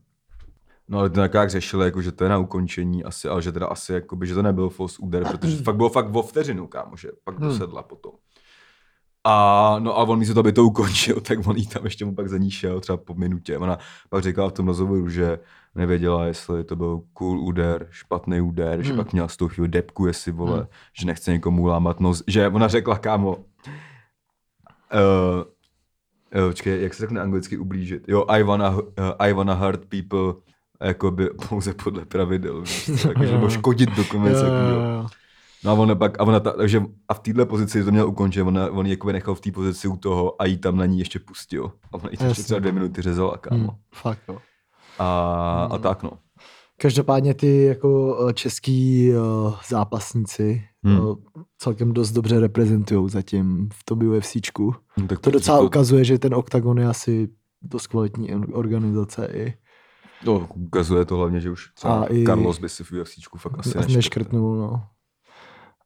No 0.92 1.00
ale 1.00 1.10
to 1.10 1.22
jak 1.22 1.50
řešili, 1.50 1.86
jako, 1.86 2.02
že 2.02 2.12
to 2.12 2.24
je 2.24 2.30
na 2.30 2.38
ukončení 2.38 3.04
asi, 3.04 3.28
ale 3.28 3.42
že 3.42 3.52
teda 3.52 3.68
asi, 3.68 3.94
jakoby, 3.94 4.28
že 4.28 4.34
to 4.34 4.42
nebyl 4.42 4.70
false 4.70 4.98
úder, 5.00 5.24
protože 5.32 5.58
to 5.58 5.64
fakt 5.64 5.76
bylo 5.76 5.90
fakt 5.90 6.16
o 6.16 6.24
vteřinu, 6.24 6.68
kámo, 6.68 6.98
že 6.98 7.10
pak 7.24 7.40
Hmm. 7.40 7.48
dosedla 7.48 7.84
potom. 7.84 8.12
A 9.24 9.76
no 9.80 10.00
a 10.00 10.04
on 10.04 10.20
místo 10.20 10.40
aby 10.40 10.54
to 10.54 10.64
ukončil, 10.64 11.22
tak 11.28 11.48
on 11.48 11.58
jí 11.58 11.68
tam 11.68 11.84
ještě 11.84 12.06
mu 12.06 12.16
pak 12.16 12.30
za 12.30 12.38
ní 12.38 12.52
šel, 12.52 12.80
třeba 12.80 12.98
po 12.98 13.14
minutě. 13.14 13.58
Ona 13.58 13.78
pak 14.10 14.24
říkala 14.24 14.50
v 14.50 14.54
tom 14.54 14.68
rozhovoru, 14.68 15.10
že 15.10 15.40
nevěděla, 15.76 16.26
jestli 16.26 16.64
to 16.64 16.76
byl 16.76 17.02
cool 17.14 17.40
úder, 17.40 17.88
špatný 17.90 18.42
úder, 18.42 18.74
hmm. 18.74 18.84
že 18.84 18.94
pak 18.94 19.14
měla 19.14 19.28
z 19.28 19.38
toho 19.38 19.50
chvíli 19.50 19.68
depku, 19.68 20.06
jestli 20.06 20.32
vole, 20.32 20.58
hmm. 20.58 20.68
že 20.94 21.06
nechce 21.06 21.32
někomu 21.32 21.66
lámat 21.66 22.00
nos, 22.00 22.24
že 22.28 22.48
ona 22.48 22.68
řekla, 22.68 22.98
kámo, 22.98 23.38
uh, 24.94 26.42
uh, 26.42 26.50
počkej, 26.50 26.84
jak 26.84 26.94
se 26.94 27.02
řekne 27.02 27.22
anglicky 27.22 27.58
ublížit? 27.58 28.04
Jo, 28.08 28.26
I 28.28 28.44
wanna, 28.44 28.70
uh, 28.70 28.84
I 29.20 29.34
wanna 29.34 29.54
hurt 29.54 29.86
people 29.86 30.34
jakoby 30.82 31.30
pouze 31.50 31.74
podle 31.74 32.06
pravidel, 32.06 32.64
takže 33.18 33.34
nebo 33.34 33.50
škodit 33.50 33.90
jo. 34.14 35.06
No 35.64 35.72
a 35.72 35.74
ona 35.74 35.96
pak, 35.96 36.20
a 36.20 36.24
ona 36.24 36.40
ta, 36.40 36.52
takže 36.52 36.84
a 37.08 37.14
v 37.14 37.20
téhle 37.20 37.46
pozici 37.46 37.84
to 37.84 37.92
měl 37.92 38.08
ukončit, 38.08 38.42
ona, 38.42 38.72
on 38.72 38.86
ji 38.86 38.92
jakoby 38.92 39.14
nechal 39.14 39.36
v 39.36 39.42
té 39.42 39.52
pozici 39.52 39.88
u 39.88 39.98
toho 39.98 40.42
a 40.42 40.46
jí 40.46 40.58
tam 40.58 40.78
na 40.78 40.86
ní 40.86 41.00
ještě 41.00 41.20
pustil. 41.20 41.72
A 41.92 41.94
ona 41.94 42.10
jí 42.12 42.28
ještě 42.28 42.44
třeba 42.44 42.60
dvě 42.60 42.72
minuty 42.72 43.02
řezala, 43.02 43.38
kámo. 43.38 43.72
Hm. 43.72 43.78
Fakt, 43.94 44.20
jo. 44.28 44.38
A, 45.00 45.70
a 45.72 45.78
tak 45.78 46.04
no. 46.04 46.12
Každopádně 46.78 47.34
ty 47.34 47.64
jako 47.64 48.18
eh, 48.30 48.34
český 48.34 49.10
uh, 49.14 49.54
zápasníci 49.70 50.64
Hmm. 50.84 51.00
uh, 51.00 51.16
celkem 51.58 51.94
dost 51.94 52.12
dobře 52.12 52.40
reprezentují 52.40 53.10
zatím 53.10 53.70
v 53.74 53.84
tom 53.84 54.00
UFCčku. 54.08 54.76
No, 54.98 55.08
tak 55.08 55.20
To 55.20 55.32
docela 55.32 55.58
to, 55.58 55.64
ukazuje, 55.66 56.04
že 56.04 56.20
ten 56.20 56.34
OKTAGON 56.34 56.80
je 56.80 56.88
asi 56.88 57.30
dost 57.62 57.88
kvalitní 57.88 58.34
or- 58.36 58.48
organizace 58.54 59.30
i. 59.34 59.54
to 60.26 60.48
ukazuje 60.56 61.06
to 61.06 61.16
hlavně, 61.16 61.40
že 61.40 61.52
už 61.52 61.70
třeba 61.74 62.02
A 62.02 62.06
i- 62.06 62.24
Carlos 62.26 62.60
by 62.60 62.70
si 62.70 62.84
v 62.84 62.92
UFCčku 62.92 63.38
fakt 63.38 63.60
asi 63.60 63.70
neškrtl. 63.78 63.96
neškrtnul, 63.96 64.56
no. 64.58 64.84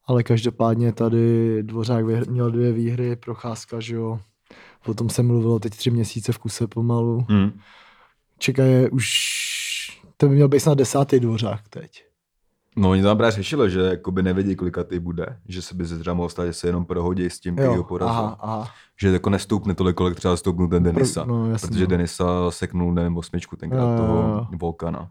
Ale 0.07 0.23
každopádně 0.23 0.93
tady 0.93 1.63
Dvořák 1.63 2.05
vyhr- 2.05 2.31
měl 2.31 2.51
dvě 2.51 2.71
výhry, 2.71 3.15
procházka, 3.15 3.79
že 3.79 3.95
jo. 3.95 4.19
Potom 4.85 5.09
se 5.09 5.23
mluvilo 5.23 5.59
teď 5.59 5.73
tři 5.75 5.91
měsíce 5.91 6.31
v 6.31 6.37
kuse 6.37 6.67
pomalu. 6.67 7.25
Hmm. 7.29 7.59
Čeká 8.37 8.63
je 8.63 8.89
už, 8.89 9.07
to 10.17 10.27
by 10.27 10.35
měl 10.35 10.47
být 10.47 10.59
snad 10.59 10.77
desátý 10.77 11.19
Dvořák 11.19 11.67
teď. 11.69 12.04
No 12.75 12.89
oni 12.89 13.01
tam 13.03 13.17
právě 13.17 13.31
řešili, 13.31 13.71
že 13.71 13.79
jakoby 13.79 14.23
nevědí, 14.23 14.55
kolika 14.55 14.83
ty 14.83 14.99
bude, 14.99 15.37
že 15.47 15.61
se 15.61 15.75
by 15.75 15.87
se 15.87 15.99
třeba 15.99 16.13
mohlo 16.13 16.29
stát, 16.29 16.45
že 16.45 16.53
se 16.53 16.67
jenom 16.67 16.85
prohodí 16.85 17.25
s 17.25 17.39
tím, 17.39 17.55
který 17.55 17.75
ho 17.75 17.83
porazil. 17.83 18.13
aha, 18.15 18.37
aha. 18.39 18.67
Že 19.01 19.11
jako 19.11 19.29
nestoupne 19.29 19.75
tolik, 19.75 19.95
kolik 19.95 20.15
třeba 20.15 20.37
stoupnul 20.37 20.67
ten 20.67 20.83
Denisa. 20.83 21.25
No, 21.25 21.49
jasně, 21.51 21.67
protože 21.67 21.81
no. 21.83 21.87
Denisa 21.87 22.51
seknul, 22.51 22.93
nevím, 22.93 23.17
osmičku 23.17 23.55
tenkrát 23.55 23.83
Jo, 23.85 23.91
jo, 23.91 23.97
toho 23.97 24.17
jo. 24.17 24.47
Volkana. 24.59 25.09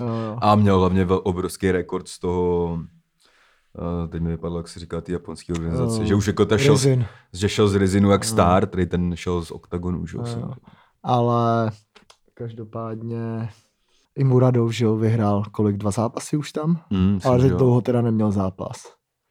Jo, 0.00 0.06
jo. 0.06 0.38
A 0.40 0.54
měl 0.54 0.78
hlavně 0.78 1.06
obrovský 1.06 1.70
rekord 1.70 2.08
z 2.08 2.18
toho, 2.18 2.64
uh, 2.74 4.08
teď 4.08 4.22
mi 4.22 4.30
vypadlo, 4.30 4.58
jak 4.58 4.68
se 4.68 4.80
říká, 4.80 5.00
ty 5.00 5.12
japonské 5.12 5.52
organizace, 5.52 6.00
Jo. 6.00 6.06
že 6.06 6.14
už 6.14 6.26
jako 6.26 6.44
ta 6.44 6.58
šel, 6.58 6.74
Rizin. 6.74 7.06
že 7.32 7.48
šel 7.48 7.68
z 7.68 7.74
Rizinu 7.74 8.10
jak 8.10 8.24
star, 8.24 8.66
který 8.66 8.86
ten 8.86 9.16
šel 9.16 9.44
z 9.44 9.50
Octagonu, 9.50 10.06
že 10.06 10.18
jsem- 10.24 10.50
Ale 11.02 11.70
každopádně 12.34 13.48
i 14.16 14.24
Muradov, 14.24 14.72
že 14.72 14.84
jo, 14.84 14.96
vyhrál 14.96 15.42
kolik, 15.52 15.76
dva 15.76 15.90
zápasy 15.90 16.36
už 16.36 16.52
tam? 16.52 16.80
Mm, 16.90 17.18
Ale 17.24 17.38
že 17.38 17.42
teď 17.42 17.50
jo. 17.52 17.58
dlouho 17.58 17.80
teda 17.80 18.02
neměl 18.02 18.32
zápas. 18.32 18.76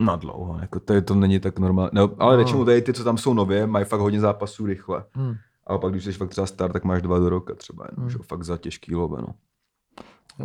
Na 0.02 0.16
dlouho, 0.16 0.58
jako 0.62 0.80
to, 0.80 0.94
je, 0.94 1.02
to 1.02 1.16
není 1.16 1.40
tak 1.40 1.60
normální. 1.60 1.90
No, 1.94 2.10
ale 2.20 2.34
No. 2.34 2.38
většinou 2.38 2.66
tady 2.66 2.82
ty, 2.82 2.94
co 2.94 3.04
tam 3.04 3.18
jsou 3.18 3.34
nově, 3.34 3.68
mají 3.68 3.86
fakt 3.86 4.00
hodně 4.00 4.20
zápasů 4.20 4.66
rychle. 4.66 5.06
Hmm. 5.14 5.34
Ale 5.68 5.80
pak, 5.80 5.92
když 5.92 6.04
jsi 6.04 6.12
fakt 6.14 6.30
třeba 6.30 6.48
star, 6.48 6.72
tak 6.74 6.84
máš 6.84 7.02
dva 7.02 7.20
do 7.20 7.30
roka 7.30 7.56
třeba, 7.56 7.86
jenom, 7.92 8.02
Hmm. 8.02 8.10
že 8.10 8.18
jo, 8.18 8.24
fakt 8.24 8.44
za 8.44 8.58
těžký 8.58 8.96
lobe, 8.96 9.18
no. 9.22 9.28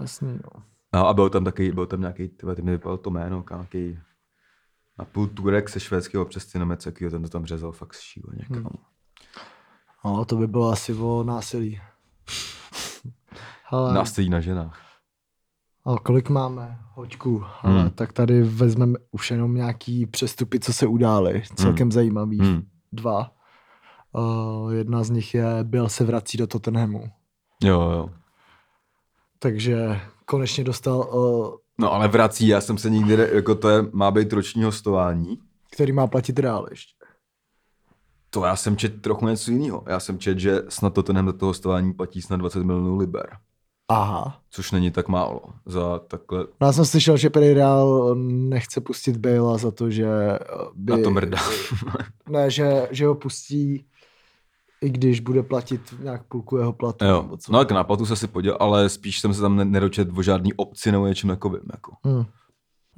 Jasný, 0.00 0.32
no. 0.32 0.62
No, 0.94 1.08
a 1.08 1.14
byl 1.14 1.30
tam 1.30 1.44
taky, 1.44 1.72
byl 1.72 1.86
tam 1.86 2.00
nějaký, 2.00 2.28
tyhle, 2.28 2.54
ty 2.56 2.62
mi 2.62 2.70
vypadalo 2.70 2.96
to 2.98 3.10
jméno, 3.10 3.44
nějaký 3.50 3.98
na 4.98 5.04
půl 5.04 5.26
Turek 5.26 5.68
se 5.68 5.80
švédského 5.80 6.24
přes 6.24 6.54
Nemec, 6.54 6.86
jakýho 6.86 7.10
ten 7.10 7.22
to 7.22 7.28
tam 7.28 7.44
řezal 7.46 7.72
fakt 7.72 7.92
šíleně, 7.96 8.44
kámo. 8.54 8.70
No, 10.04 10.24
to 10.24 10.36
by 10.36 10.46
bylo 10.46 10.68
asi 10.68 10.94
o 10.94 11.22
násilí. 11.24 11.80
Hele, 13.72 13.94
Násilí 13.94 14.28
na 14.28 14.40
ženách. 14.40 14.80
ale 15.84 15.98
kolik 16.02 16.28
máme 16.30 16.78
hoďků? 16.94 17.44
Ale 17.62 17.80
Hmm. 17.80 17.90
tak 17.90 18.12
tady 18.12 18.42
vezmeme 18.42 18.98
už 19.10 19.30
jenom 19.30 19.54
nějaký 19.54 20.06
přestupy, 20.06 20.60
co 20.60 20.72
se 20.72 20.86
udály. 20.86 21.42
Celkem 21.54 21.92
zajímavý. 21.92 22.38
Hmm. 22.38 22.62
Dva. 22.92 23.30
Uh, 24.12 24.72
jedna 24.74 25.04
z 25.04 25.10
nich 25.10 25.34
je, 25.34 25.44
Bill 25.62 25.88
se 25.88 26.04
vrací 26.04 26.38
do 26.38 26.46
Tottenhamu. 26.46 27.04
Jo, 27.62 27.80
jo. 27.80 28.10
Takže 29.38 30.00
konečně 30.24 30.64
dostal 30.64 30.98
uh, 30.98 31.54
No 31.78 31.92
ale 31.92 32.08
vrací, 32.08 32.46
já 32.48 32.60
jsem 32.60 32.78
se 32.78 32.90
nikdy, 32.90 33.28
jako 33.32 33.54
to 33.54 33.68
je, 33.68 33.84
má 33.92 34.10
být 34.10 34.32
roční 34.32 34.62
hostování. 34.64 35.38
Který 35.72 35.92
má 35.92 36.06
platit 36.06 36.38
reál 36.38 36.66
ještě. 36.70 36.92
To 38.30 38.44
já 38.44 38.56
jsem 38.56 38.76
čet 38.76 39.02
trochu 39.02 39.26
něco 39.26 39.50
jiného. 39.50 39.84
Já 39.86 40.00
jsem 40.00 40.18
čet, 40.18 40.38
že 40.38 40.62
snad 40.68 40.94
to 40.94 41.02
tenhle 41.02 41.32
to 41.32 41.46
hostování 41.46 41.92
platí 41.92 42.22
snad 42.22 42.36
20 42.36 42.62
milionů 42.64 42.96
liber. 42.96 43.36
Aha. 43.90 44.40
Což 44.50 44.72
není 44.72 44.90
tak 44.90 45.08
málo 45.08 45.40
za 45.66 45.98
takhle 45.98 46.46
No 46.60 46.66
já 46.66 46.72
jsem 46.72 46.84
slyšel, 46.84 47.16
že 47.16 47.30
prý 47.30 47.52
Real 47.54 48.14
nechce 48.24 48.80
pustit 48.80 49.16
Bale 49.16 49.58
za 49.58 49.70
to, 49.70 49.90
že 49.90 50.06
eh, 50.06 50.38
by... 50.74 50.92
na 50.92 50.98
to 51.02 51.10
mrdá. 51.10 51.38
Ne, 52.28 52.50
že, 52.50 52.88
že 52.90 53.06
ho 53.06 53.14
pustí, 53.14 53.86
i 54.82 54.90
když 54.90 55.20
bude 55.20 55.42
platit 55.42 55.80
nějak 56.02 56.22
půlku 56.24 56.56
jeho 56.56 56.72
platu. 56.72 57.04
jo. 57.04 57.22
nebo 57.22 57.36
co. 57.36 57.52
No 57.52 57.58
tak 57.58 57.70
na 57.72 57.84
platu 57.84 58.06
se 58.06 58.16
si 58.16 58.26
poděl, 58.26 58.56
ale 58.60 58.88
spíš 58.88 59.20
jsem 59.20 59.34
se 59.34 59.40
tam 59.40 59.56
ne- 59.56 59.64
nedočet 59.64 60.08
o 60.18 60.22
žádný 60.22 60.54
obci 60.54 60.92
nebo 60.92 61.06
něčem 61.06 61.30
takovým. 61.30 61.62
Jako. 61.72 61.92
Hmm. 62.04 62.24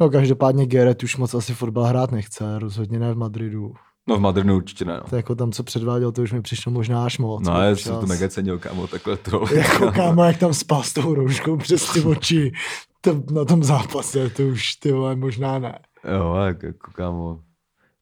No 0.01 0.11
každopádně 0.11 0.67
Gerrit 0.67 1.03
už 1.03 1.17
moc 1.17 1.35
asi 1.35 1.55
fotbal 1.55 1.85
hrát 1.85 2.13
nechce, 2.13 2.59
rozhodně 2.59 2.99
ne 2.99 3.15
v 3.15 3.17
Madridu. 3.17 3.75
No 4.09 4.17
v 4.17 4.21
Madridu 4.21 4.57
určitě 4.57 4.85
ne. 4.85 4.95
No, 4.95 5.09
To 5.11 5.17
jako 5.17 5.35
tam, 5.35 5.53
co 5.53 5.63
předváděl, 5.63 6.13
to 6.13 6.23
už 6.23 6.33
mi 6.33 6.43
přišlo 6.43 6.73
možná 6.73 7.05
až 7.05 7.19
moc. 7.19 7.47
no 7.47 7.63
já 7.63 7.77
jsem 7.77 8.01
to 8.01 8.07
mega 8.07 8.29
cenil, 8.29 8.59
kámo, 8.59 8.87
takhle 8.87 9.17
to. 9.17 9.45
Jako 9.55 9.93
kámo, 9.93 10.25
jak 10.25 10.39
tam 10.39 10.55
spal 10.55 10.83
s 10.83 10.93
tou 10.93 11.15
rouškou 11.15 11.57
přes 11.57 11.93
ty 11.93 12.01
oči 12.01 12.53
to, 13.01 13.23
na 13.33 13.45
tom 13.45 13.65
zápase, 13.65 14.31
to 14.31 14.43
už 14.43 14.75
ty 14.75 14.93
vole 14.93 15.17
možná 15.17 15.59
ne. 15.59 15.79
Jo, 16.15 16.35
tak 16.39 16.63
jako 16.63 16.91
kámo. 16.93 17.41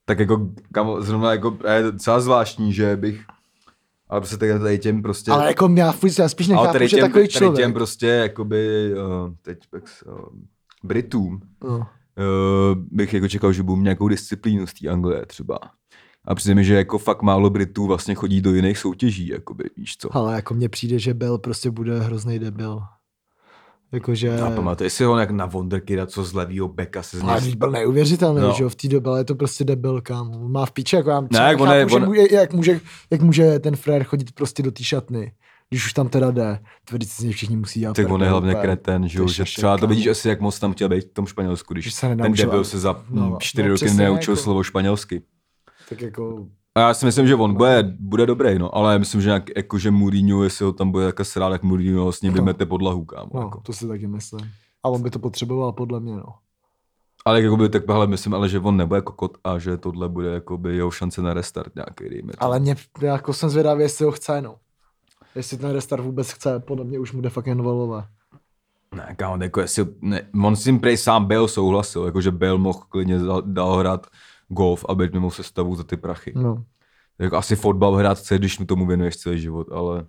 Tak 0.05 0.19
jako, 0.19 0.49
kámo, 0.73 1.03
zrovna 1.03 1.31
jako, 1.33 1.59
je 1.75 1.83
docela 1.83 2.21
zvláštní, 2.21 2.73
že 2.73 2.97
bych, 2.97 3.25
ale 4.09 4.21
prostě 4.21 4.37
tady, 4.37 4.59
tady 4.59 4.79
těm 4.79 5.03
prostě, 5.03 5.31
Ale 5.31 5.47
jako 5.47 5.71
já, 5.77 5.95
já 6.19 6.29
spíš 6.29 6.49
ale 6.49 6.57
nechápu, 6.57 6.73
tady 6.73 6.89
že 6.89 6.97
těm, 6.97 7.07
takový 7.07 7.25
tady 7.25 7.29
člověk. 7.29 7.57
těm 7.65 7.73
prostě, 7.73 8.07
jakoby, 8.07 8.93
uh, 8.95 9.35
teď 9.43 9.59
pak, 9.71 9.83
uh, 10.07 10.19
Britům, 10.85 11.41
No. 11.65 11.77
uh, 11.79 11.85
bych 12.91 13.15
jako 13.15 13.29
čekal, 13.29 13.53
že 13.53 13.63
budou 13.63 13.77
mít 13.77 13.83
nějakou 13.85 14.09
disciplínu 14.09 14.67
z 14.67 14.75
té 14.75 14.89
Anglie 14.89 15.27
třeba. 15.27 15.59
A 16.25 16.35
přijde 16.35 16.55
mi, 16.55 16.65
že 16.65 16.75
jako 16.75 16.99
fakt 16.99 17.23
málo 17.23 17.51
Britů 17.51 17.87
vlastně 17.87 18.15
chodí 18.15 18.41
do 18.41 18.55
jiných 18.55 18.79
soutěží, 18.79 19.29
jakoby, 19.29 19.65
víš 19.77 19.97
co. 19.97 20.17
Ale 20.17 20.35
jako 20.35 20.55
mně 20.55 20.69
přijde, 20.69 20.99
že 20.99 21.15
Bell 21.15 21.39
prostě 21.39 21.71
bude 21.71 22.01
hrozný 22.01 22.39
debil. 22.39 22.81
Jakože... 23.93 24.41
A 24.41 24.51
pamatuješ 24.51 24.93
si 24.93 25.05
ho 25.05 25.19
jak 25.19 25.31
na 25.31 25.47
Wonderkida, 25.47 26.07
co 26.07 26.25
z 26.25 26.33
levýho 26.35 26.69
beka 26.69 27.03
se 27.03 27.19
z 27.19 27.23
Ale 27.23 27.41
něj... 27.41 27.57
byl 27.57 27.71
neuvěřitelný, 27.71 28.41
No. 28.41 28.53
že 28.57 28.63
jo, 28.63 28.69
v 28.69 28.75
té 28.75 28.89
době, 28.89 29.11
ale 29.11 29.21
je 29.21 29.25
to 29.25 29.35
prostě 29.35 29.65
debil. 29.65 30.03
On 30.11 30.53
Má 30.53 30.67
v 30.67 30.71
piči, 30.73 30.97
jako 30.97 31.11
já 31.11 31.21
Ne, 31.21 31.29
jak 31.39 31.61
on 31.61 31.69
nechápu, 31.69 31.75
je- 31.75 31.89
že 31.89 31.97
on- 31.97 32.05
mu- 32.07 32.15
jak, 32.37 32.53
může, 32.53 32.81
jak 33.11 33.23
může 33.23 33.59
ten 33.59 33.77
frér 33.77 34.05
chodit 34.05 34.33
prostě 34.33 34.63
do 34.63 34.71
té 34.71 34.85
šatny, 34.85 35.33
když 35.71 35.87
už 35.87 35.93
tam 35.93 36.09
teda 36.09 36.31
jde. 36.31 36.59
Tvrdit 36.85 37.07
si 37.11 37.17
z 37.23 37.25
něj 37.25 37.33
všichni 37.33 37.57
musí 37.57 37.81
dělat. 37.81 37.97
Tak 37.97 38.11
on 38.11 38.23
je 38.23 38.29
hlavně 38.29 38.55
kreten, 38.55 39.09
že, 39.09 39.29
že 39.29 39.45
třeba 39.45 39.79
to 39.79 39.87
vidíš 39.87 40.07
asi, 40.07 40.29
jak 40.29 40.41
moc 40.41 40.59
tam 40.59 40.73
chtěl 40.73 40.89
být 40.89 41.11
v 41.11 41.13
tom 41.15 41.27
Španělsku, 41.27 41.75
když 41.75 41.85
Že 41.85 41.91
se 41.91 42.17
ten 42.17 42.33
debil 42.33 42.65
se 42.65 42.79
za 42.79 43.05
no, 43.11 43.31
no, 43.31 43.37
čtyři 43.41 43.69
no, 43.69 43.75
roky 43.75 43.91
neučil 43.91 44.33
jako- 44.35 44.43
slovo 44.43 44.63
španělsky. 44.63 45.23
Tak 45.91 46.01
jako, 46.01 46.47
A 46.75 46.81
já 46.81 46.95
si 46.95 47.07
myslím, 47.07 47.27
že 47.27 47.35
on 47.35 47.55
bude, 47.55 47.95
bude 47.99 48.27
dobrý, 48.27 48.59
no, 48.59 48.75
ale 48.77 48.99
myslím, 48.99 49.21
že 49.21 49.29
nějak, 49.29 49.45
jako, 49.57 49.79
že 49.79 49.91
Mourinho, 49.91 50.43
jestli 50.45 50.65
ho 50.65 50.73
tam 50.73 50.91
bude 50.91 51.07
takhle 51.07 51.25
srát, 51.25 51.51
tak 51.51 51.63
Mourinho 51.63 52.05
ho 52.05 52.13
s 52.13 52.23
ním 52.23 52.33
No. 52.33 52.37
vymete 52.37 52.67
podlahu, 52.67 53.05
kámo. 53.05 53.31
no, 53.35 53.41
Jako. 53.41 53.61
to 53.61 53.73
si 53.73 53.89
taky 53.89 54.07
myslím. 54.07 54.41
A 54.83 54.89
on 54.89 55.03
by 55.03 55.11
to 55.11 55.19
potřeboval, 55.19 55.73
podle 55.73 56.01
mě, 56.01 56.13
no. 56.13 56.35
Ale 57.25 57.43
jako 57.43 57.57
by 57.57 57.69
tak 57.69 57.89
hele, 57.89 58.07
myslím, 58.07 58.35
ale 58.35 58.49
že 58.49 58.59
on 58.61 58.77
nebude 58.77 59.01
kokot 59.01 59.39
a 59.45 59.59
že 59.59 59.77
tohle 59.77 60.09
bude 60.09 60.29
jako 60.29 60.59
by 60.59 60.77
jeho 60.77 60.91
šance 60.91 61.23
na 61.23 61.35
restart 61.35 61.75
nějaký, 61.75 62.09
dejme 62.11 62.33
tomu. 62.33 62.45
Ale 62.51 62.61
mě, 62.61 62.77
jako 63.01 63.33
jsem 63.33 63.51
zvědavý, 63.51 63.83
jestli 63.83 64.05
ho 64.05 64.13
chce, 64.13 64.43
no. 64.43 64.57
Jestli 65.35 65.57
ten 65.59 65.71
restart 65.71 66.03
vůbec 66.05 66.31
chce, 66.33 66.61
podle 66.61 66.85
mě 66.85 66.99
už 66.99 67.13
mu 67.13 67.21
jde 67.21 67.31
fakt 67.31 67.47
jen. 67.47 67.63
Ne, 68.95 69.15
kámo, 69.17 69.43
jako 69.43 69.61
jestli, 69.61 69.87
ne, 70.01 70.23
on 70.45 70.57
s 70.57 70.65
tím 70.65 70.81
prej 70.81 70.97
sám 70.97 71.25
Bale 71.25 71.49
souhlasil, 71.49 72.05
jako 72.05 72.21
že 72.21 72.31
Bale 72.31 72.59
mohl 72.59 72.79
klidně 72.89 73.19
dál, 73.19 73.43
dál 73.47 73.77
hrát 73.77 74.07
golf 74.51 74.85
a 74.89 74.95
být 74.95 75.13
mimo 75.13 75.31
sestavu 75.31 75.77
za 75.77 75.85
ty 75.85 75.97
prachy. 75.97 76.33
No. 76.37 76.65
Jako 77.19 77.37
asi 77.37 77.57
fotbal 77.57 77.95
hrát 77.95 78.19
chce, 78.19 78.39
když 78.39 78.59
mu 78.59 78.67
tomu 78.67 78.87
věnuješ 78.87 79.17
celý 79.17 79.41
život, 79.41 79.73
ale... 79.73 80.07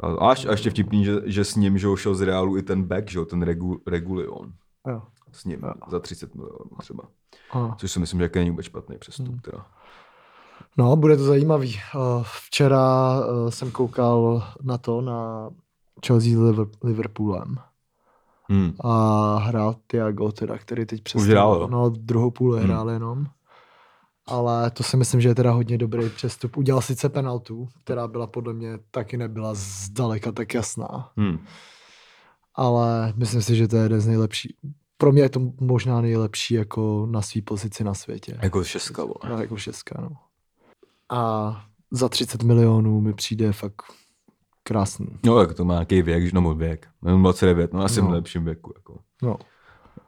A, 0.00 0.30
až, 0.30 0.46
a 0.46 0.50
ještě 0.50 0.70
vtipný, 0.70 1.04
že, 1.04 1.12
že 1.24 1.44
s 1.44 1.56
ním 1.56 1.78
že 1.78 1.86
ho 1.86 1.96
šel 1.96 2.14
z 2.14 2.20
Realu 2.20 2.56
i 2.56 2.62
ten 2.62 2.82
back, 2.82 3.10
že 3.10 3.18
jo, 3.18 3.24
ten 3.24 3.42
Regu, 3.42 3.80
Regulion. 3.86 4.52
Jo. 4.88 5.02
S 5.32 5.44
ním 5.44 5.60
Jo. 5.62 5.72
za 5.88 6.00
30 6.00 6.34
milionů 6.34 6.70
třeba. 6.80 7.04
Aha. 7.50 7.76
Což 7.78 7.92
si 7.92 8.00
myslím, 8.00 8.20
že 8.20 8.30
není 8.34 8.50
vůbec 8.50 8.66
špatný 8.66 8.98
přestup. 8.98 9.28
Hmm. 9.28 9.38
Teda. 9.38 9.66
No, 10.78 10.96
bude 10.96 11.16
to 11.16 11.24
zajímavý. 11.24 11.80
Včera 12.22 13.20
jsem 13.48 13.70
koukal 13.70 14.44
na 14.62 14.78
to, 14.78 15.00
na 15.00 15.50
Chelsea 16.06 16.30
s 16.32 16.36
Liver- 16.36 16.70
Liverpoolem 16.82 17.56
Hmm. 18.48 18.72
a 18.80 19.36
hrál 19.38 19.74
Thiago, 19.86 20.32
teda, 20.32 20.58
který 20.58 20.86
teď 20.86 21.02
hrál, 21.16 21.54
jo? 21.54 21.68
No, 21.70 21.88
druhou 21.90 22.30
půli 22.30 22.58
Hmm. 22.60 22.68
hrál 22.68 22.90
jenom. 22.90 23.26
Ale 24.26 24.70
to 24.70 24.82
si 24.82 24.96
myslím, 24.96 25.20
že 25.20 25.28
je 25.28 25.34
teda 25.34 25.50
hodně 25.50 25.78
dobrý 25.78 26.10
přestup. 26.10 26.56
Udělal 26.56 26.82
sice 26.82 27.08
penaltu, 27.08 27.68
která 27.84 28.08
byla 28.08 28.26
podle 28.26 28.52
mě 28.54 28.78
taky 28.90 29.16
nebyla 29.16 29.50
zdaleka 29.54 30.32
tak 30.32 30.54
jasná. 30.54 31.10
Hmm. 31.16 31.38
Ale 32.54 33.12
myslím 33.16 33.42
si, 33.42 33.56
že 33.56 33.68
to 33.68 33.76
je 33.76 33.82
jeden 33.82 34.00
z 34.00 34.06
nejlepších. 34.06 34.52
Pro 34.98 35.12
mě 35.12 35.22
je 35.22 35.28
to 35.28 35.40
možná 35.60 36.00
nejlepší 36.00 36.54
jako 36.54 37.06
na 37.10 37.22
svý 37.22 37.42
pozici 37.42 37.84
na 37.84 37.94
světě. 37.94 38.38
Jako 38.42 38.64
šestka, 38.64 39.02
vole. 39.04 39.14
No, 39.28 39.38
jako 39.40 39.56
šestka, 39.56 40.00
no. 40.00 40.10
A 41.18 41.52
za 41.90 42.08
30 42.08 42.42
milionů 42.42 43.00
mi 43.00 43.14
přijde 43.14 43.52
fakt 43.52 43.82
krásný. 44.68 45.06
No, 45.26 45.40
jak 45.40 45.54
to 45.54 45.64
má 45.64 45.74
nějaký 45.74 46.02
věk, 46.02 46.24
že 46.24 46.30
no, 46.34 46.40
můj 46.40 46.54
věk. 46.54 46.86
Mám 47.02 47.20
29, 47.22 47.72
no 47.72 47.84
asi 47.84 48.00
No. 48.02 48.06
v 48.06 48.10
lepším 48.10 48.44
věku. 48.44 48.72
Jako. 48.76 48.98
No, 49.22 49.36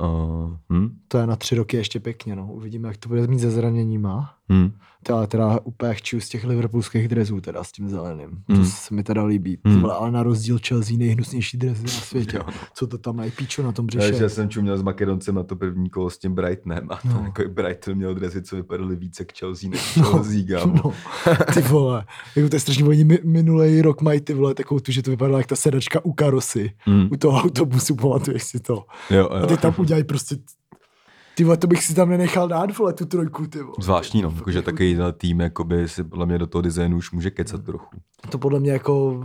Uh, 0.00 0.56
hm? 0.72 0.98
to 1.08 1.18
je 1.18 1.26
na 1.26 1.36
tři 1.36 1.54
roky 1.54 1.76
ještě 1.76 2.00
pěkně, 2.00 2.36
no. 2.36 2.46
Uvidíme, 2.52 2.88
jak 2.88 2.96
to 2.96 3.08
bude 3.08 3.26
mít 3.26 3.38
se 3.38 3.50
zraněníma. 3.50 4.34
Hm. 4.52 4.70
To 5.02 5.14
ale 5.14 5.26
teda 5.26 5.60
úplně 5.64 5.94
chču 5.94 6.20
z 6.20 6.28
těch 6.28 6.44
liverpoolských 6.44 7.08
drezů 7.08 7.40
teda 7.40 7.64
s 7.64 7.72
tím 7.72 7.88
zeleným. 7.88 8.28
Mm. 8.48 8.56
To 8.58 8.64
se 8.64 8.94
mi 8.94 9.02
teda 9.02 9.24
líbí. 9.24 9.58
Mm. 9.64 9.76
Mm. 9.76 9.84
Ale 9.86 10.10
na 10.10 10.22
rozdíl 10.22 10.58
Chelsea 10.68 10.96
nejhnusnější 10.98 11.58
drezy 11.58 11.82
na 11.82 11.88
světě. 11.88 12.38
No. 12.38 12.52
Co 12.74 12.86
to 12.86 12.98
tam 12.98 13.16
mají 13.16 13.30
píčo 13.30 13.62
na 13.62 13.72
tom 13.72 13.86
Já, 13.94 13.98
břiše? 14.00 14.22
já 14.22 14.28
jsem 14.28 14.48
čuměl 14.48 14.78
s 14.78 14.82
Makedoncem 14.82 15.34
na 15.34 15.42
to 15.42 15.56
první 15.56 15.90
kolo 15.90 16.10
s 16.10 16.18
tím 16.18 16.34
Brightonem 16.34 16.88
a 16.90 16.96
to 16.96 17.08
No. 17.08 17.22
jako 17.24 17.42
Brighton 17.48 17.94
měl 17.94 18.14
dresy, 18.14 18.42
co 18.42 18.56
vypadaly 18.56 18.96
více 18.96 19.24
k 19.24 19.38
Chelsea 19.38 19.70
než 19.70 19.80
Chelsea, 19.80 20.42
kámo. 20.60 20.74
No, 20.84 20.92
ty 21.54 21.60
vole. 21.60 22.04
Jako 22.36 22.48
to 22.48 22.56
je 22.56 22.60
strašně, 22.60 22.84
oni 22.84 23.04
mi- 23.04 23.18
minulý 23.24 23.82
rok 23.82 24.02
mají 24.02 24.20
ty 24.20 24.34
vole 24.34 24.54
takovou 24.54 24.80
tu, 24.80 24.92
že 24.92 25.02
to 25.02 25.10
vypadalo 25.10 25.38
jak 25.38 25.46
ta 25.46 25.56
sedačka 25.56 26.04
u 26.04 26.12
karosy. 26.12 26.72
Mm. 26.86 27.08
U 27.12 27.16
toho 27.16 27.38
autobusu, 27.42 27.94
pamatuješ 27.96 28.42
si 28.42 28.60
to. 28.60 28.84
Jo, 29.10 29.28
A 29.30 29.38
jo. 29.38 29.46
ty 29.46 29.56
tam 29.56 29.74
udělají 29.78 30.04
prostě 30.04 30.36
ty 31.36 31.44
vole, 31.44 31.56
to 31.56 31.66
bych 31.66 31.82
si 31.84 31.94
tam 31.94 32.08
nenechal 32.08 32.48
dát, 32.48 32.78
vole, 32.78 32.92
tu 32.92 33.06
trojku, 33.06 33.46
ty 33.46 33.62
vole. 33.62 33.74
Zvláštní, 33.80 34.22
no, 34.22 34.32
jakože 34.36 34.58
jako- 34.58 34.64
takový 34.70 34.98
tým 35.18 35.40
jakoby 35.40 35.88
si 35.88 36.04
podle 36.04 36.26
mě 36.26 36.38
do 36.38 36.46
toho 36.46 36.62
designu 36.62 36.96
už 36.96 37.10
může 37.12 37.30
kecat 37.30 37.64
trochu. 37.64 37.96
To 38.30 38.38
podle 38.38 38.60
mě 38.60 38.72
jako 38.72 39.24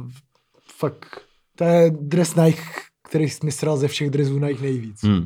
fakt, 0.78 1.22
to 1.56 1.64
je 1.64 1.92
dres 2.00 2.36
Nike, 2.36 2.62
který 3.10 3.26
mi 3.44 3.52
sral 3.52 3.78
ze 3.78 3.88
všech 3.88 4.10
dresů 4.10 4.40
Nike 4.40 4.62
nejvíc. 4.62 5.04
Hmm. 5.04 5.26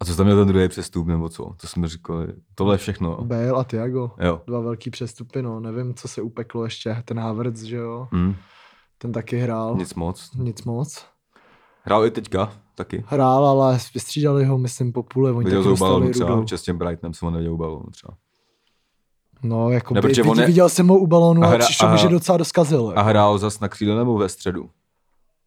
A 0.00 0.04
co 0.04 0.10
jsi 0.10 0.16
tam 0.16 0.26
měl 0.26 0.38
ten 0.38 0.48
druhý 0.48 0.68
přestup, 0.68 1.06
nebo 1.06 1.28
co? 1.28 1.54
To 1.60 1.66
jsme 1.66 1.88
říkali. 1.88 2.28
Tohle 2.54 2.74
je 2.74 2.78
všechno. 2.78 3.08
jo. 3.10 3.24
Bale 3.24 3.50
a 3.50 3.64
Thiago. 3.64 4.10
Jo. 4.20 4.42
Dva 4.46 4.60
velký 4.60 4.90
přestupy, 4.90 5.42
no, 5.42 5.60
nevím, 5.60 5.94
co 5.94 6.08
se 6.08 6.22
upeklo 6.22 6.64
ještě. 6.64 7.02
Ten 7.04 7.18
Havertz, 7.18 7.62
že 7.62 7.76
jo, 7.76 8.08
Hmm. 8.12 8.34
ten 8.98 9.12
taky 9.12 9.38
hrál. 9.38 9.76
Nic 9.76 9.94
moc. 9.94 10.30
Nic 10.36 10.64
moc. 10.64 11.06
Hrál 11.88 12.06
i 12.06 12.10
teďka, 12.10 12.52
taky. 12.74 13.04
Hrál, 13.06 13.46
ale 13.46 13.78
vystřídali 13.94 14.44
ho, 14.44 14.58
myslím, 14.58 14.92
po 14.92 15.02
půle. 15.02 15.32
Oni 15.32 15.44
Viděl 15.44 15.62
dostali 15.62 16.10
třeba, 16.10 16.28
rudou. 16.30 16.44
tím 16.44 16.78
Brightonem 16.78 17.14
jsem 17.14 17.26
ho 17.26 17.30
neviděl 17.30 17.54
u 17.54 17.56
balonu 17.56 17.86
třeba. 17.90 18.14
No, 19.42 19.70
jako 19.70 19.94
Ne, 19.94 20.00
by, 20.00 20.08
protože 20.08 20.22
on 20.22 20.40
je- 20.40 20.46
viděl 20.46 20.68
jsem 20.68 20.88
ho 20.88 20.98
u 20.98 21.06
balonu 21.06 21.42
A 21.42 21.46
a, 21.46 21.50
hra- 21.58 21.86
a- 21.86 21.92
mi, 21.92 21.98
že 21.98 22.08
docela 22.08 22.38
doskazil. 22.38 22.92
A 22.96 23.02
hrál 23.02 23.38
zas 23.38 23.60
na 23.60 23.68
křídle 23.68 23.96
nebo 23.96 24.18
ve 24.18 24.28
středu? 24.28 24.70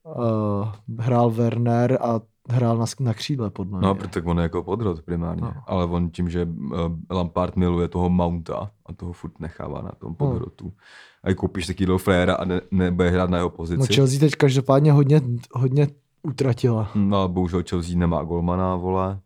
Uh, 0.04 0.68
hrál 1.00 1.32
Werner 1.32 1.98
a 2.02 2.20
hrál 2.50 2.78
na, 2.78 2.86
na 3.00 3.14
křídle, 3.14 3.50
podle 3.50 3.80
mě. 3.80 3.88
No, 3.88 3.96
protože 3.96 4.22
on 4.26 4.38
je 4.38 4.44
jako 4.44 4.64
podrod 4.64 5.02
primárně. 5.02 5.42
No. 5.42 5.54
Ale 5.68 5.86
on 5.86 6.10
tím, 6.10 6.30
že 6.30 6.46
uh, 6.46 6.72
Lampard 7.12 7.56
miluje 7.56 7.88
toho 7.88 8.10
Mounta 8.10 8.72
a 8.86 8.94
toho 8.94 9.14
furt 9.14 9.40
nechává 9.40 9.82
na 9.82 9.92
tom 9.92 10.16
podrotu. 10.16 10.74
A 11.24 11.30
i 11.30 11.36
koupíš 11.36 11.68
takovýhle 11.68 11.98
fréra 11.98 12.36
a 12.36 12.46
ne, 12.46 12.62
nebude 12.72 13.10
hrát 13.10 13.30
na 13.30 13.38
jeho 13.38 13.50
no 13.50 13.56
pozici. 13.56 13.94
Chelsea 13.94 14.20
teď 14.20 14.36
každopádně 14.36 14.92
hodně, 14.92 15.22
hodně 15.54 15.88
utratila. 16.24 16.92
No, 16.96 17.18
ale 17.18 17.30
bohužel 17.30 17.64
Chelsea 17.70 17.98
nemá 17.98 18.24
golmana, 18.24 18.76
vole. 18.76 19.20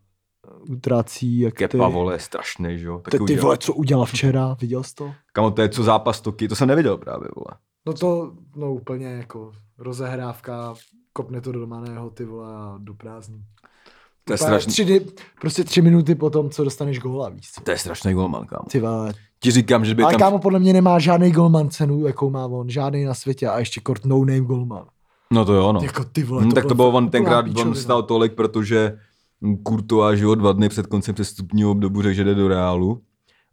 Utrácí, 0.69 1.39
jak 1.39 1.53
Kepa, 1.53 1.87
ty, 1.87 1.93
vole, 1.93 2.15
je 2.15 2.19
strašný, 2.19 2.79
že 2.79 2.85
jo. 2.85 3.01
ty, 3.11 3.17
ty 3.17 3.23
udělal- 3.23 3.41
vole, 3.43 3.57
co 3.57 3.73
udělal 3.73 4.05
včera, 4.05 4.57
viděl 4.61 4.83
jsi 4.83 4.95
to? 4.95 5.11
Kamo, 5.33 5.51
to 5.51 5.61
je 5.61 5.69
co 5.69 5.83
zápas 5.83 6.21
Toky, 6.21 6.47
to 6.47 6.55
jsem 6.55 6.67
neviděl 6.67 6.97
právě, 6.97 7.27
vole. 7.35 7.57
No 7.87 7.93
to, 7.93 8.31
no 8.55 8.73
úplně 8.73 9.07
jako 9.07 9.51
rozehrávka, 9.77 10.73
kopne 11.13 11.41
to 11.41 11.51
do 11.51 11.59
domaného, 11.59 12.09
ty 12.09 12.25
vole, 12.25 12.55
a 12.55 12.75
do 12.77 12.93
prázdní. 12.93 13.43
To 14.23 14.33
je 14.33 14.37
strašný, 14.37 14.71
Tři, 14.71 14.85
dny- 14.85 15.05
prostě 15.41 15.63
tři 15.63 15.81
minuty 15.81 16.15
po 16.15 16.29
tom, 16.29 16.49
co 16.49 16.63
dostaneš 16.63 16.99
góla, 16.99 17.29
víš 17.29 17.51
co? 17.51 17.61
to 17.61 17.71
je 17.71 17.77
strašný 17.77 18.13
golman, 18.13 18.45
kámo. 18.45 18.65
Ty 18.71 18.79
vole. 18.79 19.13
Ti 19.39 19.51
říkám, 19.51 19.85
že 19.85 19.95
by 19.95 20.03
Ale 20.03 20.11
tam... 20.13 20.19
kámo, 20.19 20.39
podle 20.39 20.59
mě 20.59 20.73
nemá 20.73 20.99
žádný 20.99 21.31
golman 21.31 21.69
cenu, 21.69 22.07
jakou 22.07 22.29
má 22.29 22.45
on, 22.45 22.69
žádný 22.69 23.03
na 23.03 23.13
světě 23.13 23.47
a 23.47 23.59
ještě 23.59 23.81
kort 23.81 24.05
no 24.05 24.19
name 24.19 24.41
golman. 24.41 24.85
No 25.31 25.45
to 25.45 25.53
jo, 25.53 25.73
no. 25.73 25.79
Jako 25.83 26.03
ty 26.03 26.23
vole, 26.23 26.41
Hmm, 26.41 26.51
tak 26.51 26.65
to 26.65 26.75
bylo 26.75 26.91
on 26.91 27.09
tenkrát, 27.09 27.45
on 27.57 27.75
stál 27.75 28.03
tolik, 28.03 28.33
protože 28.33 28.99
že 30.13 30.23
jo, 30.23 30.35
dva 30.35 30.51
dny 30.51 30.69
před 30.69 30.87
koncem 30.87 31.15
přestupního 31.15 31.71
obdobu 31.71 32.01
řekl, 32.01 32.13
že 32.13 32.23
jde 32.23 32.35
do 32.35 32.47
Reálu. 32.47 33.01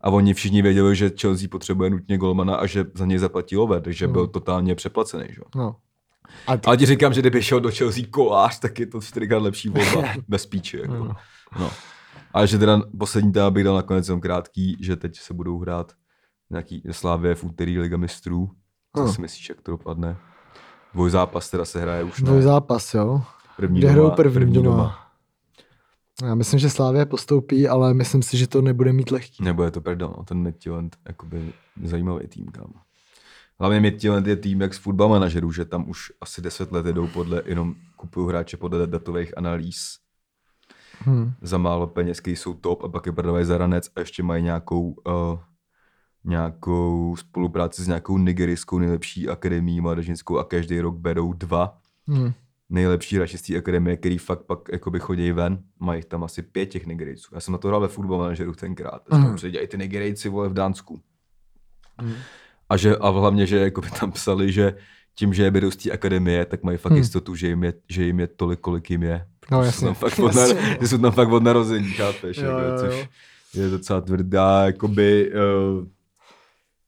A 0.00 0.10
oni 0.10 0.34
všichni 0.34 0.62
věděli, 0.62 0.96
že 0.96 1.10
Chelsea 1.20 1.48
potřebuje 1.50 1.90
nutně 1.90 2.18
golmana 2.18 2.54
a 2.56 2.66
že 2.66 2.84
za 2.94 3.06
něj 3.06 3.18
zaplatí 3.18 3.56
Love, 3.56 3.80
takže 3.80 4.08
byl 4.08 4.26
totálně 4.26 4.74
přeplacený, 4.74 5.24
že. 5.30 5.40
No. 5.56 5.76
A 6.46 6.56
t- 6.56 6.66
Ale 6.66 6.76
ti 6.76 6.86
říkám, 6.86 7.12
že 7.14 7.20
kdyby 7.20 7.42
šel 7.42 7.60
do 7.60 7.70
Chelsea 7.70 8.04
kolář, 8.10 8.58
tak 8.58 8.78
je 8.78 8.86
to 8.86 9.00
čtyřikrát 9.00 9.42
lepší 9.42 9.68
volba. 9.68 10.08
Bez 10.28 10.46
píči, 10.46 10.76
jako. 10.78 10.94
No. 10.94 11.14
No. 11.60 11.70
A 12.34 12.46
že 12.46 12.58
teda 12.58 12.82
poslední 12.98 13.32
téma 13.32 13.50
bych 13.50 13.64
dal 13.64 13.74
nakonec 13.76 14.08
jenom 14.08 14.20
krátký, 14.20 14.76
že 14.80 14.96
teď 14.96 15.18
se 15.18 15.34
budou 15.34 15.58
hrát 15.58 15.92
nějaký 16.50 16.82
Slávě 16.90 17.34
v 17.34 17.44
úterý 17.44 17.78
Liga 17.78 17.96
mistrů. 17.96 18.50
Co 18.96 19.02
No. 19.04 19.12
si 19.12 19.20
myslíš, 19.20 19.48
jak 19.48 19.60
to 19.62 19.70
dopadne? 19.70 20.16
Dvojzápas 20.94 21.50
teda 21.50 21.64
se 21.64 21.80
hraje 21.80 22.04
už 22.04 22.20
ne. 22.20 22.42
zápas, 22.42 22.94
jo. 22.94 23.22
První 23.56 23.78
Kde 23.78 23.88
doma, 23.88 24.02
hrajou 24.02 24.10
první, 24.10 24.52
doma. 24.52 24.98
Já 26.22 26.34
myslím, 26.34 26.60
že 26.60 26.70
Slávě 26.70 27.06
postoupí, 27.06 27.68
ale 27.68 27.94
myslím 27.94 28.22
si, 28.22 28.36
že 28.36 28.46
to 28.46 28.62
nebude 28.62 28.92
mít 28.92 29.10
lehký. 29.10 29.44
Nebo 29.44 29.62
je 29.62 29.70
to 29.70 29.80
pardon, 29.80 30.14
no, 30.18 30.24
ten 30.24 30.38
Midtjylland, 30.38 30.96
jakoby 31.08 31.52
zajímavý 31.84 32.26
tým, 32.26 32.46
kámo. 32.46 32.74
Hlavně 33.60 33.80
Midtjylland 33.80 34.26
je 34.26 34.36
tým 34.36 34.60
jak 34.60 34.74
z 34.74 34.78
football 34.78 35.08
manažerů, 35.08 35.52
že 35.52 35.64
tam 35.64 35.90
už 35.90 36.12
asi 36.20 36.42
10 36.42 36.72
let 36.72 36.86
jdou 36.86 37.06
podle, 37.06 37.42
jenom 37.46 37.74
kupují 37.96 38.28
hráče 38.28 38.56
podle 38.56 38.86
datových 38.86 39.38
analýz. 39.38 39.98
Hmm. 40.98 41.32
Za 41.42 41.58
málo 41.58 41.86
peněz, 41.86 42.20
který 42.20 42.36
jsou 42.36 42.54
top 42.54 42.84
a 42.84 42.88
pak 42.88 43.06
je 43.06 43.12
prodávají 43.12 43.44
za 43.44 43.58
ranec 43.58 43.90
a 43.96 44.00
ještě 44.00 44.22
mají 44.22 44.42
nějakou, 44.42 44.96
uh, 45.06 45.38
nějakou 46.24 47.16
spolupráci 47.18 47.82
s 47.82 47.86
nějakou 47.86 48.18
nigerijskou 48.18 48.78
nejlepší 48.78 49.28
akademií 49.28 49.80
mládežnickou 49.80 50.38
a 50.38 50.44
každý 50.44 50.80
rok 50.80 50.96
berou 50.96 51.32
dva 51.32 51.78
Hmm. 52.08 52.32
nejlepší 52.70 53.16
hráči 53.16 53.38
z 53.38 53.42
té 53.42 53.56
akademie, 53.56 53.96
který 53.96 54.18
fakt 54.18 54.42
pak 54.42 54.58
jakoby 54.72 55.00
chodí 55.00 55.32
ven. 55.32 55.58
Mají 55.80 56.02
tam 56.02 56.24
asi 56.24 56.42
pět 56.42 56.66
těch 56.66 56.86
Nigerijců. 56.86 57.34
Já 57.34 57.40
jsem 57.40 57.52
na 57.52 57.58
to 57.58 57.68
hrál 57.68 57.80
ve 57.80 57.88
football 57.88 58.18
manažeru 58.18 58.52
tenkrát. 58.54 59.02
Mhm. 59.10 59.28
Mm. 59.30 59.36
dělají 59.36 59.68
ty 59.68 59.78
Nigerijci 59.78 60.28
vole 60.28 60.48
v 60.48 60.52
Dánsku. 60.54 61.00
A, 62.68 62.76
že, 62.76 62.96
a 62.96 63.08
hlavně, 63.08 63.46
že 63.46 63.56
jakoby 63.58 63.88
tam 64.00 64.12
psali, 64.12 64.52
že 64.52 64.74
tím, 65.14 65.34
že 65.34 65.42
je 65.42 65.50
berou 65.50 65.70
z 65.70 65.76
té 65.76 65.90
akademie, 65.90 66.44
tak 66.44 66.62
mají 66.62 66.78
fakt 66.78 66.92
Hmm. 66.92 66.98
jistotu, 67.00 67.34
že 67.34 67.48
jim, 67.48 67.64
je, 67.64 67.72
že 67.88 68.04
jim 68.04 68.20
je 68.20 68.26
tolik, 68.26 68.60
kolik 68.60 68.90
jim 68.90 69.02
je. 69.02 69.26
No, 69.50 69.62
jasně. 69.62 69.78
Jsou 69.80 69.86
tam 69.86 69.94
fakt 69.94 70.18
od, 70.18 70.32
nar- 70.32 70.56
Jasně. 70.56 70.78
že 70.80 70.88
jsou 70.88 70.98
tam 70.98 71.12
fakt 71.12 71.28
od 71.32 71.42
narození, 71.42 71.88
chápeš? 71.90 72.36
Jo, 72.36 72.44
jako, 72.44 72.60
jo, 72.60 72.68
jo. 72.72 72.78
což 72.78 73.08
je 73.54 73.68
docela 73.68 74.00
tvrdá, 74.00 74.66
jakoby, 74.66 75.32
uh, 75.32 75.86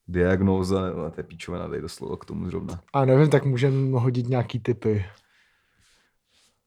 diagnóza, 0.09 0.83
nebo 0.87 1.11
to 1.11 1.21
je 1.21 1.25
píčovina, 1.25 1.69
dej 1.69 1.81
doslova 1.81 2.17
k 2.17 2.25
tomu 2.25 2.47
zrovna. 2.51 2.81
A 2.93 3.05
nevím, 3.05 3.31
tak 3.31 3.45
můžeme 3.45 4.01
hodit 4.01 4.29
nějaký 4.29 4.59
typy. 4.61 5.05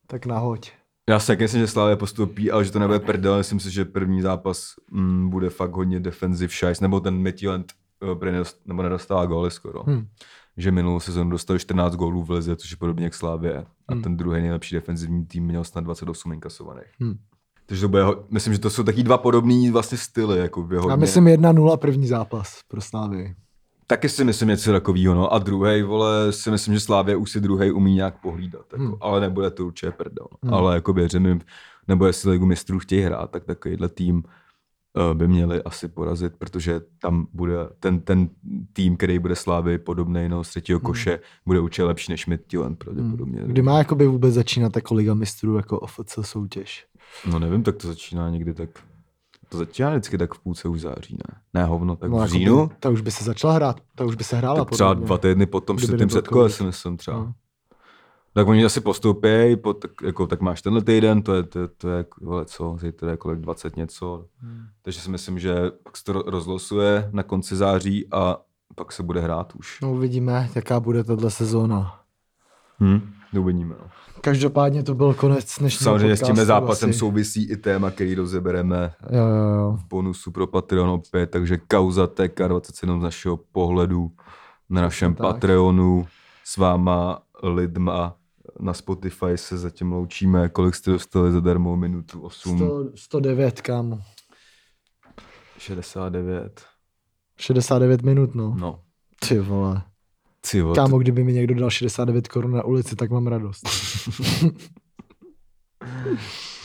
Tak 0.08 0.26
nahoď. 0.26 0.72
Já 1.10 1.20
si 1.20 1.28
taky 1.28 1.44
myslím, 1.44 1.62
že 1.62 1.68
Slávě 1.68 1.96
postoupí, 1.96 2.52
ale 2.52 2.66
že 2.66 2.72
to 2.72 2.80
nebude 2.80 3.00
prdel. 3.00 3.38
Myslím 3.38 3.60
si, 3.60 3.72
že 3.72 3.86
první 3.86 4.22
zápas 4.22 4.74
mm, 4.92 5.30
bude 5.30 5.50
fakt 5.50 5.72
hodně 5.72 6.00
defensive 6.00 6.54
šajs, 6.54 6.80
nebo 6.82 7.00
ten 7.00 7.24
prý 8.20 8.32
nedost, 8.32 8.62
nebo 8.66 8.84
nedostává 8.84 9.26
góly 9.26 9.52
skoro. 9.52 9.84
Hmm. 9.84 10.08
Že 10.58 10.72
minulou 10.72 11.00
sezónu 11.00 11.30
dostal 11.30 11.60
14 11.60 11.96
gólů 11.96 12.24
v 12.24 12.32
lize, 12.32 12.56
což 12.56 12.72
je 12.72 12.78
podobně 12.78 13.04
jak 13.04 13.14
Slávě. 13.14 13.66
A 13.88 13.94
Hmm. 13.94 14.02
ten 14.02 14.18
druhý 14.18 14.42
nejlepší 14.42 14.76
defenzivní 14.76 15.26
tým 15.26 15.46
měl 15.46 15.64
snad 15.64 15.84
28 15.84 16.34
inkasovaných. 16.34 16.88
Hmm. 17.00 17.18
Takže 17.68 17.82
to 17.82 17.88
bude, 17.88 18.04
myslím, 18.30 18.54
že 18.54 18.60
to 18.60 18.70
jsou 18.70 18.84
taky 18.84 19.04
dva 19.04 19.18
podobný 19.18 19.72
vlastně 19.72 19.98
styly. 19.98 20.40
Jako 20.40 20.62
hodně. 20.62 20.90
Já 20.90 20.96
myslím 20.96 21.26
1-0 21.26 21.78
první 21.78 22.08
zápas 22.08 22.60
pro 22.68 22.82
Slávy. 22.82 23.36
Taky 23.88 24.10
si 24.10 24.24
myslím 24.24 24.50
něco 24.50 24.72
takového, 24.72 25.16
no. 25.16 25.34
A 25.34 25.40
druhý, 25.40 25.82
vole, 25.82 26.32
si 26.32 26.52
myslím, 26.52 26.74
že 26.74 26.80
Slávě 26.80 27.16
už 27.16 27.32
si 27.32 27.42
druhý 27.42 27.72
umí 27.72 27.94
nějak 27.94 28.22
pohlídat. 28.22 28.66
Jako. 28.72 28.84
Hmm. 28.84 28.96
Ale 29.02 29.22
nebude 29.22 29.52
to 29.52 29.66
určitě 29.66 29.92
prdel. 29.92 30.28
Hmm. 30.44 30.54
Ale 30.54 30.76
jako 30.76 30.94
věřím 30.94 31.42
nebo 31.88 32.06
jestli 32.06 32.32
Ligu 32.32 32.46
mistrů 32.46 32.80
chtějí 32.80 33.02
hrát, 33.02 33.32
tak 33.32 33.46
takovýhle 33.46 33.90
tým 33.90 34.24
eh, 34.24 35.14
by 35.14 35.28
měli 35.28 35.64
asi 35.64 35.88
porazit, 35.88 36.34
protože 36.38 36.82
tam 37.02 37.28
bude 37.34 37.56
ten, 37.80 38.00
ten 38.00 38.30
tým, 38.74 38.98
který 38.98 39.20
bude 39.20 39.36
Slávy 39.36 39.78
podobný 39.78 40.30
no, 40.30 40.44
z 40.44 40.50
třetího 40.50 40.80
koše, 40.80 41.20
bude 41.46 41.60
určitě 41.60 41.84
lepší 41.84 42.12
než 42.12 42.26
Midtjylland 42.26 42.80
pravděpodobně. 42.80 43.40
Hmm. 43.40 43.52
Kdy 43.52 43.62
má 43.62 43.78
jakoby 43.78 44.08
vůbec 44.08 44.34
začínat 44.34 44.76
jako 44.76 44.94
Liga 44.94 45.14
mistrů, 45.14 45.58
jako 45.58 45.80
OFC 45.80 46.20
soutěž? 46.22 46.86
No 47.32 47.40
nevím, 47.40 47.64
tak 47.64 47.76
to 47.76 47.88
začíná 47.88 48.30
někdy 48.30 48.54
tak... 48.54 48.70
To 49.50 49.58
začíná 49.58 49.90
vždycky 49.90 50.18
tak 50.18 50.34
v 50.34 50.40
půlce 50.40 50.68
už 50.68 50.82
září, 50.82 51.14
ne? 51.14 51.40
Ne 51.54 51.64
hovno, 51.66 51.96
tak 51.96 52.10
No, 52.12 52.18
v 52.18 52.28
říjnu? 52.28 52.72
ta 52.80 52.90
už 52.90 53.02
by 53.02 53.12
se 53.12 53.24
začala 53.24 53.54
hrát, 53.54 53.80
ta 53.96 54.06
už 54.06 54.16
by 54.16 54.24
se 54.24 54.36
hrála. 54.38 54.66
Tak 54.66 54.70
třeba 54.74 54.94
dva 54.94 55.18
týdny 55.18 55.46
potom 55.46 55.78
před 55.78 55.98
tím 55.98 56.08
předkole 56.08 56.50
si 56.50 56.64
myslím 56.64 56.98
třeba. 56.98 57.18
No. 57.18 57.34
Tak 58.34 58.48
oni 58.48 58.66
asi 58.66 58.82
postoupí, 58.82 59.56
po, 59.64 59.74
tak, 59.74 59.92
jako, 60.04 60.28
tak 60.28 60.42
máš 60.42 60.62
tenhle 60.62 60.82
týden, 60.82 61.22
to 61.22 61.34
je, 61.34 61.44
to, 61.44 61.68
to 61.68 61.90
je 61.90 62.06
vole, 62.22 62.46
co, 62.46 62.78
zítra 62.80 63.12
je 63.12 63.18
kolik 63.18 63.40
20 63.40 63.76
něco. 63.76 64.26
Hmm. 64.40 64.66
Takže 64.82 65.00
si 65.02 65.10
myslím, 65.10 65.40
že 65.40 65.56
pak 65.84 65.98
se 65.98 66.04
to 66.04 66.14
ro- 66.14 66.24
rozlosuje 66.26 67.10
na 67.14 67.24
konci 67.24 67.56
září 67.56 68.08
a 68.12 68.38
pak 68.76 68.92
se 68.92 69.04
bude 69.04 69.22
hrát 69.22 69.54
už. 69.56 69.82
No 69.82 69.92
uvidíme, 69.94 70.50
jaká 70.56 70.80
bude 70.80 71.04
tato 71.04 71.30
sezóna. 71.30 72.00
Hm? 72.80 73.14
Uvidíme. 73.40 73.76
No. 73.80 73.88
Každopádně 74.22 74.84
to 74.84 74.96
byl 74.96 75.14
konec 75.14 75.60
dnešního 75.60 75.84
Samozřejmě 75.84 76.16
s 76.16 76.20
tím 76.20 76.28
podcastu 76.28 76.46
zápasem 76.48 76.90
asi. 76.90 77.00
souvisí 77.00 77.50
i 77.52 77.58
téma, 77.58 77.92
který 77.92 78.16
rozebereme 78.16 78.94
Jo, 79.12 79.26
jo, 79.28 79.54
jo. 79.60 79.78
v 79.80 79.88
bonusu 79.88 80.32
pro 80.32 80.48
Patreon 80.48 80.90
opět, 80.90 81.28
takže 81.28 81.58
kauza 81.58 82.06
TK27 82.08 83.00
z 83.00 83.04
našeho 83.04 83.38
pohledu 83.38 84.12
na 84.70 84.82
našem 84.82 85.16
tak. 85.16 85.28
Patreonu 85.28 86.08
s 86.44 86.58
váma 86.58 87.22
lidma 87.44 88.16
na 88.60 88.74
Spotify 88.74 89.32
se 89.36 89.58
zatím 89.58 89.92
loučíme. 89.92 90.50
Kolik 90.50 90.76
jste 90.76 90.92
dostali 90.92 91.32
zadarmo? 91.32 91.78
Minutu 91.78 92.22
8? 92.22 92.58
100, 92.58 92.84
109, 92.96 93.62
kámo. 93.62 94.00
69. 95.58 96.62
69 97.38 98.02
minut, 98.02 98.36
no. 98.36 98.56
No. 98.60 98.80
Ty 99.28 99.40
vole. 99.40 99.82
Ty 100.52 100.62
vole, 100.62 100.76
Kámo, 100.76 101.00
kdyby 101.00 101.24
mi 101.24 101.34
někdo 101.34 101.56
dal 101.56 101.70
69 101.70 102.28
korun 102.28 102.52
na 102.52 102.64
ulici, 102.66 102.96
tak 102.96 103.10
mám 103.12 103.28
radost. 103.28 103.62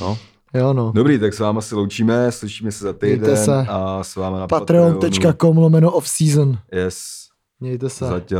No. 0.00 0.18
Jo, 0.54 0.72
no. 0.72 0.92
Dobrý, 0.94 1.18
tak 1.18 1.34
s 1.34 1.38
váma 1.38 1.60
se 1.60 1.74
loučíme, 1.74 2.32
slyšíme 2.32 2.72
se 2.72 2.84
za 2.84 2.92
týden 2.92 3.18
Mějte 3.20 3.36
se. 3.36 3.66
a 3.68 4.02
s 4.02 4.16
váma 4.16 4.38
na. 4.38 4.46
Patreon.com 4.46 5.58
lomeno 5.58 5.90
off 5.92 6.08
season. 6.08 6.58
Yes, 6.74 7.04
Mějte 7.60 7.88
se. 7.90 8.04
zatím. 8.06 8.38